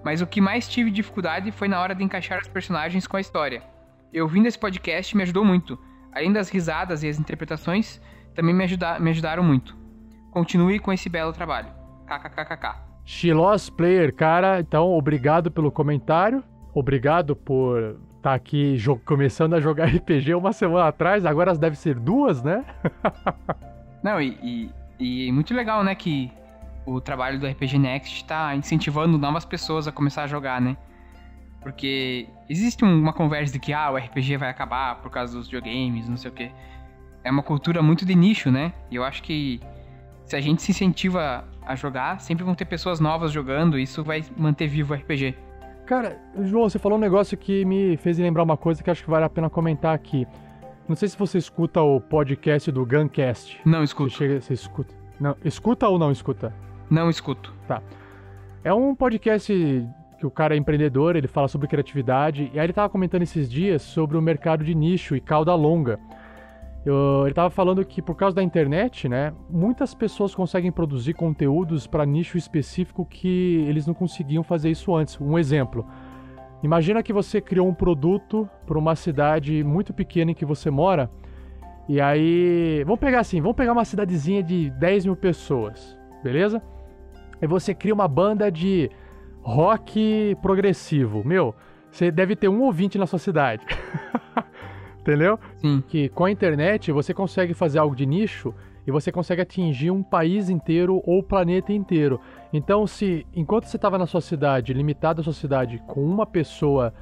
Mas 0.03 0.22
o 0.22 0.28
que 0.28 0.41
mais 0.41 0.68
tive 0.68 0.91
dificuldade 0.91 1.53
foi 1.53 1.69
na 1.69 1.80
hora 1.80 1.95
de 1.95 2.03
encaixar 2.03 2.41
os 2.41 2.49
personagens 2.49 3.07
com 3.07 3.15
a 3.15 3.22
história. 3.22 3.64
Eu 4.11 4.26
ouvindo 4.26 4.45
esse 4.45 4.60
podcast 4.60 5.15
me 5.15 5.23
ajudou 5.23 5.45
muito. 5.45 5.80
Além 6.11 6.34
das 6.34 6.49
risadas 6.49 7.02
e 7.02 7.07
as 7.07 7.18
interpretações, 7.18 8.02
também 8.36 8.53
me, 8.53 8.65
ajuda, 8.65 8.99
me 8.99 9.11
ajudaram 9.11 9.44
muito. 9.44 9.73
Continue 10.32 10.80
com 10.80 10.91
esse 10.91 11.07
belo 11.07 11.32
trabalho. 11.32 11.69
KKKKK. 12.07 12.76
Shilos 13.06 13.69
Player, 13.69 14.14
cara, 14.14 14.60
então 14.60 14.91
obrigado 14.91 15.49
pelo 15.49 15.72
comentário. 15.72 16.44
Obrigado 16.73 17.38
por 17.38 17.98
estar 18.22 18.35
aqui 18.35 18.77
começando 19.03 19.56
a 19.56 19.60
jogar 19.60 19.88
RPG 19.93 20.35
uma 20.35 20.53
semana 20.53 20.88
atrás, 20.88 21.26
agora 21.26 21.53
deve 21.56 21.76
ser 21.76 21.95
duas, 21.95 22.43
né? 22.43 22.64
Não, 24.03 24.22
e, 24.22 24.72
e, 24.99 25.27
e 25.27 25.31
muito 25.31 25.53
legal, 25.53 25.84
né, 25.84 25.93
que 25.95 26.31
o 26.85 26.99
trabalho 27.02 27.39
do 27.39 27.48
RPG 27.48 27.77
Next 27.77 28.26
tá 28.26 28.56
incentivando 28.56 29.18
novas 29.18 29.45
pessoas 29.45 29.88
a 29.88 29.91
começar 29.91 30.23
a 30.23 30.27
jogar, 30.27 30.61
né? 30.61 30.77
Porque 31.61 32.27
existe 32.49 32.84
um- 32.84 32.99
uma 33.02 33.14
conversa 33.14 33.53
de 33.53 33.60
que 33.60 33.72
ah, 33.73 33.91
o 33.91 33.98
RPG 33.98 34.38
vai 34.38 34.49
acabar 34.49 34.95
por 34.95 35.11
causa 35.11 35.38
dos 35.38 35.48
videogames, 35.48 36.10
não 36.10 36.18
sei 36.18 36.31
o 36.31 36.34
quê. 36.34 36.52
É 37.23 37.30
uma 37.30 37.43
cultura 37.43 37.84
muito 37.84 38.03
de 38.03 38.15
nicho, 38.15 38.49
né? 38.49 38.73
E 38.89 38.95
eu 38.95 39.03
acho 39.03 39.22
que 39.22 39.60
se 40.26 40.35
a 40.35 40.41
gente 40.41 40.61
se 40.64 40.72
incentiva 40.72 41.45
a 41.64 41.76
jogar, 41.76 42.19
sempre 42.19 42.43
vão 42.43 42.56
ter 42.56 42.65
pessoas 42.65 42.99
novas 42.99 43.31
jogando 43.31 43.77
e 43.77 43.84
isso 43.84 44.03
vai 44.03 44.23
manter 44.35 44.68
vivo 44.68 44.93
o 44.93 44.98
RPG. 44.98 45.35
Cara, 45.91 46.18
João, 46.43 46.69
você 46.69 46.80
falou 46.80 46.97
um 46.97 47.01
negócio 47.01 47.38
que 47.38 47.65
me 47.65 47.97
fez 47.97 48.18
lembrar 48.18 48.43
uma 48.43 48.55
coisa 48.55 48.81
que 48.81 48.89
acho 48.89 49.03
que 49.03 49.09
vale 49.09 49.26
a 49.26 49.30
pena 49.30 49.49
comentar 49.49 49.93
aqui. 49.93 50.26
Não 50.88 50.95
sei 50.95 51.09
se 51.09 51.18
você 51.18 51.38
escuta 51.38 51.81
o 51.81 51.99
podcast 51.99 52.72
do 52.72 52.85
Guncast. 52.85 53.59
Não 53.65 53.84
escuto. 53.84 54.11
Você, 54.11 54.18
chega, 54.18 54.39
você 54.39 54.53
escuta? 54.53 54.95
Não, 55.19 55.35
escuta 55.43 55.89
ou 55.89 55.99
não 55.99 56.09
escuta? 56.09 56.53
Não 56.89 57.09
escuto. 57.09 57.53
Tá. 57.68 57.84
É 58.63 58.73
um 58.73 58.95
podcast 58.95 59.53
que 60.18 60.26
o 60.26 60.31
cara 60.31 60.55
é 60.55 60.57
empreendedor, 60.57 61.18
ele 61.18 61.27
fala 61.27 61.49
sobre 61.49 61.68
criatividade, 61.68 62.49
e 62.53 62.57
aí 62.57 62.65
ele 62.65 62.72
tava 62.72 62.88
comentando 62.88 63.23
esses 63.23 63.51
dias 63.51 63.81
sobre 63.81 64.15
o 64.15 64.22
mercado 64.22 64.63
de 64.63 64.73
nicho 64.73 65.13
e 65.13 65.19
cauda 65.19 65.53
longa. 65.55 65.99
Eu- 66.86 67.24
ele 67.26 67.34
tava 67.34 67.49
falando 67.49 67.86
que 67.86 68.02
por 68.02 68.16
causa 68.16 68.36
da 68.36 68.44
internet, 68.44 69.08
né, 69.08 69.34
muitas 69.49 69.94
pessoas 69.94 70.34
conseguem 70.34 70.72
produzir 70.72 71.14
conteúdos 71.14 71.86
para 71.86 72.06
nicho 72.06 72.38
específico 72.38 73.06
que 73.06 73.64
eles 73.68 73.86
não 73.86 73.94
conseguiam 73.94 74.44
fazer 74.44 74.70
isso 74.72 74.95
antes. 74.95 75.20
Um 75.22 75.38
exemplo. 75.38 75.86
Imagina 76.64 77.02
que 77.03 77.14
você 77.14 77.40
criou 77.41 77.68
um 77.68 77.74
produto 77.74 78.49
para 78.66 78.78
uma 78.78 78.95
cidade 78.95 79.64
muito 79.64 79.94
pequena 79.94 80.32
em 80.32 80.34
que 80.36 80.45
você 80.45 80.70
mora. 80.70 81.10
E 81.90 81.99
aí. 81.99 82.84
Vamos 82.86 82.99
pegar 82.99 83.20
assim, 83.20 83.41
vamos 83.41 83.58
pegar 83.58 83.74
uma 83.74 83.86
cidadezinha 83.86 84.41
de 84.44 84.70
10 84.72 85.06
mil 85.06 85.16
pessoas, 85.16 85.98
beleza? 86.24 86.62
Aí 87.41 87.48
você 87.48 87.74
cria 87.74 87.94
uma 87.94 88.08
banda 88.08 88.52
de 88.52 88.90
rock 89.41 90.38
progressivo. 90.41 91.24
Meu, 91.26 91.56
você 91.91 92.12
deve 92.12 92.36
ter 92.36 92.48
um 92.48 92.62
ouvinte 92.62 92.98
na 92.98 93.08
sua 93.08 93.20
cidade. 93.20 93.66
Entendeu? 95.02 95.40
Sim. 95.57 95.84
Que 95.88 96.10
com 96.10 96.26
a 96.26 96.32
internet 96.32 96.91
você 96.91 97.14
consegue 97.14 97.53
fazer 97.53 97.80
algo 97.80 97.95
de 97.95 98.06
nicho 98.06 98.53
e 98.86 98.91
você 98.91 99.11
consegue 99.11 99.41
atingir 99.41 99.91
um 99.91 100.02
país 100.02 100.49
inteiro 100.49 101.02
ou 101.06 101.19
o 101.19 101.23
planeta 101.23 101.73
inteiro. 101.73 102.19
Então, 102.53 102.86
se 102.88 103.26
enquanto 103.34 103.65
você 103.65 103.78
estava 103.78 103.98
na 103.98 104.06
sua 104.06 104.22
cidade, 104.22 104.73
limitado 104.73 105.22
à 105.22 105.23
sua 105.23 105.34
cidade, 105.34 105.82
com 105.88 106.03
uma 106.03 106.26
pessoa 106.26 106.94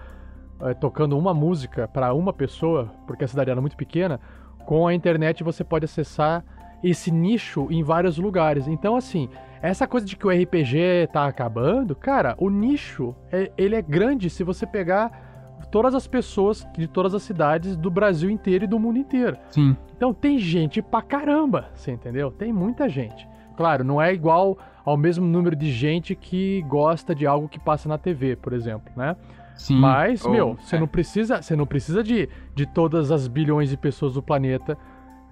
é, 0.62 0.74
tocando 0.74 1.18
uma 1.18 1.34
música 1.34 1.88
para 1.88 2.14
uma 2.14 2.34
pessoa, 2.34 2.92
porque 3.08 3.24
a 3.24 3.28
cidade 3.28 3.50
era 3.50 3.62
muito 3.62 3.78
pequena, 3.78 4.20
com 4.66 4.88
a 4.88 4.94
internet 4.94 5.44
você 5.44 5.64
pode 5.64 5.86
acessar 5.86 6.44
esse 6.84 7.12
nicho 7.12 7.68
em 7.70 7.84
vários 7.84 8.18
lugares. 8.18 8.68
Então, 8.68 8.96
assim, 8.96 9.30
essa 9.62 9.88
coisa 9.88 10.06
de 10.06 10.16
que 10.16 10.26
o 10.26 10.30
RPG 10.30 11.10
tá 11.12 11.26
acabando, 11.26 11.96
cara, 11.96 12.36
o 12.38 12.50
nicho, 12.50 13.16
é, 13.32 13.52
ele 13.58 13.76
é 13.76 13.82
grande 13.82 14.30
se 14.30 14.44
você 14.44 14.66
pegar 14.66 15.29
todas 15.72 15.94
as 15.96 16.08
pessoas 16.08 16.68
de 16.78 16.88
todas 16.88 17.14
as 17.14 17.24
cidades 17.24 17.76
do 17.78 17.90
Brasil 17.92 18.30
inteiro 18.30 18.64
e 18.66 18.68
do 18.68 18.80
mundo 18.80 18.98
inteiro. 18.98 19.38
Sim. 19.52 19.76
Então 19.96 20.14
tem 20.14 20.38
gente 20.40 20.82
pra 20.82 21.02
caramba, 21.02 21.70
você 21.74 21.92
entendeu? 21.92 22.32
Tem 22.32 22.52
muita 22.54 22.88
gente. 22.90 23.28
Claro, 23.56 23.84
não 23.84 24.02
é 24.02 24.14
igual 24.14 24.58
ao 24.86 24.96
mesmo 24.98 25.26
número 25.26 25.56
de 25.56 25.72
gente 25.72 26.16
que 26.16 26.62
gosta 26.64 27.14
de 27.14 27.28
algo 27.28 27.48
que 27.50 27.60
passa 27.60 27.88
na 27.90 27.98
TV, 27.98 28.36
por 28.36 28.54
exemplo, 28.54 28.92
né? 28.96 29.16
Sim. 29.56 29.78
Mas, 29.78 30.24
Ou- 30.24 30.32
meu, 30.32 30.56
você 30.56 30.78
é. 30.78 30.80
não 30.80 30.88
precisa, 30.88 31.42
você 31.42 31.56
não 31.56 31.66
precisa 31.66 32.02
de, 32.02 32.30
de 32.56 32.66
todas 32.66 33.12
as 33.12 33.28
bilhões 33.28 33.70
de 33.70 33.76
pessoas 33.78 34.14
do 34.14 34.24
planeta 34.24 34.78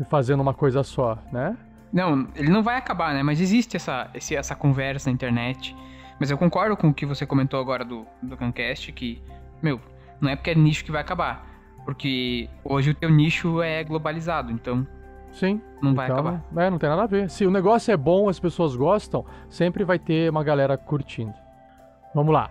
fazendo 0.10 0.42
uma 0.42 0.54
coisa 0.54 0.84
só, 0.84 1.18
né? 1.32 1.58
Não, 1.92 2.28
ele 2.36 2.50
não 2.50 2.62
vai 2.62 2.76
acabar, 2.76 3.14
né? 3.14 3.24
Mas 3.24 3.40
existe 3.40 3.78
essa, 3.78 4.10
esse- 4.14 4.36
essa 4.36 4.54
conversa 4.54 5.10
na 5.10 5.14
internet. 5.14 5.74
Mas 6.20 6.30
eu 6.30 6.38
concordo 6.38 6.76
com 6.76 6.90
o 6.90 6.94
que 6.94 7.06
você 7.06 7.26
comentou 7.26 7.60
agora 7.60 7.86
do, 7.86 8.06
do 8.22 8.36
Cancast, 8.36 8.92
que, 8.92 9.22
meu, 9.64 9.80
não 10.22 10.30
é 10.30 10.36
porque 10.36 10.52
é 10.52 10.56
nicho 10.56 10.84
que 10.86 10.92
vai 10.92 11.02
acabar. 11.02 11.46
Porque 11.86 12.50
hoje 12.64 12.90
o 12.92 12.94
teu 12.96 13.10
nicho 13.10 13.62
é 13.62 13.84
globalizado, 13.84 14.52
então 14.52 14.86
Sim. 15.32 15.62
não 15.82 15.94
vai 15.96 16.08
Então, 16.08 16.18
acabar. 16.20 16.44
É, 16.58 16.70
não 16.70 16.78
tem 16.78 16.90
nada 16.90 17.04
a 17.04 17.08
ver. 17.08 17.30
Se 17.30 17.46
o 17.46 17.52
negócio 17.52 17.92
é 17.92 17.98
bom, 17.98 18.28
as 18.28 18.40
pessoas 18.40 18.76
gostam, 18.76 19.26
sempre 19.50 19.84
vai 19.86 19.98
ter 19.98 20.30
uma 20.30 20.44
galera 20.44 20.78
curtindo. 20.78 21.34
Vamos 22.14 22.34
lá. 22.34 22.50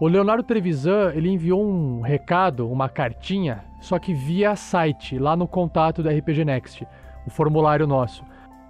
O 0.00 0.06
Leonardo 0.08 0.42
Trevisan, 0.42 1.12
ele 1.14 1.28
enviou 1.28 1.64
um 1.64 2.00
recado, 2.00 2.70
uma 2.70 2.88
cartinha, 2.88 3.64
só 3.80 3.98
que 3.98 4.12
via 4.12 4.56
site, 4.56 5.18
lá 5.18 5.36
no 5.36 5.46
contato 5.46 6.02
da 6.02 6.10
RPG 6.10 6.44
Next, 6.44 6.86
o 7.26 7.30
formulário 7.30 7.86
nosso. 7.86 8.24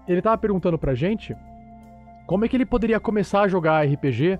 Ele 0.06 0.20
tava 0.20 0.36
perguntando 0.36 0.78
pra 0.78 0.94
gente 0.94 1.34
como 2.26 2.44
é 2.44 2.48
que 2.48 2.56
ele 2.56 2.66
poderia 2.66 3.00
começar 3.00 3.42
a 3.42 3.48
jogar 3.48 3.86
RPG 3.86 4.38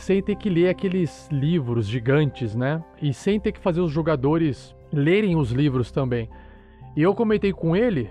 sem 0.00 0.22
ter 0.22 0.36
que 0.36 0.48
ler 0.48 0.68
aqueles 0.68 1.28
livros 1.30 1.86
gigantes, 1.86 2.54
né? 2.54 2.82
E 3.00 3.12
sem 3.12 3.38
ter 3.38 3.52
que 3.52 3.60
fazer 3.60 3.80
os 3.80 3.90
jogadores 3.92 4.74
lerem 4.92 5.36
os 5.36 5.50
livros 5.52 5.90
também. 5.92 6.28
E 6.96 7.02
eu 7.02 7.14
comentei 7.14 7.52
com 7.52 7.76
ele 7.76 8.10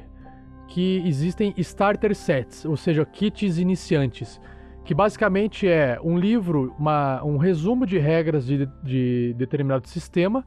que 0.67 1.01
existem 1.05 1.53
starter 1.57 2.15
sets, 2.15 2.63
ou 2.63 2.77
seja, 2.77 3.03
kits 3.05 3.57
iniciantes, 3.57 4.39
que 4.85 4.93
basicamente 4.93 5.67
é 5.67 5.99
um 6.03 6.17
livro, 6.17 6.73
uma- 6.77 7.23
um 7.23 7.37
resumo 7.37 7.85
de 7.85 7.97
regras 7.97 8.45
de, 8.45 8.67
de 8.83 9.33
determinado 9.37 9.87
sistema, 9.87 10.45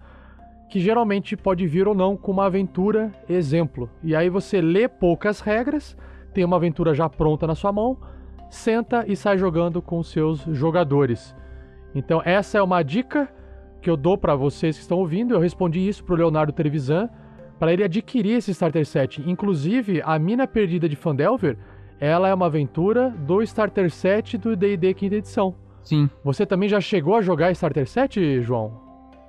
que 0.71 0.81
geralmente 0.81 1.37
pode 1.37 1.67
vir 1.67 1.87
ou 1.87 1.95
não 1.95 2.17
com 2.17 2.33
uma 2.33 2.47
aventura 2.47 3.13
exemplo. 3.29 3.91
E 4.03 4.15
aí 4.17 4.31
você 4.31 4.61
lê 4.61 4.89
poucas 4.89 5.41
regras, 5.41 5.97
tem 6.33 6.45
uma 6.45 6.57
aventura 6.57 6.95
já 6.95 7.09
pronta 7.09 7.47
na 7.47 7.55
sua 7.55 7.73
mão, 7.73 7.99
senta 8.55 9.05
e 9.07 9.17
sai 9.17 9.39
jogando 9.39 9.81
com 9.81 10.03
seus 10.03 10.41
jogadores. 10.51 11.35
Então 11.95 12.23
essa 12.25 12.59
é 12.59 12.63
uma 12.63 12.83
dica 12.83 13.29
que 13.81 13.91
eu 13.91 13.97
dou 13.97 14.17
para 14.17 14.35
vocês 14.35 14.77
que 14.77 14.83
estão 14.83 14.99
ouvindo. 14.99 15.35
Eu 15.35 15.41
respondi 15.41 15.87
isso 15.87 16.05
pro 16.05 16.15
Leonardo 16.15 16.53
Trevisan 16.53 17.09
para 17.59 17.73
ele 17.73 17.85
adquirir 17.85 18.37
esse 18.37 18.51
starter 18.51 18.87
set. 18.87 19.23
Inclusive, 19.27 20.03
a 20.05 20.19
Mina 20.19 20.47
Perdida 20.47 20.89
de 20.89 20.97
Fandelver, 20.97 21.57
ela 22.01 22.29
é 22.29 22.35
uma 22.35 22.47
aventura 22.47 23.11
do 23.11 23.43
starter 23.43 23.91
set 23.91 24.37
do 24.37 24.57
D&D 24.57 24.95
quinta 24.95 25.17
edição. 25.17 25.55
Sim. 25.83 26.09
Você 26.25 26.47
também 26.47 26.69
já 26.69 26.81
chegou 26.81 27.17
a 27.17 27.23
jogar 27.23 27.51
starter 27.53 27.89
set, 27.89 28.41
João? 28.41 28.81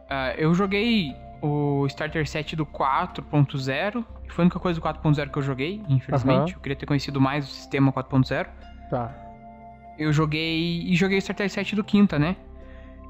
Ah, 0.09 0.33
eu 0.37 0.53
joguei 0.53 1.15
o 1.41 1.85
Starter 1.87 2.25
Set 2.27 2.55
do 2.55 2.65
4.0, 2.65 4.05
que 4.23 4.33
foi 4.33 4.43
a 4.43 4.45
única 4.45 4.59
coisa 4.59 4.79
do 4.79 4.85
4.0 4.85 5.29
que 5.29 5.37
eu 5.37 5.41
joguei, 5.41 5.81
infelizmente. 5.89 6.51
Aham. 6.51 6.57
Eu 6.57 6.59
queria 6.61 6.75
ter 6.75 6.85
conhecido 6.85 7.19
mais 7.19 7.45
o 7.45 7.47
sistema 7.49 7.91
4.0. 7.91 8.47
Tá. 8.93 9.11
Eu 9.97 10.13
joguei. 10.13 10.83
E 10.85 10.95
joguei 10.95 11.17
o 11.17 11.19
Starter 11.19 11.49
Set 11.49 11.75
do 11.75 11.83
quinta, 11.83 12.19
né? 12.19 12.35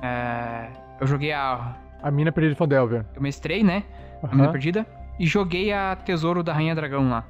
É, 0.01 0.67
eu 0.99 1.07
joguei 1.07 1.31
a. 1.33 1.75
A 2.01 2.11
Mina 2.11 2.31
Perdida 2.31 2.53
de 2.53 2.57
Fandelver. 2.57 3.05
Eu 3.15 3.21
mestrei, 3.21 3.63
né? 3.63 3.83
A. 4.21 4.27
Mina 4.33 4.49
Perdida. 4.51 4.85
E 5.19 5.25
joguei 5.25 5.71
a 5.73 5.95
Tesouro 5.95 6.41
da 6.43 6.53
Rainha 6.53 6.73
Dragão 6.73 7.09
lá. 7.09 7.25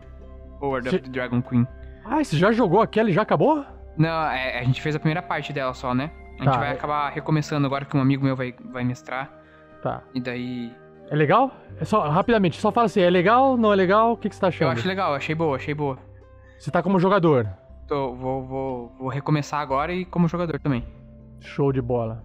Howard 0.61 0.88
of 0.88 0.97
Cê- 0.97 1.01
the 1.03 1.09
Dragon 1.09 1.41
Queen. 1.41 1.67
Ah, 2.05 2.23
você 2.23 2.38
já 2.38 2.51
jogou 2.51 2.81
aquela 2.81 3.09
e 3.09 3.13
já 3.13 3.21
acabou? 3.23 3.65
Não, 3.97 4.07
é, 4.31 4.59
a 4.59 4.63
gente 4.63 4.81
fez 4.81 4.95
a 4.95 4.99
primeira 4.99 5.21
parte 5.21 5.51
dela 5.51 5.73
só, 5.73 5.93
né? 5.93 6.11
A 6.39 6.43
gente 6.43 6.53
Tá, 6.53 6.57
vai 6.59 6.69
é- 6.69 6.73
acabar 6.73 7.09
recomeçando 7.11 7.65
agora 7.65 7.85
que 7.85 7.95
um 7.97 8.01
amigo 8.01 8.23
meu 8.23 8.35
vai, 8.35 8.53
vai 8.71 8.84
mestrar. 8.84 9.31
Tá. 9.81 10.01
E 10.13 10.21
daí. 10.21 10.71
É 11.09 11.15
legal? 11.15 11.51
É 11.80 11.85
só, 11.85 12.07
rapidamente, 12.09 12.59
só 12.59 12.71
fala 12.71 12.85
assim, 12.85 13.01
é 13.01 13.09
legal, 13.09 13.57
não 13.57 13.71
é 13.73 13.75
legal? 13.75 14.13
O 14.13 14.17
que, 14.17 14.30
que 14.30 14.35
você 14.35 14.41
tá 14.41 14.47
achando? 14.47 14.67
Eu 14.67 14.71
acho 14.71 14.88
legal, 14.88 15.13
achei 15.13 15.35
boa, 15.35 15.57
achei 15.57 15.73
boa. 15.73 15.97
Você 16.57 16.71
tá 16.71 16.81
como 16.81 16.97
jogador. 16.99 17.47
Tô, 17.88 18.14
vou, 18.14 18.45
vou, 18.45 18.95
vou 18.99 19.10
recomeçar 19.10 19.60
agora 19.60 19.93
e 19.93 20.05
como 20.05 20.27
jogador 20.27 20.60
também. 20.60 20.85
Show 21.39 21.72
de 21.72 21.81
bola. 21.81 22.23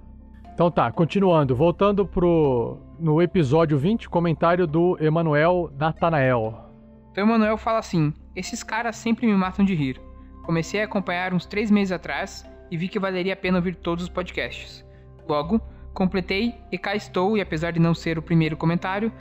Então 0.54 0.70
tá, 0.70 0.90
continuando, 0.90 1.54
voltando 1.54 2.06
pro 2.06 2.78
no 2.98 3.22
episódio 3.22 3.78
20, 3.78 4.08
comentário 4.08 4.66
do 4.66 4.96
Emanuel 5.00 5.70
Natanael. 5.78 6.68
Então 7.12 7.24
o 7.24 7.28
Manuel 7.28 7.56
fala 7.56 7.78
assim: 7.78 8.12
esses 8.34 8.62
caras 8.62 8.96
sempre 8.96 9.26
me 9.26 9.34
matam 9.34 9.64
de 9.64 9.74
rir. 9.74 10.00
Comecei 10.44 10.80
a 10.80 10.84
acompanhar 10.84 11.34
uns 11.34 11.46
três 11.46 11.70
meses 11.70 11.92
atrás 11.92 12.44
e 12.70 12.76
vi 12.76 12.88
que 12.88 12.98
valeria 12.98 13.34
a 13.34 13.36
pena 13.36 13.58
ouvir 13.58 13.74
todos 13.76 14.04
os 14.04 14.10
podcasts. 14.10 14.84
Logo, 15.28 15.60
completei 15.92 16.54
e 16.72 16.78
cá 16.78 16.94
estou, 16.94 17.36
e 17.36 17.40
apesar 17.40 17.70
de 17.70 17.80
não 17.80 17.94
ser 17.94 18.18
o 18.18 18.22
primeiro 18.22 18.56
comentário, 18.56 19.12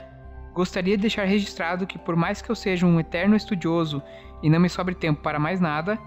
gostaria 0.54 0.96
de 0.96 1.02
deixar 1.02 1.24
registrado 1.24 1.86
que, 1.86 1.98
por 1.98 2.16
mais 2.16 2.40
que 2.40 2.50
eu 2.50 2.54
seja 2.54 2.86
um 2.86 2.98
eterno 2.98 3.36
estudioso 3.36 4.02
e 4.42 4.48
não 4.48 4.60
me 4.60 4.68
sobre 4.68 4.94
tempo 4.94 5.22
para 5.22 5.38
mais 5.38 5.60
nada, 5.60 5.98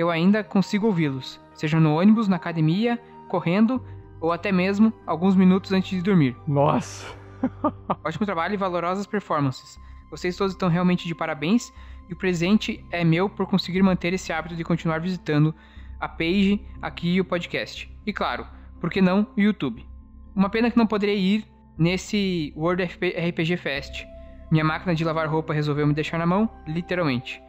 eu 0.00 0.10
ainda 0.10 0.42
consigo 0.42 0.86
ouvi-los, 0.86 1.40
seja 1.54 1.78
no 1.78 1.94
ônibus, 1.94 2.26
na 2.26 2.36
academia, 2.36 2.98
correndo 3.28 3.84
ou 4.20 4.32
até 4.32 4.50
mesmo 4.50 4.92
alguns 5.06 5.36
minutos 5.36 5.72
antes 5.72 5.90
de 5.90 6.02
dormir. 6.02 6.36
Nossa! 6.46 7.06
Ótimo 8.04 8.26
trabalho 8.26 8.54
e 8.54 8.56
valorosas 8.56 9.06
performances. 9.06 9.78
Vocês 10.10 10.36
todos 10.36 10.54
estão 10.54 10.68
realmente 10.68 11.06
de 11.06 11.14
parabéns 11.14 11.72
e 12.08 12.12
o 12.12 12.16
presente 12.16 12.84
é 12.90 13.04
meu 13.04 13.28
por 13.28 13.46
conseguir 13.46 13.82
manter 13.82 14.12
esse 14.12 14.32
hábito 14.32 14.56
de 14.56 14.64
continuar 14.64 15.00
visitando 15.00 15.54
a 16.00 16.08
page 16.08 16.60
aqui 16.82 17.14
e 17.14 17.20
o 17.20 17.24
podcast. 17.24 17.90
E 18.04 18.12
claro, 18.12 18.46
por 18.80 18.90
que 18.90 19.00
não 19.00 19.26
o 19.36 19.40
YouTube? 19.40 19.86
Uma 20.34 20.48
pena 20.48 20.70
que 20.70 20.76
não 20.76 20.86
poderei 20.86 21.18
ir 21.18 21.46
nesse 21.78 22.52
World 22.56 22.82
RPG 22.84 23.56
Fest. 23.58 24.04
Minha 24.50 24.64
máquina 24.64 24.94
de 24.94 25.04
lavar 25.04 25.28
roupa 25.28 25.54
resolveu 25.54 25.86
me 25.86 25.94
deixar 25.94 26.18
na 26.18 26.26
mão, 26.26 26.50
literalmente. 26.66 27.40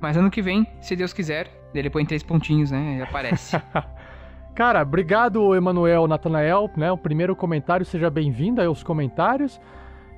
Mas 0.00 0.16
ano 0.16 0.30
que 0.30 0.40
vem, 0.40 0.66
se 0.80 0.96
Deus 0.96 1.12
quiser, 1.12 1.57
ele 1.74 1.90
põe 1.90 2.04
três 2.04 2.22
pontinhos, 2.22 2.70
né? 2.70 2.94
Ele 2.94 3.02
aparece. 3.02 3.60
Cara, 4.54 4.82
obrigado, 4.82 5.54
Emanuel 5.54 6.08
Natanael, 6.08 6.68
né? 6.76 6.90
O 6.90 6.96
primeiro 6.98 7.36
comentário, 7.36 7.86
seja 7.86 8.10
bem-vindo 8.10 8.60
aos 8.60 8.82
comentários. 8.82 9.60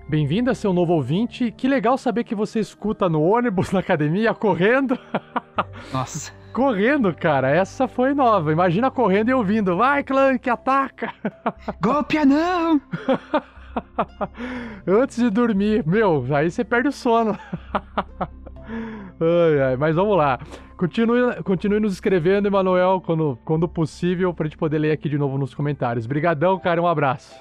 Bem-vindo 0.08 0.50
a 0.50 0.54
ser 0.54 0.66
um 0.68 0.72
novo 0.72 0.94
ouvinte. 0.94 1.52
Que 1.52 1.68
legal 1.68 1.96
saber 1.98 2.24
que 2.24 2.34
você 2.34 2.58
escuta 2.58 3.08
no 3.08 3.22
ônibus, 3.22 3.70
na 3.70 3.80
academia, 3.80 4.32
correndo. 4.34 4.98
Nossa. 5.92 6.32
correndo, 6.52 7.14
cara. 7.14 7.50
Essa 7.50 7.86
foi 7.86 8.14
nova. 8.14 8.50
Imagina 8.50 8.90
correndo 8.90 9.28
e 9.28 9.34
ouvindo. 9.34 9.76
Vai, 9.76 10.02
Clank, 10.02 10.48
ataca! 10.48 11.12
Golpe 11.80 12.24
não! 12.24 12.80
Antes 14.86 15.18
de 15.18 15.30
dormir. 15.30 15.86
Meu, 15.86 16.26
aí 16.34 16.50
você 16.50 16.64
perde 16.64 16.88
o 16.88 16.92
sono. 16.92 17.38
Ai, 19.20 19.60
ai, 19.60 19.76
mas 19.76 19.94
vamos 19.96 20.16
lá. 20.16 20.38
Continue, 20.76 21.42
continue 21.44 21.78
nos 21.78 21.92
escrevendo, 21.92 22.46
Emanuel, 22.46 23.02
quando, 23.04 23.38
quando 23.44 23.68
possível, 23.68 24.32
pra 24.32 24.46
gente 24.46 24.56
poder 24.56 24.78
ler 24.78 24.92
aqui 24.92 25.08
de 25.08 25.18
novo 25.18 25.36
nos 25.36 25.54
comentários. 25.54 26.06
Brigadão, 26.06 26.58
cara, 26.58 26.80
um 26.80 26.86
abraço. 26.86 27.38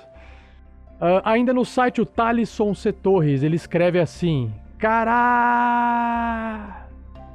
Ah, 1.00 1.22
ainda 1.32 1.54
no 1.54 1.64
site, 1.64 2.02
o 2.02 2.06
Thalisson 2.06 2.74
C. 2.74 2.92
Torres, 2.92 3.42
ele 3.42 3.56
escreve 3.56 3.98
assim: 4.00 4.54
Cará! 4.78 5.70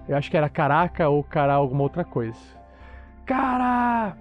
Eu 0.06 0.16
acho 0.16 0.30
que 0.30 0.36
era 0.36 0.50
caraca 0.50 1.08
ou 1.08 1.24
cará 1.24 1.54
alguma 1.54 1.82
outra 1.82 2.04
coisa. 2.04 2.38
Cara! 3.24 4.14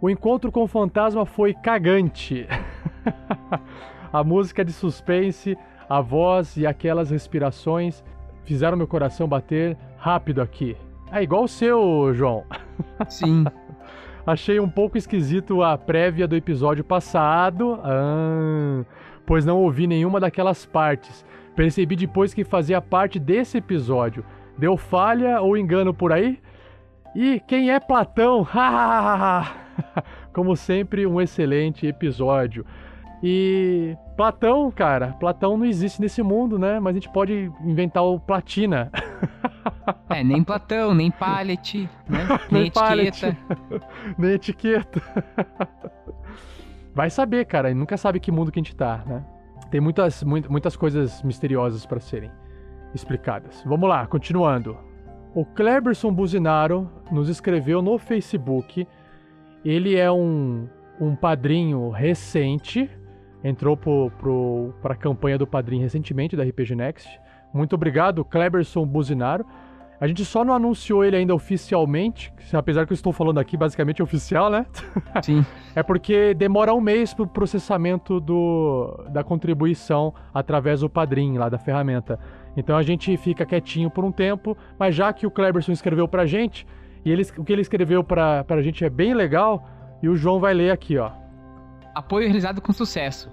O 0.00 0.10
encontro 0.10 0.50
com 0.50 0.64
o 0.64 0.66
fantasma 0.66 1.24
foi 1.24 1.54
cagante. 1.54 2.48
a 4.12 4.24
música 4.24 4.64
de 4.64 4.72
suspense, 4.72 5.56
a 5.88 6.00
voz 6.00 6.56
e 6.56 6.66
aquelas 6.66 7.10
respirações 7.10 8.02
fizeram 8.44 8.76
meu 8.76 8.86
coração 8.86 9.28
bater 9.28 9.76
rápido 9.96 10.40
aqui. 10.40 10.76
É 11.12 11.22
igual 11.22 11.44
o 11.44 11.48
seu, 11.48 12.12
João. 12.14 12.44
Sim. 13.08 13.44
Achei 14.26 14.60
um 14.60 14.68
pouco 14.68 14.98
esquisito 14.98 15.62
a 15.62 15.76
prévia 15.76 16.28
do 16.28 16.36
episódio 16.36 16.84
passado, 16.84 17.80
ah, 17.82 18.84
pois 19.26 19.44
não 19.44 19.58
ouvi 19.58 19.86
nenhuma 19.86 20.20
daquelas 20.20 20.64
partes. 20.64 21.24
Percebi 21.56 21.96
depois 21.96 22.32
que 22.32 22.44
fazia 22.44 22.80
parte 22.80 23.18
desse 23.18 23.58
episódio. 23.58 24.24
Deu 24.56 24.76
falha 24.76 25.40
ou 25.40 25.56
engano 25.56 25.92
por 25.92 26.12
aí? 26.12 26.38
E 27.14 27.40
quem 27.40 27.70
é 27.70 27.80
Platão? 27.80 28.46
Como 30.32 30.54
sempre, 30.54 31.06
um 31.06 31.20
excelente 31.20 31.86
episódio. 31.86 32.64
E 33.22 33.96
Platão, 34.16 34.70
cara, 34.70 35.08
Platão 35.20 35.56
não 35.56 35.66
existe 35.66 36.00
nesse 36.00 36.22
mundo, 36.22 36.58
né? 36.58 36.80
Mas 36.80 36.92
a 36.92 36.94
gente 36.94 37.08
pode 37.10 37.52
inventar 37.62 38.02
o 38.02 38.18
Platina. 38.18 38.90
É, 40.08 40.24
nem 40.24 40.42
Platão, 40.42 40.94
nem 40.94 41.10
Pallet, 41.10 41.88
né? 42.08 42.26
Nem, 42.50 42.62
nem 42.62 42.66
etiqueta. 42.66 43.36
nem 44.18 44.30
etiqueta. 44.32 45.02
Vai 46.94 47.10
saber, 47.10 47.44
cara, 47.44 47.72
nunca 47.74 47.96
sabe 47.96 48.18
que 48.18 48.32
mundo 48.32 48.50
que 48.50 48.58
a 48.58 48.62
gente 48.62 48.74
tá, 48.74 49.02
né? 49.06 49.24
Tem 49.70 49.80
muitas, 49.80 50.22
muitas 50.24 50.76
coisas 50.76 51.22
misteriosas 51.22 51.86
para 51.86 52.00
serem 52.00 52.30
explicadas. 52.94 53.62
Vamos 53.64 53.88
lá, 53.88 54.06
continuando. 54.06 54.76
O 55.32 55.44
Kleberson 55.44 56.12
Buzinaro 56.12 56.90
nos 57.10 57.28
escreveu 57.28 57.80
no 57.80 57.98
Facebook. 57.98 58.86
Ele 59.64 59.94
é 59.94 60.10
um, 60.10 60.68
um 61.00 61.14
padrinho 61.14 61.88
recente, 61.90 62.90
entrou 63.42 63.76
para 63.76 64.94
a 64.94 64.96
campanha 64.96 65.38
do 65.38 65.46
padrinho 65.46 65.82
recentemente 65.82 66.36
da 66.36 66.44
RPG 66.44 66.74
Next. 66.74 67.08
Muito 67.52 67.74
obrigado, 67.74 68.24
Kleberson 68.24 68.86
Buzinaro. 68.86 69.44
A 70.00 70.06
gente 70.06 70.24
só 70.24 70.42
não 70.42 70.54
anunciou 70.54 71.04
ele 71.04 71.14
ainda 71.14 71.34
oficialmente, 71.34 72.32
apesar 72.54 72.86
que 72.86 72.92
eu 72.92 72.94
estou 72.94 73.12
falando 73.12 73.38
aqui 73.38 73.54
basicamente 73.54 74.02
oficial, 74.02 74.48
né? 74.48 74.64
Sim. 75.22 75.44
é 75.76 75.82
porque 75.82 76.32
demora 76.32 76.72
um 76.72 76.80
mês 76.80 77.12
para 77.12 77.24
o 77.24 77.26
processamento 77.26 78.18
do, 78.18 79.04
da 79.10 79.22
contribuição 79.22 80.14
através 80.32 80.80
do 80.80 80.88
padrinho 80.88 81.38
lá 81.38 81.50
da 81.50 81.58
ferramenta. 81.58 82.18
Então 82.56 82.78
a 82.78 82.82
gente 82.82 83.14
fica 83.18 83.44
quietinho 83.44 83.90
por 83.90 84.02
um 84.02 84.10
tempo, 84.10 84.56
mas 84.78 84.94
já 84.94 85.12
que 85.12 85.26
o 85.26 85.30
Kleberson 85.30 85.72
escreveu 85.72 86.08
pra 86.08 86.24
gente, 86.24 86.66
e 87.04 87.10
ele, 87.10 87.22
o 87.36 87.44
que 87.44 87.52
ele 87.52 87.62
escreveu 87.62 88.02
pra, 88.02 88.42
pra 88.44 88.62
gente 88.62 88.82
é 88.82 88.88
bem 88.88 89.12
legal, 89.12 89.68
e 90.02 90.08
o 90.08 90.16
João 90.16 90.40
vai 90.40 90.54
ler 90.54 90.70
aqui, 90.70 90.96
ó. 90.96 91.10
Apoio 91.94 92.26
realizado 92.26 92.60
com 92.60 92.72
sucesso. 92.72 93.30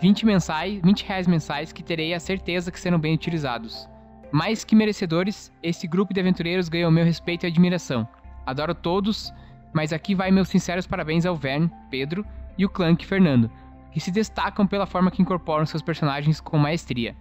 20 0.00 0.24
mensais, 0.24 0.80
20 0.82 1.04
reais 1.04 1.26
mensais 1.26 1.72
que 1.72 1.82
terei 1.82 2.14
a 2.14 2.20
certeza 2.20 2.70
que 2.70 2.80
serão 2.80 2.98
bem 2.98 3.14
utilizados. 3.14 3.88
Mais 4.30 4.64
que 4.64 4.76
merecedores, 4.76 5.52
esse 5.62 5.86
grupo 5.86 6.14
de 6.14 6.20
aventureiros 6.20 6.68
ganhou 6.68 6.90
meu 6.90 7.04
respeito 7.04 7.44
e 7.44 7.48
admiração. 7.48 8.08
Adoro 8.46 8.74
todos, 8.74 9.32
mas 9.72 9.92
aqui 9.92 10.14
vai 10.14 10.30
meus 10.30 10.48
sinceros 10.48 10.86
parabéns 10.86 11.26
ao 11.26 11.36
Vern, 11.36 11.70
Pedro 11.90 12.24
e 12.56 12.64
o 12.64 12.68
Clank 12.68 13.04
Fernando, 13.04 13.50
que 13.92 14.00
se 14.00 14.10
destacam 14.10 14.66
pela 14.66 14.86
forma 14.86 15.10
que 15.10 15.22
incorporam 15.22 15.66
seus 15.66 15.82
personagens 15.82 16.40
com 16.40 16.58
maestria. 16.58 17.16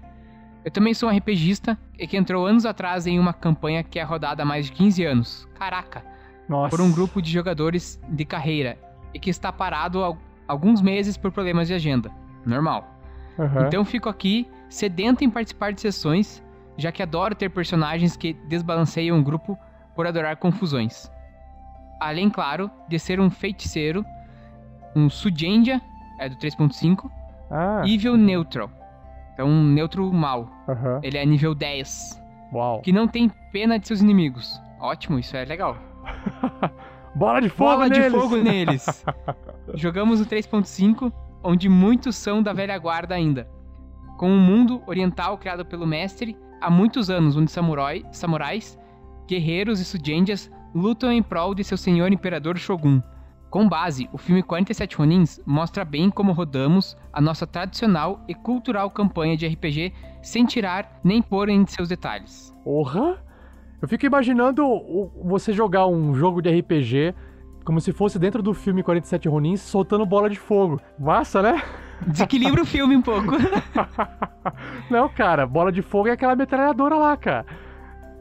Eu 0.64 0.72
também 0.72 0.94
sou 0.94 1.10
um 1.10 1.16
RPGista 1.16 1.78
e 1.98 2.06
que 2.06 2.18
entrou 2.18 2.46
anos 2.46 2.66
atrás 2.66 3.08
em 3.08 3.20
uma 3.20 3.34
campanha 3.34 3.84
que 3.84 4.00
é 4.00 4.04
rodada 4.04 4.44
há 4.44 4.46
mais 4.46 4.66
de 4.66 4.74
15 4.74 5.06
anos. 5.06 5.48
Caraca! 5.56 6.04
Nossa. 6.48 6.70
Por 6.70 6.82
um 6.82 6.92
grupo 6.92 7.22
de 7.22 7.32
jogadores 7.32 8.00
de 8.08 8.26
carreira 8.26 8.78
e 9.14 9.20
que 9.20 9.30
está 9.30 9.52
parado 9.52 10.02
alguns 10.48 10.82
meses 10.82 11.18
por 11.18 11.32
problemas 11.32 11.68
de 11.68 11.74
agenda. 11.74 12.12
Normal. 12.46 12.88
Uhum. 13.38 13.68
Então 13.68 13.86
fico 13.86 14.10
aqui 14.10 14.50
sedento 14.70 15.24
em 15.24 15.30
participar 15.30 15.74
de 15.74 15.82
sessões, 15.82 16.44
já 16.78 16.92
que 16.92 17.04
adoro 17.04 17.36
ter 17.36 17.50
personagens 17.50 18.16
que 18.16 18.34
desbalanceiam 18.34 19.20
o 19.20 19.24
grupo 19.24 19.58
por 19.96 20.08
adorar 20.08 20.38
confusões. 20.38 21.12
Além, 22.00 22.30
claro, 22.30 22.70
de 22.88 23.00
ser 23.00 23.20
um 23.20 23.30
feiticeiro, 23.30 24.06
um 24.96 25.10
Sujendia, 25.10 25.82
é 26.20 26.30
do 26.30 26.36
3.5, 26.36 27.10
ah. 27.50 27.82
Evil 27.86 28.18
Neutral, 28.18 28.70
é 29.38 29.44
um 29.44 29.64
neutro 29.64 30.12
mal. 30.12 30.50
Uhum. 30.68 31.00
Ele 31.04 31.18
é 31.18 31.26
nível 31.26 31.54
10. 31.54 32.22
Uau. 32.54 32.82
Que 32.82 32.92
não 32.92 33.08
tem 33.08 33.30
pena 33.52 33.78
de 33.78 33.88
seus 33.88 34.02
inimigos. 34.02 34.60
Ótimo, 34.80 35.20
isso 35.20 35.36
é 35.36 35.46
legal. 35.46 35.78
Bola 37.18 37.42
de 37.42 37.50
fogo 37.50 37.72
Bola 37.72 37.90
neles! 37.90 38.14
de 38.14 38.20
fogo 38.20 38.36
neles! 38.36 39.06
Jogamos 39.74 40.20
no 40.20 40.26
3.5, 40.28 41.12
onde 41.44 41.68
muitos 41.68 42.16
são 42.16 42.44
da 42.44 42.54
velha 42.54 42.78
guarda 42.78 43.16
ainda. 43.16 43.50
Com 44.20 44.30
um 44.30 44.40
mundo 44.40 44.84
oriental 44.86 45.36
criado 45.36 45.66
pelo 45.66 45.88
mestre 45.88 46.38
há 46.62 46.70
muitos 46.70 47.10
anos, 47.10 47.36
onde 47.36 47.50
samurai, 47.50 48.06
samurais, 48.12 48.78
guerreiros 49.28 49.80
e 49.80 49.86
sujendias 49.86 50.52
lutam 50.76 51.12
em 51.12 51.24
prol 51.24 51.56
de 51.56 51.64
seu 51.64 51.76
senhor 51.76 52.14
imperador 52.14 52.56
Shogun. 52.56 53.02
Com 53.50 53.68
base, 53.68 54.08
o 54.14 54.18
filme 54.20 54.44
47 54.44 54.96
Ronins 54.96 55.42
mostra 55.44 55.84
bem 55.84 56.12
como 56.12 56.34
rodamos 56.34 56.96
a 57.12 57.20
nossa 57.20 57.48
tradicional 57.48 58.24
e 58.28 58.36
cultural 58.36 58.92
campanha 58.92 59.36
de 59.36 59.48
RPG 59.48 59.92
sem 60.22 60.46
tirar 60.46 61.00
nem 61.04 61.20
pôr 61.20 61.50
em 61.50 61.66
seus 61.66 61.90
detalhes. 61.90 62.54
Porra! 62.64 63.26
Eu 63.82 63.88
fico 63.88 64.06
imaginando 64.06 64.64
você 65.24 65.54
jogar 65.54 65.88
um 65.88 66.14
jogo 66.14 66.42
de 66.42 66.50
RPG 66.50 67.14
como 67.64 67.82
se 67.82 67.92
fosse 67.92 68.18
dentro 68.18 68.42
do 68.42 68.54
filme 68.54 68.82
47 68.82 69.28
Ronins 69.28 69.60
soltando 69.60 70.06
bola 70.06 70.30
de 70.30 70.40
fogo. 70.40 70.80
Massa, 70.98 71.42
né? 71.42 71.62
Desequilibra 72.08 72.62
o 72.62 72.66
filme 72.66 72.96
um 72.96 73.02
pouco. 73.02 73.34
Não, 74.90 75.10
cara, 75.10 75.46
bola 75.46 75.72
de 75.72 75.82
fogo 75.82 76.08
é 76.08 76.12
aquela 76.12 76.36
metralhadora 76.36 76.96
lá, 76.96 77.18
cara. 77.18 77.46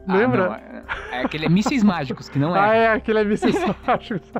Lembra? 0.07 0.61
Ah, 0.87 1.15
é, 1.15 1.19
é 1.19 1.25
aquele 1.25 1.49
mísseis 1.49 1.83
mágicos, 1.83 2.29
que 2.29 2.39
não 2.39 2.55
é. 2.55 2.59
Ah, 2.59 2.73
é, 2.73 2.87
aquele 2.93 3.19
é 3.19 3.23
mísseis 3.25 3.55
mágicos. 3.85 4.31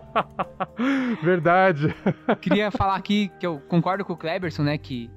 Verdade. 1.22 1.94
Queria 2.40 2.72
falar 2.72 2.96
aqui 2.96 3.30
que 3.38 3.46
eu 3.46 3.60
concordo 3.68 4.06
com 4.06 4.14
o 4.14 4.18
Kleberson, 4.18 4.64
né? 4.64 4.78
Que 4.78 5.12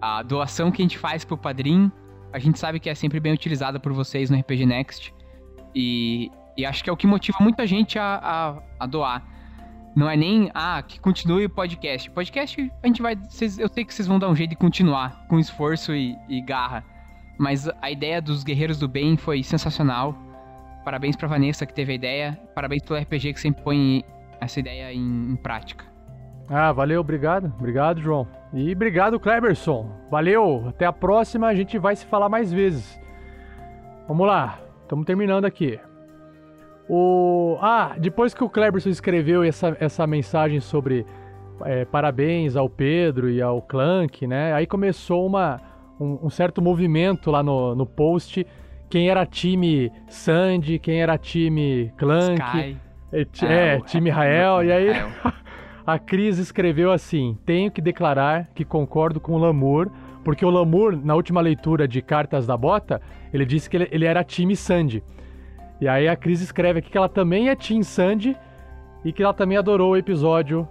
a 0.00 0.22
doação 0.22 0.70
que 0.70 0.82
a 0.82 0.84
gente 0.84 0.98
faz 0.98 1.24
pro 1.24 1.36
padrinho, 1.36 1.90
a 2.32 2.38
gente 2.38 2.60
sabe 2.60 2.78
que 2.78 2.88
é 2.88 2.94
sempre 2.94 3.18
bem 3.18 3.32
utilizada 3.32 3.80
por 3.80 3.92
vocês 3.92 4.30
no 4.30 4.38
RPG 4.38 4.66
Next. 4.66 5.12
E, 5.74 6.30
e 6.56 6.64
acho 6.64 6.82
que 6.82 6.90
é 6.90 6.92
o 6.92 6.96
que 6.96 7.06
motiva 7.06 7.38
muita 7.40 7.66
gente 7.66 7.98
a, 7.98 8.20
a, 8.22 8.62
a 8.80 8.86
doar. 8.86 9.22
Não 9.94 10.08
é 10.08 10.16
nem, 10.16 10.50
ah, 10.54 10.82
que 10.82 10.98
continue 10.98 11.44
o 11.44 11.50
podcast. 11.50 12.10
Podcast, 12.10 12.72
a 12.82 12.86
gente 12.86 13.02
vai. 13.02 13.14
Eu 13.14 13.68
sei 13.68 13.84
que 13.84 13.92
vocês 13.92 14.08
vão 14.08 14.18
dar 14.18 14.28
um 14.28 14.34
jeito 14.34 14.50
de 14.50 14.56
continuar 14.56 15.26
com 15.28 15.38
esforço 15.38 15.94
e, 15.94 16.16
e 16.28 16.40
garra. 16.40 16.82
Mas 17.38 17.68
a 17.80 17.90
ideia 17.90 18.20
dos 18.20 18.42
Guerreiros 18.42 18.78
do 18.78 18.88
Bem 18.88 19.16
foi 19.16 19.42
sensacional. 19.42 20.16
Parabéns 20.84 21.14
pra 21.14 21.28
Vanessa 21.28 21.66
que 21.66 21.74
teve 21.74 21.92
a 21.92 21.94
ideia. 21.94 22.40
Parabéns 22.54 22.82
pelo 22.82 22.98
RPG 22.98 23.34
que 23.34 23.40
sempre 23.40 23.62
põe 23.62 24.04
essa 24.40 24.60
ideia 24.60 24.92
em, 24.92 25.32
em 25.32 25.36
prática. 25.36 25.84
Ah, 26.48 26.72
valeu, 26.72 27.00
obrigado. 27.00 27.52
Obrigado, 27.58 28.00
João. 28.00 28.26
E 28.52 28.72
obrigado, 28.72 29.20
Kleberson. 29.20 29.90
Valeu, 30.10 30.68
até 30.68 30.86
a 30.86 30.92
próxima. 30.92 31.46
A 31.48 31.54
gente 31.54 31.78
vai 31.78 31.94
se 31.96 32.06
falar 32.06 32.28
mais 32.28 32.52
vezes. 32.52 33.00
Vamos 34.08 34.26
lá, 34.26 34.58
estamos 34.92 35.06
terminando 35.06 35.46
aqui. 35.46 35.80
O... 36.86 37.56
Ah, 37.62 37.94
depois 37.98 38.34
que 38.34 38.44
o 38.44 38.48
Kleberson 38.48 38.90
escreveu 38.90 39.42
essa, 39.42 39.74
essa 39.80 40.06
mensagem 40.06 40.60
sobre 40.60 41.06
é, 41.64 41.86
parabéns 41.86 42.56
ao 42.56 42.68
Pedro 42.68 43.30
e 43.30 43.40
ao 43.40 43.62
Clank, 43.62 44.26
né? 44.26 44.52
Aí 44.52 44.66
começou 44.66 45.26
uma 45.26 45.60
um, 45.98 46.26
um, 46.26 46.30
certo 46.30 46.60
movimento 46.60 47.30
lá 47.30 47.42
no, 47.42 47.74
no 47.74 47.86
post. 47.86 48.46
Quem 48.90 49.08
era 49.08 49.24
time 49.24 49.90
Sandy, 50.08 50.78
quem 50.78 51.00
era 51.00 51.16
time 51.16 51.90
Clank. 51.96 52.42
Sky. 52.42 52.76
É, 53.12 53.20
é, 53.46 53.76
é 53.76 53.80
time 53.80 54.10
Rael. 54.10 54.62
E 54.62 54.72
aí 54.72 54.88
a 55.86 55.98
Cris 55.98 56.36
escreveu 56.36 56.92
assim: 56.92 57.38
Tenho 57.46 57.70
que 57.70 57.80
declarar 57.80 58.50
que 58.54 58.62
concordo 58.62 59.20
com 59.20 59.32
o 59.32 59.38
Lamour, 59.38 59.90
porque 60.22 60.44
o 60.44 60.50
Lamour, 60.50 61.00
na 61.02 61.14
última 61.14 61.40
leitura 61.40 61.88
de 61.88 62.02
Cartas 62.02 62.46
da 62.46 62.56
Bota, 62.58 63.00
ele 63.32 63.44
disse 63.44 63.68
que 63.68 63.76
ele, 63.76 63.88
ele 63.90 64.04
era 64.04 64.22
time 64.22 64.54
Sandy. 64.54 65.02
E 65.80 65.88
aí 65.88 66.08
a 66.08 66.14
Cris 66.14 66.40
escreve 66.40 66.78
aqui 66.78 66.90
que 66.90 66.96
ela 66.96 67.08
também 67.08 67.48
é 67.48 67.56
Team 67.56 67.82
Sandy 67.82 68.36
e 69.04 69.12
que 69.12 69.22
ela 69.22 69.34
também 69.34 69.58
adorou 69.58 69.92
o 69.92 69.96
episódio 69.96 70.68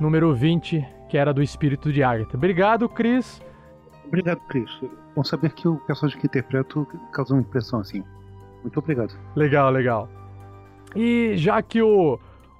número 0.00 0.34
20, 0.34 0.84
que 1.08 1.18
era 1.18 1.34
do 1.34 1.42
Espírito 1.42 1.92
de 1.92 2.02
Agatha. 2.02 2.36
Obrigado, 2.36 2.88
Cris. 2.88 3.42
Obrigado, 4.06 4.40
Cris. 4.48 4.70
Bom 5.14 5.22
saber 5.22 5.52
que 5.52 5.68
o 5.68 5.76
personagem 5.76 6.18
que 6.18 6.26
interpreto 6.26 6.86
causou 7.12 7.36
uma 7.36 7.42
impressão 7.42 7.80
assim. 7.80 8.02
Muito 8.62 8.78
obrigado. 8.78 9.14
Legal, 9.36 9.70
legal. 9.70 10.08
E 10.96 11.36
já 11.36 11.60
que 11.60 11.82
o, 11.82 12.18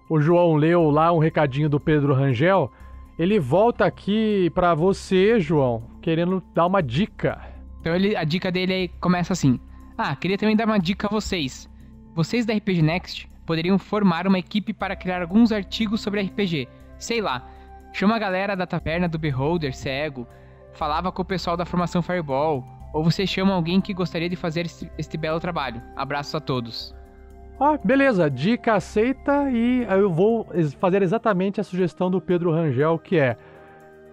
o 0.09 0.21
João 0.21 0.57
leu 0.57 0.91
lá 0.91 1.13
um 1.13 1.19
recadinho 1.19 1.69
do 1.69 1.81
Pedro 1.81 2.13
Rangel, 2.13 2.71
ele 3.19 3.41
volta 3.41 3.85
aqui 3.85 4.51
para 4.55 4.75
você, 4.75 5.41
João, 5.41 5.85
querendo 6.03 6.43
dar 6.55 6.67
uma 6.67 6.83
dica. 6.83 7.54
Então 7.85 7.95
ele, 7.95 8.17
a 8.17 8.25
dica 8.25 8.51
dele 8.51 8.73
aí 8.73 8.89
começa 8.99 9.35
assim: 9.35 9.61
Ah, 9.99 10.17
queria 10.17 10.39
também 10.39 10.57
dar 10.57 10.65
uma 10.65 10.79
dica 10.79 11.07
a 11.07 11.11
vocês. 11.11 11.69
Vocês 12.15 12.47
da 12.47 12.55
RPG 12.55 12.81
Next 12.81 13.31
poderiam 13.45 13.79
formar 13.79 14.27
uma 14.27 14.39
equipe 14.39 14.73
para 14.73 14.97
criar 14.97 15.21
alguns 15.21 15.53
artigos 15.53 16.01
sobre 16.01 16.23
RPG. 16.23 16.67
Sei 16.99 17.21
lá, 17.21 17.47
chama 17.93 18.17
a 18.17 18.19
galera 18.19 18.57
da 18.57 18.67
taverna 18.67 19.07
do 19.07 19.19
Beholder 19.19 19.77
cego, 19.77 20.27
falava 20.73 21.13
com 21.13 21.21
o 21.21 21.27
pessoal 21.27 21.59
da 21.59 21.67
formação 21.67 22.01
Fireball, 22.01 22.65
ou 22.95 23.05
você 23.05 23.27
chama 23.27 23.53
alguém 23.53 23.83
que 23.83 23.93
gostaria 23.93 24.31
de 24.31 24.37
fazer 24.37 24.65
este, 24.65 24.91
este 24.97 25.19
belo 25.19 25.39
trabalho. 25.39 25.83
Abraços 25.95 26.35
a 26.35 26.41
todos. 26.41 26.95
Ah, 27.61 27.79
beleza, 27.85 28.31
dica 28.31 28.77
aceita 28.77 29.51
e 29.51 29.83
eu 29.91 30.11
vou 30.11 30.49
fazer 30.81 31.03
exatamente 31.03 31.61
a 31.61 31.65
sugestão 31.65 32.11
do 32.11 32.19
Pedro 32.19 32.51
Rangel, 32.51 32.99
que 32.99 33.19
é 33.19 33.37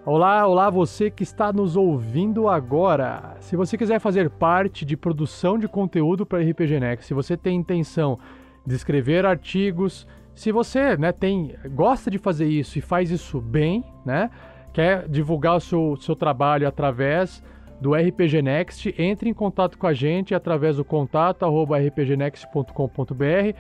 Olá, 0.04 0.48
olá 0.48 0.68
você 0.68 1.12
que 1.12 1.22
está 1.22 1.54
nos 1.54 1.76
ouvindo 1.76 2.50
agora. 2.50 3.38
Se 3.40 3.56
você 3.56 3.78
quiser 3.78 4.00
fazer 4.00 4.32
parte 4.32 4.84
de 4.84 4.98
produção 4.98 5.60
de 5.60 5.68
conteúdo 5.68 6.26
para 6.26 6.40
RPG 6.40 6.80
Next, 6.80 7.06
se 7.06 7.14
você 7.14 7.38
tem 7.38 7.56
intenção 7.56 8.18
de 8.66 8.74
escrever 8.74 9.28
artigos, 9.28 10.08
se 10.34 10.52
você, 10.52 10.98
né, 10.98 11.12
tem 11.12 11.56
gosta 11.76 12.10
de 12.10 12.18
fazer 12.18 12.48
isso 12.48 12.80
e 12.80 12.82
faz 12.82 13.12
isso 13.12 13.40
bem, 13.40 13.86
né, 14.04 14.32
quer 14.74 15.08
divulgar 15.08 15.58
o 15.58 15.60
seu, 15.60 15.96
seu 15.98 16.16
trabalho 16.16 16.68
através 16.68 17.44
do 17.80 17.94
RPG 17.94 18.42
Next, 18.42 18.96
entre 18.98 19.30
em 19.30 19.36
contato 19.36 19.78
com 19.78 19.86
a 19.86 19.94
gente 19.94 20.34
através 20.34 20.78
do 20.78 20.84
contato 20.84 21.46
rpgnext.com.br, 21.46 23.56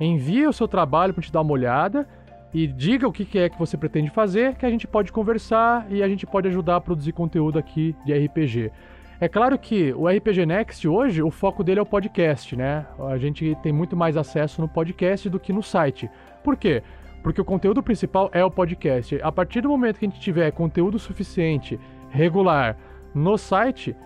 envie 0.00 0.48
o 0.48 0.52
seu 0.52 0.66
trabalho 0.66 1.14
para 1.14 1.22
te 1.22 1.30
dar 1.30 1.42
uma 1.42 1.52
olhada 1.52 2.08
e 2.52 2.66
diga 2.66 3.06
o 3.06 3.12
que 3.12 3.38
é 3.38 3.48
que 3.48 3.58
você 3.58 3.76
pretende 3.76 4.10
fazer, 4.10 4.54
que 4.54 4.64
a 4.64 4.70
gente 4.70 4.86
pode 4.86 5.12
conversar 5.12 5.86
e 5.90 6.02
a 6.02 6.08
gente 6.08 6.26
pode 6.26 6.48
ajudar 6.48 6.76
a 6.76 6.80
produzir 6.80 7.12
conteúdo 7.12 7.58
aqui 7.58 7.94
de 8.04 8.12
RPG. 8.12 8.72
É 9.18 9.28
claro 9.28 9.58
que 9.58 9.92
o 9.94 10.08
RPG 10.08 10.44
Next 10.44 10.86
hoje, 10.86 11.22
o 11.22 11.30
foco 11.30 11.64
dele 11.64 11.80
é 11.80 11.82
o 11.82 11.86
podcast, 11.86 12.54
né? 12.54 12.86
A 13.08 13.16
gente 13.16 13.56
tem 13.62 13.72
muito 13.72 13.96
mais 13.96 14.16
acesso 14.16 14.60
no 14.60 14.68
podcast 14.68 15.28
do 15.30 15.40
que 15.40 15.52
no 15.52 15.62
site. 15.62 16.10
Por 16.44 16.56
quê? 16.56 16.82
Porque 17.22 17.40
o 17.40 17.44
conteúdo 17.44 17.82
principal 17.82 18.30
é 18.32 18.44
o 18.44 18.50
podcast. 18.50 19.18
A 19.22 19.32
partir 19.32 19.62
do 19.62 19.68
momento 19.68 19.98
que 19.98 20.04
a 20.04 20.08
gente 20.08 20.20
tiver 20.20 20.50
conteúdo 20.52 20.98
suficiente, 20.98 21.80
regular, 22.10 22.76
no 23.14 23.38
site, 23.38 23.96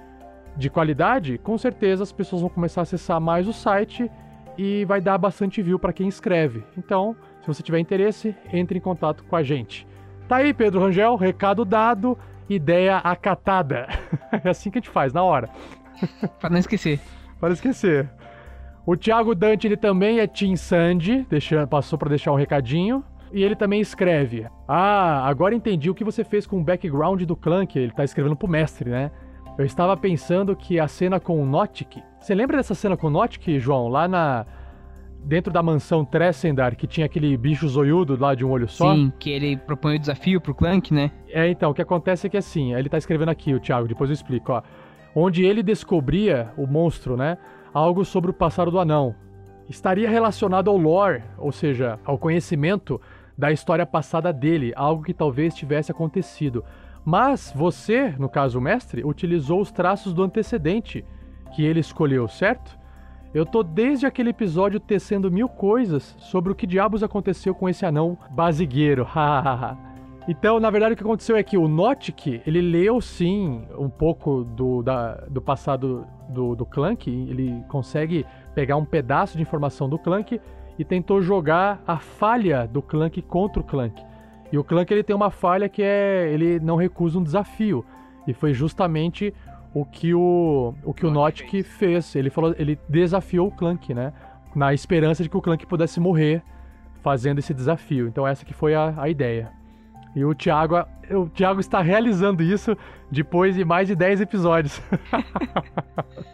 de 0.57 0.71
qualidade, 0.71 1.39
com 1.39 1.57
certeza 1.59 2.03
as 2.03 2.13
pessoas 2.13 2.43
vão 2.43 2.51
começar 2.51 2.81
a 2.81 2.83
acessar 2.83 3.21
mais 3.21 3.49
o 3.49 3.53
site 3.53 4.11
e 4.57 4.85
vai 4.85 5.01
dar 5.01 5.19
bastante 5.19 5.63
view 5.63 5.79
para 5.79 5.93
quem 5.93 6.09
escreve. 6.09 6.63
Então, 6.77 7.17
se 7.41 7.47
você 7.47 7.63
tiver 7.63 7.79
interesse, 7.79 8.35
entre 8.53 8.79
em 8.79 8.81
contato 8.81 9.25
com 9.25 9.37
a 9.37 9.43
gente. 9.43 9.87
Tá 10.29 10.37
aí, 10.37 10.55
Pedro 10.55 10.81
Rangel, 10.81 11.17
recado 11.17 11.65
dado, 11.65 12.17
ideia 12.49 12.99
acatada. 12.99 13.89
é 14.45 14.49
assim 14.49 14.71
que 14.71 14.79
a 14.79 14.81
gente 14.81 14.91
faz, 14.91 15.13
na 15.13 15.23
hora. 15.23 15.51
Para 16.41 16.51
não 16.51 16.59
esquecer. 16.59 17.01
Para 17.39 17.49
não 17.49 17.55
esquecer. 17.55 18.09
O 18.87 18.97
Thiago 18.97 19.35
Dante, 19.35 19.67
ele 19.67 19.77
também 19.77 20.21
é 20.21 20.27
Team 20.27 20.57
Sandy, 20.57 21.27
deixando, 21.29 21.67
passou 21.69 21.99
para 21.99 22.09
deixar 22.09 22.33
um 22.33 22.37
recadinho. 22.37 23.05
E 23.33 23.43
ele 23.43 23.55
também 23.55 23.81
escreve: 23.81 24.47
Ah, 24.67 25.27
agora 25.29 25.55
entendi 25.55 25.89
o 25.89 25.95
que 25.95 26.03
você 26.03 26.25
fez 26.25 26.47
com 26.47 26.59
o 26.59 26.65
background 26.65 27.23
do 27.23 27.37
Clank. 27.37 27.79
Ele 27.79 27.93
tá 27.93 28.05
escrevendo 28.05 28.35
pro 28.37 28.49
mestre, 28.49 28.91
né? 28.91 29.11
Eu 29.59 29.65
estava 29.65 29.97
pensando 29.97 30.57
que 30.57 30.81
a 30.81 30.89
cena 30.89 31.21
com 31.21 31.41
o 31.41 31.47
Notic. 31.47 32.03
Você 32.19 32.35
lembra 32.35 32.57
dessa 32.57 32.75
cena 32.75 32.97
com 32.97 33.09
o 33.09 33.11
Notic, 33.11 33.59
João? 33.59 33.89
Lá 33.89 34.09
na, 34.09 34.47
dentro 35.25 35.53
da 35.53 35.63
mansão 35.63 36.05
Tressendar, 36.05 36.77
que 36.77 36.87
tinha 36.87 37.07
aquele 37.07 37.37
bicho 37.37 37.69
zoiudo 37.69 38.17
lá 38.19 38.35
de 38.35 38.45
um 38.45 38.51
olho 38.51 38.69
só. 38.69 38.95
Sim, 38.95 39.13
que 39.19 39.31
ele 39.31 39.57
propõe 39.57 39.97
o 39.97 39.99
desafio 39.99 40.41
pro 40.41 40.55
Clank, 40.55 40.93
né? 40.93 41.11
É, 41.29 41.49
então, 41.49 41.71
o 41.71 41.75
que 41.75 41.83
acontece 41.83 42.27
é 42.27 42.31
que 42.31 42.37
assim, 42.37 42.75
ele 42.75 42.89
tá 42.89 42.99
escrevendo 42.99 43.29
aqui, 43.29 43.55
o 43.55 43.61
Thiago, 43.61 43.89
depois 43.89 44.11
eu 44.11 44.15
explico, 44.15 44.53
ó. 44.53 44.63
Onde 45.15 45.45
ele 45.45 45.63
descobria, 45.63 46.53
o 46.57 46.67
monstro, 46.67 47.17
né? 47.17 47.37
Algo 47.73 48.05
sobre 48.05 48.31
o 48.31 48.35
passado 48.35 48.71
do 48.71 48.79
anão. 48.79 49.15
Estaria 49.69 50.09
relacionado 50.09 50.69
ao 50.69 50.77
lore, 50.77 51.23
ou 51.39 51.53
seja, 51.53 51.99
ao 52.05 52.19
conhecimento 52.19 53.01
da 53.37 53.53
história 53.53 53.87
passada 53.87 54.33
dele, 54.33 54.73
algo 54.77 55.03
que 55.03 55.15
talvez 55.15 55.55
tivesse 55.55 55.91
acontecido. 55.91 56.65
Mas 57.05 57.53
você, 57.55 58.15
no 58.19 58.29
caso 58.29 58.59
o 58.59 58.63
mestre, 58.63 59.05
utilizou 59.05 59.61
os 59.61 59.73
traços 59.73 60.13
do 60.13 60.23
antecedente 60.23 61.05
que 61.55 61.65
ele 61.65 61.81
escolheu, 61.81 62.29
certo? 62.29 62.79
Eu 63.33 63.47
tô 63.47 63.63
desde 63.63 64.07
aquele 64.07 64.31
episódio 64.31 64.81
tecendo 64.81 65.31
mil 65.31 65.49
coisas 65.49 66.17
sobre 66.19 66.51
o 66.51 66.55
que 66.55 66.67
diabos 66.67 67.05
aconteceu 67.05 67.55
com 67.55 67.69
esse 67.69 67.87
anão 67.87 68.19
basigueiro. 68.33 69.07
então, 70.27 70.59
na 70.59 70.69
verdade, 70.69 70.95
o 70.95 70.97
que 70.97 71.03
aconteceu 71.05 71.37
é 71.37 71.43
que 71.45 71.57
o 71.57 71.69
Notic, 71.69 72.43
ele 72.45 72.61
leu 72.61 73.01
sim 73.01 73.63
um 73.79 73.89
pouco 73.89 74.43
do, 74.43 74.83
da, 74.83 75.15
do 75.29 75.41
passado 75.41 76.05
do, 76.29 76.57
do 76.57 76.67
Clank, 76.67 77.09
ele 77.09 77.63
consegue 77.69 78.27
pegar 78.53 78.77
um 78.77 78.85
pedaço 78.85 79.37
de 79.37 79.43
informação 79.43 79.89
do 79.89 79.97
Clank 79.97 80.41
e 80.77 80.85
tentou 80.85 81.23
jogar 81.23 81.81
a 81.87 81.99
falha 81.99 82.67
do 82.67 82.83
Clank 82.83 83.23
contra 83.23 83.63
o 83.63 83.65
Clank. 83.65 84.03
E 84.51 84.59
o 84.59 84.65
Clank 84.65 84.93
ele 84.93 85.05
tem 85.05 85.15
uma 85.15 85.31
falha 85.31 85.69
que 85.69 85.85
é 85.85 86.29
ele 86.33 86.59
não 86.59 86.75
recusa 86.75 87.17
um 87.17 87.23
desafio. 87.23 87.85
E 88.27 88.33
foi 88.33 88.53
justamente 88.53 89.33
o 89.73 89.85
que 89.85 90.15
o, 90.15 90.75
o 90.85 90.93
que 90.93 91.07
o 91.07 91.11
Notic 91.11 91.51
fez. 91.51 91.67
fez. 91.67 92.17
Ele 92.17 92.31
falou, 92.31 92.55
ele 92.59 92.79
desafiou 92.89 93.49
o 93.49 93.51
Clank, 93.51 93.95
né? 93.95 94.13
Na 94.55 94.75
esperança 94.75 95.23
de 95.23 95.29
que 95.29 95.37
o 95.37 95.43
Clank 95.43 95.65
pudesse 95.67 96.01
morrer 96.01 96.43
fazendo 97.03 97.39
esse 97.39 97.55
desafio. 97.55 98.09
Então 98.09 98.27
essa 98.27 98.45
que 98.45 98.53
foi 98.53 98.75
a, 98.75 98.95
a 98.97 99.09
ideia. 99.09 99.53
E 100.15 100.25
o 100.25 100.35
Thiago, 100.35 100.75
o 101.11 101.29
Thiago 101.29 101.61
está 101.61 101.81
realizando 101.81 102.43
isso 102.43 102.77
depois 103.11 103.55
de 103.55 103.65
mais 103.65 103.87
de 103.87 103.95
10 103.95 104.23
episódios. 104.23 104.81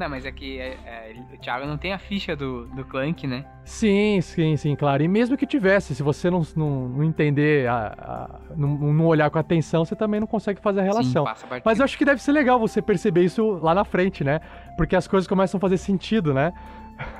Não, 0.00 0.08
mas 0.08 0.24
é 0.24 0.32
que 0.32 0.58
é, 0.58 0.78
é, 0.86 1.14
o 1.30 1.36
Thiago 1.36 1.66
não 1.66 1.76
tem 1.76 1.92
a 1.92 1.98
ficha 1.98 2.34
do, 2.34 2.64
do 2.68 2.86
Clank, 2.86 3.26
né? 3.26 3.44
Sim, 3.66 4.18
sim, 4.22 4.56
sim, 4.56 4.74
claro. 4.74 5.02
E 5.02 5.08
mesmo 5.08 5.36
que 5.36 5.46
tivesse, 5.46 5.94
se 5.94 6.02
você 6.02 6.30
não, 6.30 6.40
não, 6.56 6.88
não 6.88 7.04
entender, 7.04 7.68
a, 7.68 7.94
a, 7.98 8.40
não, 8.56 8.78
não, 8.78 9.04
olhar 9.04 9.28
com 9.28 9.38
atenção, 9.38 9.84
você 9.84 9.94
também 9.94 10.18
não 10.18 10.26
consegue 10.26 10.58
fazer 10.58 10.80
a 10.80 10.84
relação. 10.84 11.26
Sim, 11.26 11.44
a 11.50 11.60
mas 11.62 11.78
eu 11.78 11.84
acho 11.84 11.98
que 11.98 12.04
deve 12.06 12.22
ser 12.22 12.32
legal 12.32 12.58
você 12.58 12.80
perceber 12.80 13.24
isso 13.24 13.60
lá 13.62 13.74
na 13.74 13.84
frente, 13.84 14.24
né? 14.24 14.40
Porque 14.74 14.96
as 14.96 15.06
coisas 15.06 15.28
começam 15.28 15.58
a 15.58 15.60
fazer 15.60 15.76
sentido, 15.76 16.32
né? 16.32 16.50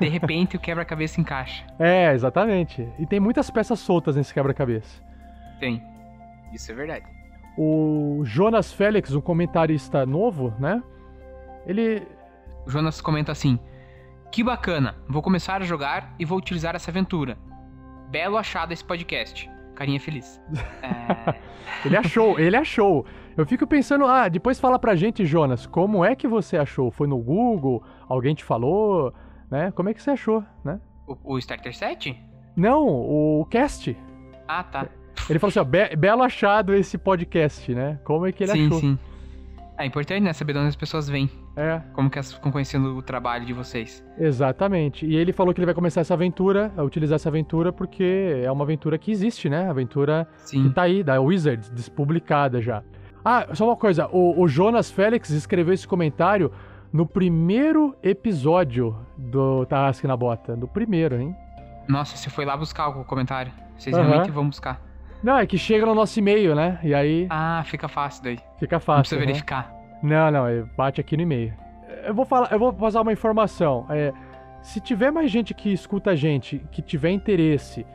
De 0.00 0.08
repente 0.08 0.56
o 0.56 0.58
quebra-cabeça 0.58 1.20
encaixa. 1.20 1.62
É, 1.78 2.14
exatamente. 2.14 2.88
E 2.98 3.04
tem 3.04 3.20
muitas 3.20 3.50
peças 3.50 3.78
soltas 3.78 4.16
nesse 4.16 4.32
quebra-cabeça. 4.32 5.02
Tem. 5.58 5.82
Isso 6.50 6.72
é 6.72 6.74
verdade. 6.74 7.04
O 7.58 8.22
Jonas 8.24 8.72
Félix, 8.72 9.14
um 9.14 9.20
comentarista 9.20 10.06
novo, 10.06 10.54
né? 10.58 10.82
Ele 11.66 12.06
o 12.70 12.72
Jonas 12.72 13.00
comenta 13.00 13.32
assim: 13.32 13.58
Que 14.32 14.42
bacana, 14.44 14.94
vou 15.08 15.20
começar 15.20 15.60
a 15.60 15.64
jogar 15.64 16.14
e 16.18 16.24
vou 16.24 16.38
utilizar 16.38 16.76
essa 16.76 16.90
aventura. 16.90 17.36
Belo 18.08 18.36
achado 18.36 18.72
esse 18.72 18.84
podcast. 18.84 19.50
Carinha 19.74 20.00
feliz. 20.00 20.40
É... 20.82 21.34
ele 21.84 21.96
achou, 21.96 22.38
ele 22.38 22.56
achou. 22.56 23.04
Eu 23.36 23.46
fico 23.46 23.66
pensando, 23.66 24.04
ah, 24.04 24.28
depois 24.28 24.58
fala 24.58 24.78
pra 24.78 24.96
gente, 24.96 25.24
Jonas, 25.24 25.66
como 25.66 26.04
é 26.04 26.14
que 26.14 26.26
você 26.26 26.56
achou? 26.56 26.90
Foi 26.90 27.06
no 27.06 27.18
Google? 27.18 27.82
Alguém 28.08 28.34
te 28.34 28.44
falou? 28.44 29.14
Né? 29.50 29.70
Como 29.72 29.88
é 29.88 29.94
que 29.94 30.02
você 30.02 30.10
achou, 30.10 30.44
né? 30.64 30.80
O, 31.06 31.34
o 31.34 31.38
Starter 31.38 31.76
Set? 31.76 32.18
Não, 32.56 32.86
o 32.86 33.46
cast. 33.50 33.96
Ah, 34.48 34.64
tá. 34.64 34.88
Ele 35.28 35.38
falou 35.38 35.50
assim, 35.50 35.60
ó, 35.60 35.64
be 35.64 35.96
belo 35.96 36.22
achado 36.22 36.74
esse 36.74 36.98
podcast, 36.98 37.72
né? 37.74 38.00
Como 38.04 38.26
é 38.26 38.32
que 38.32 38.44
ele 38.44 38.52
sim, 38.52 38.66
achou? 38.66 38.80
Sim, 38.80 38.98
sim. 38.98 39.09
É 39.80 39.86
importante, 39.86 40.22
né? 40.22 40.32
Saber 40.34 40.52
de 40.52 40.58
onde 40.58 40.68
as 40.68 40.76
pessoas 40.76 41.08
vêm. 41.08 41.30
É. 41.56 41.80
Como 41.94 42.10
que 42.10 42.18
elas 42.18 42.34
ficam 42.34 42.52
conhecendo 42.52 42.96
o 42.96 43.02
trabalho 43.02 43.46
de 43.46 43.54
vocês. 43.54 44.04
Exatamente. 44.18 45.06
E 45.06 45.16
ele 45.16 45.32
falou 45.32 45.54
que 45.54 45.60
ele 45.60 45.64
vai 45.64 45.74
começar 45.74 46.02
essa 46.02 46.12
aventura, 46.12 46.70
a 46.76 46.82
utilizar 46.82 47.16
essa 47.16 47.30
aventura, 47.30 47.72
porque 47.72 48.42
é 48.44 48.52
uma 48.52 48.62
aventura 48.64 48.98
que 48.98 49.10
existe, 49.10 49.48
né? 49.48 49.66
A 49.66 49.70
aventura 49.70 50.28
Sim. 50.36 50.68
que 50.68 50.74
tá 50.74 50.82
aí, 50.82 51.02
da 51.02 51.18
Wizards, 51.18 51.70
despublicada 51.70 52.60
já. 52.60 52.82
Ah, 53.24 53.46
só 53.54 53.64
uma 53.64 53.76
coisa. 53.76 54.06
O, 54.12 54.42
o 54.42 54.46
Jonas 54.46 54.90
Félix 54.90 55.30
escreveu 55.30 55.72
esse 55.72 55.88
comentário 55.88 56.52
no 56.92 57.06
primeiro 57.06 57.96
episódio 58.02 58.94
do 59.16 59.64
Tarrasque 59.64 60.06
na 60.06 60.16
Bota. 60.16 60.54
Do 60.56 60.68
primeiro, 60.68 61.18
hein? 61.18 61.34
Nossa, 61.88 62.18
você 62.18 62.28
foi 62.28 62.44
lá 62.44 62.54
buscar 62.54 62.88
o 62.88 63.04
comentário. 63.04 63.50
Vocês 63.78 63.96
uhum. 63.96 64.02
realmente 64.02 64.30
vão 64.30 64.46
buscar. 64.46 64.89
Não, 65.22 65.38
é 65.38 65.46
que 65.46 65.58
chega 65.58 65.84
no 65.84 65.94
nosso 65.94 66.18
e-mail, 66.18 66.54
né? 66.54 66.78
E 66.82 66.94
aí. 66.94 67.26
Ah, 67.28 67.62
fica 67.66 67.88
fácil 67.88 68.24
daí. 68.24 68.38
Fica 68.58 68.80
fácil. 68.80 68.94
Não 68.94 69.00
precisa 69.02 69.20
né? 69.20 69.26
verificar. 69.26 69.74
Não, 70.02 70.30
não, 70.30 70.68
bate 70.76 71.00
aqui 71.00 71.16
no 71.16 71.22
e-mail. 71.22 71.52
Eu 72.04 72.14
vou 72.14 72.24
falar, 72.24 72.50
eu 72.52 72.58
vou 72.58 72.72
passar 72.72 73.02
uma 73.02 73.12
informação. 73.12 73.86
É, 73.90 74.12
se 74.62 74.80
tiver 74.80 75.10
mais 75.10 75.30
gente 75.30 75.52
que 75.52 75.72
escuta 75.72 76.10
a 76.10 76.16
gente, 76.16 76.62
que 76.70 76.80
tiver 76.80 77.10
interesse 77.10 77.86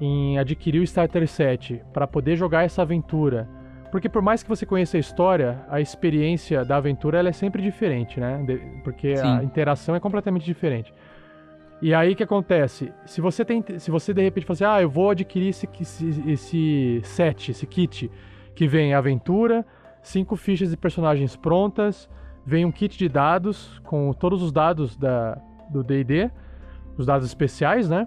em 0.00 0.38
adquirir 0.38 0.80
o 0.80 0.82
Starter 0.84 1.28
Set 1.28 1.82
para 1.92 2.06
poder 2.06 2.36
jogar 2.36 2.64
essa 2.64 2.82
aventura, 2.82 3.48
porque 3.90 4.08
por 4.08 4.22
mais 4.22 4.42
que 4.42 4.48
você 4.48 4.64
conheça 4.64 4.96
a 4.96 5.00
história, 5.00 5.60
a 5.68 5.80
experiência 5.80 6.64
da 6.64 6.76
aventura 6.76 7.18
ela 7.18 7.28
é 7.28 7.32
sempre 7.32 7.62
diferente, 7.62 8.18
né? 8.18 8.42
Porque 8.82 9.16
Sim. 9.16 9.26
a 9.26 9.44
interação 9.44 9.94
é 9.94 10.00
completamente 10.00 10.44
diferente. 10.44 10.92
E 11.82 11.92
aí 11.92 12.12
o 12.12 12.16
que 12.16 12.22
acontece? 12.22 12.92
Se 13.04 13.20
você 13.20 13.44
tem, 13.44 13.64
se 13.76 13.90
você 13.90 14.14
de 14.14 14.22
repente 14.22 14.46
fala 14.46 14.54
assim, 14.54 14.64
ah, 14.64 14.80
eu 14.80 14.88
vou 14.88 15.10
adquirir 15.10 15.48
esse, 15.48 15.68
esse, 15.80 16.30
esse 16.30 17.00
set, 17.02 17.50
esse 17.50 17.66
kit 17.66 18.08
que 18.54 18.68
vem 18.68 18.94
aventura, 18.94 19.66
cinco 20.00 20.36
fichas 20.36 20.70
de 20.70 20.76
personagens 20.76 21.34
prontas, 21.34 22.08
vem 22.46 22.64
um 22.64 22.70
kit 22.70 22.96
de 22.96 23.08
dados 23.08 23.80
com 23.80 24.12
todos 24.12 24.44
os 24.44 24.52
dados 24.52 24.96
da, 24.96 25.36
do 25.72 25.82
D&D, 25.82 26.30
os 26.96 27.04
dados 27.04 27.26
especiais, 27.26 27.90
né? 27.90 28.06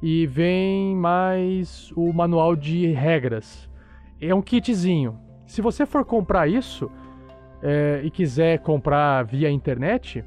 E 0.00 0.24
vem 0.28 0.94
mais 0.94 1.90
o 1.96 2.12
manual 2.12 2.54
de 2.54 2.86
regras. 2.92 3.68
É 4.20 4.32
um 4.32 4.42
kitzinho. 4.42 5.18
Se 5.46 5.60
você 5.60 5.84
for 5.84 6.04
comprar 6.04 6.48
isso 6.48 6.88
é, 7.60 8.02
e 8.04 8.10
quiser 8.10 8.60
comprar 8.60 9.24
via 9.24 9.50
internet, 9.50 10.24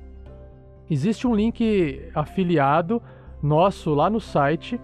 existe 0.89 1.27
um 1.27 1.35
link 1.35 2.01
afiliado 2.13 3.01
nosso 3.41 3.93
lá 3.93 4.09
no 4.09 4.19
site, 4.19 4.79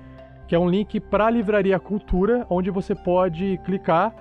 que 0.48 0.56
é 0.56 0.60
um 0.60 0.70
link 0.70 1.00
para 1.00 1.26
a 1.26 1.30
Livraria 1.30 1.80
Cultura, 1.80 2.46
onde 2.50 2.70
você 2.70 2.94
pode 2.94 3.60
clicar 3.66 4.14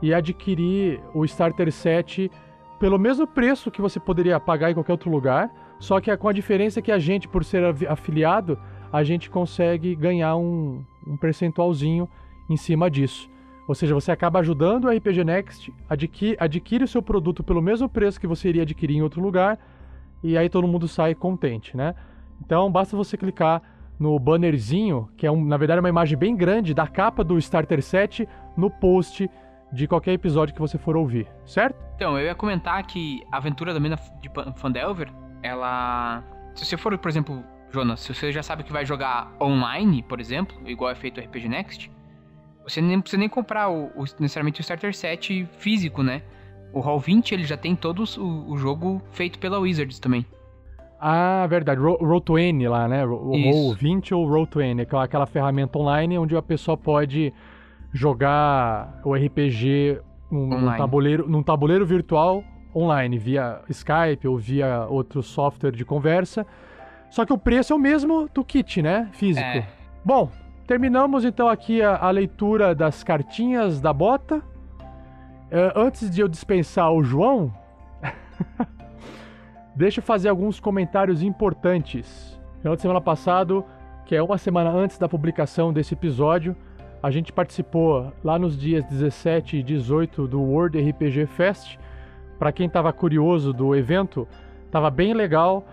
e 0.00 0.12
adquirir 0.14 1.00
o 1.14 1.24
Starter 1.24 1.70
Set 1.72 2.30
pelo 2.78 2.98
mesmo 2.98 3.26
preço 3.26 3.70
que 3.70 3.80
você 3.80 4.00
poderia 4.00 4.40
pagar 4.40 4.70
em 4.70 4.74
qualquer 4.74 4.92
outro 4.92 5.10
lugar, 5.10 5.50
só 5.78 6.00
que 6.00 6.10
é 6.10 6.16
com 6.16 6.28
a 6.28 6.32
diferença 6.32 6.82
que 6.82 6.90
a 6.90 6.98
gente, 6.98 7.28
por 7.28 7.44
ser 7.44 7.62
afiliado, 7.88 8.58
a 8.92 9.02
gente 9.02 9.30
consegue 9.30 9.94
ganhar 9.94 10.36
um, 10.36 10.84
um 11.06 11.16
percentualzinho 11.16 12.08
em 12.50 12.56
cima 12.56 12.90
disso. 12.90 13.30
Ou 13.68 13.74
seja, 13.74 13.94
você 13.94 14.10
acaba 14.10 14.40
ajudando 14.40 14.86
o 14.86 14.90
RPG 14.90 15.24
Next, 15.24 15.72
adquire, 15.88 16.36
adquire 16.38 16.84
o 16.84 16.88
seu 16.88 17.00
produto 17.00 17.44
pelo 17.44 17.62
mesmo 17.62 17.88
preço 17.88 18.20
que 18.20 18.26
você 18.26 18.48
iria 18.48 18.62
adquirir 18.62 18.96
em 18.96 19.02
outro 19.02 19.22
lugar, 19.22 19.58
e 20.22 20.36
aí 20.38 20.48
todo 20.48 20.66
mundo 20.68 20.86
sai 20.86 21.14
contente, 21.14 21.76
né? 21.76 21.94
Então 22.44 22.70
basta 22.70 22.96
você 22.96 23.16
clicar 23.16 23.62
no 23.98 24.18
bannerzinho, 24.18 25.08
que 25.16 25.26
é 25.26 25.30
um, 25.30 25.44
na 25.44 25.56
verdade 25.56 25.80
uma 25.80 25.88
imagem 25.88 26.18
bem 26.18 26.36
grande 26.36 26.74
da 26.74 26.86
capa 26.86 27.22
do 27.22 27.38
Starter 27.38 27.82
Set 27.82 28.28
no 28.56 28.70
post 28.70 29.30
de 29.72 29.88
qualquer 29.88 30.12
episódio 30.12 30.54
que 30.54 30.60
você 30.60 30.76
for 30.76 30.96
ouvir, 30.96 31.26
certo? 31.46 31.76
Então, 31.96 32.18
eu 32.18 32.26
ia 32.26 32.34
comentar 32.34 32.82
que 32.86 33.22
a 33.32 33.38
aventura 33.38 33.72
da 33.72 33.80
mina 33.80 33.96
de 34.20 34.30
Fandelver, 34.56 35.10
ela. 35.42 36.22
Se 36.54 36.66
você 36.66 36.76
for, 36.76 36.96
por 36.98 37.08
exemplo, 37.08 37.42
Jonas, 37.70 38.00
se 38.00 38.14
você 38.14 38.30
já 38.30 38.42
sabe 38.42 38.62
que 38.64 38.72
vai 38.72 38.84
jogar 38.84 39.32
online, 39.40 40.02
por 40.02 40.20
exemplo, 40.20 40.56
igual 40.66 40.90
é 40.90 40.94
feito 40.94 41.18
o 41.18 41.24
RPG 41.24 41.48
Next, 41.48 41.90
você 42.64 42.82
nem 42.82 43.00
precisa 43.00 43.18
nem 43.18 43.28
comprar 43.28 43.70
o, 43.70 43.86
o, 43.96 44.04
necessariamente 44.18 44.60
o 44.60 44.62
Starter 44.62 44.94
Set 44.94 45.48
físico, 45.58 46.02
né? 46.02 46.22
O 46.72 46.80
Hall 46.80 46.98
20 46.98 47.32
ele 47.32 47.44
já 47.44 47.56
tem 47.56 47.76
todo 47.76 48.04
o, 48.18 48.52
o 48.52 48.56
jogo 48.56 49.02
feito 49.10 49.38
pela 49.38 49.58
Wizards 49.58 49.98
também. 49.98 50.24
Ah, 51.00 51.46
verdade. 51.48 51.80
Roll20 51.80 52.68
lá, 52.68 52.86
né? 52.86 53.04
O 53.04 53.16
Roll 53.16 53.74
20 53.74 54.14
ou 54.14 54.26
Roll20, 54.26 54.82
aquela, 54.82 55.04
aquela 55.04 55.26
ferramenta 55.26 55.78
online 55.78 56.16
onde 56.16 56.36
a 56.36 56.42
pessoa 56.42 56.76
pode 56.76 57.32
jogar 57.92 59.00
o 59.04 59.14
RPG 59.14 60.00
num, 60.30 60.46
num, 60.46 60.76
tabuleiro, 60.76 61.28
num 61.28 61.42
tabuleiro 61.42 61.84
virtual 61.84 62.42
online, 62.74 63.18
via 63.18 63.60
Skype 63.68 64.26
ou 64.26 64.38
via 64.38 64.86
outro 64.88 65.22
software 65.22 65.72
de 65.72 65.84
conversa. 65.84 66.46
Só 67.10 67.26
que 67.26 67.32
o 67.32 67.36
preço 67.36 67.72
é 67.72 67.76
o 67.76 67.78
mesmo 67.78 68.28
do 68.32 68.42
kit, 68.42 68.80
né? 68.80 69.10
Físico. 69.12 69.44
É. 69.44 69.66
Bom, 70.04 70.30
terminamos 70.66 71.24
então 71.24 71.48
aqui 71.48 71.82
a, 71.82 71.96
a, 71.96 72.10
leitura 72.10 72.74
das 72.74 73.04
cartinhas 73.04 73.80
da 73.80 73.92
bota. 73.92 74.42
Uh, 75.52 75.78
antes 75.78 76.10
de 76.10 76.22
eu 76.22 76.28
dispensar 76.28 76.90
o 76.90 77.04
João, 77.04 77.52
deixa 79.76 80.00
eu 80.00 80.02
fazer 80.02 80.30
alguns 80.30 80.58
comentários 80.58 81.22
importantes. 81.22 82.40
Final 82.60 82.74
de 82.74 82.80
semana 82.80 83.02
passado, 83.02 83.62
que 84.06 84.16
é 84.16 84.22
uma 84.22 84.38
semana 84.38 84.70
antes 84.70 84.96
da 84.96 85.06
publicação 85.06 85.70
desse 85.70 85.92
episódio, 85.92 86.56
a 87.02 87.10
gente 87.10 87.34
participou 87.34 88.10
lá 88.24 88.38
nos 88.38 88.58
dias 88.58 88.82
17 88.86 89.58
e 89.58 89.62
18 89.62 90.26
do 90.26 90.40
World 90.40 90.80
RPG 90.80 91.26
Fest. 91.26 91.76
Para 92.38 92.50
quem 92.50 92.66
estava 92.66 92.90
curioso 92.90 93.52
do 93.52 93.76
evento, 93.76 94.26
estava 94.64 94.88
bem 94.88 95.12
legal. 95.12 95.66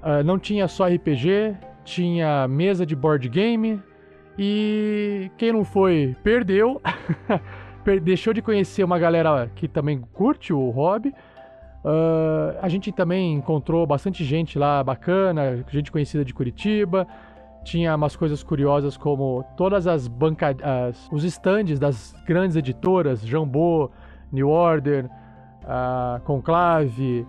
Uh, 0.00 0.22
não 0.22 0.38
tinha 0.38 0.68
só 0.68 0.86
RPG, 0.86 1.56
tinha 1.84 2.46
mesa 2.46 2.86
de 2.86 2.94
board 2.94 3.28
game. 3.28 3.82
E 4.38 5.28
quem 5.36 5.52
não 5.52 5.64
foi, 5.64 6.14
perdeu. 6.22 6.80
Deixou 8.02 8.32
de 8.32 8.40
conhecer 8.40 8.82
uma 8.84 8.98
galera 8.98 9.50
que 9.54 9.68
também 9.68 10.00
curte 10.12 10.52
o 10.52 10.70
hobby. 10.70 11.14
Uh, 11.84 12.56
a 12.62 12.68
gente 12.68 12.90
também 12.90 13.34
encontrou 13.34 13.86
bastante 13.86 14.24
gente 14.24 14.58
lá 14.58 14.82
bacana, 14.82 15.64
gente 15.70 15.92
conhecida 15.92 16.24
de 16.24 16.32
Curitiba 16.32 17.06
tinha 17.64 17.96
umas 17.96 18.14
coisas 18.14 18.42
curiosas 18.42 18.96
como 18.96 19.44
todas 19.56 19.86
as 19.86 20.06
bancas, 20.06 20.56
os 21.10 21.24
estandes 21.24 21.78
das 21.78 22.14
grandes 22.26 22.56
editoras, 22.56 23.26
Jambô, 23.26 23.90
New 24.30 24.48
Order, 24.48 25.08
a 25.66 26.20
Conclave, 26.24 27.26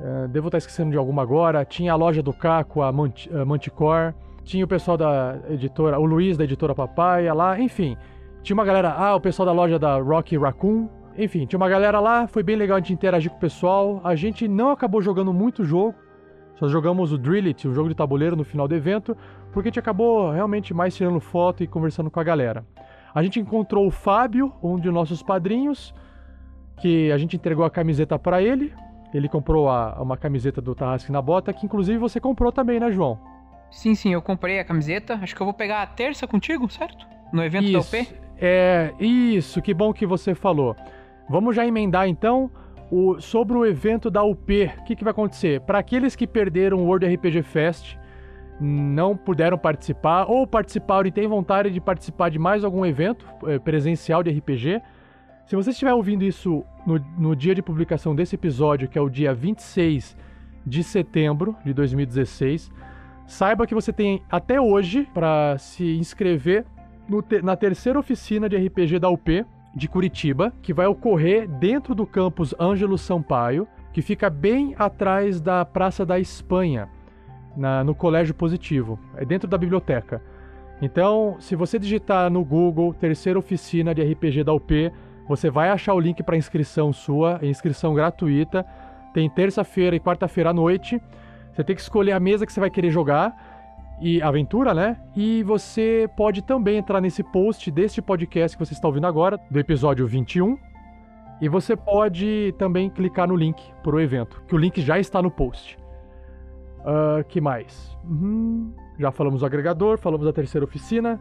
uh, 0.00 0.28
devo 0.28 0.48
estar 0.48 0.58
esquecendo 0.58 0.90
de 0.90 0.98
alguma 0.98 1.22
agora. 1.22 1.64
Tinha 1.64 1.94
a 1.94 1.96
loja 1.96 2.22
do 2.22 2.32
Caco, 2.32 2.82
a 2.82 2.92
Manticore, 2.92 4.14
tinha 4.44 4.64
o 4.64 4.68
pessoal 4.68 4.96
da 4.96 5.38
editora, 5.48 5.98
o 5.98 6.04
Luiz 6.04 6.36
da 6.36 6.44
editora 6.44 6.74
Papaya 6.74 7.32
lá, 7.32 7.58
enfim. 7.58 7.96
Tinha 8.42 8.54
uma 8.54 8.64
galera, 8.64 8.92
ah, 8.92 9.14
o 9.14 9.20
pessoal 9.20 9.46
da 9.46 9.52
loja 9.52 9.78
da 9.78 9.98
Rocky 9.98 10.36
Raccoon, 10.36 10.88
enfim, 11.16 11.44
tinha 11.44 11.58
uma 11.58 11.68
galera 11.68 12.00
lá, 12.00 12.26
foi 12.26 12.42
bem 12.42 12.56
legal 12.56 12.76
a 12.76 12.80
gente 12.80 12.92
interagir 12.92 13.30
com 13.30 13.36
o 13.36 13.40
pessoal. 13.40 14.00
A 14.02 14.14
gente 14.14 14.48
não 14.48 14.70
acabou 14.70 15.02
jogando 15.02 15.32
muito 15.32 15.64
jogo, 15.64 15.94
só 16.56 16.68
jogamos 16.68 17.12
o 17.12 17.18
Drill 17.18 17.46
It, 17.46 17.68
o 17.68 17.74
jogo 17.74 17.88
de 17.88 17.94
tabuleiro, 17.94 18.36
no 18.36 18.44
final 18.44 18.66
do 18.66 18.74
evento, 18.74 19.16
porque 19.52 19.68
a 19.68 19.70
gente 19.70 19.78
acabou 19.78 20.30
realmente 20.30 20.72
mais 20.72 20.94
tirando 20.94 21.20
foto 21.20 21.62
e 21.62 21.66
conversando 21.66 22.10
com 22.10 22.20
a 22.20 22.24
galera. 22.24 22.64
A 23.14 23.22
gente 23.22 23.40
encontrou 23.40 23.86
o 23.86 23.90
Fábio, 23.90 24.52
um 24.62 24.78
de 24.78 24.90
nossos 24.90 25.22
padrinhos, 25.22 25.94
que 26.80 27.10
a 27.12 27.18
gente 27.18 27.36
entregou 27.36 27.64
a 27.64 27.70
camiseta 27.70 28.18
para 28.18 28.42
ele. 28.42 28.72
Ele 29.12 29.28
comprou 29.28 29.68
a, 29.68 30.00
uma 30.00 30.16
camiseta 30.16 30.60
do 30.60 30.74
Tarrasque 30.74 31.10
na 31.10 31.20
Bota, 31.20 31.52
que 31.52 31.66
inclusive 31.66 31.98
você 31.98 32.20
comprou 32.20 32.52
também, 32.52 32.78
né, 32.78 32.90
João? 32.92 33.18
Sim, 33.70 33.94
sim, 33.94 34.12
eu 34.12 34.22
comprei 34.22 34.60
a 34.60 34.64
camiseta. 34.64 35.18
Acho 35.20 35.34
que 35.34 35.42
eu 35.42 35.46
vou 35.46 35.54
pegar 35.54 35.82
a 35.82 35.86
terça 35.86 36.26
contigo, 36.26 36.70
certo? 36.70 37.06
No 37.32 37.42
evento 37.42 37.64
isso, 37.64 37.92
da 37.92 37.98
UP? 37.98 38.08
É, 38.40 38.94
isso, 38.98 39.60
que 39.60 39.74
bom 39.74 39.92
que 39.92 40.06
você 40.06 40.34
falou. 40.34 40.74
Vamos 41.28 41.54
já 41.54 41.66
emendar 41.66 42.08
então 42.08 42.50
o, 42.90 43.20
sobre 43.20 43.56
o 43.56 43.66
evento 43.66 44.10
da 44.10 44.22
UP, 44.24 44.70
o 44.78 44.84
que, 44.84 44.96
que 44.96 45.04
vai 45.04 45.10
acontecer? 45.10 45.60
Para 45.60 45.78
aqueles 45.78 46.16
que 46.16 46.26
perderam 46.26 46.78
o 46.78 46.86
World 46.86 47.06
RPG 47.06 47.42
Fest, 47.42 47.96
não 48.58 49.16
puderam 49.16 49.56
participar, 49.56 50.24
ou 50.24 50.46
participaram 50.46 51.06
e 51.06 51.12
têm 51.12 51.26
vontade 51.26 51.70
de 51.70 51.80
participar 51.80 52.30
de 52.30 52.38
mais 52.38 52.64
algum 52.64 52.84
evento 52.84 53.26
é, 53.46 53.58
presencial 53.58 54.22
de 54.22 54.30
RPG, 54.30 54.82
se 55.50 55.56
você 55.56 55.70
estiver 55.70 55.92
ouvindo 55.92 56.22
isso 56.22 56.64
no, 56.86 56.96
no 57.18 57.34
dia 57.34 57.56
de 57.56 57.60
publicação 57.60 58.14
desse 58.14 58.36
episódio, 58.36 58.88
que 58.88 58.96
é 58.96 59.00
o 59.00 59.08
dia 59.08 59.34
26 59.34 60.16
de 60.64 60.84
setembro 60.84 61.56
de 61.64 61.74
2016, 61.74 62.70
saiba 63.26 63.66
que 63.66 63.74
você 63.74 63.92
tem 63.92 64.22
até 64.30 64.60
hoje 64.60 65.08
para 65.12 65.58
se 65.58 65.96
inscrever 65.96 66.64
te, 67.20 67.42
na 67.42 67.56
terceira 67.56 67.98
oficina 67.98 68.48
de 68.48 68.56
RPG 68.56 68.98
da 69.00 69.08
UP, 69.08 69.44
de 69.74 69.88
Curitiba, 69.88 70.52
que 70.62 70.72
vai 70.72 70.86
ocorrer 70.86 71.48
dentro 71.48 71.94
do 71.94 72.06
campus 72.06 72.54
Ângelo 72.58 72.96
Sampaio, 72.96 73.66
que 73.92 74.02
fica 74.02 74.30
bem 74.30 74.74
atrás 74.78 75.40
da 75.40 75.64
Praça 75.64 76.06
da 76.06 76.18
Espanha, 76.18 76.88
na, 77.56 77.82
no 77.82 77.94
Colégio 77.94 78.34
Positivo, 78.34 78.98
é 79.16 79.24
dentro 79.24 79.48
da 79.48 79.58
biblioteca. 79.58 80.22
Então, 80.80 81.36
se 81.40 81.54
você 81.54 81.78
digitar 81.78 82.30
no 82.30 82.44
Google 82.44 82.94
terceira 82.94 83.38
oficina 83.38 83.94
de 83.94 84.02
RPG 84.02 84.44
da 84.44 84.52
UP, 84.52 84.92
você 85.28 85.50
vai 85.50 85.68
achar 85.68 85.94
o 85.94 86.00
link 86.00 86.22
para 86.22 86.36
inscrição 86.36 86.92
sua, 86.92 87.38
é 87.42 87.46
inscrição 87.46 87.94
gratuita. 87.94 88.64
Tem 89.12 89.28
terça-feira 89.28 89.94
e 89.94 90.00
quarta-feira 90.00 90.50
à 90.50 90.52
noite. 90.52 91.00
Você 91.52 91.62
tem 91.62 91.76
que 91.76 91.82
escolher 91.82 92.12
a 92.12 92.20
mesa 92.20 92.46
que 92.46 92.52
você 92.52 92.60
vai 92.60 92.70
querer 92.70 92.90
jogar 92.90 93.49
e 94.00 94.22
aventura, 94.22 94.72
né? 94.72 95.00
E 95.14 95.42
você 95.42 96.08
pode 96.16 96.42
também 96.42 96.78
entrar 96.78 97.00
nesse 97.00 97.22
post 97.22 97.70
deste 97.70 98.00
podcast 98.00 98.56
que 98.56 98.64
você 98.64 98.72
está 98.72 98.88
ouvindo 98.88 99.06
agora, 99.06 99.38
do 99.50 99.58
episódio 99.58 100.06
21. 100.06 100.58
E 101.40 101.48
você 101.48 101.76
pode 101.76 102.54
também 102.58 102.90
clicar 102.90 103.28
no 103.28 103.36
link 103.36 103.62
para 103.82 103.96
o 103.96 104.00
evento, 104.00 104.42
que 104.46 104.54
o 104.54 104.58
link 104.58 104.80
já 104.80 104.98
está 104.98 105.22
no 105.22 105.30
post. 105.30 105.78
Uh, 106.80 107.24
que 107.28 107.40
mais? 107.40 107.96
Uhum. 108.04 108.72
Já 108.98 109.10
falamos 109.10 109.40
do 109.40 109.46
agregador, 109.46 109.98
falamos 109.98 110.26
da 110.26 110.32
terceira 110.32 110.64
oficina. 110.64 111.20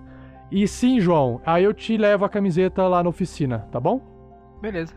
E 0.51 0.67
sim, 0.67 0.99
João, 0.99 1.41
aí 1.45 1.63
eu 1.63 1.73
te 1.73 1.95
levo 1.95 2.25
a 2.25 2.29
camiseta 2.29 2.87
lá 2.87 3.03
na 3.03 3.09
oficina, 3.09 3.67
tá 3.71 3.79
bom? 3.79 4.01
Beleza. 4.61 4.93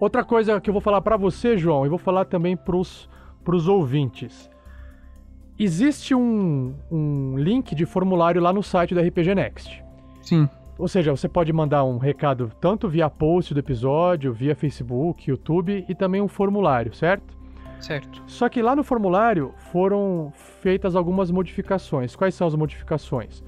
Outra 0.00 0.24
coisa 0.24 0.60
que 0.60 0.70
eu 0.70 0.74
vou 0.74 0.80
falar 0.80 1.00
para 1.00 1.16
você, 1.16 1.56
João, 1.56 1.84
e 1.84 1.88
vou 1.88 1.98
falar 1.98 2.24
também 2.24 2.56
pros, 2.56 3.08
pros 3.44 3.66
ouvintes. 3.66 4.50
Existe 5.58 6.14
um, 6.14 6.74
um 6.90 7.36
link 7.36 7.74
de 7.74 7.84
formulário 7.84 8.40
lá 8.40 8.52
no 8.52 8.62
site 8.62 8.94
do 8.94 9.00
RPG 9.00 9.34
Next. 9.34 9.82
Sim. 10.22 10.48
Ou 10.78 10.86
seja, 10.86 11.10
você 11.10 11.28
pode 11.28 11.52
mandar 11.52 11.82
um 11.84 11.98
recado 11.98 12.52
tanto 12.60 12.88
via 12.88 13.10
post 13.10 13.52
do 13.52 13.58
episódio, 13.58 14.32
via 14.32 14.54
Facebook, 14.54 15.28
YouTube 15.28 15.84
e 15.88 15.94
também 15.94 16.20
um 16.20 16.28
formulário, 16.28 16.94
certo? 16.94 17.36
Certo. 17.80 18.22
Só 18.26 18.48
que 18.48 18.62
lá 18.62 18.76
no 18.76 18.84
formulário 18.84 19.52
foram 19.72 20.32
feitas 20.60 20.94
algumas 20.94 21.30
modificações. 21.30 22.14
Quais 22.14 22.34
são 22.34 22.46
as 22.46 22.54
modificações? 22.54 23.42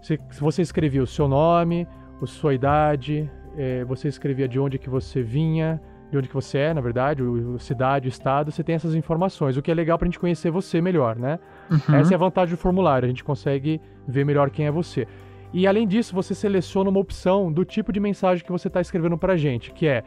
Se 0.00 0.18
você 0.40 0.62
escrevia 0.62 1.02
o 1.02 1.06
seu 1.06 1.28
nome, 1.28 1.86
a 2.20 2.26
sua 2.26 2.54
idade, 2.54 3.30
é, 3.56 3.84
você 3.84 4.08
escrevia 4.08 4.48
de 4.48 4.58
onde 4.58 4.78
que 4.78 4.90
você 4.90 5.22
vinha, 5.22 5.80
de 6.12 6.18
onde 6.18 6.28
que 6.28 6.34
você 6.34 6.58
é, 6.58 6.74
na 6.74 6.82
verdade, 6.82 7.22
o, 7.22 7.58
cidade, 7.58 8.06
o 8.06 8.10
estado, 8.10 8.52
você 8.52 8.62
tem 8.62 8.74
essas 8.74 8.94
informações, 8.94 9.56
o 9.56 9.62
que 9.62 9.70
é 9.70 9.74
legal 9.74 9.96
pra 9.96 10.04
gente 10.04 10.18
conhecer 10.18 10.50
você 10.50 10.78
melhor, 10.78 11.16
né? 11.16 11.38
Uhum. 11.70 11.94
Essa 11.94 12.12
é 12.12 12.16
a 12.16 12.18
vantagem 12.18 12.54
do 12.54 12.58
formulário, 12.58 13.06
a 13.06 13.08
gente 13.08 13.24
consegue 13.24 13.80
ver 14.06 14.22
melhor 14.22 14.50
quem 14.50 14.66
é 14.66 14.70
você. 14.70 15.08
E 15.54 15.66
além 15.66 15.88
disso, 15.88 16.14
você 16.14 16.34
seleciona 16.34 16.90
uma 16.90 17.00
opção 17.00 17.50
do 17.50 17.64
tipo 17.64 17.90
de 17.90 17.98
mensagem 17.98 18.44
que 18.44 18.52
você 18.52 18.68
está 18.68 18.78
escrevendo 18.78 19.16
pra 19.16 19.38
gente, 19.38 19.72
que 19.72 19.86
é 19.86 20.04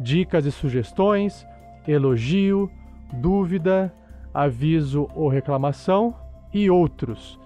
dicas 0.00 0.46
e 0.46 0.50
sugestões, 0.50 1.46
elogio, 1.86 2.70
dúvida, 3.12 3.92
aviso 4.32 5.06
ou 5.14 5.28
reclamação 5.28 6.14
e 6.50 6.70
outros. 6.70 7.38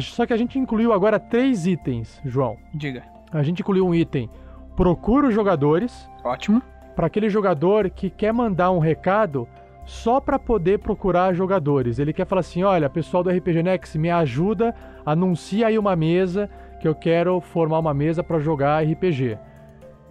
Só 0.00 0.26
que 0.26 0.34
a 0.34 0.36
gente 0.36 0.58
incluiu 0.58 0.92
agora 0.92 1.18
três 1.18 1.66
itens, 1.66 2.20
João. 2.22 2.58
Diga. 2.74 3.02
A 3.32 3.42
gente 3.42 3.60
incluiu 3.60 3.86
um 3.86 3.94
item 3.94 4.28
procura 4.76 5.28
os 5.28 5.34
jogadores. 5.34 6.08
Ótimo. 6.24 6.62
Para 6.94 7.06
aquele 7.06 7.28
jogador 7.28 7.90
que 7.90 8.08
quer 8.10 8.32
mandar 8.32 8.70
um 8.70 8.78
recado 8.78 9.48
só 9.84 10.20
para 10.20 10.38
poder 10.38 10.78
procurar 10.78 11.34
jogadores. 11.34 11.98
Ele 11.98 12.12
quer 12.12 12.26
falar 12.26 12.40
assim: 12.40 12.62
olha, 12.62 12.88
pessoal 12.88 13.22
do 13.22 13.30
RPG 13.30 13.62
Next, 13.62 13.98
me 13.98 14.10
ajuda, 14.10 14.74
anuncia 15.04 15.66
aí 15.66 15.78
uma 15.78 15.94
mesa 15.94 16.48
que 16.80 16.88
eu 16.88 16.94
quero 16.94 17.40
formar 17.40 17.78
uma 17.78 17.94
mesa 17.94 18.22
para 18.22 18.38
jogar 18.38 18.84
RPG. 18.84 19.38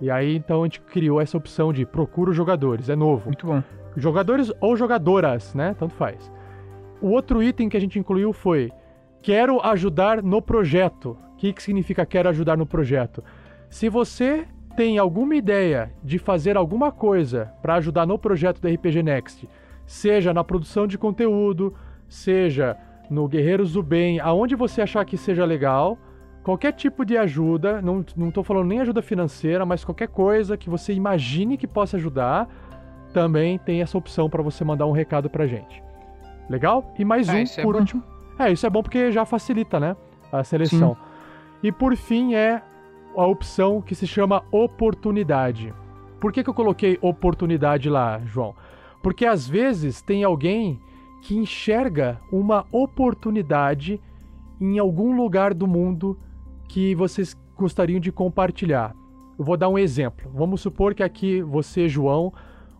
E 0.01 0.09
aí 0.11 0.35
então 0.35 0.61
a 0.61 0.65
gente 0.65 0.81
criou 0.81 1.21
essa 1.21 1.37
opção 1.37 1.71
de 1.71 1.85
procura 1.85 2.33
jogadores, 2.33 2.89
é 2.89 2.95
novo. 2.95 3.25
Muito 3.25 3.45
bom. 3.45 3.63
Jogadores 3.95 4.51
ou 4.59 4.75
jogadoras, 4.75 5.53
né? 5.53 5.75
Tanto 5.77 5.93
faz. 5.93 6.31
O 7.01 7.09
outro 7.09 7.43
item 7.43 7.69
que 7.69 7.77
a 7.77 7.79
gente 7.79 7.99
incluiu 7.99 8.33
foi 8.33 8.71
quero 9.21 9.61
ajudar 9.61 10.21
no 10.21 10.41
projeto. 10.41 11.17
O 11.33 11.35
que, 11.37 11.53
que 11.53 11.61
significa 11.61 12.05
quero 12.05 12.29
ajudar 12.29 12.57
no 12.57 12.65
projeto? 12.65 13.23
Se 13.69 13.89
você 13.89 14.47
tem 14.75 14.97
alguma 14.97 15.35
ideia 15.35 15.91
de 16.03 16.17
fazer 16.17 16.57
alguma 16.57 16.91
coisa 16.91 17.51
para 17.61 17.75
ajudar 17.75 18.05
no 18.05 18.17
projeto 18.17 18.59
do 18.61 18.67
RPG 18.67 19.03
Next, 19.03 19.47
seja 19.85 20.33
na 20.33 20.43
produção 20.43 20.87
de 20.87 20.97
conteúdo, 20.97 21.73
seja 22.07 22.77
no 23.09 23.27
Guerreiros 23.27 23.73
do 23.73 23.83
Bem, 23.83 24.19
aonde 24.19 24.55
você 24.55 24.81
achar 24.81 25.03
que 25.05 25.17
seja 25.17 25.45
legal, 25.45 25.97
qualquer 26.43 26.71
tipo 26.73 27.05
de 27.05 27.17
ajuda, 27.17 27.81
não, 27.81 28.03
não 28.15 28.31
tô 28.31 28.43
falando 28.43 28.67
nem 28.67 28.79
ajuda 28.81 29.01
financeira, 29.01 29.65
mas 29.65 29.83
qualquer 29.85 30.07
coisa 30.07 30.57
que 30.57 30.69
você 30.69 30.93
imagine 30.93 31.57
que 31.57 31.67
possa 31.67 31.97
ajudar, 31.97 32.47
também 33.13 33.59
tem 33.59 33.81
essa 33.81 33.97
opção 33.97 34.29
para 34.29 34.41
você 34.41 34.63
mandar 34.63 34.87
um 34.87 34.91
recado 34.91 35.29
pra 35.29 35.45
gente. 35.45 35.83
Legal? 36.49 36.93
E 36.97 37.05
mais 37.05 37.29
Ah, 37.29 37.33
um, 37.33 37.43
é 37.57 37.63
por 37.63 37.73
bom. 37.73 37.79
último. 37.79 38.03
É, 38.39 38.51
isso 38.51 38.65
é 38.65 38.69
bom 38.69 38.81
porque 38.81 39.11
já 39.11 39.25
facilita, 39.25 39.79
né? 39.79 39.95
A 40.31 40.43
seleção. 40.43 40.97
E 41.61 41.71
por 41.71 41.95
fim 41.95 42.33
é 42.33 42.61
a 43.15 43.25
opção 43.25 43.81
que 43.81 43.95
se 43.95 44.07
chama 44.07 44.43
oportunidade. 44.51 45.73
Por 46.19 46.31
que, 46.31 46.43
que 46.43 46.49
eu 46.49 46.53
coloquei 46.53 46.97
oportunidade 47.01 47.89
lá, 47.89 48.21
João? 48.25 48.55
Porque 49.01 49.25
às 49.25 49.47
vezes 49.47 50.01
tem 50.01 50.23
alguém 50.23 50.79
que 51.21 51.35
enxerga 51.35 52.19
uma 52.31 52.65
oportunidade 52.71 53.99
em 54.59 54.79
algum 54.79 55.15
lugar 55.15 55.53
do 55.53 55.67
mundo 55.67 56.17
que 56.67 56.95
vocês 56.95 57.35
gostariam 57.57 57.99
de 57.99 58.11
compartilhar. 58.11 58.95
Eu 59.37 59.45
vou 59.45 59.57
dar 59.57 59.69
um 59.69 59.77
exemplo. 59.77 60.31
Vamos 60.33 60.61
supor 60.61 60.93
que 60.93 61.03
aqui 61.03 61.41
você, 61.41 61.87
João, 61.87 62.33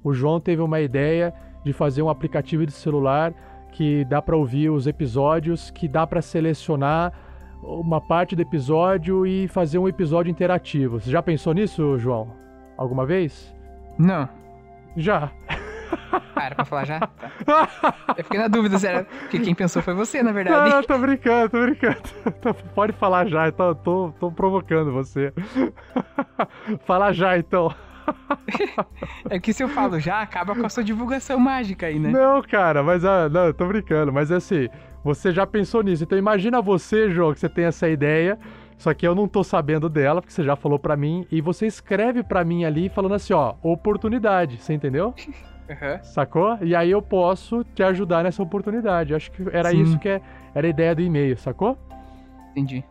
o 0.03 0.13
João 0.13 0.39
teve 0.39 0.61
uma 0.61 0.79
ideia 0.81 1.33
de 1.63 1.73
fazer 1.73 2.01
um 2.01 2.09
aplicativo 2.09 2.65
de 2.65 2.71
celular 2.71 3.33
que 3.71 4.05
dá 4.05 4.21
para 4.21 4.37
ouvir 4.37 4.69
os 4.69 4.85
episódios, 4.85 5.71
que 5.71 5.87
dá 5.87 6.05
para 6.05 6.21
selecionar 6.21 7.11
uma 7.63 8.01
parte 8.01 8.35
do 8.35 8.41
episódio 8.41 9.25
e 9.25 9.47
fazer 9.47 9.77
um 9.77 9.87
episódio 9.87 10.29
interativo. 10.29 10.99
Você 10.99 11.09
já 11.09 11.21
pensou 11.21 11.53
nisso, 11.53 11.97
João? 11.97 12.31
Alguma 12.77 13.05
vez? 13.05 13.55
Não. 13.97 14.27
Já. 14.97 15.31
Ah, 16.35 16.45
era 16.45 16.55
pra 16.55 16.65
falar 16.65 16.85
já? 16.85 16.99
Tá. 17.45 17.67
Eu 18.17 18.23
fiquei 18.23 18.39
na 18.39 18.47
dúvida 18.47 18.77
se 18.77 18.87
era. 18.87 19.03
Porque 19.03 19.39
quem 19.39 19.53
pensou 19.53 19.81
foi 19.81 19.93
você, 19.93 20.23
na 20.23 20.31
verdade. 20.31 20.69
não, 20.69 20.83
tô 20.83 20.97
brincando, 20.97 21.49
tô 21.49 21.61
brincando. 21.61 21.97
Pode 22.73 22.93
falar 22.93 23.27
já, 23.27 23.49
então, 23.49 23.75
tô, 23.75 24.13
tô 24.19 24.31
provocando 24.31 24.91
você. 24.91 25.33
Fala 26.85 27.11
já, 27.11 27.37
então. 27.37 27.73
É 29.29 29.39
que 29.39 29.53
se 29.53 29.63
eu 29.63 29.69
falo 29.69 29.99
já, 29.99 30.21
acaba 30.21 30.55
com 30.55 30.65
a 30.65 30.69
sua 30.69 30.83
divulgação 30.83 31.39
mágica 31.39 31.87
aí, 31.87 31.99
né? 31.99 32.09
Não, 32.11 32.41
cara, 32.41 32.81
mas 32.83 33.03
ah, 33.03 33.27
não, 33.29 33.45
eu 33.45 33.53
tô 33.53 33.65
brincando, 33.65 34.11
mas 34.11 34.31
é 34.31 34.35
assim, 34.35 34.69
você 35.03 35.31
já 35.31 35.45
pensou 35.45 35.83
nisso. 35.83 36.03
Então 36.03 36.17
imagina 36.17 36.61
você, 36.61 37.09
João, 37.11 37.33
que 37.33 37.39
você 37.39 37.49
tem 37.49 37.65
essa 37.65 37.89
ideia, 37.89 38.37
só 38.77 38.93
que 38.93 39.05
eu 39.07 39.13
não 39.15 39.27
tô 39.27 39.43
sabendo 39.43 39.89
dela, 39.89 40.21
porque 40.21 40.33
você 40.33 40.43
já 40.43 40.55
falou 40.55 40.79
pra 40.79 40.95
mim, 40.95 41.25
e 41.31 41.41
você 41.41 41.65
escreve 41.67 42.23
pra 42.23 42.43
mim 42.43 42.65
ali 42.65 42.89
falando 42.89 43.15
assim, 43.15 43.33
ó, 43.33 43.55
oportunidade, 43.61 44.57
você 44.57 44.73
entendeu? 44.73 45.13
Aham. 45.69 46.03
Sacou? 46.03 46.57
E 46.61 46.75
aí 46.75 46.91
eu 46.91 47.01
posso 47.01 47.63
te 47.63 47.81
ajudar 47.83 48.23
nessa 48.23 48.43
oportunidade. 48.43 49.15
Acho 49.15 49.31
que 49.31 49.43
era 49.51 49.69
Sim. 49.69 49.81
isso 49.81 49.97
que 49.97 50.09
é- 50.09 50.21
era 50.53 50.67
a 50.67 50.69
ideia 50.69 50.93
do 50.93 51.01
e-mail, 51.01 51.37
sacou? 51.37 51.77
Entendi. 52.51 52.83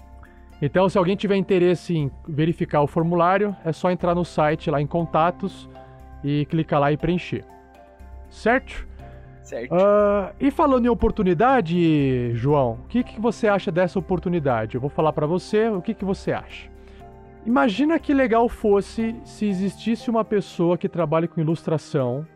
Então, 0.60 0.88
se 0.88 0.96
alguém 0.96 1.14
tiver 1.16 1.36
interesse 1.36 1.94
em 1.94 2.10
verificar 2.26 2.80
o 2.82 2.86
formulário, 2.86 3.54
é 3.64 3.72
só 3.72 3.90
entrar 3.90 4.14
no 4.14 4.24
site 4.24 4.70
lá 4.70 4.80
em 4.80 4.86
contatos 4.86 5.68
e 6.24 6.46
clicar 6.46 6.80
lá 6.80 6.90
e 6.92 6.96
preencher. 6.96 7.44
Certo? 8.30 8.86
Certo. 9.52 9.74
Ah, 9.74 10.32
e 10.40 10.50
falando 10.50 10.86
em 10.86 10.88
oportunidade, 10.88 12.34
João, 12.34 12.78
o 12.84 12.88
que, 12.88 13.04
que 13.04 13.20
você 13.20 13.46
acha 13.46 13.70
dessa 13.70 13.98
oportunidade? 13.98 14.76
Eu 14.76 14.80
vou 14.80 14.88
falar 14.88 15.12
pra 15.12 15.26
você 15.26 15.68
o 15.68 15.82
que, 15.82 15.92
que 15.92 16.06
você 16.06 16.32
acha. 16.32 16.70
Imagina 17.44 17.98
que 17.98 18.14
legal 18.14 18.48
fosse 18.48 19.14
se 19.24 19.44
existisse 19.44 20.08
uma 20.08 20.24
pessoa 20.24 20.78
que 20.78 20.88
trabalha 20.88 21.28
com 21.28 21.38
ilustração. 21.38 22.26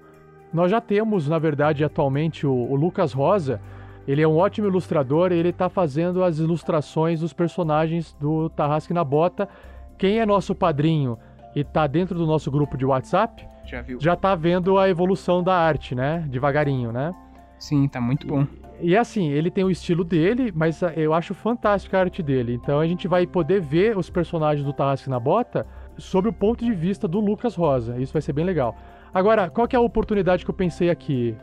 Nós 0.53 0.71
já 0.71 0.79
temos, 0.79 1.27
na 1.27 1.39
verdade, 1.39 1.85
atualmente 1.85 2.47
o, 2.47 2.53
o 2.53 2.77
Lucas 2.77 3.15
Rosa. 3.15 3.63
Ele 4.07 4.21
é 4.21 4.29
um 4.29 4.37
ótimo 4.37 4.69
ilustrador 4.69 5.33
e 5.33 5.37
ele 5.37 5.55
tá 5.55 5.71
fazendo 5.71 6.23
as 6.23 6.39
ilustrações 6.39 7.21
dos 7.21 7.33
personagens 7.33 8.15
do 8.21 8.51
Tarrasque 8.51 8.93
na 8.93 9.03
Bota. 9.03 9.49
Quem 9.97 10.19
é 10.19 10.27
nosso 10.27 10.55
padrinho 10.55 11.19
e 11.55 11.65
tá 11.65 11.87
dentro 11.87 12.19
do 12.19 12.27
nosso 12.27 12.51
grupo 12.51 12.77
de 12.77 12.85
WhatsApp, 12.85 13.49
Já 13.67 13.83
viu? 13.83 13.99
já 14.01 14.15
tá 14.15 14.35
vendo 14.35 14.79
a 14.79 14.89
evolução 14.89 15.43
da 15.43 15.55
arte, 15.55 15.95
né? 15.95 16.25
Devagarinho, 16.29 16.93
né? 16.93 17.15
Sim, 17.59 17.89
tá 17.89 18.01
muito 18.01 18.27
bom. 18.27 18.47
E 18.81 18.97
assim, 18.97 19.31
ele 19.31 19.51
tem 19.51 19.65
o 19.65 19.71
estilo 19.71 20.05
dele, 20.05 20.53
mas 20.55 20.83
ah, 20.83 20.93
eu 20.95 21.15
acho 21.15 21.33
fantástica 21.33 21.97
a 21.97 22.01
arte 22.01 22.23
dele. 22.23 22.55
Então 22.55 22.79
a 22.79 22.87
gente 22.87 23.09
vai 23.09 23.27
poder 23.27 23.61
ver 23.61 23.97
os 23.97 24.11
personagens 24.11 24.65
do 24.65 24.73
Tarrasque 24.73 25.09
na 25.09 25.19
Bota 25.19 25.67
sob 25.97 26.29
o 26.29 26.33
ponto 26.33 26.65
de 26.65 26.73
vista 26.73 27.09
do 27.09 27.19
Lucas 27.19 27.55
Rosa. 27.55 27.99
Isso 27.99 28.13
vai 28.13 28.21
ser 28.21 28.33
bem 28.33 28.45
legal. 28.45 28.77
Agora, 29.13 29.49
qual 29.49 29.67
que 29.67 29.75
é 29.75 29.79
a 29.79 29.83
oportunidade 29.83 30.45
que 30.45 30.51
eu 30.51 30.55
pensei 30.55 30.91
aqui, 30.91 31.35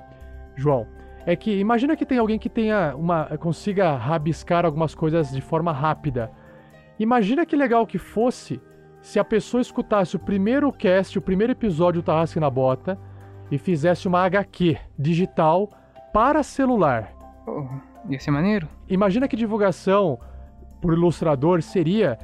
João? 0.55 0.85
É 1.25 1.35
que 1.35 1.57
imagina 1.57 1.95
que 1.95 2.05
tem 2.05 2.19
alguém 2.19 2.37
que 2.37 2.49
tenha 2.49 2.95
uma 2.95 3.25
consiga 3.37 3.95
rabiscar 3.95 4.65
algumas 4.65 4.93
coisas 4.93 5.31
de 5.31 5.41
forma 5.41 5.71
rápida. 5.71 6.29
Imagina 6.99 7.45
que 7.45 7.55
legal 7.55 7.87
que 7.87 7.97
fosse 7.97 8.61
se 9.03 9.19
a 9.19 9.23
pessoa 9.23 9.59
escutasse 9.59 10.15
o 10.15 10.19
primeiro 10.19 10.71
cast, 10.71 11.19
o 11.19 11.21
primeiro 11.21 11.51
episódio 11.51 12.01
do 12.01 12.05
Tarrasque 12.05 12.39
na 12.39 12.49
Bota 12.49 12.97
e 13.51 13.57
fizesse 13.57 14.07
uma 14.07 14.21
HQ 14.21 14.77
digital 14.97 15.69
para 16.13 16.41
celular. 16.41 17.13
Oh, 17.45 17.65
ia 18.09 18.17
ser 18.17 18.31
maneiro. 18.31 18.65
Imagina 18.87 19.27
que 19.27 19.35
divulgação 19.35 20.17
por 20.81 20.93
ilustrador 20.93 21.61
seria. 21.61 22.17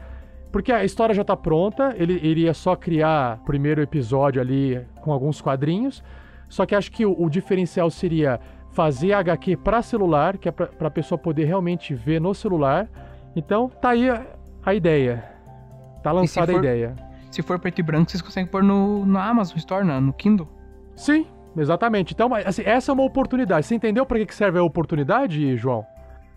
Porque 0.54 0.72
a 0.72 0.86
história 0.86 1.14
já 1.14 1.24
tá 1.24 1.36
pronta, 1.36 1.94
ele 1.98 2.14
iria 2.14 2.54
só 2.54 2.78
criar 2.78 3.40
o 3.42 3.46
primeiro 3.46 3.82
episódio 3.82 4.42
ali 4.42 4.82
com 5.02 5.12
alguns 5.12 5.42
quadrinhos. 5.42 6.02
Só 6.48 6.66
que 6.66 6.74
acho 6.74 6.94
que 6.94 7.06
o, 7.06 7.14
o 7.22 7.30
diferencial 7.30 7.90
seria 7.90 8.40
fazer 8.72 9.12
HQ 9.12 9.58
para 9.58 9.82
celular, 9.82 10.38
que 10.38 10.48
é 10.48 10.52
para 10.52 10.88
a 10.88 10.92
pessoa 10.92 11.20
poder 11.20 11.44
realmente 11.44 11.94
ver 11.94 12.22
no 12.22 12.34
celular. 12.34 12.88
Então 13.36 13.68
tá 13.68 13.90
aí 13.90 14.10
a, 14.10 14.26
a 14.64 14.74
ideia. 14.74 15.39
Tá 16.04 16.12
lançada 16.12 16.52
a 16.52 16.56
for- 16.56 16.60
ideia. 16.64 16.96
Se 17.32 17.42
for 17.42 17.60
preto 17.60 17.80
e 17.80 17.84
branco, 17.84 18.10
vocês 18.10 18.22
conseguem 18.22 18.50
pôr 18.50 18.64
no, 18.64 19.06
no 19.06 19.20
Amazon 19.20 19.58
Store, 19.58 19.86
na- 19.86 20.02
no 20.02 20.12
Kindle. 20.14 20.48
Sim, 20.96 21.26
exatamente. 21.56 22.14
Então, 22.14 22.28
mas, 22.30 22.46
assim, 22.46 22.64
essa 22.66 22.92
é 22.92 22.94
uma 22.94 23.04
oportunidade. 23.04 23.66
Você 23.66 23.76
entendeu 23.76 24.06
para 24.06 24.24
que 24.26 24.34
serve 24.34 24.58
a 24.60 24.64
oportunidade, 24.64 25.56
João? 25.58 25.86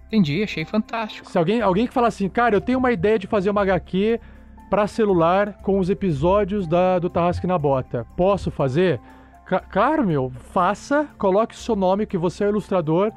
Entendi, 0.08 0.42
achei 0.42 0.64
fantástico. 0.64 1.30
Se 1.30 1.38
alguém, 1.38 1.62
alguém 1.62 1.86
que 1.86 1.92
fala 1.92 2.08
assim, 2.08 2.28
cara, 2.28 2.54
eu 2.54 2.60
tenho 2.60 2.78
uma 2.78 2.92
ideia 2.92 3.18
de 3.18 3.26
fazer 3.26 3.48
uma 3.48 3.62
HQ 3.62 4.20
para 4.68 4.86
celular 4.86 5.54
com 5.62 5.78
os 5.78 5.88
episódios 5.88 6.66
da, 6.66 6.98
do 6.98 7.08
Tarrasque 7.08 7.46
na 7.46 7.56
Bota. 7.58 8.06
Posso 8.16 8.50
fazer? 8.50 9.00
Ca- 9.46 9.60
claro, 9.60 10.06
meu, 10.06 10.30
faça, 10.52 11.08
coloque 11.18 11.54
o 11.54 11.58
seu 11.58 11.74
nome, 11.74 12.04
que 12.06 12.18
você 12.18 12.44
é 12.44 12.46
o 12.46 12.50
ilustrador, 12.50 13.10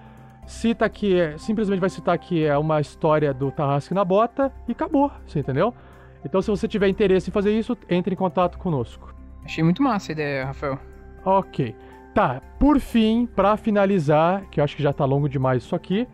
cita 0.48 0.88
que 0.90 1.20
é, 1.20 1.38
simplesmente 1.38 1.80
vai 1.80 1.90
citar 1.90 2.18
que 2.18 2.46
é 2.46 2.58
uma 2.58 2.80
história 2.80 3.34
do 3.34 3.52
Tarrasque 3.52 3.94
na 3.94 4.06
Bota 4.06 4.52
e 4.68 4.72
acabou, 4.72 5.12
você 5.28 5.40
entendeu? 5.40 5.74
Então, 6.26 6.42
se 6.42 6.50
você 6.50 6.68
tiver 6.68 6.90
interesse 6.90 7.30
em 7.30 7.34
fazer 7.34 7.58
isso, 7.58 7.78
entre 7.88 8.16
em 8.16 8.18
contato 8.18 8.58
conosco. 8.58 9.14
Achei 9.46 9.64
muito 9.64 9.84
massa 9.84 10.12
a 10.12 10.14
ideia, 10.14 10.46
Rafael. 10.46 10.80
Ok. 11.24 11.76
Tá, 12.16 12.42
por 12.60 12.80
fim, 12.80 13.28
pra 13.28 13.56
finalizar, 13.56 14.46
que 14.50 14.60
eu 14.60 14.64
acho 14.64 14.76
que 14.76 14.82
já 14.82 14.92
tá 14.92 15.06
longo 15.06 15.30
demais 15.30 15.64
isso 15.64 15.76
aqui, 15.76 16.08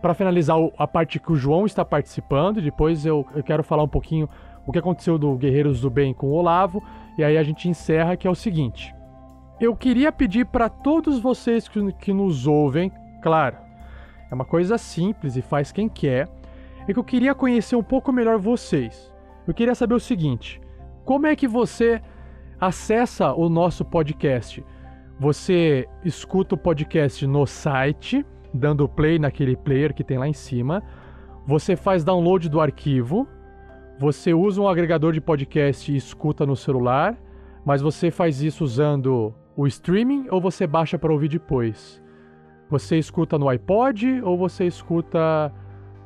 pra 0.00 0.14
finalizar 0.14 0.56
a 0.76 0.86
parte 0.86 1.20
que 1.20 1.30
o 1.30 1.36
João 1.36 1.64
está 1.64 1.84
participando, 1.84 2.60
depois 2.60 3.06
eu, 3.06 3.24
eu 3.36 3.42
quero 3.42 3.62
falar 3.62 3.84
um 3.84 3.88
pouquinho 3.88 4.28
o 4.66 4.72
que 4.72 4.78
aconteceu 4.78 5.16
do 5.16 5.36
Guerreiros 5.36 5.80
do 5.80 5.90
Bem 5.90 6.12
com 6.12 6.28
o 6.28 6.32
Olavo, 6.32 6.82
e 7.16 7.22
aí 7.22 7.38
a 7.38 7.42
gente 7.42 7.68
encerra, 7.68 8.16
que 8.16 8.26
é 8.26 8.30
o 8.30 8.34
seguinte. 8.34 8.92
Eu 9.60 9.76
queria 9.76 10.10
pedir 10.10 10.46
pra 10.46 10.68
todos 10.68 11.20
vocês 11.20 11.68
que, 11.68 11.92
que 11.92 12.12
nos 12.12 12.46
ouvem, 12.46 12.90
claro, 13.22 13.58
é 14.30 14.34
uma 14.34 14.44
coisa 14.44 14.76
simples 14.78 15.36
e 15.36 15.42
faz 15.42 15.70
quem 15.70 15.88
quer, 15.88 16.28
é 16.88 16.92
que 16.92 16.98
eu 16.98 17.04
queria 17.04 17.34
conhecer 17.34 17.76
um 17.76 17.82
pouco 17.82 18.10
melhor 18.10 18.38
vocês. 18.38 19.11
Eu 19.46 19.54
queria 19.54 19.74
saber 19.74 19.94
o 19.94 20.00
seguinte: 20.00 20.60
como 21.04 21.26
é 21.26 21.34
que 21.34 21.48
você 21.48 22.00
acessa 22.60 23.32
o 23.32 23.48
nosso 23.48 23.84
podcast? 23.84 24.64
Você 25.18 25.88
escuta 26.04 26.54
o 26.54 26.58
podcast 26.58 27.26
no 27.26 27.46
site, 27.46 28.24
dando 28.52 28.88
play 28.88 29.18
naquele 29.18 29.56
player 29.56 29.94
que 29.94 30.04
tem 30.04 30.18
lá 30.18 30.28
em 30.28 30.32
cima. 30.32 30.82
Você 31.46 31.76
faz 31.76 32.04
download 32.04 32.48
do 32.48 32.60
arquivo. 32.60 33.26
você 33.98 34.32
usa 34.34 34.60
um 34.60 34.66
agregador 34.66 35.12
de 35.12 35.20
podcast 35.20 35.92
e 35.92 35.96
escuta 35.96 36.44
no 36.44 36.56
celular, 36.56 37.16
mas 37.64 37.80
você 37.80 38.10
faz 38.10 38.42
isso 38.42 38.64
usando 38.64 39.32
o 39.56 39.66
streaming 39.66 40.26
ou 40.30 40.40
você 40.40 40.66
baixa 40.66 40.98
para 40.98 41.12
ouvir 41.12 41.28
depois? 41.28 42.02
Você 42.68 42.98
escuta 42.98 43.38
no 43.38 43.48
iPod 43.48 44.22
ou 44.22 44.36
você 44.36 44.66
escuta 44.66 45.52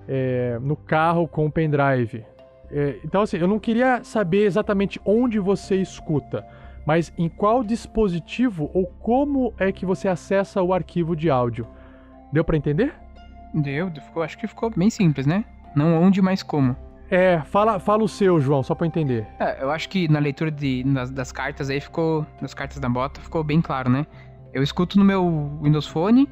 é, 0.09 0.59
no 0.61 0.77
carro 0.77 1.29
com 1.29 1.47
o 1.47 1.51
pendrive? 1.51 2.25
É, 2.71 2.99
então, 3.05 3.23
assim, 3.23 3.37
eu 3.39 3.49
não 3.49 3.59
queria 3.59 4.03
saber 4.03 4.45
exatamente 4.45 5.01
onde 5.05 5.39
você 5.39 5.77
escuta, 5.77 6.47
mas 6.87 7.13
em 7.17 7.29
qual 7.29 7.63
dispositivo 7.63 8.71
ou 8.75 8.87
como 9.01 9.55
é 9.59 9.71
que 9.73 9.87
você 9.87 10.09
acessa 10.09 10.63
o 10.63 10.73
arquivo 10.73 11.15
de 11.15 11.31
áudio. 11.31 11.67
Deu 12.33 12.45
para 12.45 12.57
entender? 12.57 12.95
Deu, 13.55 13.91
ficou, 13.91 14.23
acho 14.23 14.37
que 14.37 14.47
ficou 14.47 14.71
bem 14.71 14.91
simples, 14.91 15.27
né? 15.27 15.45
Não 15.75 16.01
onde, 16.03 16.21
mas 16.21 16.43
como. 16.43 16.77
É, 17.11 17.41
fala, 17.43 17.79
fala 17.79 18.03
o 18.03 18.09
seu, 18.09 18.41
João, 18.41 18.63
só 18.63 18.75
pra 18.75 18.85
eu 18.85 18.89
entender. 18.89 19.27
É, 19.39 19.63
eu 19.63 19.71
acho 19.71 19.89
que 19.89 20.09
na 20.09 20.19
leitura 20.19 20.51
de, 20.51 20.83
das, 20.85 21.11
das 21.11 21.31
cartas 21.31 21.71
aí 21.71 21.81
ficou. 21.81 22.27
Das 22.41 22.53
cartas 22.53 22.79
da 22.79 22.89
bota, 22.89 23.21
ficou 23.21 23.45
bem 23.45 23.61
claro, 23.61 23.89
né? 23.89 24.07
Eu 24.53 24.63
escuto 24.63 24.99
no 24.99 25.05
meu 25.05 25.59
Windows 25.63 25.87
Phone, 25.87 26.29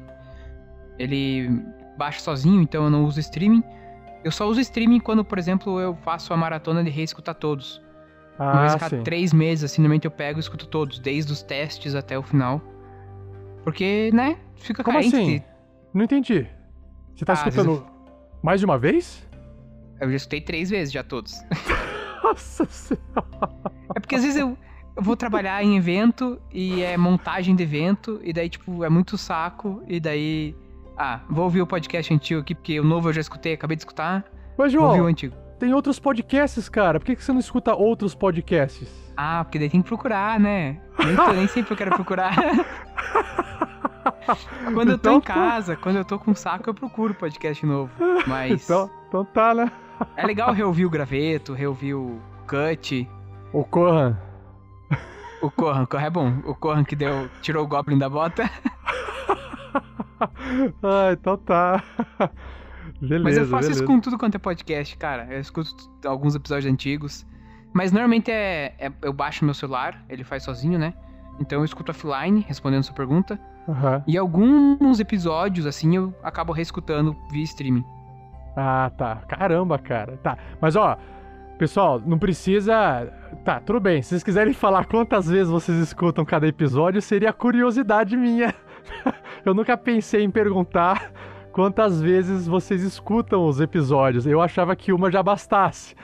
ele 0.97 1.49
baixa 1.97 2.19
sozinho, 2.19 2.61
então 2.61 2.83
eu 2.85 2.89
não 2.89 3.05
uso 3.05 3.19
streaming. 3.19 3.63
Eu 4.25 4.31
só 4.31 4.47
uso 4.49 4.59
streaming 4.59 4.99
quando, 4.99 5.23
por 5.23 5.37
exemplo, 5.37 5.79
eu 5.79 5.95
faço 5.97 6.33
a 6.33 6.37
maratona 6.37 6.83
de 6.83 6.89
reescutar 6.89 7.35
todos. 7.35 7.79
Ah, 8.39 8.73
a 8.73 8.79
cada 8.79 9.01
três 9.03 9.31
meses, 9.31 9.63
assim, 9.63 9.81
normalmente 9.83 10.05
eu 10.05 10.11
pego 10.11 10.39
e 10.39 10.41
escuto 10.41 10.65
todos, 10.67 10.97
desde 10.97 11.31
os 11.31 11.43
testes 11.43 11.93
até 11.93 12.17
o 12.17 12.23
final. 12.23 12.59
Porque, 13.63 14.09
né, 14.13 14.37
fica 14.55 14.83
Como 14.83 14.97
assim? 14.97 15.37
de- 15.37 15.43
Não 15.93 16.03
entendi. 16.03 16.47
Você 17.15 17.23
tá 17.23 17.33
Ah, 17.33 17.35
escutando 17.35 17.69
vezes 17.69 17.83
mais 18.41 18.59
de 18.59 18.65
uma 18.65 18.79
vez? 18.79 19.25
Eu 20.01 20.09
já 20.09 20.15
escutei 20.15 20.41
três 20.41 20.71
vezes 20.71 20.91
já 20.91 21.03
todos. 21.03 21.39
Nossa 22.23 22.65
senhora. 22.65 23.61
É 23.95 23.99
porque 23.99 24.15
às 24.15 24.23
vezes 24.23 24.37
eu, 24.39 24.57
eu 24.97 25.03
vou 25.03 25.15
trabalhar 25.15 25.63
em 25.63 25.77
evento 25.77 26.41
e 26.51 26.81
é 26.81 26.97
montagem 26.97 27.55
de 27.55 27.61
evento, 27.61 28.19
e 28.23 28.33
daí, 28.33 28.49
tipo, 28.49 28.83
é 28.83 28.89
muito 28.89 29.19
saco, 29.19 29.83
e 29.87 29.99
daí. 29.99 30.55
Ah, 30.97 31.19
vou 31.29 31.43
ouvir 31.45 31.61
o 31.61 31.67
podcast 31.67 32.13
antigo 32.13 32.39
aqui, 32.41 32.55
porque 32.55 32.79
o 32.79 32.83
novo 32.83 33.09
eu 33.09 33.13
já 33.13 33.21
escutei, 33.21 33.53
acabei 33.53 33.75
de 33.75 33.81
escutar. 33.81 34.23
Mas, 34.57 34.71
Vou 34.73 34.83
ouvir 34.83 34.95
o 34.95 34.97
João, 34.99 35.09
antigo. 35.09 35.35
tem 35.59 35.73
outros 35.73 35.99
podcasts, 35.99 36.69
cara. 36.69 36.99
Por 36.99 37.05
que 37.07 37.15
que 37.17 37.23
você 37.23 37.33
não 37.33 37.39
escuta 37.39 37.75
outros 37.75 38.15
podcasts? 38.15 38.87
Ah, 39.17 39.43
porque 39.43 39.59
daí 39.59 39.69
tem 39.69 39.81
que 39.81 39.87
procurar, 39.87 40.39
né? 40.39 40.79
Nem, 41.03 41.15
tô- 41.17 41.33
nem 41.33 41.47
sempre 41.47 41.73
eu 41.73 41.77
quero 41.77 41.91
procurar. 41.91 42.33
quando 44.73 44.91
eu 44.91 44.97
tô 44.97 45.09
Então 45.09 45.17
em 45.17 45.21
tá. 45.21 45.33
casa, 45.33 45.75
quando 45.75 45.97
eu 45.97 46.05
tô 46.05 46.17
com 46.17 46.33
saco, 46.33 46.69
eu 46.69 46.73
procuro 46.73 47.13
podcast 47.13 47.65
novo. 47.65 47.91
Mas 48.27 48.63
Então, 48.63 48.89
então 49.07 49.25
tá, 49.25 49.53
né? 49.53 49.71
é 50.15 50.25
legal 50.25 50.51
reouvir 50.53 50.85
o 50.85 50.89
graveto, 50.89 51.53
reouvir 51.53 51.93
o 51.93 52.19
cut. 52.47 53.07
O 53.53 53.63
Corran. 53.63 54.17
O 55.41 55.51
Corran, 55.51 55.83
o 55.83 55.87
Corran 55.87 56.05
é 56.05 56.09
bom. 56.09 56.33
O 56.45 56.55
Corran 56.55 56.83
que 56.83 56.95
deu, 56.95 57.29
tirou 57.41 57.63
o 57.63 57.67
Goblin 57.67 57.97
da 57.97 58.09
bota. 58.09 58.49
Ah, 60.83 61.11
então 61.11 61.37
tá. 61.37 61.83
Beleza, 63.01 63.23
Mas 63.23 63.37
eu 63.37 63.45
faço 63.45 63.63
beleza. 63.63 63.71
isso 63.71 63.83
com 63.85 63.99
tudo 63.99 64.17
quanto 64.17 64.35
é 64.35 64.39
podcast, 64.39 64.97
cara. 64.97 65.27
Eu 65.29 65.39
escuto 65.39 65.73
alguns 66.05 66.35
episódios 66.35 66.71
antigos. 66.71 67.25
Mas 67.73 67.91
normalmente 67.91 68.31
é, 68.31 68.73
é- 68.79 68.91
eu 69.01 69.11
baixo 69.11 69.43
meu 69.43 69.53
celular, 69.53 70.03
ele 70.09 70.23
faz 70.23 70.43
sozinho, 70.43 70.79
né? 70.79 70.93
Então 71.39 71.59
eu 71.59 71.65
escuto 71.65 71.91
offline, 71.91 72.39
respondendo 72.47 72.83
sua 72.83 72.95
pergunta. 72.95 73.37
Aham. 73.67 74.03
E 74.07 74.17
alguns 74.17 74.99
episódios, 74.99 75.65
assim, 75.65 75.95
eu 75.95 76.13
acabo 76.23 76.53
reescutando 76.53 77.15
via 77.31 77.43
streaming. 77.43 77.83
Ah, 78.55 78.89
tá. 78.97 79.17
Caramba, 79.27 79.77
cara. 79.77 80.17
Tá. 80.23 80.37
Mas 80.61 80.77
ó, 80.77 80.97
pessoal, 81.57 82.01
não 82.05 82.17
precisa. 82.17 83.11
Tá, 83.43 83.59
tudo 83.59 83.81
bem. 83.81 84.01
Se 84.01 84.09
vocês 84.09 84.23
quiserem 84.23 84.53
falar 84.55 84.85
quantas 84.85 85.27
vezes 85.27 85.49
vocês 85.49 85.77
escutam 85.79 86.23
cada 86.23 86.47
episódio, 86.47 87.01
seria 87.01 87.33
curiosidade 87.33 88.15
minha. 88.15 88.53
Eu 89.45 89.53
nunca 89.53 89.77
pensei 89.77 90.23
em 90.23 90.31
perguntar 90.31 91.11
quantas 91.51 92.01
vezes 92.01 92.47
vocês 92.47 92.81
escutam 92.81 93.45
os 93.45 93.61
episódios. 93.61 94.25
Eu 94.25 94.41
achava 94.41 94.75
que 94.75 94.91
uma 94.91 95.11
já 95.11 95.21
bastasse. 95.23 95.95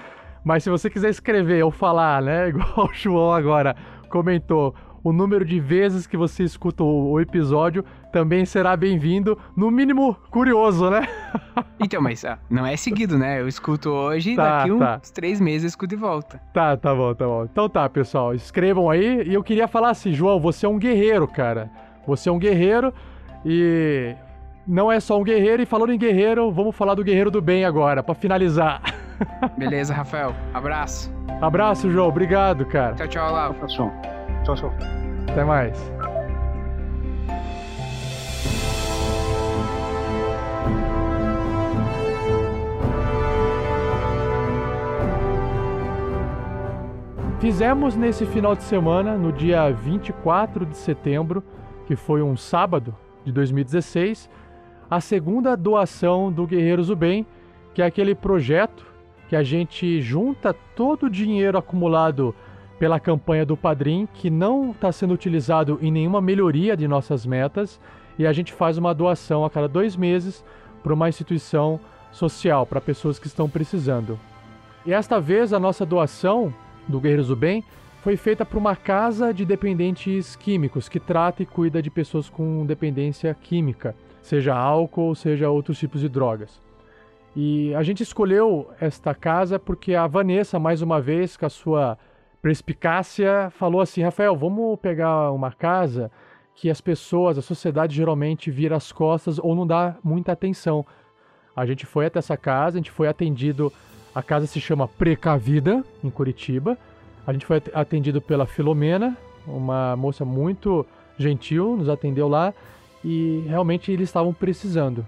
Mas 0.43 0.63
se 0.63 0.69
você 0.69 0.89
quiser 0.89 1.09
escrever 1.09 1.63
ou 1.63 1.71
falar, 1.71 2.21
né, 2.21 2.49
igual 2.49 2.87
o 2.87 2.93
João 2.93 3.31
agora 3.31 3.75
comentou, 4.09 4.75
o 5.03 5.11
número 5.11 5.43
de 5.43 5.59
vezes 5.59 6.05
que 6.05 6.15
você 6.15 6.43
escuta 6.43 6.83
o 6.83 7.19
episódio 7.19 7.83
também 8.11 8.45
será 8.45 8.75
bem-vindo, 8.75 9.37
no 9.55 9.71
mínimo 9.71 10.15
curioso, 10.29 10.89
né? 10.89 11.07
Então, 11.83 11.99
mas 11.99 12.23
ah, 12.23 12.37
não 12.47 12.63
é 12.63 12.77
seguido, 12.77 13.17
né? 13.17 13.41
Eu 13.41 13.47
escuto 13.47 13.89
hoje 13.89 14.33
e 14.33 14.35
Tá, 14.35 14.59
daqui 14.59 14.71
uns 14.71 14.79
tá. 14.79 14.99
três 15.15 15.41
meses 15.41 15.63
eu 15.63 15.67
escuto 15.69 15.87
de 15.87 15.95
volta. 15.95 16.39
Tá, 16.53 16.77
tá 16.77 16.93
bom, 16.93 17.11
tá 17.15 17.25
bom. 17.25 17.43
Então 17.51 17.67
tá, 17.67 17.89
pessoal, 17.89 18.35
escrevam 18.35 18.87
aí. 18.87 19.23
E 19.27 19.33
eu 19.33 19.41
queria 19.41 19.67
falar 19.67 19.89
assim, 19.89 20.13
João, 20.13 20.39
você 20.39 20.67
é 20.67 20.69
um 20.69 20.77
guerreiro, 20.77 21.27
cara. 21.27 21.71
Você 22.05 22.29
é 22.29 22.31
um 22.31 22.39
guerreiro 22.39 22.93
e 23.45 24.15
não 24.67 24.91
é 24.91 24.99
só 24.99 25.19
um 25.19 25.23
guerreiro. 25.23 25.61
E 25.61 25.65
falando 25.65 25.93
em 25.93 25.97
guerreiro, 25.97 26.51
vamos 26.51 26.75
falar 26.75 26.95
do 26.95 27.03
guerreiro 27.03 27.31
do 27.31 27.41
bem 27.41 27.65
agora, 27.65 28.01
pra 28.03 28.15
finalizar. 28.15 28.81
Beleza, 29.57 29.93
Rafael. 29.93 30.33
Abraço. 30.53 31.13
Abraço, 31.41 31.89
João. 31.89 32.07
Obrigado, 32.07 32.65
cara. 32.65 32.95
Tchau, 32.95 33.07
tchau, 33.07 33.31
Lau. 33.31 33.53
Tchau, 33.67 33.91
tchau. 34.43 34.55
tchau. 34.55 34.73
Até 35.29 35.43
mais. 35.43 35.91
Fizemos 47.41 47.95
nesse 47.95 48.23
final 48.27 48.55
de 48.55 48.61
semana, 48.61 49.17
no 49.17 49.31
dia 49.31 49.71
24 49.71 50.63
de 50.63 50.77
setembro, 50.77 51.43
que 51.91 51.95
foi 51.97 52.21
um 52.21 52.37
sábado 52.37 52.95
de 53.25 53.33
2016, 53.33 54.29
a 54.89 55.01
segunda 55.01 55.57
doação 55.57 56.31
do 56.31 56.47
Guerreiros 56.47 56.87
do 56.87 56.95
Bem, 56.95 57.27
que 57.73 57.81
é 57.81 57.85
aquele 57.85 58.15
projeto 58.15 58.85
que 59.27 59.35
a 59.35 59.43
gente 59.43 60.01
junta 60.01 60.55
todo 60.73 61.07
o 61.07 61.09
dinheiro 61.09 61.57
acumulado 61.57 62.33
pela 62.79 62.97
campanha 62.97 63.45
do 63.45 63.57
Padrim, 63.57 64.07
que 64.13 64.29
não 64.29 64.71
está 64.71 64.89
sendo 64.89 65.13
utilizado 65.13 65.79
em 65.81 65.91
nenhuma 65.91 66.21
melhoria 66.21 66.77
de 66.77 66.87
nossas 66.87 67.25
metas, 67.25 67.77
e 68.17 68.25
a 68.25 68.31
gente 68.31 68.53
faz 68.53 68.77
uma 68.77 68.93
doação 68.93 69.43
a 69.43 69.49
cada 69.49 69.67
dois 69.67 69.97
meses 69.97 70.45
para 70.81 70.93
uma 70.93 71.09
instituição 71.09 71.77
social, 72.09 72.65
para 72.65 72.79
pessoas 72.79 73.19
que 73.19 73.27
estão 73.27 73.49
precisando. 73.49 74.17
E 74.85 74.93
esta 74.93 75.19
vez 75.19 75.51
a 75.51 75.59
nossa 75.59 75.85
doação 75.85 76.53
do 76.87 77.01
Guerreiros 77.01 77.27
do 77.27 77.35
Bem 77.35 77.65
foi 78.01 78.17
feita 78.17 78.43
para 78.43 78.57
uma 78.57 78.75
casa 78.75 79.31
de 79.31 79.45
dependentes 79.45 80.35
químicos 80.35 80.89
que 80.89 80.99
trata 80.99 81.43
e 81.43 81.45
cuida 81.45 81.83
de 81.83 81.91
pessoas 81.91 82.27
com 82.27 82.65
dependência 82.65 83.31
química, 83.35 83.95
seja 84.23 84.55
álcool, 84.55 85.13
seja 85.13 85.51
outros 85.51 85.77
tipos 85.77 86.01
de 86.01 86.09
drogas. 86.09 86.59
E 87.35 87.73
a 87.75 87.83
gente 87.83 88.01
escolheu 88.01 88.71
esta 88.81 89.13
casa 89.13 89.59
porque 89.59 89.93
a 89.93 90.07
Vanessa, 90.07 90.57
mais 90.57 90.81
uma 90.81 90.99
vez, 90.99 91.37
com 91.37 91.45
a 91.45 91.49
sua 91.49 91.97
perspicácia, 92.41 93.51
falou 93.51 93.79
assim: 93.79 94.01
Rafael, 94.01 94.35
vamos 94.35 94.79
pegar 94.79 95.31
uma 95.31 95.51
casa 95.51 96.11
que 96.55 96.71
as 96.71 96.81
pessoas, 96.81 97.37
a 97.37 97.41
sociedade 97.41 97.95
geralmente 97.95 98.49
vira 98.49 98.75
as 98.75 98.91
costas 98.91 99.37
ou 99.37 99.55
não 99.55 99.65
dá 99.65 99.95
muita 100.03 100.31
atenção. 100.31 100.83
A 101.55 101.67
gente 101.67 101.85
foi 101.85 102.07
até 102.07 102.17
essa 102.17 102.35
casa, 102.35 102.77
a 102.77 102.79
gente 102.79 102.91
foi 102.91 103.07
atendido. 103.07 103.71
A 104.13 104.21
casa 104.21 104.45
se 104.45 104.59
chama 104.59 104.87
Precavida, 104.87 105.85
em 106.03 106.09
Curitiba. 106.09 106.77
A 107.25 107.33
gente 107.33 107.45
foi 107.45 107.57
at- 107.57 107.69
atendido 107.73 108.21
pela 108.21 108.45
Filomena, 108.45 109.17
uma 109.47 109.95
moça 109.95 110.25
muito 110.25 110.85
gentil, 111.17 111.77
nos 111.77 111.89
atendeu 111.89 112.27
lá 112.27 112.53
e 113.03 113.43
realmente 113.47 113.91
eles 113.91 114.09
estavam 114.09 114.33
precisando. 114.33 115.05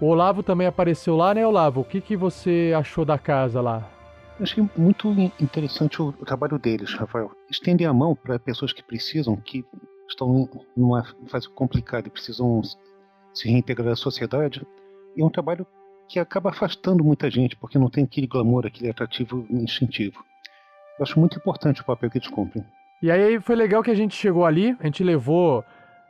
O 0.00 0.06
Olavo 0.06 0.42
também 0.42 0.66
apareceu 0.66 1.16
lá, 1.16 1.34
né, 1.34 1.46
Olavo? 1.46 1.80
O 1.80 1.84
que, 1.84 2.00
que 2.00 2.16
você 2.16 2.72
achou 2.76 3.04
da 3.04 3.18
casa 3.18 3.60
lá? 3.60 3.88
Eu 4.38 4.44
achei 4.44 4.64
muito 4.76 5.08
in- 5.08 5.32
interessante 5.40 6.00
o, 6.00 6.12
trabalho 6.12 6.58
deles, 6.58 6.94
Rafael. 6.94 7.32
Estender 7.50 7.88
a 7.88 7.92
mão 7.92 8.14
para 8.14 8.38
pessoas 8.38 8.72
que 8.72 8.82
precisam, 8.82 9.34
que 9.36 9.64
estão 10.08 10.48
numa 10.76 11.04
fase 11.26 11.48
complicada 11.48 12.06
e 12.06 12.10
precisam 12.10 12.62
se 13.34 13.48
reintegrar 13.48 13.92
à 13.92 13.96
sociedade. 13.96 14.64
E 15.16 15.20
é 15.20 15.24
um 15.24 15.30
trabalho 15.30 15.66
que 16.08 16.18
acaba 16.20 16.50
afastando 16.50 17.02
muita 17.02 17.28
gente, 17.28 17.56
porque 17.56 17.78
não 17.78 17.90
tem 17.90 18.04
aquele 18.04 18.26
glamour, 18.26 18.64
aquele 18.66 18.90
atrativo 18.90 19.44
instintivo. 19.50 20.24
Eu 20.98 21.04
acho 21.04 21.18
muito 21.18 21.38
importante 21.38 21.80
o 21.80 21.84
papel 21.84 22.10
que 22.10 22.18
eles 22.18 22.28
cumprem. 22.28 22.64
E 23.00 23.10
aí 23.10 23.38
foi 23.40 23.54
legal 23.54 23.82
que 23.82 23.90
a 23.90 23.94
gente 23.94 24.16
chegou 24.16 24.44
ali, 24.44 24.76
a 24.80 24.86
gente 24.86 25.04
levou 25.04 25.64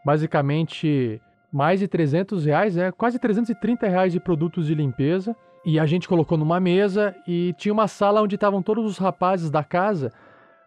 basicamente 0.05 1.21
mais 1.53 1.81
de 1.81 1.89
300 1.89 2.45
reais, 2.47 2.77
né? 2.77 2.91
quase 2.93 3.19
330 3.19 3.87
reais 3.87 4.13
de 4.13 4.21
produtos 4.21 4.67
de 4.67 4.75
limpeza. 4.75 5.37
E 5.65 5.79
a 5.79 5.85
gente 5.85 6.09
colocou 6.09 6.39
numa 6.39 6.59
mesa 6.59 7.15
e 7.27 7.55
tinha 7.59 7.73
uma 7.73 7.89
sala 7.89 8.23
onde 8.23 8.37
estavam 8.37 8.63
todos 8.63 8.87
os 8.87 8.97
rapazes 8.97 9.51
da 9.51 9.63
casa 9.63 10.13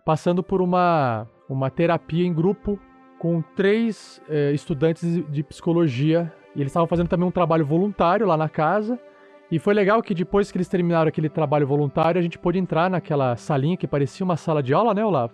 passando 0.06 0.43
por 0.43 0.61
uma, 0.61 1.27
uma 1.49 1.69
terapia 1.72 2.26
em 2.26 2.34
grupo 2.34 2.80
com 3.18 3.41
três 3.56 4.22
eh, 4.30 4.52
estudantes 4.52 5.23
de 5.30 5.43
psicologia. 5.43 6.31
E 6.56 6.60
eles 6.60 6.72
estavam 6.72 6.88
fazendo 6.88 7.07
também 7.07 7.27
um 7.27 7.31
trabalho 7.31 7.65
voluntário 7.65 8.27
lá 8.27 8.35
na 8.35 8.49
casa. 8.49 8.99
E 9.52 9.60
foi 9.60 9.73
legal 9.73 10.02
que 10.02 10.14
depois 10.14 10.49
que 10.49 10.57
eles 10.57 10.69
terminaram 10.69 11.10
aquele 11.10 11.28
trabalho 11.28 11.68
voluntário, 11.68 12.18
a 12.18 12.22
gente 12.22 12.40
pôde 12.40 12.57
entrar 12.57 12.90
naquela 12.90 13.36
salinha 13.36 13.76
que 13.76 13.86
parecia 13.86 14.23
uma 14.23 14.38
sala 14.38 14.64
de 14.64 14.73
aula, 14.73 14.94
né, 14.94 15.03
Olavo? 15.03 15.34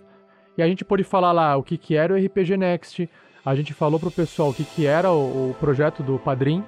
E 0.58 0.62
a 0.64 0.68
gente 0.68 0.84
pôde 0.84 1.04
falar 1.04 1.32
lá 1.32 1.56
o 1.56 1.62
que, 1.62 1.78
que 1.78 1.96
era 1.96 2.14
o 2.14 2.18
RPG 2.18 2.58
Next, 2.58 3.08
a 3.46 3.54
gente 3.54 3.74
falou 3.76 4.00
pro 4.00 4.10
pessoal 4.10 4.50
o 4.50 4.54
que, 4.54 4.64
que 4.64 4.88
era 4.88 5.12
o, 5.12 5.52
o 5.52 5.56
projeto 5.60 6.02
do 6.02 6.18
Padrim, 6.18 6.64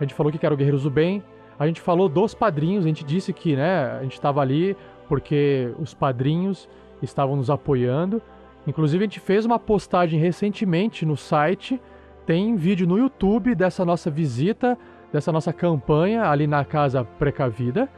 a 0.00 0.02
gente 0.02 0.14
falou 0.14 0.30
o 0.30 0.32
que, 0.32 0.38
que 0.38 0.44
era 0.44 0.54
o 0.54 0.58
Guerreiros 0.58 0.82
do 0.82 0.90
Bem, 0.90 1.22
a 1.60 1.66
gente 1.66 1.80
falou 1.80 2.08
dos 2.08 2.34
padrinhos, 2.34 2.86
a 2.86 2.88
gente 2.88 3.04
disse 3.04 3.34
que 3.34 3.54
né, 3.54 3.98
a 3.98 4.02
gente 4.02 4.14
estava 4.14 4.40
ali 4.40 4.74
porque 5.06 5.72
os 5.78 5.92
padrinhos 5.92 6.66
estavam 7.02 7.36
nos 7.36 7.50
apoiando. 7.50 8.22
Inclusive, 8.66 9.04
a 9.04 9.06
gente 9.06 9.20
fez 9.20 9.44
uma 9.44 9.58
postagem 9.58 10.18
recentemente 10.18 11.04
no 11.04 11.18
site, 11.18 11.78
tem 12.24 12.56
vídeo 12.56 12.86
no 12.86 12.96
YouTube 12.96 13.54
dessa 13.54 13.84
nossa 13.84 14.10
visita, 14.10 14.78
dessa 15.12 15.32
nossa 15.32 15.52
campanha 15.52 16.28
ali 16.28 16.46
na 16.46 16.64
Casa 16.64 17.04
Precavida. 17.04 17.88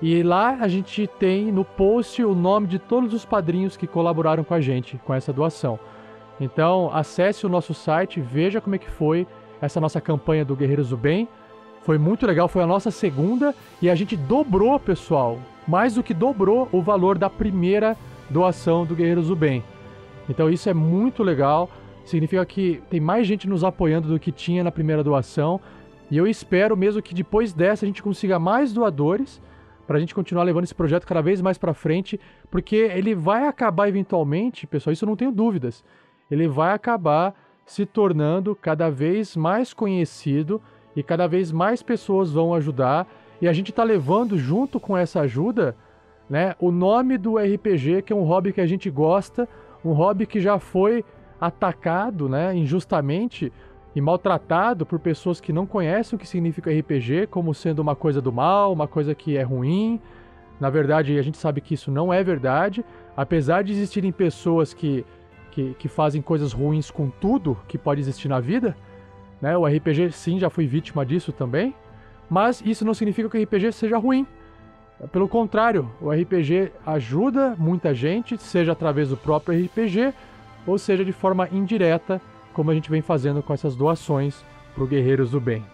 E 0.00 0.22
lá 0.22 0.58
a 0.60 0.68
gente 0.68 1.06
tem 1.18 1.50
no 1.50 1.64
post 1.64 2.22
o 2.22 2.34
nome 2.34 2.66
de 2.66 2.78
todos 2.78 3.12
os 3.12 3.24
padrinhos 3.24 3.76
que 3.76 3.86
colaboraram 3.86 4.44
com 4.44 4.54
a 4.54 4.60
gente 4.60 4.98
com 5.04 5.12
essa 5.12 5.32
doação. 5.32 5.78
Então, 6.40 6.90
acesse 6.92 7.44
o 7.44 7.48
nosso 7.48 7.74
site, 7.74 8.20
veja 8.20 8.60
como 8.60 8.76
é 8.76 8.78
que 8.78 8.90
foi 8.90 9.26
essa 9.60 9.80
nossa 9.80 10.00
campanha 10.00 10.44
do 10.44 10.54
Guerreiros 10.54 10.90
do 10.90 10.96
Bem. 10.96 11.28
Foi 11.82 11.98
muito 11.98 12.26
legal, 12.26 12.48
foi 12.48 12.62
a 12.62 12.66
nossa 12.66 12.90
segunda 12.90 13.54
e 13.82 13.90
a 13.90 13.94
gente 13.94 14.16
dobrou, 14.16 14.78
pessoal, 14.78 15.38
mais 15.66 15.94
do 15.94 16.02
que 16.02 16.14
dobrou 16.14 16.68
o 16.70 16.80
valor 16.80 17.18
da 17.18 17.28
primeira 17.28 17.96
doação 18.30 18.84
do 18.84 18.94
Guerreiros 18.94 19.28
do 19.28 19.36
Bem. 19.36 19.64
Então 20.28 20.50
isso 20.50 20.68
é 20.68 20.74
muito 20.74 21.22
legal, 21.22 21.68
significa 22.04 22.44
que 22.44 22.82
tem 22.90 23.00
mais 23.00 23.26
gente 23.26 23.48
nos 23.48 23.64
apoiando 23.64 24.08
do 24.08 24.18
que 24.18 24.30
tinha 24.30 24.62
na 24.62 24.70
primeira 24.70 25.02
doação. 25.02 25.60
E 26.10 26.16
eu 26.16 26.26
espero 26.26 26.76
mesmo 26.76 27.02
que 27.02 27.14
depois 27.14 27.52
dessa 27.52 27.84
a 27.84 27.88
gente 27.88 28.02
consiga 28.02 28.38
mais 28.38 28.72
doadores 28.72 29.40
para 29.86 29.96
a 29.96 30.00
gente 30.00 30.14
continuar 30.14 30.44
levando 30.44 30.64
esse 30.64 30.74
projeto 30.74 31.06
cada 31.06 31.22
vez 31.22 31.40
mais 31.40 31.56
para 31.56 31.72
frente, 31.72 32.20
porque 32.50 32.76
ele 32.76 33.14
vai 33.14 33.46
acabar 33.46 33.88
eventualmente, 33.88 34.66
pessoal, 34.66 34.92
isso 34.92 35.04
eu 35.04 35.08
não 35.08 35.16
tenho 35.16 35.32
dúvidas. 35.32 35.82
Ele 36.30 36.46
vai 36.46 36.74
acabar 36.74 37.34
se 37.64 37.86
tornando 37.86 38.54
cada 38.54 38.90
vez 38.90 39.34
mais 39.34 39.72
conhecido 39.72 40.60
e 40.94 41.02
cada 41.02 41.26
vez 41.26 41.50
mais 41.50 41.82
pessoas 41.82 42.30
vão 42.30 42.52
ajudar. 42.52 43.06
E 43.40 43.48
a 43.48 43.52
gente 43.52 43.70
está 43.70 43.82
levando 43.82 44.36
junto 44.36 44.78
com 44.78 44.96
essa 44.96 45.20
ajuda, 45.20 45.74
né, 46.28 46.54
o 46.58 46.70
nome 46.70 47.16
do 47.16 47.38
RPG, 47.38 48.02
que 48.02 48.12
é 48.12 48.16
um 48.16 48.24
hobby 48.24 48.52
que 48.52 48.60
a 48.60 48.66
gente 48.66 48.90
gosta, 48.90 49.48
um 49.82 49.92
hobby 49.92 50.26
que 50.26 50.40
já 50.40 50.58
foi 50.58 51.02
atacado, 51.40 52.28
né, 52.28 52.54
injustamente 52.54 53.52
e 53.98 54.00
maltratado 54.00 54.86
por 54.86 55.00
pessoas 55.00 55.40
que 55.40 55.52
não 55.52 55.66
conhecem 55.66 56.16
o 56.16 56.20
que 56.20 56.26
significa 56.26 56.70
RPG, 56.70 57.26
como 57.26 57.52
sendo 57.52 57.80
uma 57.80 57.96
coisa 57.96 58.22
do 58.22 58.32
mal, 58.32 58.72
uma 58.72 58.86
coisa 58.86 59.12
que 59.12 59.36
é 59.36 59.42
ruim. 59.42 60.00
Na 60.60 60.70
verdade, 60.70 61.18
a 61.18 61.22
gente 61.22 61.36
sabe 61.36 61.60
que 61.60 61.74
isso 61.74 61.90
não 61.90 62.12
é 62.12 62.22
verdade, 62.22 62.84
apesar 63.16 63.64
de 63.64 63.72
existirem 63.72 64.12
pessoas 64.12 64.72
que, 64.72 65.04
que, 65.50 65.74
que 65.74 65.88
fazem 65.88 66.22
coisas 66.22 66.52
ruins 66.52 66.92
com 66.92 67.10
tudo 67.10 67.58
que 67.66 67.76
pode 67.76 68.00
existir 68.00 68.28
na 68.28 68.38
vida. 68.38 68.76
Né? 69.42 69.58
O 69.58 69.66
RPG, 69.66 70.12
sim, 70.12 70.38
já 70.38 70.48
foi 70.48 70.64
vítima 70.64 71.04
disso 71.04 71.32
também, 71.32 71.74
mas 72.30 72.62
isso 72.64 72.84
não 72.84 72.94
significa 72.94 73.28
que 73.28 73.36
o 73.36 73.42
RPG 73.42 73.72
seja 73.72 73.98
ruim. 73.98 74.24
Pelo 75.10 75.26
contrário, 75.26 75.90
o 76.00 76.12
RPG 76.12 76.70
ajuda 76.86 77.56
muita 77.58 77.92
gente, 77.92 78.38
seja 78.38 78.70
através 78.70 79.08
do 79.08 79.16
próprio 79.16 79.58
RPG, 79.64 80.14
ou 80.64 80.78
seja 80.78 81.04
de 81.04 81.12
forma 81.12 81.48
indireta, 81.50 82.20
como 82.58 82.72
a 82.72 82.74
gente 82.74 82.90
vem 82.90 83.00
fazendo 83.00 83.40
com 83.40 83.54
essas 83.54 83.76
doações 83.76 84.44
para 84.74 84.82
o 84.82 84.86
Guerreiros 84.88 85.30
do 85.30 85.40
Bem. 85.40 85.64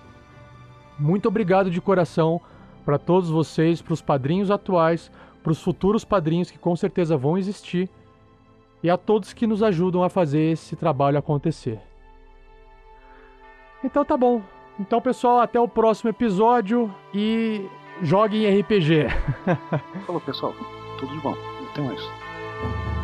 Muito 0.98 1.26
obrigado 1.26 1.70
de 1.70 1.80
coração 1.80 2.38
para 2.84 2.98
todos 2.98 3.30
vocês, 3.30 3.80
para 3.80 3.94
os 3.94 4.02
padrinhos 4.02 4.50
atuais, 4.50 5.10
para 5.42 5.50
os 5.50 5.62
futuros 5.62 6.04
padrinhos 6.04 6.50
que 6.50 6.58
com 6.58 6.76
certeza 6.76 7.16
vão 7.16 7.38
existir, 7.38 7.88
e 8.82 8.90
a 8.90 8.98
todos 8.98 9.32
que 9.32 9.46
nos 9.46 9.62
ajudam 9.62 10.02
a 10.02 10.10
fazer 10.10 10.52
esse 10.52 10.76
trabalho 10.76 11.16
acontecer. 11.16 11.80
Então 13.82 14.04
tá 14.04 14.14
bom. 14.14 14.42
Então, 14.78 15.00
pessoal, 15.00 15.40
até 15.40 15.58
o 15.58 15.66
próximo 15.66 16.10
episódio 16.10 16.94
e 17.14 17.66
joguem 18.02 18.60
RPG. 18.60 19.06
Falou, 20.04 20.20
pessoal. 20.20 20.52
Tudo 20.98 21.14
de 21.14 21.20
bom. 21.20 21.34
Até 21.70 21.80
mais. 21.80 23.03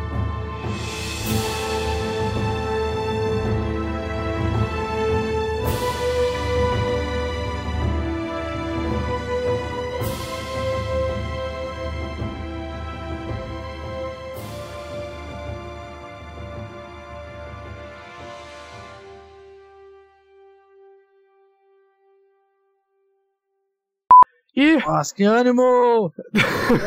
Nossa, 24.85 25.13
que 25.15 25.23
ânimo! 25.23 26.11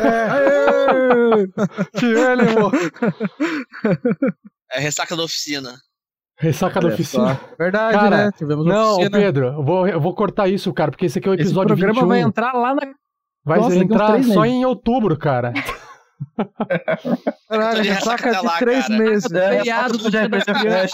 É. 0.03 0.29
que 1.99 2.15
ânimo! 2.15 2.71
É 4.73 4.81
ressaca 4.81 5.17
da 5.17 5.23
oficina. 5.25 5.75
Ressaca 6.39 6.81
da 6.81 6.87
Olha 6.87 6.95
oficina. 6.95 7.35
só. 7.37 7.55
Verdade, 7.59 7.97
Cara, 7.97 8.17
né? 8.27 8.33
Tivemos 8.37 8.67
não, 8.67 8.95
oficina. 8.95 9.19
Pedro, 9.19 9.47
eu 9.47 9.63
vou, 9.65 9.87
eu 9.87 10.01
vou 10.01 10.15
cortar 10.15 10.49
isso, 10.49 10.73
cara, 10.73 10.91
porque 10.91 11.07
esse 11.07 11.19
aqui 11.19 11.29
é 11.29 11.31
o 11.31 11.35
Esse 11.35 11.43
episódio 11.45 11.69
programa 11.77 11.95
21. 11.95 12.09
vai 12.09 12.21
entrar 12.21 12.53
lá 12.53 12.75
na. 12.75 12.83
Vai 13.45 13.59
Nossa, 13.61 13.77
entrar 13.77 14.23
só 14.25 14.41
meses. 14.41 14.55
em 14.55 14.65
outubro, 14.65 15.19
cara. 15.19 15.53
Caralho, 17.49 17.83
ressaca 17.83 18.33
de 18.33 18.47
lá, 18.47 18.59
três 18.59 18.87
cara. 18.89 18.99
meses. 18.99 19.33
É, 19.33 19.59
Feriado 19.59 19.99
do 19.99 20.11
das 20.11 20.45
Crianças. 20.45 20.93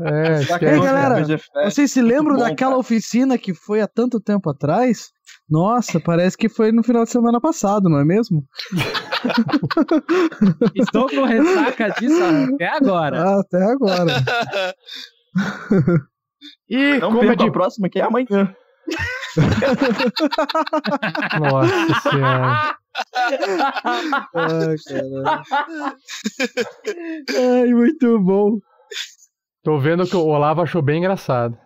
É, 0.00 0.74
Ei, 0.74 0.80
galera, 0.80 1.20
RPG 1.20 1.38
Fest. 1.38 1.52
vocês 1.64 1.92
se 1.92 2.02
lembram 2.02 2.36
bom, 2.36 2.42
daquela 2.42 2.72
cara. 2.72 2.80
oficina 2.80 3.38
que 3.38 3.54
foi 3.54 3.80
há 3.80 3.86
tanto 3.86 4.20
tempo 4.20 4.50
atrás? 4.50 5.10
Nossa, 5.48 5.98
parece 5.98 6.36
que 6.36 6.48
foi 6.48 6.70
no 6.72 6.82
final 6.82 7.04
de 7.04 7.10
semana 7.10 7.40
passado, 7.40 7.88
não 7.88 7.98
é 7.98 8.04
mesmo? 8.04 8.44
Estou 10.74 11.08
com 11.08 11.24
ressaca 11.24 11.88
disso 11.98 12.22
até 12.54 12.68
agora. 12.68 13.22
Ah, 13.22 13.40
até 13.40 13.62
agora. 13.64 14.24
E 16.70 16.98
Não 16.98 17.12
como 17.12 17.32
é 17.32 17.36
de. 17.36 17.44
a 17.44 17.50
próxima, 17.50 17.88
que 17.88 17.98
é 17.98 18.02
amanhã. 18.04 18.54
Nossa 21.40 22.00
senhora. 22.10 22.76
Ai, 24.34 24.76
caralho. 24.86 25.24
Ai, 27.36 27.74
muito 27.74 28.20
bom. 28.20 28.58
Tô 29.64 29.78
vendo 29.78 30.06
que 30.06 30.16
o 30.16 30.24
Olavo 30.26 30.62
achou 30.62 30.80
bem 30.80 30.98
engraçado. 30.98 31.58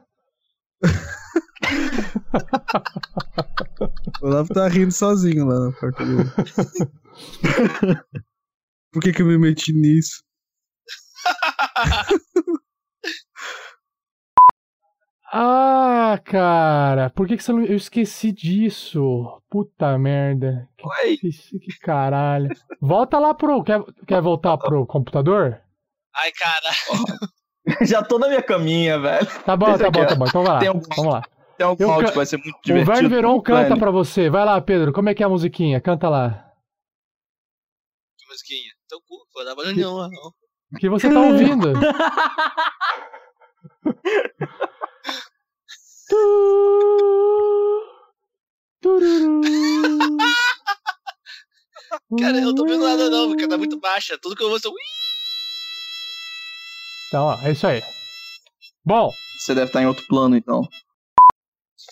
O 4.23 4.27
Olavo 4.27 4.49
tá 4.55 4.69
rindo 4.69 4.93
sozinho 4.93 5.47
lá 5.47 5.67
na 5.67 5.73
porta 5.73 6.05
dele. 6.05 6.31
Por 8.93 9.03
que 9.03 9.13
que 9.13 9.23
eu 9.23 9.27
me 9.27 9.39
meti 9.39 9.73
nisso? 9.73 10.23
Ah, 15.35 16.21
cara, 16.25 17.09
por 17.11 17.27
que, 17.27 17.37
que 17.39 17.43
você 17.43 17.53
não. 17.53 17.63
Eu 17.65 17.77
esqueci 17.77 18.31
disso. 18.33 19.41
Puta 19.49 19.97
merda. 19.99 20.69
Que, 20.77 20.87
Oi. 20.87 21.17
que, 21.17 21.31
que 21.59 21.79
caralho. 21.81 22.49
Volta 22.81 23.19
lá 23.19 23.33
pro. 23.33 23.63
Quer, 23.65 23.83
quer 24.07 24.21
voltar 24.21 24.59
pro 24.59 24.87
computador? 24.87 25.59
Ai, 26.15 26.31
cara. 26.33 27.31
Já 27.87 28.03
tô 28.03 28.19
na 28.19 28.29
minha 28.29 28.43
caminha, 28.43 28.99
velho. 28.99 29.27
Tá 29.45 29.57
bom, 29.57 29.67
Deixa 29.67 29.85
tá 29.85 29.91
bom, 29.91 30.07
tá 30.07 30.15
bom. 30.17 30.27
Então 30.27 30.43
vai 30.45 30.65
lá. 30.67 30.73
Um- 30.73 30.81
Vamos 30.97 31.15
lá. 31.15 31.23
Tem 31.57 31.67
um 31.67 31.77
Eu 31.79 31.91
áudio 31.91 32.07
ca- 32.07 32.11
que 32.13 32.17
vai 32.17 32.27
ser 32.27 32.37
muito 32.39 32.57
O 32.57 32.63
divertido. 32.63 32.93
Verne 32.95 33.09
Veron 33.09 33.41
canta 33.41 33.69
Velho. 33.69 33.79
pra 33.79 33.91
você. 33.91 34.31
Vai 34.31 34.45
lá, 34.45 34.61
Pedro. 34.61 34.93
Como 34.93 35.09
é 35.09 35.15
que 35.15 35.23
é 35.23 35.27
a 35.27 35.29
musiquinha? 35.29 35.81
Canta 35.81 36.09
lá. 36.09 36.51
Que 38.19 38.27
musiquinha. 38.29 38.73
Teu 38.89 39.01
cu, 39.01 39.17
vou 39.35 39.45
dar 39.45 39.55
barulho 39.55 39.75
nenhum, 39.77 39.97
não. 39.97 40.33
O 40.73 40.77
que 40.79 40.89
você 40.89 41.13
tá 41.13 41.21
ouvindo? 41.21 41.73
Cara, 52.19 52.39
eu 52.39 52.47
não 52.47 52.55
tô 52.55 52.65
vendo 52.65 52.85
nada 52.85 53.11
não, 53.11 53.29
porque 53.29 53.49
tá 53.49 53.57
muito 53.59 53.79
baixa. 53.81 54.19
Tudo 54.21 54.37
que 54.37 54.43
eu 54.43 54.49
vou 54.49 54.59
ser. 54.59 54.69
Então, 57.09 57.25
ó, 57.27 57.39
é 57.43 57.53
isso 57.53 57.67
aí. 57.67 57.83
Bom, 58.85 59.11
Você 59.39 59.55
deve 59.55 59.67
estar 59.69 59.83
em 59.83 59.87
outro 59.87 60.05
plano, 60.07 60.37
então. 60.37 60.63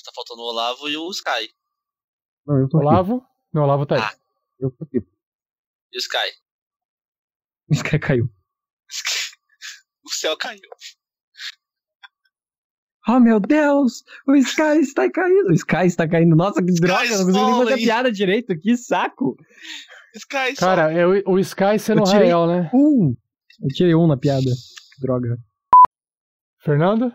Tá 0.04 0.12
faltando 0.14 0.40
o 0.40 0.44
Olavo 0.44 0.88
e 0.88 0.96
o 0.96 1.10
Sky. 1.10 1.52
Não, 2.46 2.58
eu 2.58 2.68
tô 2.68 2.78
aqui. 2.78 2.86
Olavo. 2.86 3.26
Não, 3.52 3.62
Olavo 3.62 3.86
tá 3.86 3.96
aí. 3.96 4.00
Ah. 4.02 4.14
Eu 4.58 4.70
tô 4.70 4.84
aqui. 4.84 4.98
E 4.98 5.96
o 5.96 6.00
Sky. 6.00 6.32
Esse 7.70 7.82
cara 7.82 7.98
caiu. 7.98 8.28
O 10.02 10.12
céu 10.12 10.36
caiu. 10.36 10.68
Oh 13.06 13.20
meu 13.20 13.38
Deus, 13.38 14.02
o 14.26 14.34
Sky 14.34 14.80
está 14.80 15.10
caindo. 15.10 15.50
O 15.50 15.52
Sky 15.52 15.86
está 15.86 16.08
caindo. 16.08 16.34
Nossa, 16.34 16.62
que 16.62 16.72
droga, 16.72 17.04
eu 17.04 17.18
não 17.18 17.24
consegui 17.26 17.38
nem 17.38 17.64
fazer 17.64 17.76
piada 17.76 18.12
direito. 18.12 18.58
Que 18.58 18.76
saco. 18.76 19.36
Sky 20.14 20.54
Cara, 20.56 20.92
é 20.92 21.06
o, 21.06 21.34
o 21.34 21.38
Sky 21.38 21.78
sendo 21.78 22.04
real, 22.04 22.46
né? 22.46 22.70
Um. 22.74 23.14
Eu 23.62 23.68
tirei 23.68 23.94
um 23.94 24.06
na 24.06 24.16
piada. 24.16 24.50
Droga. 25.00 25.38
Fernando? 26.62 27.14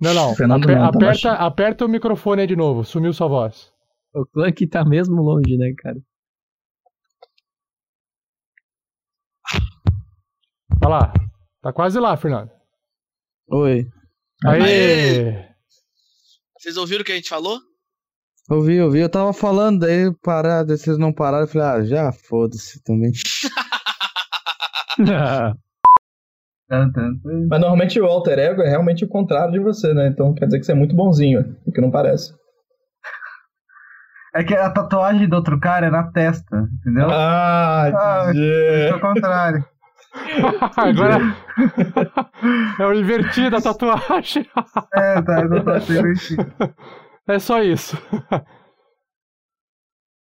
Não, 0.00 0.14
não. 0.14 0.34
Fernando 0.34 0.64
Aper- 0.64 0.78
não, 0.78 0.90
tá 0.90 0.96
aperta, 0.98 1.32
aperta 1.32 1.84
o 1.84 1.88
microfone 1.88 2.42
aí 2.42 2.46
de 2.46 2.56
novo. 2.56 2.84
Sumiu 2.84 3.12
sua 3.12 3.28
voz. 3.28 3.72
O 4.14 4.24
Clank 4.26 4.66
tá 4.66 4.84
mesmo 4.84 5.20
longe, 5.20 5.56
né, 5.56 5.72
cara? 5.76 5.96
Tá 10.80 10.88
lá. 10.88 11.12
Tá 11.60 11.72
quase 11.72 11.98
lá, 11.98 12.16
Fernando. 12.16 12.50
Oi. 13.48 13.86
Aê! 14.44 15.48
Vocês 16.58 16.76
ouviram 16.76 17.02
o 17.02 17.04
que 17.04 17.12
a 17.12 17.16
gente 17.16 17.28
falou? 17.28 17.58
Ouvi, 18.50 18.80
ouvi. 18.80 19.00
Eu 19.00 19.10
tava 19.10 19.32
falando, 19.32 19.80
daí 19.80 20.12
parado, 20.22 20.68
daí 20.68 20.78
vocês 20.78 20.96
não 20.96 21.12
pararam. 21.12 21.44
Eu 21.44 21.48
falei, 21.48 21.66
ah, 21.66 21.84
já 21.84 22.12
foda-se 22.12 22.82
também. 22.82 23.12
Mas 26.70 27.60
normalmente 27.60 27.98
o 28.00 28.06
alter 28.06 28.38
ego 28.38 28.62
é 28.62 28.68
realmente 28.68 29.04
o 29.04 29.08
contrário 29.08 29.52
de 29.52 29.58
você, 29.58 29.94
né? 29.94 30.08
Então 30.08 30.34
quer 30.34 30.46
dizer 30.46 30.58
que 30.60 30.66
você 30.66 30.72
é 30.72 30.74
muito 30.74 30.94
bonzinho, 30.94 31.56
o 31.66 31.72
que 31.72 31.80
não 31.80 31.90
parece. 31.90 32.32
É 34.34 34.44
que 34.44 34.54
a 34.54 34.70
tatuagem 34.70 35.26
do 35.28 35.36
outro 35.36 35.58
cara 35.58 35.86
é 35.86 35.90
na 35.90 36.12
testa, 36.12 36.68
entendeu? 36.80 37.08
Ah, 37.10 38.28
entendi. 38.28 38.50
é 38.90 38.94
o 38.94 39.00
contrário. 39.00 39.64
Agora 40.76 41.18
é 42.78 42.86
o 42.86 42.92
invertido 42.92 43.56
a 43.56 43.60
tatuagem. 43.62 44.46
É, 44.94 45.22
tá, 45.22 45.40
eu 45.40 45.48
não 45.48 45.64
tô 45.64 45.76
invertido. 45.76 46.46
É 47.26 47.38
só 47.38 47.62
isso. 47.62 47.96